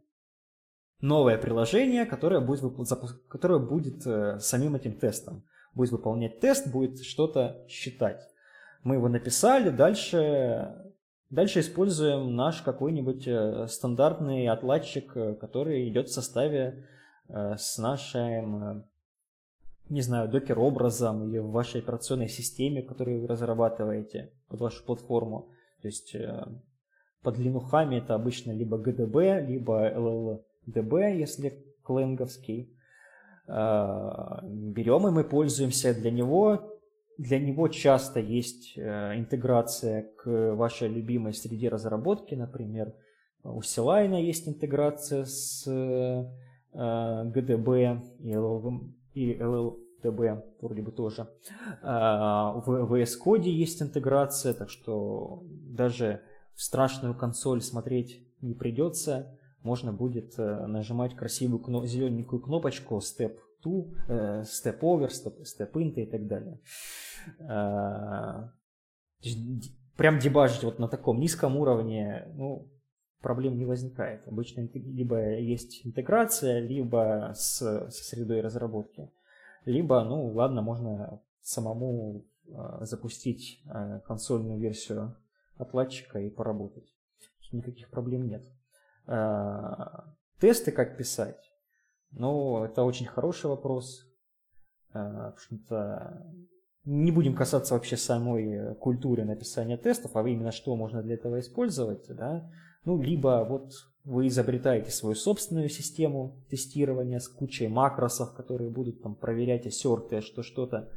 новое 1.02 1.38
приложение, 1.38 2.06
которое 2.06 2.40
будет, 2.40 2.64
которое 3.28 3.60
будет 3.60 4.06
э, 4.06 4.40
самим 4.40 4.76
этим 4.76 4.94
тестом. 4.94 5.44
Будет 5.74 5.92
выполнять 5.92 6.40
тест, 6.40 6.68
будет 6.68 7.04
что-то 7.04 7.66
считать. 7.68 8.28
Мы 8.84 8.96
его 8.96 9.10
написали, 9.10 9.70
дальше, 9.70 10.76
дальше 11.30 11.60
используем 11.60 12.36
наш 12.36 12.62
какой-нибудь 12.62 13.28
э, 13.28 13.68
стандартный 13.68 14.48
отладчик, 14.48 15.16
э, 15.16 15.36
который 15.36 15.90
идет 15.90 16.10
в 16.10 16.14
составе 16.14 16.86
с 17.30 17.78
нашим, 17.78 18.86
не 19.90 20.00
знаю, 20.00 20.30
докер-образом 20.30 21.28
или 21.28 21.40
в 21.40 21.52
вашей 21.52 21.82
операционной 21.82 22.30
системе, 22.30 22.82
которую 22.82 23.20
вы 23.20 23.28
разрабатываете 23.28 24.32
под 24.48 24.62
вашу 24.62 24.86
платформу. 24.86 25.52
То 25.82 25.90
есть 25.90 26.16
под 27.22 27.38
линухами 27.38 27.98
это 27.98 28.16
обычно 28.16 28.54
либо 28.54 28.78
GDB, 28.78 29.46
либо 29.46 29.92
LL 29.92 30.42
DB, 30.68 31.18
если 31.18 31.66
кленговский. 31.84 32.74
Берем 33.46 35.08
и 35.10 35.12
мы 35.12 35.26
пользуемся 35.26 35.94
для 35.94 36.12
него. 36.12 36.77
Для 37.18 37.40
него 37.40 37.68
часто 37.68 38.20
есть 38.20 38.78
э, 38.78 39.18
интеграция 39.18 40.12
к 40.18 40.54
вашей 40.56 40.88
любимой 40.88 41.34
среде 41.34 41.70
разработки. 41.70 42.36
Например, 42.36 42.94
у 43.44 43.62
Силайна 43.62 44.22
есть 44.22 44.48
интеграция 44.48 45.26
с 45.26 45.66
э, 45.68 46.26
и 49.14 49.34
LLDB 49.34 50.44
вроде 50.62 50.82
бы 50.84 50.92
тоже. 50.92 51.28
А, 51.82 52.54
в 52.54 52.94
VS 52.94 53.14
Code 53.26 53.50
есть 53.50 53.82
интеграция, 53.82 54.54
так 54.54 54.70
что 54.70 55.44
даже 55.44 56.22
в 56.54 56.62
страшную 56.62 57.16
консоль 57.16 57.62
смотреть 57.62 58.24
не 58.42 58.54
придется 58.54 59.38
можно 59.64 59.92
будет 59.92 60.38
э, 60.38 60.66
нажимать 60.68 61.16
красивую 61.16 61.86
зелененькую 61.86 62.42
кнопочку 62.42 62.98
Step 63.00 63.38
2, 63.64 63.86
э, 64.08 64.44
Step 64.44 64.80
Over, 64.80 65.10
Step, 65.10 65.72
Int 65.74 65.96
и 65.96 66.06
так 66.06 66.28
далее. 66.28 66.60
Э, 67.40 68.50
прям 69.96 70.20
дебажить 70.20 70.64
вот 70.64 70.80
на 70.80 70.88
таком 70.88 71.20
низком 71.20 71.58
уровне, 71.58 72.28
ну, 72.36 72.68
проблем 73.22 73.58
не 73.58 73.66
возникает. 73.66 74.28
Обычно 74.28 74.68
либо 74.74 75.38
есть 75.40 75.86
интеграция, 75.86 76.60
либо 76.60 77.34
с, 77.36 77.58
со 77.58 78.04
средой 78.04 78.42
разработки, 78.42 79.10
либо, 79.66 80.04
ну, 80.04 80.28
ладно, 80.34 80.62
можно 80.62 81.22
самому 81.42 82.26
э, 82.48 82.80
запустить 82.82 83.64
консольную 84.06 84.60
версию 84.60 85.16
отладчика 85.58 86.20
и 86.20 86.30
поработать. 86.30 86.94
Никаких 87.52 87.90
проблем 87.90 88.28
нет. 88.28 88.46
Тесты 90.40 90.72
как 90.72 90.98
писать? 90.98 91.47
Ну, 92.18 92.64
это 92.64 92.84
очень 92.84 93.06
хороший 93.06 93.50
вопрос. 93.50 94.06
А, 94.94 95.34
что 95.38 96.24
не 96.84 97.12
будем 97.12 97.36
касаться 97.36 97.74
вообще 97.74 97.98
самой 97.98 98.76
культуры 98.76 99.26
написания 99.26 99.78
тестов, 99.78 100.16
а 100.16 100.28
именно 100.28 100.52
что 100.52 100.76
можно 100.76 101.04
для 101.04 101.16
этого 101.16 101.40
использовать. 101.40 102.08
Да? 102.10 102.50
Ну, 102.86 103.02
либо 103.02 103.46
вот 103.48 103.74
вы 104.06 104.28
изобретаете 104.28 104.90
свою 104.92 105.16
собственную 105.16 105.68
систему 105.68 106.46
тестирования 106.50 107.20
с 107.20 107.28
кучей 107.28 107.68
макросов, 107.68 108.34
которые 108.34 108.70
будут 108.70 109.02
там 109.02 109.16
проверять 109.16 109.68
ассерты, 109.68 110.22
что 110.22 110.44
что-то 110.44 110.90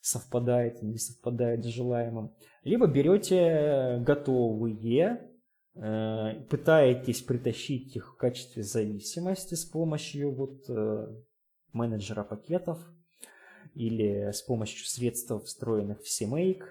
совпадает 0.00 0.82
не 0.82 0.98
совпадает 0.98 1.64
с 1.64 1.68
желаемым. 1.68 2.34
Либо 2.64 2.86
берете 2.86 4.02
готовые 4.04 4.76
пытаетесь 5.78 7.22
притащить 7.22 7.94
их 7.94 8.14
в 8.14 8.16
качестве 8.16 8.64
зависимости 8.64 9.54
с 9.54 9.64
помощью 9.64 10.34
вот 10.34 10.68
э, 10.68 11.06
менеджера 11.72 12.24
пакетов 12.24 12.80
или 13.74 14.32
с 14.32 14.42
помощью 14.42 14.86
средств, 14.86 15.32
встроенных 15.44 16.00
в 16.00 16.06
CMake. 16.06 16.64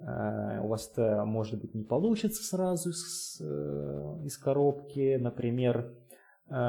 Э, 0.00 0.60
у 0.62 0.68
вас 0.68 0.90
это, 0.90 1.26
может 1.26 1.60
быть, 1.60 1.74
не 1.74 1.84
получится 1.84 2.42
сразу 2.42 2.88
из, 2.90 3.38
из 4.24 4.38
коробки. 4.38 5.16
Например, 5.16 5.94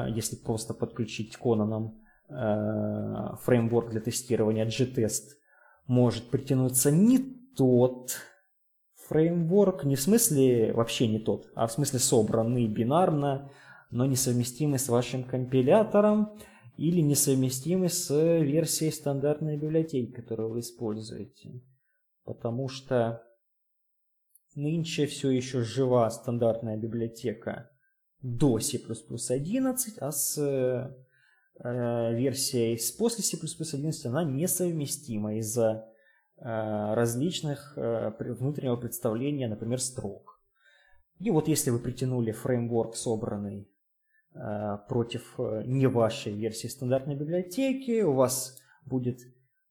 если 0.08 0.36
просто 0.36 0.74
подключить 0.74 1.38
Conan 1.42 1.92
фреймворк 2.28 3.90
для 3.90 4.00
тестирования 4.00 4.66
G-Test, 4.66 5.38
может 5.86 6.28
притянуться 6.28 6.90
не 6.90 7.18
тот 7.56 8.12
фреймворк 9.10 9.84
не 9.84 9.96
в 9.96 10.00
смысле 10.00 10.72
вообще 10.72 11.08
не 11.08 11.18
тот, 11.18 11.50
а 11.56 11.66
в 11.66 11.72
смысле 11.72 11.98
собранный 11.98 12.68
бинарно, 12.68 13.50
но 13.90 14.06
несовместимый 14.06 14.78
с 14.78 14.88
вашим 14.88 15.24
компилятором 15.24 16.38
или 16.76 17.00
несовместимый 17.00 17.90
с 17.90 18.08
версией 18.08 18.92
стандартной 18.92 19.56
библиотеки, 19.56 20.12
которую 20.12 20.50
вы 20.50 20.60
используете. 20.60 21.60
потому 22.24 22.68
что 22.68 23.24
нынче 24.54 25.06
все 25.06 25.30
еще 25.30 25.62
жива 25.62 26.08
стандартная 26.10 26.76
библиотека 26.76 27.68
до 28.22 28.60
C++11, 28.60 29.98
а 29.98 30.12
с 30.12 30.38
э, 30.38 32.14
версией 32.14 32.78
с 32.78 32.92
после 32.92 33.24
C++11 33.24 34.06
она 34.06 34.22
несовместима 34.22 35.36
из-за 35.38 35.89
различных 36.42 37.74
э, 37.76 38.12
внутреннего 38.18 38.76
представления, 38.76 39.48
например, 39.48 39.80
строк. 39.80 40.40
И 41.18 41.30
вот 41.30 41.48
если 41.48 41.70
вы 41.70 41.78
притянули 41.78 42.32
фреймворк, 42.32 42.96
собранный 42.96 43.70
э, 44.34 44.78
против 44.88 45.34
э, 45.38 45.62
не 45.66 45.86
вашей 45.86 46.32
версии 46.32 46.68
стандартной 46.68 47.14
библиотеки, 47.14 48.00
у 48.02 48.14
вас 48.14 48.58
будет 48.86 49.20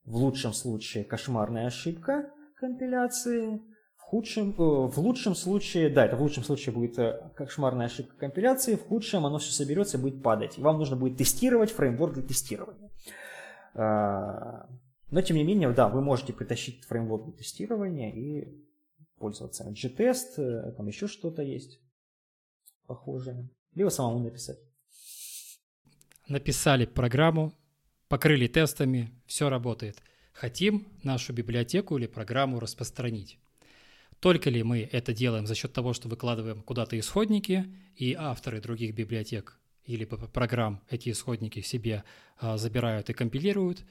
в 0.05 0.15
лучшем 0.15 0.53
случае 0.53 1.03
кошмарная 1.03 1.67
ошибка 1.67 2.31
компиляции, 2.55 3.61
худшем, 4.09 4.51
э, 4.51 4.53
в 4.57 4.97
лучшем 4.97 5.35
случае, 5.35 5.89
да, 5.89 6.05
это 6.05 6.17
в 6.17 6.21
лучшем 6.21 6.43
случае 6.43 6.73
будет 6.73 6.97
э, 6.97 7.31
кошмарная 7.35 7.87
ошибка 7.87 8.15
компиляции, 8.17 8.75
в 8.75 8.87
худшем 8.87 9.25
оно 9.25 9.37
все 9.37 9.51
соберется 9.51 9.97
и 9.97 10.01
будет 10.01 10.21
падать. 10.23 10.57
Вам 10.57 10.77
нужно 10.77 10.95
будет 10.95 11.17
тестировать 11.17 11.71
фреймворк 11.71 12.13
для 12.13 12.23
тестирования. 12.23 12.89
Но, 15.11 15.21
тем 15.21 15.37
не 15.37 15.43
менее, 15.43 15.71
да, 15.71 15.89
вы 15.89 16.01
можете 16.01 16.33
притащить 16.33 16.83
фреймворк 16.85 17.25
для 17.25 17.33
тестирования 17.33 18.11
и 18.11 18.47
пользоваться. 19.17 19.63
G-тест, 19.69 20.37
э, 20.37 20.73
там 20.77 20.87
еще 20.87 21.07
что-то 21.07 21.41
есть 21.41 21.79
похожее. 22.85 23.49
Либо 23.73 23.89
самому 23.89 24.19
написать. 24.19 24.59
Написали 26.27 26.85
программу, 26.85 27.53
покрыли 28.07 28.47
тестами, 28.47 29.11
все 29.25 29.49
работает. 29.49 30.01
Хотим 30.31 30.87
нашу 31.03 31.33
библиотеку 31.33 31.97
или 31.97 32.07
программу 32.07 32.59
распространить. 32.59 33.39
Только 34.19 34.49
ли 34.49 34.63
мы 34.63 34.81
это 34.91 35.13
делаем 35.13 35.47
за 35.47 35.55
счет 35.55 35.73
того, 35.73 35.93
что 35.93 36.07
выкладываем 36.09 36.61
куда-то 36.61 36.99
исходники, 36.99 37.65
и 37.95 38.13
авторы 38.13 38.61
других 38.61 38.93
библиотек 38.93 39.59
или 39.85 40.05
программ 40.05 40.81
эти 40.89 41.09
исходники 41.09 41.61
себе 41.61 42.03
а, 42.37 42.57
забирают 42.57 43.09
и 43.09 43.13
компилируют, 43.13 43.83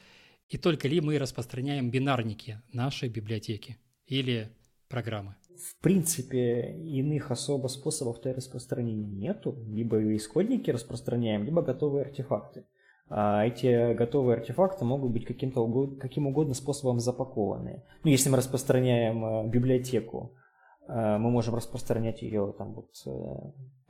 и 0.48 0.56
только 0.56 0.88
ли 0.88 1.00
мы 1.00 1.18
распространяем 1.18 1.90
бинарники 1.90 2.60
нашей 2.72 3.08
библиотеки 3.08 3.76
или 4.06 4.48
программы? 4.88 5.36
В 5.58 5.82
принципе, 5.82 6.72
иных 6.72 7.30
особо 7.30 7.66
способов 7.66 8.22
для 8.22 8.32
распространения 8.32 9.08
нету. 9.08 9.56
Либо 9.68 10.16
исходники 10.16 10.70
распространяем, 10.70 11.44
либо 11.44 11.62
готовые 11.62 12.04
артефакты. 12.04 12.64
А 13.10 13.44
эти 13.44 13.94
готовые 13.94 14.36
артефакты 14.36 14.84
могут 14.84 15.12
быть 15.12 15.24
каким-то 15.24 15.66
каким 15.98 16.26
угодно 16.26 16.54
способом 16.54 17.00
запакованы. 17.00 17.82
Ну, 18.04 18.10
если 18.10 18.30
мы 18.30 18.36
распространяем 18.36 19.24
э, 19.24 19.48
библиотеку, 19.48 20.34
э, 20.86 21.18
мы 21.18 21.30
можем 21.30 21.54
распространять 21.54 22.22
ее 22.22 22.54
там 22.56 22.74
вот 22.74 22.90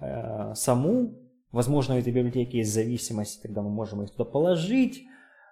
э, 0.00 0.54
саму. 0.54 1.18
Возможно, 1.50 1.96
у 1.96 1.98
этой 1.98 2.12
библиотеки 2.12 2.56
есть 2.56 2.72
зависимость, 2.72 3.42
тогда 3.42 3.62
мы 3.62 3.70
можем 3.70 4.02
их 4.02 4.10
туда 4.10 4.24
положить, 4.24 5.04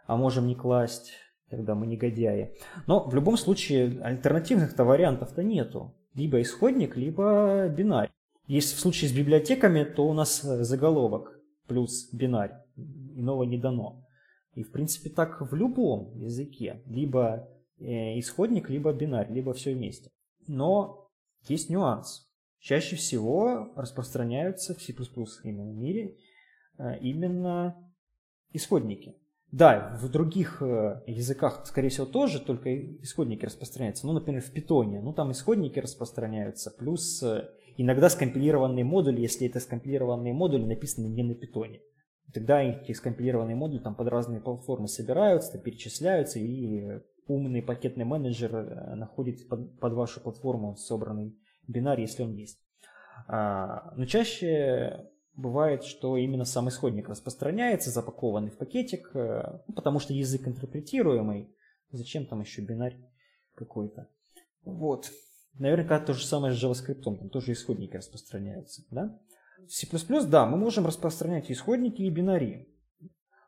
а 0.07 0.17
можем 0.17 0.47
не 0.47 0.55
класть, 0.55 1.13
тогда 1.51 1.75
мы 1.75 1.87
негодяи. 1.87 2.55
Но 2.87 3.09
в 3.09 3.15
любом 3.15 3.37
случае 3.37 4.01
альтернативных-то 4.03 4.85
вариантов-то 4.85 5.43
нету. 5.43 5.95
Либо 6.15 6.41
исходник, 6.41 6.97
либо 6.97 7.69
бинарь. 7.69 8.11
Если 8.47 8.77
в 8.77 8.81
случае 8.81 9.11
с 9.11 9.13
библиотеками, 9.13 9.85
то 9.85 10.07
у 10.07 10.15
нас 10.15 10.41
заголовок 10.41 11.41
плюс 11.67 12.09
бинарь 12.13 12.53
иного 12.77 13.45
не 13.45 13.59
дано. 13.59 14.07
И 14.55 14.63
в 14.63 14.73
принципе 14.73 15.11
так 15.11 15.41
в 15.41 15.55
любом 15.55 16.17
языке. 16.19 16.83
Либо 16.87 17.49
э, 17.79 18.19
исходник, 18.19 18.71
либо 18.71 18.93
бинарь, 18.93 19.31
либо 19.33 19.53
все 19.53 19.75
вместе. 19.75 20.11
Но 20.47 21.11
есть 21.49 21.71
нюанс. 21.71 22.31
Чаще 22.59 22.97
всего 22.97 23.73
распространяются 23.77 24.75
в 24.75 24.83
C++ 24.83 24.95
именно 25.45 25.73
мире 25.73 26.17
э, 26.79 26.99
именно 27.01 27.77
исходники. 28.53 29.17
Да, 29.57 29.97
в 30.03 30.11
других 30.11 30.61
э, 30.61 31.01
языках, 31.07 31.63
скорее 31.65 31.89
всего, 31.89 32.05
тоже 32.05 32.41
только 32.41 32.77
исходники 33.01 33.47
распространяются. 33.47 34.07
Ну, 34.07 34.13
например, 34.13 34.43
в 34.43 34.53
питоне. 34.53 35.01
Ну, 35.01 35.15
там 35.15 35.33
исходники 35.33 35.79
распространяются, 35.79 36.71
плюс 36.71 37.25
иногда 37.79 38.11
скомпилированные 38.11 38.85
модули, 38.85 39.23
если 39.23 39.49
это 39.49 39.61
скомпилированные 39.61 40.35
модули, 40.35 40.67
написаны 40.67 41.07
не 41.07 41.23
на 41.23 41.35
питоне. 41.35 41.81
Тогда 42.35 42.63
эти 42.63 42.93
скомпилированные 42.93 43.57
модули 43.57 43.79
там 43.79 43.95
под 43.95 44.09
разные 44.09 44.43
платформы 44.43 44.89
собираются, 44.89 45.59
перечисляются, 45.59 46.39
и 46.39 47.01
умный 47.27 47.63
пакетный 47.63 48.05
менеджер 48.05 48.55
э, 48.55 48.95
находит 48.95 49.49
под, 49.49 49.81
под 49.81 49.93
вашу 49.95 50.21
платформу 50.21 50.77
собранный 50.77 51.35
бинар, 51.67 51.99
если 51.99 52.25
он 52.25 52.35
есть. 52.35 52.59
А, 53.27 53.95
но 53.97 54.05
чаще 54.05 55.09
бывает, 55.37 55.85
что 55.85 56.17
именно 56.17 56.45
сам 56.45 56.69
исходник 56.69 57.09
распространяется, 57.09 57.91
запакованный 57.91 58.51
в 58.51 58.57
пакетик, 58.57 59.11
э, 59.15 59.61
ну, 59.69 59.75
потому 59.75 60.01
что 60.01 60.13
язык 60.13 60.49
интерпретируемый. 60.49 61.55
Зачем 61.91 62.27
там 62.27 62.41
еще 62.41 62.63
бинарь 62.63 62.99
какой-то? 63.55 64.09
Вот. 64.65 65.11
Наверняка 65.55 66.01
то 66.01 66.13
же 66.13 66.27
самое 66.27 66.55
с 66.55 66.63
JavaScript, 66.63 67.03
там 67.03 67.31
тоже 67.31 67.53
исходники 67.53 67.97
распространяются, 67.97 68.83
да? 68.91 69.19
В 69.67 69.73
C++, 69.73 69.87
да, 70.27 70.47
мы 70.47 70.59
можем 70.59 70.87
распространять 70.87 71.51
исходники 71.51 72.03
и 72.03 72.11
бинари. 72.11 72.69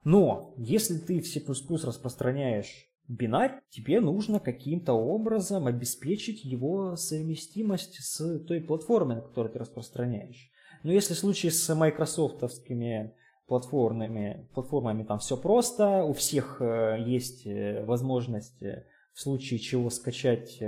Но 0.04 0.54
если 0.56 0.98
ты 0.98 1.20
в 1.20 1.26
C++ 1.26 1.42
распространяешь 1.84 2.88
бинарь, 3.08 3.60
тебе 3.70 4.00
нужно 4.00 4.40
каким-то 4.40 4.94
образом 4.94 5.66
обеспечить 5.66 6.44
его 6.44 6.96
совместимость 6.96 7.96
с 8.00 8.38
той 8.44 8.60
платформой, 8.62 9.16
на 9.16 9.22
которой 9.22 9.52
ты 9.52 9.58
распространяешь. 9.58 10.50
Но 10.82 10.92
если 10.92 11.14
в 11.14 11.18
случае 11.18 11.52
с 11.52 11.74
майкрософтовскими 11.74 13.14
платформами, 13.48 14.46
платформами 14.54 15.02
там 15.02 15.18
все 15.18 15.36
просто, 15.36 16.04
у 16.04 16.12
всех 16.12 16.60
э, 16.60 16.98
есть 17.04 17.46
э, 17.46 17.84
возможность 17.84 18.62
э, 18.62 18.84
в 19.14 19.20
случае 19.20 19.58
чего 19.58 19.90
скачать 19.90 20.62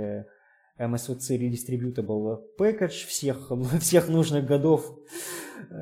MSVC 0.77 1.37
Redistributable 1.37 2.41
Package 2.59 3.07
всех, 3.07 3.51
всех 3.79 4.09
нужных 4.09 4.45
годов 4.45 4.97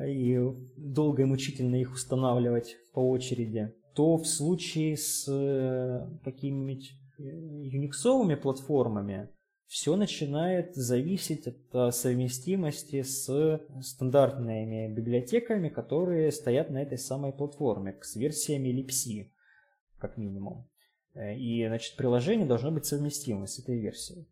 и 0.06 0.38
долго 0.76 1.22
и 1.22 1.24
мучительно 1.24 1.76
их 1.76 1.92
устанавливать 1.92 2.76
по 2.92 3.00
очереди, 3.00 3.74
то 3.94 4.18
в 4.18 4.26
случае 4.26 4.96
с 4.96 5.24
какими-нибудь 6.22 6.92
юниксовыми 7.18 8.34
платформами 8.34 9.30
все 9.70 9.94
начинает 9.94 10.74
зависеть 10.74 11.46
от 11.46 11.56
э, 11.72 11.92
совместимости 11.92 13.02
с 13.02 13.60
стандартными 13.82 14.92
библиотеками, 14.92 15.68
которые 15.68 16.32
стоят 16.32 16.70
на 16.70 16.82
этой 16.82 16.98
самой 16.98 17.32
платформе, 17.32 17.96
с 18.02 18.16
версиями 18.16 18.70
libc, 18.70 19.30
как 19.98 20.16
минимум. 20.16 20.68
И, 21.14 21.64
значит, 21.68 21.96
приложение 21.96 22.48
должно 22.48 22.72
быть 22.72 22.84
совместимо 22.84 23.46
с 23.46 23.60
этой 23.60 23.78
версией. 23.78 24.28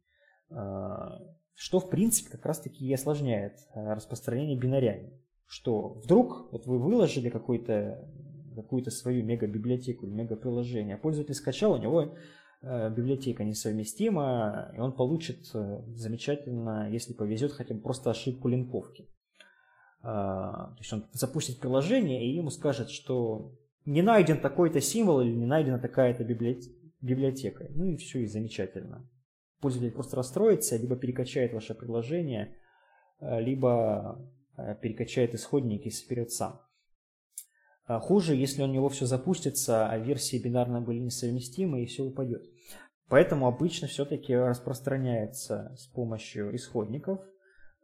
А, 0.51 1.23
что, 1.55 1.79
в 1.79 1.89
принципе, 1.89 2.31
как 2.31 2.45
раз-таки 2.45 2.85
и 2.85 2.93
осложняет 2.93 3.61
а, 3.75 3.95
распространение 3.95 4.59
бинарями. 4.59 5.13
Что 5.47 5.91
вдруг 5.91 6.51
вот 6.51 6.67
вы 6.67 6.81
выложили 6.81 7.31
какую-то 7.31 8.05
какую-то 8.57 8.91
свою 8.91 9.23
мега-библиотеку 9.25 10.05
мега-приложение, 10.07 10.97
а 10.97 10.99
пользователь 10.99 11.35
скачал, 11.35 11.75
у 11.75 11.77
него 11.77 12.03
э, 12.03 12.09
библиотека 12.63 13.45
несовместима, 13.45 14.73
и 14.77 14.81
он 14.81 14.93
получит 14.93 15.49
э, 15.55 15.83
замечательно, 15.95 16.91
если 16.91 17.13
повезет, 17.13 17.53
хотя 17.53 17.75
бы 17.75 17.81
просто 17.81 18.11
ошибку 18.11 18.49
линковки. 18.49 19.09
Э, 20.03 20.05
то 20.05 20.77
есть 20.79 20.93
он 20.93 21.07
запустит 21.13 21.61
приложение, 21.61 22.27
и 22.27 22.35
ему 22.35 22.51
скажет, 22.51 22.91
что 22.91 23.53
не 23.85 24.03
найден 24.03 24.41
такой-то 24.41 24.81
символ 24.81 25.21
или 25.21 25.35
не 25.35 25.47
найдена 25.47 25.79
такая-то 25.79 26.25
библиотека. 26.25 27.67
Ну 27.71 27.85
и 27.87 27.97
все, 27.97 28.21
и 28.21 28.27
замечательно 28.27 29.09
пользователь 29.61 29.95
просто 29.95 30.17
расстроится, 30.17 30.77
либо 30.77 30.97
перекачает 30.97 31.53
ваше 31.53 31.75
приложение, 31.75 32.57
э, 33.21 33.41
либо 33.41 34.19
э, 34.57 34.77
перекачает 34.81 35.35
исходники 35.35 35.89
соберет 35.89 36.31
сам. 36.31 36.61
А 37.89 38.01
хуже, 38.01 38.37
если 38.37 38.63
у 38.63 38.67
него 38.67 38.91
все 38.91 39.07
запустится, 39.07 39.89
а 39.89 39.97
версии 39.97 40.37
бинарно 40.37 40.83
были 40.83 40.99
несовместимы 40.99 41.83
и 41.83 41.87
все 41.87 42.05
упадет. 42.05 42.45
Поэтому 43.09 43.47
обычно 43.47 43.89
все-таки 43.89 44.37
распространяется 44.37 45.75
с 45.79 45.87
помощью 45.87 46.55
исходников, 46.55 47.21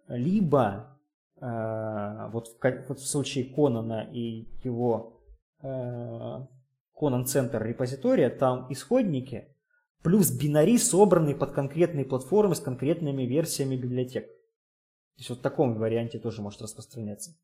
либо 0.06 0.98
э, 1.40 2.28
вот, 2.32 2.48
в, 2.48 2.84
вот 2.88 3.00
в 3.00 3.06
случае 3.06 3.46
Конана 3.46 4.06
и 4.12 4.46
его 4.62 5.22
э, 5.62 5.66
Conan 5.66 7.24
Center 7.24 7.66
репозитория, 7.66 8.28
там 8.28 8.66
исходники 8.70 9.48
плюс 10.02 10.30
бинари, 10.30 10.76
собранные 10.76 11.34
под 11.34 11.52
конкретные 11.52 12.04
платформы 12.04 12.54
с 12.54 12.60
конкретными 12.60 13.22
версиями 13.22 13.76
библиотек. 13.76 14.26
То 14.26 15.18
есть 15.18 15.30
вот 15.30 15.38
в 15.38 15.42
таком 15.42 15.76
варианте 15.78 16.18
тоже 16.18 16.42
может 16.42 16.60
распространяться. 16.60 17.34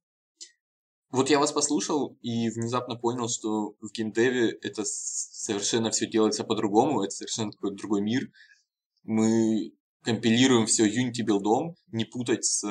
Вот 1.11 1.29
я 1.29 1.41
вас 1.41 1.51
послушал 1.51 2.17
и 2.23 2.51
внезапно 2.51 2.95
понял, 2.95 3.29
что 3.29 3.75
в 3.81 3.91
геймдеве 3.93 4.51
это 4.63 4.85
совершенно 4.85 5.91
все 5.91 6.07
делается 6.07 6.45
по-другому, 6.45 7.03
это 7.03 7.11
совершенно 7.11 7.51
такой 7.51 7.75
другой 7.75 8.01
мир. 8.01 8.31
Мы 9.03 9.73
компилируем 10.05 10.67
все 10.67 10.87
Unity 10.89 11.25
билдом, 11.25 11.75
не 11.89 12.05
путать 12.05 12.45
с 12.45 12.65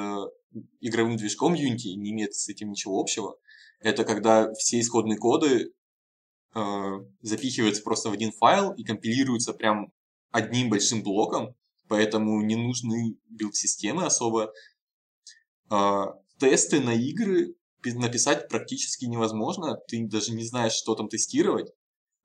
игровым 0.79 1.17
движком 1.17 1.53
Unity, 1.53 1.95
не 1.95 2.11
имеет 2.11 2.33
с 2.33 2.47
этим 2.47 2.69
ничего 2.69 2.99
общего. 2.99 3.35
Это 3.81 4.05
когда 4.05 4.53
все 4.53 4.79
исходные 4.79 5.17
коды 5.17 5.73
э, 6.55 6.59
запихиваются 7.21 7.83
просто 7.83 8.09
в 8.09 8.13
один 8.13 8.31
файл 8.31 8.71
и 8.71 8.85
компилируются 8.85 9.53
прям 9.53 9.91
одним 10.31 10.69
большим 10.69 11.03
блоком, 11.03 11.55
поэтому 11.89 12.41
не 12.41 12.55
нужны 12.55 13.17
билд-системы 13.29 14.05
особо. 14.05 14.53
Э, 15.69 16.05
тесты 16.39 16.79
на 16.79 16.93
игры 16.93 17.55
написать 17.85 18.47
практически 18.49 19.05
невозможно, 19.05 19.75
ты 19.87 20.05
даже 20.07 20.33
не 20.33 20.43
знаешь, 20.43 20.73
что 20.73 20.95
там 20.95 21.07
тестировать. 21.09 21.71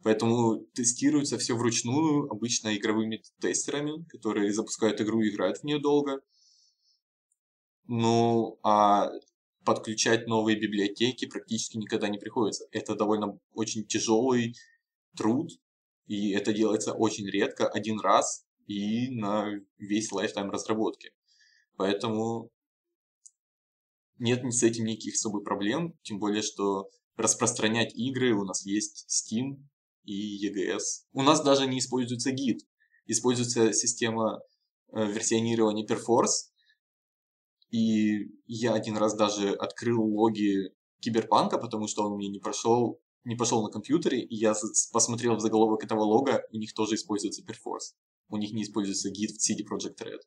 Поэтому 0.03 0.59
тестируется 0.75 1.39
все 1.39 1.55
вручную, 1.55 2.31
обычно 2.31 2.77
игровыми 2.77 3.23
тестерами, 3.41 4.05
которые 4.11 4.53
запускают 4.53 5.01
игру 5.01 5.23
и 5.23 5.31
играют 5.31 5.59
в 5.59 5.65
нее 5.65 5.79
долго. 5.79 6.21
Ну, 7.87 8.59
а 8.63 9.11
подключать 9.65 10.27
новые 10.27 10.59
библиотеки 10.59 11.27
практически 11.27 11.79
никогда 11.79 12.09
не 12.09 12.19
приходится. 12.19 12.67
Это 12.71 12.95
довольно 12.95 13.39
очень 13.55 13.87
тяжелый 13.87 14.55
труд, 15.17 15.51
и 16.07 16.33
это 16.33 16.53
делается 16.53 16.93
очень 16.93 17.29
редко, 17.31 17.67
один 17.67 17.99
раз 18.01 18.45
и 18.67 19.09
на 19.11 19.53
весь 19.79 20.13
лайфтайм 20.13 20.51
разработки. 20.51 21.13
Поэтому 21.77 22.51
нет 24.19 24.43
с 24.53 24.63
этим 24.63 24.85
никаких 24.85 25.15
особых 25.15 25.45
проблем, 25.45 25.95
тем 26.03 26.19
более, 26.19 26.43
что 26.43 26.89
распространять 27.17 27.95
игры 27.95 28.35
у 28.35 28.45
нас 28.45 28.65
есть 28.65 29.07
Steam 29.09 29.63
и 30.05 30.49
EGS. 30.49 31.07
У 31.13 31.23
нас 31.23 31.43
даже 31.43 31.67
не 31.67 31.79
используется 31.79 32.33
гид, 32.33 32.61
используется 33.07 33.73
система 33.73 34.41
э, 34.93 35.07
версионирования 35.11 35.87
Perforce, 35.87 36.51
и 37.71 38.31
я 38.47 38.75
один 38.75 38.97
раз 38.97 39.17
даже 39.17 39.51
открыл 39.51 40.03
логи 40.03 40.73
Киберпанка, 41.01 41.59
потому 41.59 41.89
что 41.89 42.05
он 42.05 42.17
мне 42.17 42.29
не 42.29 42.39
прошел, 42.39 43.01
не 43.25 43.37
пошел 43.37 43.63
на 43.63 43.71
компьютере, 43.71 44.23
и 44.23 44.37
я 44.37 44.55
посмотрел 44.93 45.37
в 45.37 45.41
заголовок 45.41 45.83
этого 45.83 46.03
лога, 46.03 46.45
у 46.53 46.57
них 46.57 46.73
тоже 46.73 46.95
используется 46.95 47.43
Perforce. 47.43 47.95
У 48.29 48.37
них 48.37 48.53
не 48.53 48.63
используется 48.63 49.11
гид 49.11 49.33
в 49.33 49.39
CD 49.39 49.65
Projekt 49.69 49.99
Red. 50.03 50.21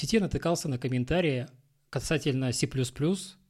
Сети 0.00 0.18
натыкался 0.18 0.68
на 0.68 0.78
комментарии 0.78 1.46
касательно 1.90 2.52
C++, 2.52 2.68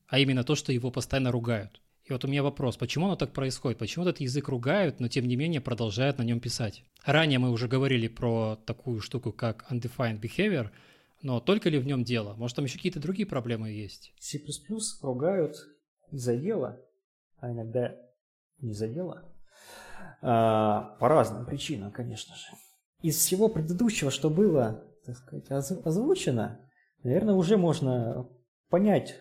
а 0.09 0.19
именно 0.19 0.43
то, 0.43 0.57
что 0.57 0.73
его 0.73 0.91
постоянно 0.91 1.31
ругают. 1.31 1.81
И 2.05 2.13
вот 2.13 2.25
у 2.25 2.29
меня 2.29 2.43
вопрос, 2.43 2.77
почему 2.77 3.07
оно 3.07 3.15
так 3.15 3.33
происходит? 3.33 3.79
Почему 3.79 4.05
этот 4.05 4.21
язык 4.21 4.49
ругают, 4.49 4.99
но 4.99 5.07
тем 5.07 5.29
не 5.29 5.37
менее 5.37 5.61
продолжают 5.61 6.19
на 6.19 6.23
нем 6.23 6.41
писать? 6.41 6.83
Ранее 7.05 7.39
мы 7.39 7.51
уже 7.51 7.69
говорили 7.69 8.09
про 8.09 8.57
такую 8.67 9.01
штуку, 9.01 9.33
как 9.33 9.65
undefined 9.71 10.21
behavior, 10.21 10.71
но 11.23 11.39
только 11.39 11.69
ли 11.69 11.79
в 11.79 11.87
нем 11.87 12.03
дело? 12.03 12.35
Может, 12.35 12.57
там 12.57 12.65
еще 12.65 12.79
какие-то 12.79 12.99
другие 12.99 13.27
проблемы 13.27 13.71
есть? 13.71 14.13
C++ 14.19 14.43
ругают 15.03 15.57
из-за 16.11 16.37
дела, 16.37 16.81
а 17.39 17.53
иногда 17.53 17.95
не 18.59 18.73
за 18.73 18.89
дело. 18.89 19.33
А, 20.21 20.97
по 20.99 21.09
разным 21.09 21.47
причинам, 21.47 21.93
конечно 21.93 22.35
же. 22.35 22.47
Из 23.03 23.17
всего 23.17 23.49
предыдущего, 23.49 24.11
что 24.11 24.31
было, 24.31 24.90
так 25.05 25.17
сказать, 25.17 25.51
озвучено, 25.85 26.61
наверное, 27.03 27.35
уже 27.35 27.57
можно 27.57 28.29
понять, 28.69 29.17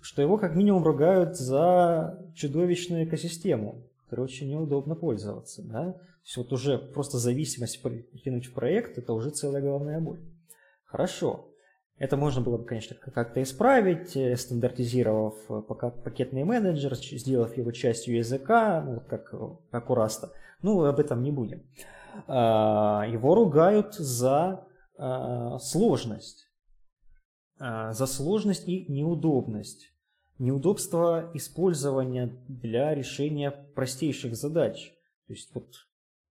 что 0.00 0.22
его 0.22 0.38
как 0.38 0.54
минимум 0.54 0.82
ругают 0.84 1.36
за 1.36 2.30
чудовищную 2.34 3.04
экосистему, 3.04 3.86
которой 4.04 4.22
очень 4.22 4.50
неудобно 4.50 4.94
пользоваться. 4.94 5.62
Да? 5.62 5.92
То 5.92 6.24
есть 6.24 6.36
вот 6.36 6.52
уже 6.52 6.78
просто 6.78 7.18
зависимость 7.18 7.82
кинуть 8.24 8.46
в 8.46 8.54
проект– 8.54 8.98
это 8.98 9.12
уже 9.12 9.30
целая 9.30 9.62
головная 9.62 10.00
боль. 10.00 10.20
Хорошо. 10.84 11.46
Это 11.98 12.16
можно 12.16 12.40
было 12.40 12.56
бы, 12.56 12.64
конечно, 12.64 12.96
как-то 12.96 13.42
исправить, 13.42 14.16
э, 14.16 14.34
стандартизировав 14.34 15.34
э, 15.50 15.62
пакетный 16.02 16.44
менеджер, 16.44 16.94
сделав 16.94 17.56
его 17.58 17.72
частью 17.72 18.16
языка, 18.16 18.80
ну, 18.80 19.02
как, 19.06 19.34
как 19.70 19.90
у 19.90 19.94
Раста. 19.94 20.30
Ну, 20.62 20.82
об 20.84 20.98
этом 20.98 21.22
не 21.22 21.30
будем. 21.30 21.62
А, 22.26 23.04
его 23.06 23.34
ругают 23.34 23.94
за 23.94 24.64
сложность. 25.58 26.50
А, 27.60 27.92
за 27.92 28.06
сложность 28.06 28.66
и 28.66 28.90
неудобность. 28.90 29.92
Неудобство 30.38 31.30
использования 31.34 32.42
для 32.48 32.94
решения 32.94 33.50
простейших 33.50 34.34
задач. 34.34 34.92
То 35.26 35.34
есть 35.34 35.54
вот 35.54 35.74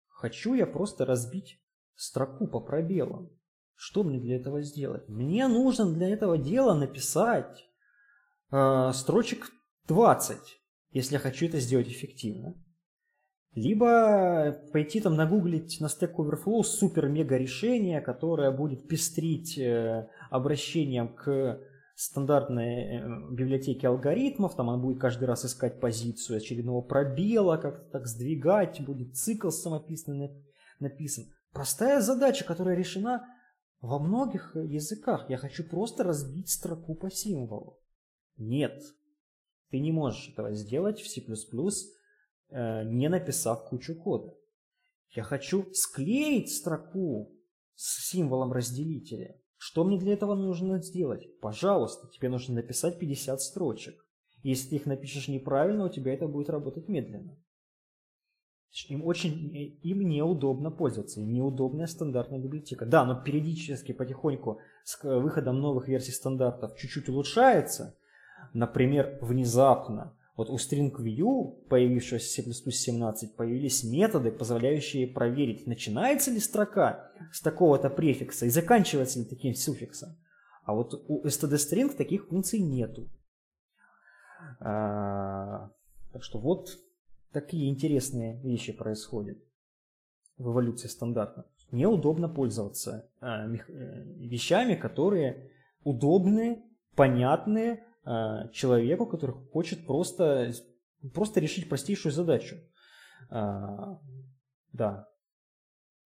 хочу 0.08 0.54
я 0.54 0.66
просто 0.66 1.04
разбить 1.04 1.60
строку 1.96 2.46
по 2.46 2.60
пробелам. 2.60 3.30
Что 3.74 4.04
мне 4.04 4.20
для 4.20 4.36
этого 4.36 4.62
сделать? 4.62 5.08
Мне 5.08 5.48
нужно 5.48 5.92
для 5.92 6.08
этого 6.08 6.38
дела 6.38 6.74
написать 6.74 7.68
э, 8.52 8.92
строчек 8.94 9.50
20, 9.88 10.38
если 10.90 11.14
я 11.14 11.18
хочу 11.18 11.46
это 11.46 11.58
сделать 11.58 11.88
эффективно. 11.88 12.54
Либо 13.56 14.52
пойти 14.70 15.00
там 15.00 15.16
нагуглить 15.16 15.80
на 15.80 15.86
Stack 15.86 16.16
Overflow 16.16 16.62
супер-мега 16.62 17.38
решение, 17.38 18.02
которое 18.02 18.50
будет 18.50 18.86
пестрить 18.86 19.56
э, 19.56 20.10
обращением 20.30 21.08
к 21.14 21.58
стандартной 21.94 22.98
э, 22.98 23.30
библиотеке 23.30 23.88
алгоритмов, 23.88 24.54
там 24.56 24.68
он 24.68 24.82
будет 24.82 25.00
каждый 25.00 25.24
раз 25.24 25.46
искать 25.46 25.80
позицию 25.80 26.36
очередного 26.36 26.82
пробела, 26.82 27.56
как-то 27.56 27.90
так 27.92 28.06
сдвигать, 28.06 28.84
будет 28.84 29.16
цикл 29.16 29.48
самописный 29.48 30.30
написан. 30.78 31.24
Простая 31.54 32.02
задача, 32.02 32.44
которая 32.44 32.76
решена 32.76 33.26
во 33.80 33.98
многих 33.98 34.54
языках. 34.54 35.30
Я 35.30 35.38
хочу 35.38 35.64
просто 35.64 36.04
разбить 36.04 36.50
строку 36.50 36.94
по 36.94 37.10
символу. 37.10 37.80
Нет, 38.36 38.82
ты 39.70 39.80
не 39.80 39.92
можешь 39.92 40.28
этого 40.28 40.52
сделать 40.52 41.00
в 41.00 41.08
C++, 41.08 41.22
не 42.50 43.08
написав 43.08 43.68
кучу 43.68 43.94
кода. 43.94 44.34
Я 45.10 45.22
хочу 45.22 45.72
склеить 45.72 46.52
строку 46.52 47.32
с 47.74 48.08
символом 48.08 48.52
разделителя. 48.52 49.40
Что 49.56 49.84
мне 49.84 49.98
для 49.98 50.12
этого 50.12 50.34
нужно 50.34 50.82
сделать? 50.82 51.26
Пожалуйста, 51.40 52.08
тебе 52.08 52.28
нужно 52.28 52.56
написать 52.56 52.98
50 52.98 53.40
строчек. 53.40 53.94
Если 54.42 54.70
ты 54.70 54.76
их 54.76 54.86
напишешь 54.86 55.28
неправильно, 55.28 55.86
у 55.86 55.88
тебя 55.88 56.12
это 56.12 56.28
будет 56.28 56.50
работать 56.50 56.88
медленно. 56.88 57.36
Им 58.88 59.04
очень 59.06 59.78
им 59.82 60.06
неудобно 60.06 60.70
пользоваться, 60.70 61.20
им 61.20 61.32
неудобная 61.32 61.86
стандартная 61.86 62.38
библиотека. 62.38 62.84
Да, 62.84 63.06
но 63.06 63.22
периодически, 63.22 63.92
потихоньку, 63.92 64.60
с 64.84 65.02
выходом 65.02 65.60
новых 65.60 65.88
версий 65.88 66.12
стандартов 66.12 66.76
чуть-чуть 66.76 67.08
улучшается. 67.08 67.96
Например, 68.52 69.18
внезапно 69.22 70.14
вот 70.36 70.50
у 70.50 70.56
StringView, 70.56 71.66
появившегося 71.68 72.42
C++ 72.42 72.70
17, 72.70 73.36
появились 73.36 73.84
методы, 73.84 74.30
позволяющие 74.30 75.06
проверить, 75.06 75.66
начинается 75.66 76.30
ли 76.30 76.40
строка 76.40 77.10
с 77.32 77.40
такого-то 77.40 77.88
префикса 77.88 78.44
и 78.44 78.50
заканчивается 78.50 79.18
ли 79.18 79.24
таким 79.24 79.54
суффиксом. 79.54 80.16
А 80.64 80.74
вот 80.74 80.92
у 81.08 81.24
std-string 81.24 81.96
таких 81.96 82.28
функций 82.28 82.58
нету. 82.58 83.08
А, 84.60 85.70
так 86.12 86.22
что 86.22 86.38
вот 86.38 86.68
такие 87.32 87.70
интересные 87.70 88.38
вещи 88.42 88.72
происходят 88.72 89.38
в 90.36 90.50
эволюции 90.50 90.88
стандарта. 90.88 91.46
Неудобно 91.70 92.28
пользоваться 92.28 93.08
а, 93.20 93.46
э, 93.46 93.56
вещами, 94.18 94.74
которые 94.74 95.50
удобные, 95.82 96.62
понятные, 96.94 97.85
человеку, 98.52 99.06
который 99.06 99.34
хочет 99.52 99.86
просто, 99.86 100.52
просто 101.12 101.40
решить 101.40 101.68
простейшую 101.68 102.12
задачу. 102.12 102.56
А, 103.30 103.98
да. 104.72 105.08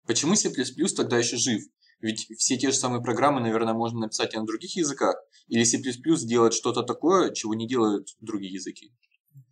Почему 0.05 0.35
C++ 0.35 0.49
тогда 0.95 1.17
еще 1.17 1.37
жив? 1.37 1.63
Ведь 2.01 2.27
все 2.37 2.57
те 2.57 2.71
же 2.71 2.75
самые 2.75 3.01
программы, 3.01 3.39
наверное, 3.39 3.73
можно 3.73 4.01
написать 4.01 4.33
и 4.33 4.37
на 4.37 4.45
других 4.45 4.75
языках. 4.75 5.15
Или 5.47 5.63
C++ 5.63 5.79
делает 5.79 6.53
что-то 6.53 6.83
такое, 6.83 7.31
чего 7.31 7.53
не 7.53 7.67
делают 7.67 8.09
другие 8.19 8.53
языки? 8.53 8.93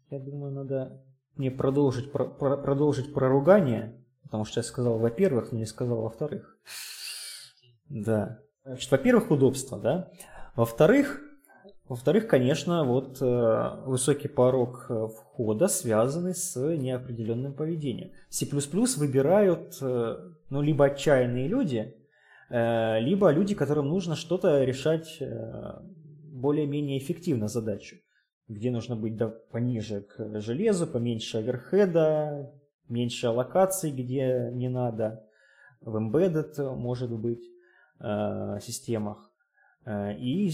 Я 0.09 0.19
думаю, 0.19 0.53
надо 0.53 1.01
мне 1.35 1.49
продолжить, 1.49 2.11
про, 2.11 2.25
про, 2.25 2.57
продолжить 2.57 3.13
проругание, 3.13 4.05
потому 4.23 4.45
что 4.45 4.59
я 4.59 4.63
сказал 4.63 4.99
во-первых, 4.99 5.51
но 5.51 5.59
не 5.59 5.65
сказал 5.65 6.01
во-вторых. 6.01 6.59
Да. 7.89 8.39
Значит, 8.63 8.91
во-первых, 8.91 9.31
удобство, 9.31 9.79
да. 9.79 10.11
Во-вторых, 10.55 11.21
во-вторых, 11.93 12.27
конечно, 12.27 12.83
вот 12.85 13.21
э, 13.21 13.83
высокий 13.85 14.27
порог 14.27 14.87
э, 14.89 15.07
входа 15.15 15.67
связанный 15.67 16.33
с 16.33 16.59
неопределенным 16.59 17.53
поведением. 17.53 18.13
C++ 18.29 18.47
выбирают 18.97 19.77
э, 19.79 20.15
ну, 20.49 20.61
либо 20.63 20.85
отчаянные 20.85 21.47
люди, 21.47 21.95
либо 22.49 23.31
люди, 23.31 23.55
которым 23.55 23.89
нужно 23.89 24.15
что-то 24.15 24.63
решать 24.63 25.19
более-менее 25.21 26.97
эффективно 26.97 27.47
задачу. 27.47 27.95
где 28.47 28.71
нужно 28.71 28.95
быть 28.95 29.19
пониже 29.51 30.01
к 30.01 30.39
железу, 30.39 30.87
поменьше 30.87 31.37
оверхеда, 31.37 32.51
меньше 32.89 33.27
аллокаций, 33.27 33.91
где 33.91 34.49
не 34.51 34.69
надо, 34.69 35.25
в 35.81 35.95
embedded, 35.95 36.75
может 36.75 37.11
быть, 37.11 37.43
системах. 38.61 39.31
И 40.19 40.51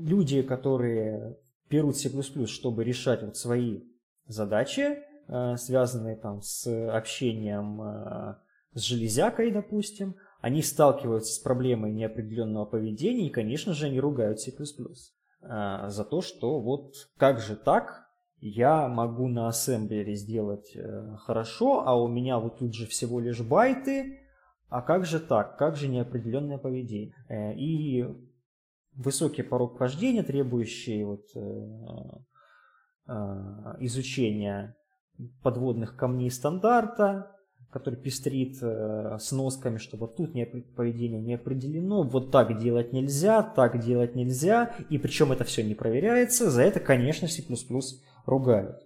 люди, 0.00 0.42
которые 0.42 1.36
берут 1.68 1.96
C++, 1.96 2.10
чтобы 2.46 2.84
решать 2.84 3.22
вот 3.22 3.36
свои 3.36 3.82
задачи, 4.26 4.98
э, 5.28 5.56
связанные 5.56 6.16
там 6.16 6.42
с 6.42 6.66
общением 6.90 7.80
э, 7.82 8.34
с 8.74 8.82
железякой, 8.82 9.50
допустим, 9.50 10.16
они 10.40 10.62
сталкиваются 10.62 11.34
с 11.34 11.38
проблемой 11.38 11.92
неопределенного 11.92 12.64
поведения, 12.64 13.26
и, 13.26 13.30
конечно 13.30 13.74
же, 13.74 13.86
они 13.86 14.00
ругают 14.00 14.40
C++ 14.40 14.52
э, 14.52 15.88
за 15.88 16.04
то, 16.04 16.20
что 16.20 16.60
вот 16.60 16.94
как 17.16 17.40
же 17.40 17.56
так, 17.56 18.06
я 18.42 18.88
могу 18.88 19.28
на 19.28 19.48
ассемблере 19.48 20.14
сделать 20.14 20.74
хорошо, 21.18 21.86
а 21.86 21.94
у 21.94 22.08
меня 22.08 22.38
вот 22.38 22.58
тут 22.58 22.74
же 22.74 22.86
всего 22.86 23.20
лишь 23.20 23.42
байты, 23.42 24.20
а 24.70 24.80
как 24.80 25.04
же 25.04 25.20
так, 25.20 25.58
как 25.58 25.76
же 25.76 25.88
неопределенное 25.88 26.56
поведение? 26.56 27.12
И 27.58 28.06
высокий 28.96 29.42
порог 29.42 29.74
вхождения, 29.74 30.22
требующий 30.22 31.04
вот, 31.04 31.24
э, 31.34 31.40
э, 33.08 33.12
изучения 33.80 34.76
подводных 35.42 35.96
камней 35.96 36.30
стандарта, 36.30 37.30
который 37.70 37.96
пестрит 37.96 38.58
э, 38.62 39.18
сносками, 39.20 39.78
что 39.78 39.96
вот 39.96 40.16
тут 40.16 40.32
поведение 40.74 41.20
не 41.20 41.34
определено, 41.34 42.02
вот 42.02 42.30
так 42.30 42.58
делать 42.58 42.92
нельзя, 42.92 43.42
так 43.42 43.78
делать 43.80 44.16
нельзя, 44.16 44.74
и 44.88 44.98
причем 44.98 45.32
это 45.32 45.44
все 45.44 45.62
не 45.62 45.74
проверяется, 45.74 46.50
за 46.50 46.62
это, 46.62 46.80
конечно, 46.80 47.28
C++ 47.28 47.42
ругают. 48.26 48.80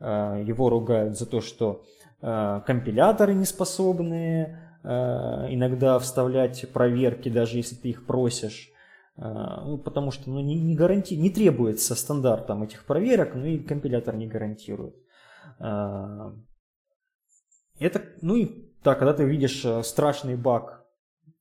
Э, 0.00 0.42
его 0.46 0.68
ругают 0.68 1.18
за 1.18 1.26
то, 1.26 1.40
что 1.40 1.84
компиляторы 2.18 3.34
не 3.34 3.44
способны 3.44 4.58
иногда 4.82 5.98
вставлять 5.98 6.66
проверки, 6.72 7.28
даже 7.28 7.58
если 7.58 7.76
ты 7.76 7.90
их 7.90 8.06
просишь, 8.06 8.72
а, 8.72 8.75
ну, 9.16 9.78
потому 9.78 10.10
что 10.10 10.30
ну, 10.30 10.40
не, 10.40 10.60
не, 10.60 10.74
гаранти... 10.74 11.16
не 11.16 11.30
требуется 11.30 11.94
стандартом 11.94 12.62
этих 12.62 12.84
проверок, 12.84 13.34
ну 13.34 13.46
и 13.46 13.58
компилятор 13.58 14.14
не 14.14 14.26
гарантирует. 14.26 14.94
А, 15.58 16.34
это, 17.78 18.02
ну 18.22 18.36
и 18.36 18.66
так, 18.82 18.98
когда 18.98 19.14
ты 19.14 19.24
видишь 19.24 19.64
э, 19.64 19.82
страшный 19.82 20.36
баг, 20.36 20.84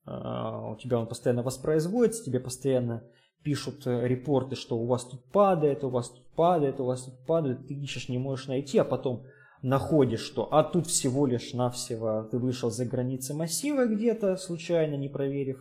а, 0.06 0.72
у 0.72 0.78
тебя 0.78 1.00
он 1.00 1.08
постоянно 1.08 1.44
воспроизводится, 1.44 2.24
тебе 2.24 2.40
постоянно 2.40 3.04
пишут 3.44 3.86
э, 3.86 4.08
репорты, 4.08 4.56
что 4.56 4.78
у 4.78 4.86
вас 4.86 5.06
тут 5.06 5.24
падает, 5.32 5.84
у 5.84 5.90
вас 5.90 6.10
тут 6.10 6.26
падает, 6.34 6.80
у 6.80 6.86
вас 6.86 7.04
тут 7.04 7.26
падает, 7.26 7.68
ты 7.68 7.74
ищешь, 7.74 8.10
не 8.10 8.18
можешь 8.18 8.48
найти, 8.48 8.78
а 8.78 8.84
потом 8.84 9.26
находишь, 9.62 10.22
что 10.22 10.52
а 10.52 10.64
тут 10.64 10.88
всего 10.88 11.26
лишь 11.26 11.54
навсего 11.54 12.24
ты 12.24 12.38
вышел 12.38 12.70
за 12.70 12.86
границы 12.86 13.34
массива 13.34 13.86
где-то, 13.86 14.38
случайно 14.38 14.96
не 14.96 15.10
проверив, 15.10 15.60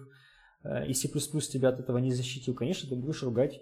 и 0.65 0.95
C++ 0.95 1.09
тебя 1.09 1.69
от 1.69 1.81
этого 1.81 1.99
не 1.99 2.13
защитил, 2.13 2.55
конечно, 2.55 2.89
ты 2.89 2.97
будешь 2.97 3.23
ругать 3.23 3.61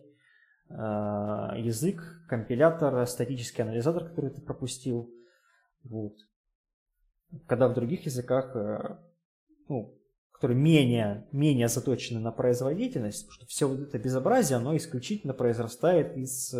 э, 0.69 0.75
язык, 0.75 2.01
компилятор, 2.29 3.05
статический 3.07 3.65
анализатор, 3.65 4.09
который 4.09 4.31
ты 4.31 4.41
пропустил. 4.41 5.13
Вот. 5.83 6.15
Когда 7.47 7.67
в 7.69 7.75
других 7.75 8.05
языках, 8.07 8.55
э, 8.55 8.99
ну, 9.69 9.99
которые 10.33 10.57
менее, 10.59 11.27
менее 11.33 11.69
заточены 11.69 12.21
на 12.21 12.31
производительность, 12.31 13.27
потому 13.27 13.35
что 13.35 13.47
все 13.47 13.67
вот 13.69 13.81
это 13.81 13.99
безобразие, 13.99 14.57
оно 14.57 14.77
исключительно 14.77 15.35
произрастает 15.35 16.17
из 16.17 16.55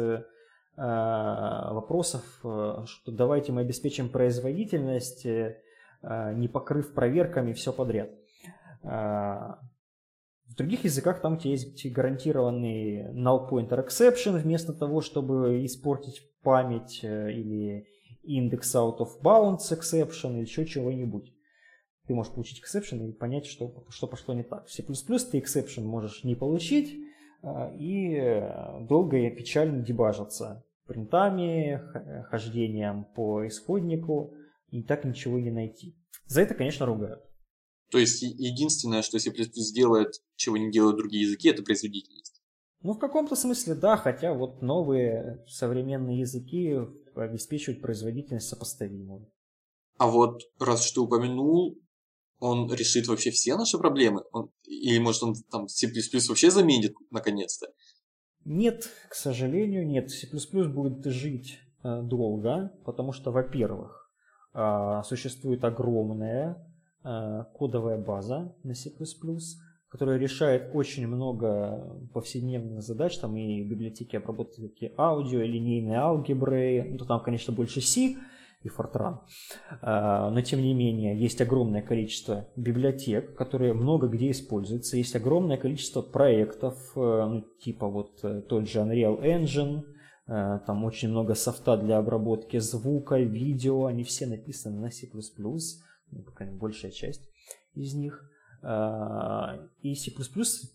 вопросов, 0.75 2.25
что 2.41 3.13
давайте 3.13 3.53
мы 3.53 3.61
обеспечим 3.61 4.09
производительность, 4.09 5.27
не 5.27 6.49
покрыв 6.49 6.95
проверками 6.95 7.53
все 7.53 7.75
подряд. 7.75 8.09
В 10.53 10.55
других 10.55 10.85
языках 10.85 11.23
там 11.23 11.35
у 11.35 11.37
тебя 11.39 11.53
есть 11.53 11.93
гарантированный 11.93 13.11
null 13.15 13.49
pointer 13.51 13.87
exception 13.87 14.39
вместо 14.39 14.75
того, 14.75 15.01
чтобы 15.01 15.65
испортить 15.65 16.21
память 16.43 17.01
э, 17.03 17.33
или 17.33 17.87
index 18.23 18.75
out 18.75 18.99
of 18.99 19.23
bounds 19.23 19.73
exception 19.73 20.35
или 20.35 20.43
еще 20.43 20.67
чего-нибудь. 20.67 21.33
Ты 22.07 22.15
можешь 22.15 22.35
получить 22.35 22.63
exception 22.63 23.09
и 23.09 23.13
понять, 23.13 23.47
что, 23.47 23.87
что 23.89 24.07
пошло 24.07 24.35
не 24.35 24.43
так. 24.43 24.67
В 24.67 24.73
C++ 24.73 24.83
ты 24.83 25.39
exception 25.39 25.85
можешь 25.85 26.23
не 26.23 26.35
получить 26.35 26.99
э, 27.43 27.77
и 27.79 28.15
э, 28.17 28.87
долго 28.87 29.17
и 29.17 29.31
печально 29.31 29.83
дебажиться 29.83 30.67
принтами, 30.87 31.81
хождением 32.25 33.07
по 33.15 33.47
исходнику 33.47 34.35
и 34.69 34.83
так 34.83 35.07
ничего 35.07 35.39
не 35.39 35.51
найти. 35.51 35.97
За 36.27 36.43
это, 36.43 36.55
конечно, 36.55 36.85
ругают. 36.85 37.23
То 37.93 37.99
есть 37.99 38.23
единственное, 38.23 39.03
что 39.03 39.19
C++ 39.19 39.31
делает, 39.31 40.23
чего 40.37 40.57
не 40.57 40.73
делают 40.73 40.97
другие 40.97 41.25
языки, 41.25 41.51
это 41.51 41.63
производительность. 41.63 42.41
Ну, 42.81 42.95
в 42.95 42.99
каком-то 42.99 43.37
смысле 43.37 43.75
да, 43.75 43.99
хотя 43.99 44.33
вот 44.33 44.63
новые 44.63 45.45
современные 45.47 46.21
языки 46.21 46.75
обеспечивают 47.15 47.83
производительность 47.83 48.49
сопоставимую. 48.49 49.31
А 49.99 50.07
вот 50.09 50.41
раз 50.59 50.83
что 50.87 51.05
упомянул, 51.05 51.79
он 52.39 52.73
решит 52.73 53.07
вообще 53.09 53.31
все 53.31 53.57
наши 53.57 53.77
проблемы? 53.77 54.25
Он, 54.33 54.51
или 54.65 54.99
может 54.99 55.23
он 55.23 55.35
там 55.51 55.69
C++ 55.69 55.87
вообще 56.29 56.51
заменит 56.51 56.95
наконец-то? 57.11 57.67
Нет, 58.47 58.89
к 59.11 59.15
сожалению, 59.15 59.87
нет. 59.87 60.11
C++ 60.11 60.27
будет 60.67 61.05
жить 61.05 61.59
э, 61.85 62.01
долго, 62.03 62.73
потому 62.87 63.13
что, 63.13 63.33
во-первых, 63.33 64.11
э, 64.55 65.03
существует 65.05 65.63
огромная 65.63 66.57
Э, 66.57 66.72
кодовая 67.03 67.99
база 67.99 68.55
на 68.63 68.75
C++, 68.75 68.91
которая 69.93 70.19
решает 70.19 70.71
очень 70.73 71.07
много 71.07 72.01
повседневных 72.15 72.83
задач, 72.83 73.19
там 73.19 73.37
и 73.37 73.63
библиотеки 73.63 74.17
обработки 74.17 74.91
аудио, 74.97 75.43
и 75.43 75.49
линейной 75.49 75.97
алгебры, 75.97 76.97
ну, 76.99 77.05
там, 77.05 77.23
конечно, 77.23 77.53
больше 77.53 77.83
C 77.83 78.17
и 78.63 78.69
Fortran, 78.69 79.19
э, 79.83 80.31
но 80.31 80.41
тем 80.41 80.63
не 80.63 80.73
менее 80.73 81.21
есть 81.21 81.43
огромное 81.43 81.83
количество 81.83 82.49
библиотек, 82.57 83.35
которые 83.37 83.75
много 83.75 84.09
где 84.09 84.31
используются, 84.31 84.97
есть 84.97 85.15
огромное 85.15 85.59
количество 85.59 86.01
проектов, 86.01 86.75
э, 86.97 87.27
ну, 87.27 87.45
типа 87.61 87.87
вот 87.87 88.23
тот 88.49 88.69
же 88.69 88.79
Unreal 88.79 89.23
Engine, 89.23 89.83
там 90.27 90.85
очень 90.85 91.11
много 91.11 91.35
софта 91.35 91.77
для 91.77 91.99
обработки 91.99 92.57
звука, 92.59 93.19
видео, 93.19 93.87
они 93.87 94.05
все 94.05 94.27
написаны 94.27 94.81
на 94.81 94.91
C++, 94.91 95.09
по 96.21 96.33
крайней 96.33 96.53
мере, 96.53 96.61
большая 96.61 96.91
часть 96.91 97.29
из 97.75 97.95
них. 97.95 98.29
А, 98.63 99.59
и 99.81 99.95
C++ 99.95 100.13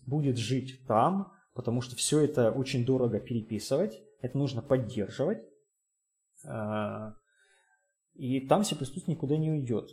будет 0.06 0.36
жить 0.36 0.86
там, 0.86 1.32
потому 1.54 1.80
что 1.80 1.96
все 1.96 2.20
это 2.20 2.50
очень 2.50 2.84
дорого 2.84 3.18
переписывать, 3.18 3.98
это 4.20 4.36
нужно 4.36 4.60
поддерживать. 4.60 5.42
А, 6.46 7.14
и 8.14 8.46
там 8.46 8.64
C++ 8.64 8.76
никуда 9.06 9.36
не 9.36 9.50
уйдет. 9.50 9.88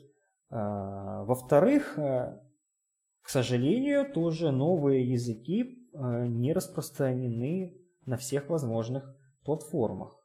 А, 0.50 1.24
во-вторых, 1.24 1.94
к 1.96 3.30
сожалению, 3.30 4.12
тоже 4.12 4.52
новые 4.52 5.10
языки 5.10 5.82
не 5.94 6.54
распространены 6.54 7.78
на 8.06 8.18
всех 8.18 8.50
возможных 8.50 9.16
платформах 9.44 10.20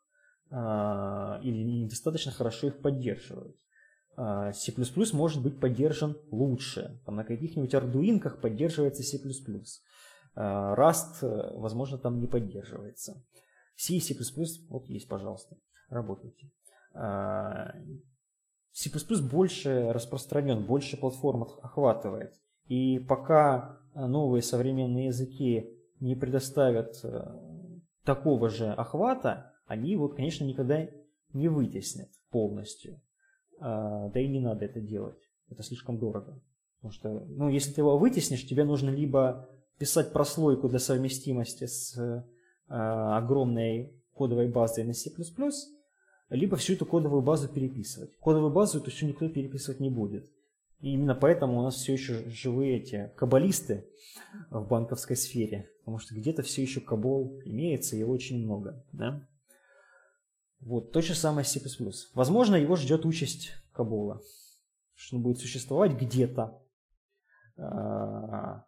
или 0.51 1.63
недостаточно 1.63 2.33
хорошо 2.33 2.67
их 2.67 2.83
поддерживают. 2.83 3.57
А, 4.23 4.53
C++ 4.53 4.71
может 5.15 5.43
быть 5.43 5.59
поддержан 5.59 6.15
лучше. 6.31 7.01
Там 7.07 7.17
на 7.17 7.25
каких-нибудь 7.25 7.75
ардуинках 7.75 8.43
поддерживается 8.43 9.03
C++. 9.03 9.19
А, 10.35 10.75
Rust, 10.77 11.23
э, 11.23 11.59
возможно, 11.59 11.97
там 11.97 12.21
не 12.21 12.27
поддерживается. 12.27 13.25
C 13.77 13.95
и 13.95 14.01
C++, 14.01 14.15
вот 14.69 14.87
есть, 14.91 15.09
пожалуйста, 15.09 15.57
работайте. 15.89 16.51
А, 16.93 17.73
C++ 18.73 18.91
больше 19.23 19.91
распространен, 19.91 20.67
больше 20.67 20.99
платформ 20.99 21.45
охватывает. 21.45 22.35
И 22.67 22.99
пока 22.99 23.81
новые 23.95 24.43
современные 24.43 25.07
языки 25.07 25.79
не 25.99 26.15
предоставят 26.15 27.01
э, 27.05 27.39
такого 28.05 28.51
же 28.51 28.71
охвата, 28.71 29.55
они 29.65 29.93
его, 29.93 30.09
конечно, 30.09 30.45
никогда 30.45 30.87
не 31.33 31.49
вытеснят 31.49 32.11
полностью. 32.31 33.01
А, 33.61 34.09
да 34.09 34.21
и 34.21 34.29
не 34.29 34.41
надо 34.41 34.65
это 34.65 34.81
делать. 34.81 35.19
Это 35.49 35.63
слишком 35.63 35.99
дорого. 35.99 36.41
Потому 36.77 36.93
что, 36.93 37.27
ну, 37.29 37.49
если 37.49 37.73
ты 37.73 37.83
его 37.83 37.99
вытеснишь, 37.99 38.47
тебе 38.47 38.65
нужно 38.65 38.91
либо 38.91 39.49
писать 39.79 40.13
прослойку 40.13 40.69
для 40.69 40.79
совместимости 40.79 41.67
с 41.67 41.97
э, 41.97 42.23
огромной 42.69 43.93
кодовой 44.15 44.49
базой 44.49 44.85
на 44.85 44.95
C++, 44.95 45.11
либо 46.31 46.57
всю 46.57 46.75
эту 46.75 46.87
кодовую 46.87 47.23
базу 47.23 47.49
переписывать. 47.49 48.17
Кодовую 48.19 48.53
базу 48.53 48.79
эту 48.79 48.91
всю 48.91 49.07
никто 49.07 49.29
переписывать 49.29 49.81
не 49.81 49.91
будет. 49.91 50.31
И 50.81 50.93
именно 50.93 51.15
поэтому 51.15 51.59
у 51.59 51.63
нас 51.63 51.75
все 51.77 51.93
еще 51.93 52.29
живые 52.31 52.79
эти 52.79 53.11
каббалисты 53.17 53.87
в 54.51 54.67
банковской 54.67 55.17
сфере. 55.17 55.69
Потому 55.81 55.99
что 55.99 56.15
где-то 56.15 56.43
все 56.43 56.63
еще 56.63 56.81
кабол 56.81 57.41
имеется 57.45 57.97
и 57.97 58.03
очень 58.03 58.43
много. 58.43 58.85
Да? 58.93 59.27
Вот, 60.61 60.93
то 60.93 61.01
же 61.01 61.15
самое 61.15 61.45
с 61.45 61.53
C++. 61.53 61.61
Возможно, 62.15 62.57
его 62.57 62.77
ждет 62.77 63.07
участь 63.07 63.53
Кабола, 63.73 64.23
что 64.95 65.17
он 65.17 65.23
будет 65.23 65.39
существовать 65.39 65.93
где-то. 65.93 66.63
А, 67.57 68.67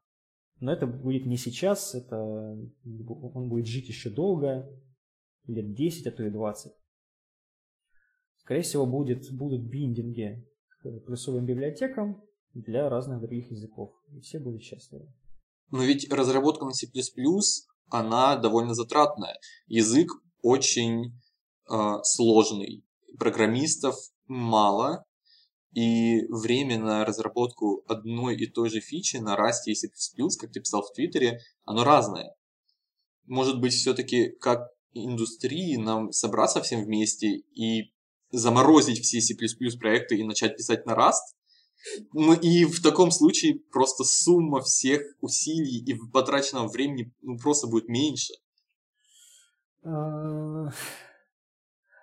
но 0.60 0.72
это 0.72 0.86
будет 0.86 1.26
не 1.26 1.36
сейчас, 1.36 1.94
это 1.94 2.16
он 2.16 3.48
будет 3.48 3.66
жить 3.66 3.88
еще 3.88 4.10
долго, 4.10 4.68
лет 5.46 5.74
10, 5.74 6.06
а 6.06 6.10
то 6.12 6.24
и 6.24 6.30
20. 6.30 6.72
Скорее 8.38 8.62
всего, 8.62 8.86
будет, 8.86 9.30
будут 9.32 9.62
биндинги 9.68 10.48
к 10.68 11.00
плюсовым 11.00 11.44
библиотекам 11.44 12.22
для 12.54 12.88
разных 12.88 13.20
других 13.20 13.50
языков. 13.50 13.92
И 14.12 14.20
все 14.20 14.38
будут 14.38 14.62
счастливы. 14.62 15.12
Но 15.70 15.82
ведь 15.82 16.10
разработка 16.12 16.64
на 16.64 16.72
C++, 16.72 16.86
она 17.88 18.36
довольно 18.36 18.74
затратная. 18.74 19.38
Язык 19.66 20.10
очень 20.42 21.12
э, 21.72 22.02
сложный. 22.04 22.84
Программистов 23.18 23.96
мало, 24.26 25.04
и 25.74 26.26
время 26.28 26.78
на 26.78 27.04
разработку 27.04 27.82
одной 27.88 28.36
и 28.36 28.46
той 28.46 28.68
же 28.68 28.80
фичи 28.80 29.16
на 29.16 29.36
Rust 29.36 29.66
и 29.66 29.74
C++, 29.74 29.88
как 30.38 30.52
ты 30.52 30.60
писал 30.60 30.82
в 30.82 30.92
Твиттере, 30.92 31.40
оно 31.64 31.84
разное. 31.84 32.34
Может 33.26 33.60
быть, 33.60 33.72
все-таки 33.72 34.30
как 34.40 34.68
индустрии 34.92 35.76
нам 35.76 36.12
собраться 36.12 36.60
всем 36.60 36.84
вместе 36.84 37.38
и 37.54 37.92
заморозить 38.30 39.02
все 39.02 39.20
C++ 39.20 39.34
проекты 39.78 40.16
и 40.16 40.24
начать 40.24 40.56
писать 40.56 40.84
на 40.84 40.92
Rust? 40.92 41.36
Мы, 42.12 42.36
и 42.36 42.64
в 42.64 42.80
таком 42.82 43.10
случае 43.10 43.60
просто 43.72 44.04
сумма 44.04 44.60
всех 44.60 45.02
усилий 45.20 45.78
и 45.78 45.98
потраченного 46.12 46.68
времени 46.68 47.12
ну, 47.22 47.38
просто 47.38 47.66
будет 47.66 47.88
меньше. 47.88 48.34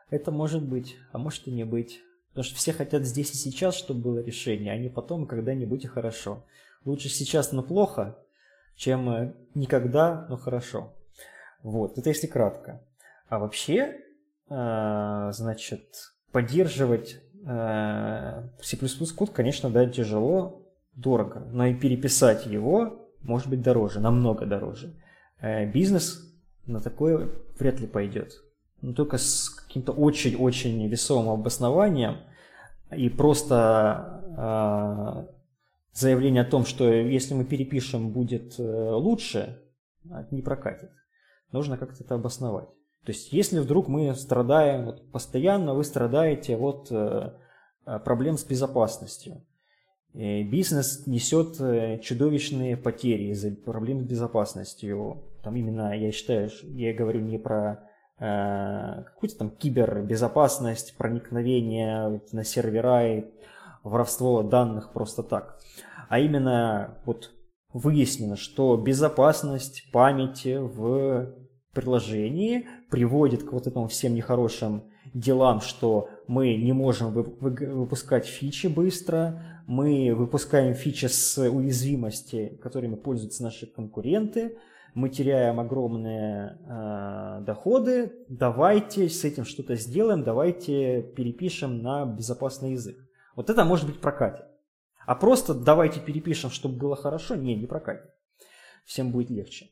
Это 0.10 0.32
может 0.32 0.64
быть, 0.64 0.98
а 1.12 1.18
может 1.18 1.48
и 1.48 1.52
не 1.52 1.64
быть. 1.64 2.02
Потому 2.30 2.44
что 2.44 2.56
все 2.56 2.74
хотят 2.74 3.04
здесь 3.06 3.32
и 3.32 3.38
сейчас, 3.38 3.76
чтобы 3.76 4.02
было 4.02 4.20
решение, 4.20 4.74
а 4.74 4.78
не 4.78 4.90
потом 4.90 5.28
когда-нибудь 5.28 5.84
и 5.84 5.88
хорошо. 5.88 6.44
Лучше 6.86 7.10
сейчас, 7.10 7.52
но 7.52 7.64
плохо, 7.64 8.18
чем 8.76 9.10
э, 9.10 9.34
никогда, 9.56 10.26
но 10.30 10.38
хорошо. 10.38 10.94
Вот, 11.64 11.98
это 11.98 12.10
если 12.10 12.28
кратко. 12.28 12.82
А 13.28 13.40
вообще, 13.40 13.98
э, 14.50 15.30
значит, 15.34 16.14
поддерживать 16.32 17.22
э, 17.46 18.44
C++ 18.62 18.78
код, 19.16 19.32
конечно, 19.32 19.70
да, 19.70 19.88
тяжело, 19.88 20.66
дорого, 20.96 21.42
но 21.52 21.68
и 21.68 21.76
переписать 21.76 22.46
его 22.46 23.10
может 23.22 23.50
быть 23.50 23.62
дороже, 23.62 24.00
намного 24.00 24.46
дороже. 24.46 24.94
Бизнес 25.42 26.22
на 26.66 26.82
такое 26.82 27.30
вряд 27.58 27.80
ли 27.80 27.88
пойдет 27.88 28.42
но 28.82 28.94
только 28.94 29.18
с 29.18 29.50
каким-то 29.50 29.92
очень-очень 29.92 30.88
весомым 30.88 31.40
обоснованием 31.40 32.18
и 32.92 33.10
просто 33.10 34.24
э, 34.38 35.34
заявление 35.94 36.44
о 36.44 36.50
том, 36.50 36.66
что 36.66 36.92
если 36.92 37.34
мы 37.34 37.46
перепишем, 37.46 38.12
будет 38.12 38.60
э, 38.60 38.64
лучше, 38.64 39.62
не 40.32 40.42
прокатит. 40.42 40.92
Нужно 41.52 41.78
как-то 41.78 42.04
это 42.04 42.16
обосновать. 42.16 42.70
То 43.06 43.12
есть, 43.12 43.32
если 43.34 43.60
вдруг 43.60 43.88
мы 43.88 44.14
страдаем, 44.16 44.86
вот 44.86 45.12
постоянно 45.12 45.74
вы 45.74 45.84
страдаете 45.84 46.58
от 46.58 46.88
э, 46.92 47.32
проблем 48.04 48.38
с 48.38 48.44
безопасностью, 48.44 49.44
и 50.14 50.44
бизнес 50.44 51.06
несет 51.06 51.60
э, 51.62 52.00
чудовищные 52.00 52.78
потери 52.78 53.32
из-за 53.32 53.52
проблем 53.52 54.02
с 54.02 54.04
безопасностью. 54.04 55.24
Там 55.44 55.56
именно, 55.56 55.96
я 55.96 56.12
считаю, 56.12 56.50
я 56.64 56.94
говорю 56.94 57.22
не 57.22 57.38
про 57.38 57.89
какую-то 58.20 59.38
там 59.38 59.50
кибербезопасность, 59.50 60.96
проникновение 60.98 62.22
на 62.32 62.44
сервера 62.44 63.08
и 63.08 63.26
воровство 63.84 64.44
данных 64.44 64.92
просто 64.92 65.24
так. 65.24 65.60
А 66.10 66.20
именно 66.20 66.98
вот 67.06 67.32
выяснено, 67.72 68.36
что 68.36 68.76
безопасность 68.78 69.90
памяти 69.92 70.58
в 70.58 71.34
приложении 71.74 72.68
приводит 72.90 73.44
к 73.44 73.54
вот 73.54 73.68
этому 73.68 73.88
всем 73.88 74.16
нехорошим 74.16 74.84
делам, 75.14 75.62
что 75.62 76.10
мы 76.28 76.56
не 76.56 76.74
можем 76.74 77.12
выпускать 77.12 78.26
фичи 78.26 78.68
быстро, 78.68 79.62
мы 79.68 80.14
выпускаем 80.16 80.74
фичи 80.74 81.06
с 81.06 81.38
уязвимости, 81.38 82.60
которыми 82.62 82.96
пользуются 82.96 83.44
наши 83.44 83.66
конкуренты, 83.68 84.58
мы 84.94 85.10
теряем 85.10 85.60
огромные 85.60 86.58
э, 86.68 87.42
доходы, 87.46 88.14
давайте 88.28 89.10
с 89.10 89.24
этим 89.24 89.46
что-то 89.46 89.76
сделаем, 89.76 90.24
давайте 90.24 91.02
перепишем 91.02 91.82
на 91.82 92.06
безопасный 92.06 92.72
язык. 92.72 92.98
Вот 93.36 93.50
это 93.50 93.64
может 93.64 93.86
быть 93.86 94.02
прокатит. 94.02 94.46
А 95.06 95.16
просто 95.16 95.54
давайте 95.54 96.00
перепишем, 96.00 96.50
чтобы 96.50 96.78
было 96.78 96.96
хорошо, 96.96 97.36
не, 97.36 97.56
не 97.56 97.66
прокатит. 97.66 98.10
Всем 98.86 99.12
будет 99.12 99.30
легче. 99.30 99.70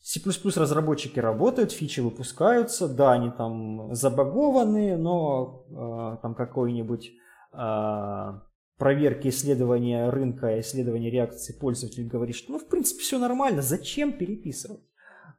C++ 0.00 0.20
разработчики 0.56 1.18
работают, 1.18 1.72
фичи 1.72 1.98
выпускаются, 1.98 2.86
да, 2.88 3.12
они 3.12 3.30
там 3.30 3.92
забагованы, 3.94 4.96
но 4.96 5.64
э, 5.68 6.22
там 6.22 6.34
какой-нибудь 6.36 7.10
э, 7.52 8.40
проверки 8.78 9.28
исследования 9.28 10.10
рынка, 10.10 10.60
исследования 10.60 11.10
реакции 11.10 11.52
пользователей 11.52 12.06
говорит, 12.06 12.36
что 12.36 12.52
ну 12.52 12.58
в 12.58 12.68
принципе 12.68 13.02
все 13.02 13.18
нормально, 13.18 13.62
зачем 13.62 14.12
переписывать? 14.12 14.80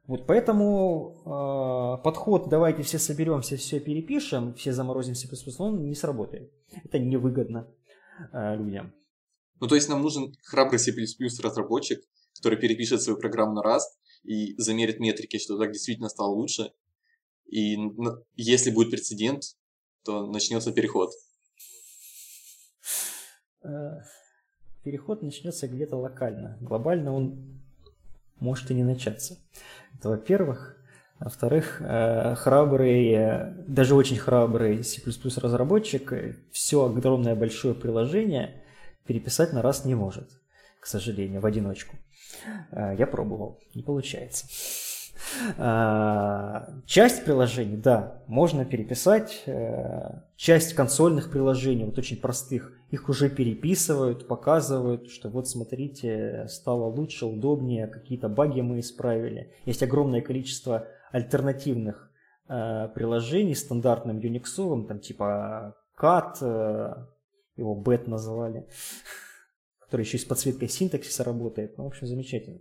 Вот 0.06 0.26
поэтому 0.26 1.98
э, 2.00 2.02
подход 2.02 2.48
«давайте 2.48 2.82
все 2.82 2.98
соберемся, 2.98 3.58
все 3.58 3.78
перепишем, 3.78 4.54
все 4.54 4.72
заморозим 4.72 5.14
C++», 5.14 5.28
он 5.58 5.84
не 5.86 5.94
сработает. 5.94 6.50
Это 6.82 6.98
невыгодно 6.98 7.68
э, 8.32 8.56
людям. 8.56 8.94
Ну 9.60 9.66
то 9.66 9.74
есть 9.74 9.88
нам 9.90 10.00
нужен 10.00 10.34
храбрый 10.44 10.78
C++ 10.78 10.92
разработчик, 11.42 12.00
который 12.36 12.58
перепишет 12.58 13.02
свою 13.02 13.18
программу 13.18 13.52
на 13.52 13.60
Rust 13.60 13.98
и 14.24 14.56
замерит 14.56 14.98
метрики, 14.98 15.38
что 15.38 15.58
так 15.58 15.72
действительно 15.72 16.08
стало 16.08 16.30
лучше. 16.30 16.72
И 17.46 17.76
если 18.34 18.70
будет 18.70 18.90
прецедент, 18.90 19.42
то 20.04 20.26
начнется 20.26 20.72
переход. 20.72 21.10
Э, 23.68 24.00
переход 24.82 25.22
начнется 25.22 25.68
где-то 25.68 25.96
локально. 25.96 26.56
Глобально 26.60 27.12
он 27.12 27.60
может 28.40 28.70
и 28.70 28.74
не 28.74 28.84
начаться. 28.84 29.36
Это 29.98 30.08
во-первых. 30.08 30.76
А 31.18 31.24
во-вторых, 31.24 31.80
э, 31.80 32.34
храбрый, 32.36 33.54
даже 33.66 33.94
очень 33.94 34.16
храбрый 34.16 34.84
C++ 34.84 35.02
разработчик 35.40 36.12
все 36.52 36.84
огромное 36.84 37.34
большое 37.34 37.74
приложение 37.74 38.62
переписать 39.04 39.52
на 39.52 39.62
раз 39.62 39.84
не 39.84 39.94
может, 39.94 40.30
к 40.80 40.86
сожалению, 40.86 41.40
в 41.40 41.46
одиночку. 41.46 41.96
Э, 42.70 42.94
я 42.96 43.06
пробовал, 43.06 43.58
не 43.74 43.82
получается. 43.82 44.46
А, 45.56 46.68
часть 46.86 47.24
приложений, 47.24 47.78
да, 47.78 48.22
можно 48.26 48.64
переписать. 48.64 49.42
Э, 49.46 50.20
часть 50.36 50.74
консольных 50.74 51.30
приложений, 51.30 51.86
вот 51.86 51.98
очень 51.98 52.20
простых, 52.20 52.72
их 52.90 53.08
уже 53.08 53.28
переписывают, 53.28 54.26
показывают, 54.28 55.10
что 55.10 55.28
вот 55.28 55.48
смотрите, 55.48 56.46
стало 56.48 56.86
лучше, 56.86 57.26
удобнее, 57.26 57.86
какие-то 57.86 58.28
баги 58.28 58.60
мы 58.60 58.80
исправили. 58.80 59.52
Есть 59.64 59.82
огромное 59.82 60.20
количество 60.20 60.86
альтернативных 61.12 62.10
э, 62.48 62.88
приложений 62.94 63.56
стандартным 63.56 64.18
Unix, 64.18 64.86
там 64.86 65.00
типа 65.00 65.76
CAT, 65.98 66.38
э, 66.40 67.06
его 67.56 67.80
BET 67.80 68.08
называли, 68.08 68.66
который 69.80 70.02
еще 70.02 70.16
и 70.16 70.20
с 70.20 70.24
подсветкой 70.24 70.68
синтаксиса 70.68 71.24
работает. 71.24 71.76
Ну, 71.76 71.84
в 71.84 71.88
общем, 71.88 72.06
замечательно. 72.06 72.60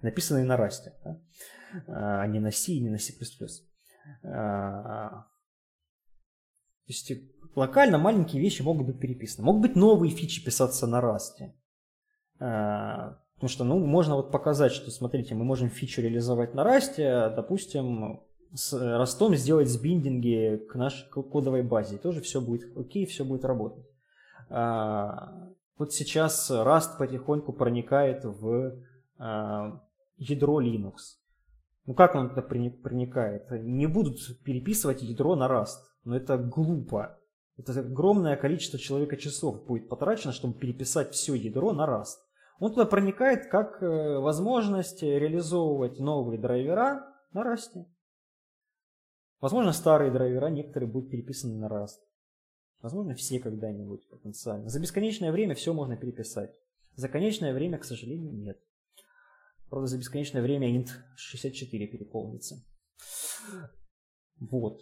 Написанный 0.00 0.44
на 0.44 0.56
Rust. 0.56 0.92
Да? 1.04 1.20
А 1.86 2.26
не 2.26 2.40
на 2.40 2.50
C 2.50 2.72
и 2.72 2.80
не 2.80 2.90
на 2.90 2.98
C++. 2.98 3.12
А, 4.22 5.26
то 6.86 6.92
есть 6.92 7.12
локально 7.54 7.98
маленькие 7.98 8.42
вещи 8.42 8.62
могут 8.62 8.86
быть 8.86 8.98
переписаны. 8.98 9.44
Могут 9.44 9.62
быть 9.62 9.76
новые 9.76 10.10
фичи 10.10 10.44
писаться 10.44 10.86
на 10.86 11.00
Rust. 11.00 11.52
А, 12.40 13.18
потому 13.34 13.48
что, 13.48 13.64
ну, 13.64 13.78
можно 13.78 14.16
вот 14.16 14.32
показать, 14.32 14.72
что, 14.72 14.90
смотрите, 14.90 15.34
мы 15.34 15.44
можем 15.44 15.68
фичу 15.68 16.02
реализовать 16.02 16.54
на 16.54 16.62
Rust, 16.62 17.00
а, 17.00 17.30
допустим, 17.30 18.20
с 18.52 18.72
ростом 18.72 19.36
сделать 19.36 19.68
сбиндинги 19.68 20.66
к 20.68 20.74
нашей 20.74 21.08
кодовой 21.08 21.62
базе. 21.62 21.96
И 21.96 21.98
тоже 21.98 22.20
все 22.20 22.40
будет 22.40 22.76
окей, 22.76 23.06
все 23.06 23.24
будет 23.24 23.44
работать. 23.44 23.86
Вот 24.48 25.92
сейчас 25.92 26.50
Rust 26.50 26.98
потихоньку 26.98 27.52
проникает 27.52 28.24
в 28.24 28.76
ядро 30.16 30.60
Linux. 30.60 31.19
Ну 31.90 31.94
как 31.94 32.14
он 32.14 32.30
это 32.30 32.40
проникает? 32.40 33.50
Не 33.50 33.88
будут 33.88 34.20
переписывать 34.44 35.02
ядро 35.02 35.34
на 35.34 35.48
Rust. 35.48 35.80
Но 36.04 36.16
это 36.16 36.38
глупо. 36.38 37.18
Это 37.56 37.80
огромное 37.80 38.36
количество 38.36 38.78
человека 38.78 39.16
часов 39.16 39.66
будет 39.66 39.88
потрачено, 39.88 40.32
чтобы 40.32 40.56
переписать 40.56 41.12
все 41.12 41.34
ядро 41.34 41.72
на 41.72 41.88
Rust. 41.88 42.18
Он 42.60 42.70
туда 42.70 42.86
проникает 42.86 43.48
как 43.48 43.82
э, 43.82 44.18
возможность 44.20 45.02
реализовывать 45.02 45.98
новые 45.98 46.38
драйвера 46.38 47.12
на 47.32 47.40
Rust. 47.42 47.84
Возможно, 49.40 49.72
старые 49.72 50.12
драйвера 50.12 50.46
некоторые 50.46 50.88
будут 50.88 51.10
переписаны 51.10 51.58
на 51.58 51.68
раз. 51.68 52.00
Возможно, 52.82 53.16
все 53.16 53.40
когда-нибудь 53.40 54.08
потенциально. 54.08 54.68
За 54.68 54.78
бесконечное 54.78 55.32
время 55.32 55.56
все 55.56 55.74
можно 55.74 55.96
переписать. 55.96 56.54
За 56.94 57.08
конечное 57.08 57.52
время, 57.52 57.78
к 57.78 57.84
сожалению, 57.84 58.32
нет. 58.32 58.60
Правда, 59.70 59.86
за 59.86 59.98
бесконечное 59.98 60.42
время 60.42 60.68
int 60.76 60.88
64 61.16 61.86
переполнится. 61.86 62.64
Вот. 64.40 64.80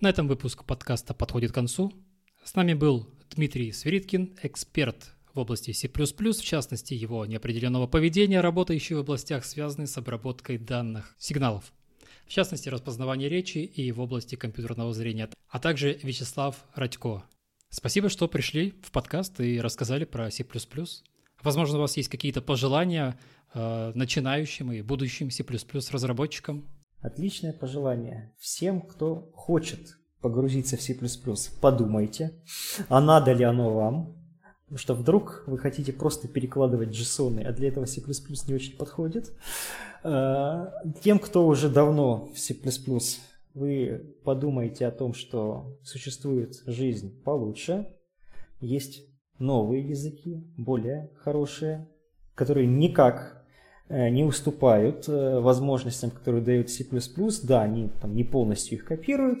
На 0.00 0.10
этом 0.10 0.28
выпуск 0.28 0.64
подкаста 0.64 1.14
подходит 1.14 1.52
к 1.52 1.54
концу. 1.54 1.92
С 2.44 2.54
нами 2.54 2.74
был 2.74 3.08
Дмитрий 3.30 3.72
Свириткин, 3.72 4.36
эксперт 4.42 5.14
в 5.32 5.38
области 5.38 5.72
C++, 5.72 5.88
в 5.88 6.42
частности 6.42 6.92
его 6.92 7.24
неопределенного 7.24 7.86
поведения, 7.86 8.40
работающий 8.40 8.94
в 8.94 9.00
областях, 9.00 9.44
связанных 9.44 9.88
с 9.88 9.96
обработкой 9.96 10.58
данных 10.58 11.14
сигналов, 11.18 11.72
в 12.26 12.30
частности 12.30 12.68
распознавание 12.68 13.28
речи 13.28 13.58
и 13.58 13.90
в 13.92 14.00
области 14.00 14.34
компьютерного 14.34 14.92
зрения, 14.92 15.30
а 15.48 15.58
также 15.58 15.98
Вячеслав 16.02 16.64
Радько. 16.74 17.24
Спасибо, 17.70 18.08
что 18.08 18.28
пришли 18.28 18.74
в 18.82 18.90
подкаст 18.90 19.40
и 19.40 19.60
рассказали 19.60 20.04
про 20.04 20.30
C++. 20.30 20.44
Возможно, 21.42 21.78
у 21.78 21.80
вас 21.80 21.96
есть 21.96 22.08
какие-то 22.08 22.42
пожелания 22.42 23.18
начинающим 23.54 24.72
и 24.72 24.82
будущим 24.82 25.30
C++ 25.30 25.44
разработчикам? 25.92 26.64
Отличное 27.00 27.52
пожелание. 27.52 28.32
Всем, 28.38 28.80
кто 28.80 29.30
хочет 29.34 29.98
погрузиться 30.20 30.76
в 30.76 30.82
C++, 30.82 30.96
подумайте, 31.60 32.32
а 32.88 33.00
надо 33.00 33.32
ли 33.32 33.44
оно 33.44 33.72
вам, 33.72 34.16
потому 34.64 34.78
что 34.78 34.94
вдруг 34.94 35.44
вы 35.46 35.58
хотите 35.58 35.92
просто 35.92 36.28
перекладывать 36.28 36.90
JSON, 36.90 37.42
а 37.42 37.52
для 37.52 37.68
этого 37.68 37.86
C++ 37.86 38.02
не 38.48 38.54
очень 38.54 38.76
подходит. 38.76 39.32
Э, 40.02 40.66
тем, 41.02 41.18
кто 41.18 41.46
уже 41.46 41.68
давно 41.68 42.26
в 42.34 42.38
C++, 42.38 42.54
вы 43.54 44.14
подумайте 44.24 44.86
о 44.86 44.90
том, 44.90 45.14
что 45.14 45.78
существует 45.82 46.62
жизнь 46.66 47.22
получше, 47.22 47.86
есть 48.60 49.04
новые 49.38 49.88
языки, 49.88 50.44
более 50.56 51.10
хорошие, 51.16 51.88
которые 52.34 52.66
никак 52.66 53.36
э, 53.36 53.37
не 53.88 54.24
уступают 54.24 55.08
э, 55.08 55.40
возможностям, 55.40 56.10
которые 56.10 56.42
дают 56.42 56.70
C++. 56.70 56.84
Да, 57.42 57.62
они 57.62 57.88
там, 58.00 58.14
не 58.14 58.24
полностью 58.24 58.78
их 58.78 58.84
копируют, 58.84 59.40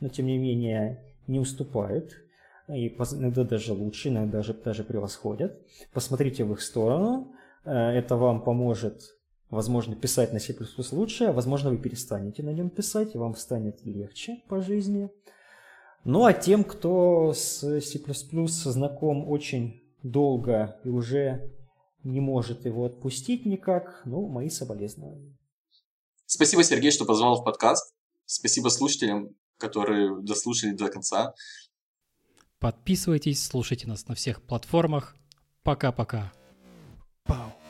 но 0.00 0.08
тем 0.08 0.26
не 0.26 0.38
менее 0.38 1.02
не 1.26 1.38
уступают. 1.38 2.16
И 2.68 2.88
иногда 2.88 3.44
даже 3.44 3.74
лучше, 3.74 4.08
иногда 4.08 4.38
даже, 4.38 4.54
даже 4.54 4.84
превосходят. 4.84 5.60
Посмотрите 5.92 6.44
в 6.44 6.52
их 6.52 6.62
сторону. 6.62 7.32
Э, 7.64 7.90
это 7.90 8.16
вам 8.16 8.42
поможет, 8.42 9.02
возможно, 9.50 9.94
писать 9.94 10.32
на 10.32 10.38
C++ 10.38 10.54
лучше, 10.92 11.24
а 11.24 11.32
возможно, 11.32 11.70
вы 11.70 11.76
перестанете 11.76 12.42
на 12.42 12.50
нем 12.50 12.70
писать, 12.70 13.14
и 13.14 13.18
вам 13.18 13.34
станет 13.34 13.84
легче 13.84 14.42
по 14.48 14.62
жизни. 14.62 15.10
Ну 16.04 16.24
а 16.24 16.32
тем, 16.32 16.64
кто 16.64 17.32
с 17.34 17.80
C++ 17.80 18.00
знаком 18.70 19.28
очень 19.28 19.82
долго 20.02 20.76
и 20.82 20.88
уже 20.88 21.50
не 22.04 22.20
может 22.20 22.64
его 22.64 22.84
отпустить 22.84 23.46
никак, 23.46 24.02
ну, 24.04 24.26
мои 24.28 24.48
соболезнования. 24.48 25.36
Спасибо, 26.26 26.64
Сергей, 26.64 26.90
что 26.90 27.04
позвал 27.04 27.40
в 27.40 27.44
подкаст. 27.44 27.94
Спасибо 28.24 28.68
слушателям, 28.68 29.36
которые 29.58 30.22
дослушали 30.22 30.72
до 30.72 30.88
конца. 30.88 31.34
Подписывайтесь, 32.58 33.44
слушайте 33.44 33.86
нас 33.86 34.06
на 34.08 34.14
всех 34.14 34.42
платформах. 34.42 35.16
Пока-пока. 35.62 36.32
Пау. 37.24 37.61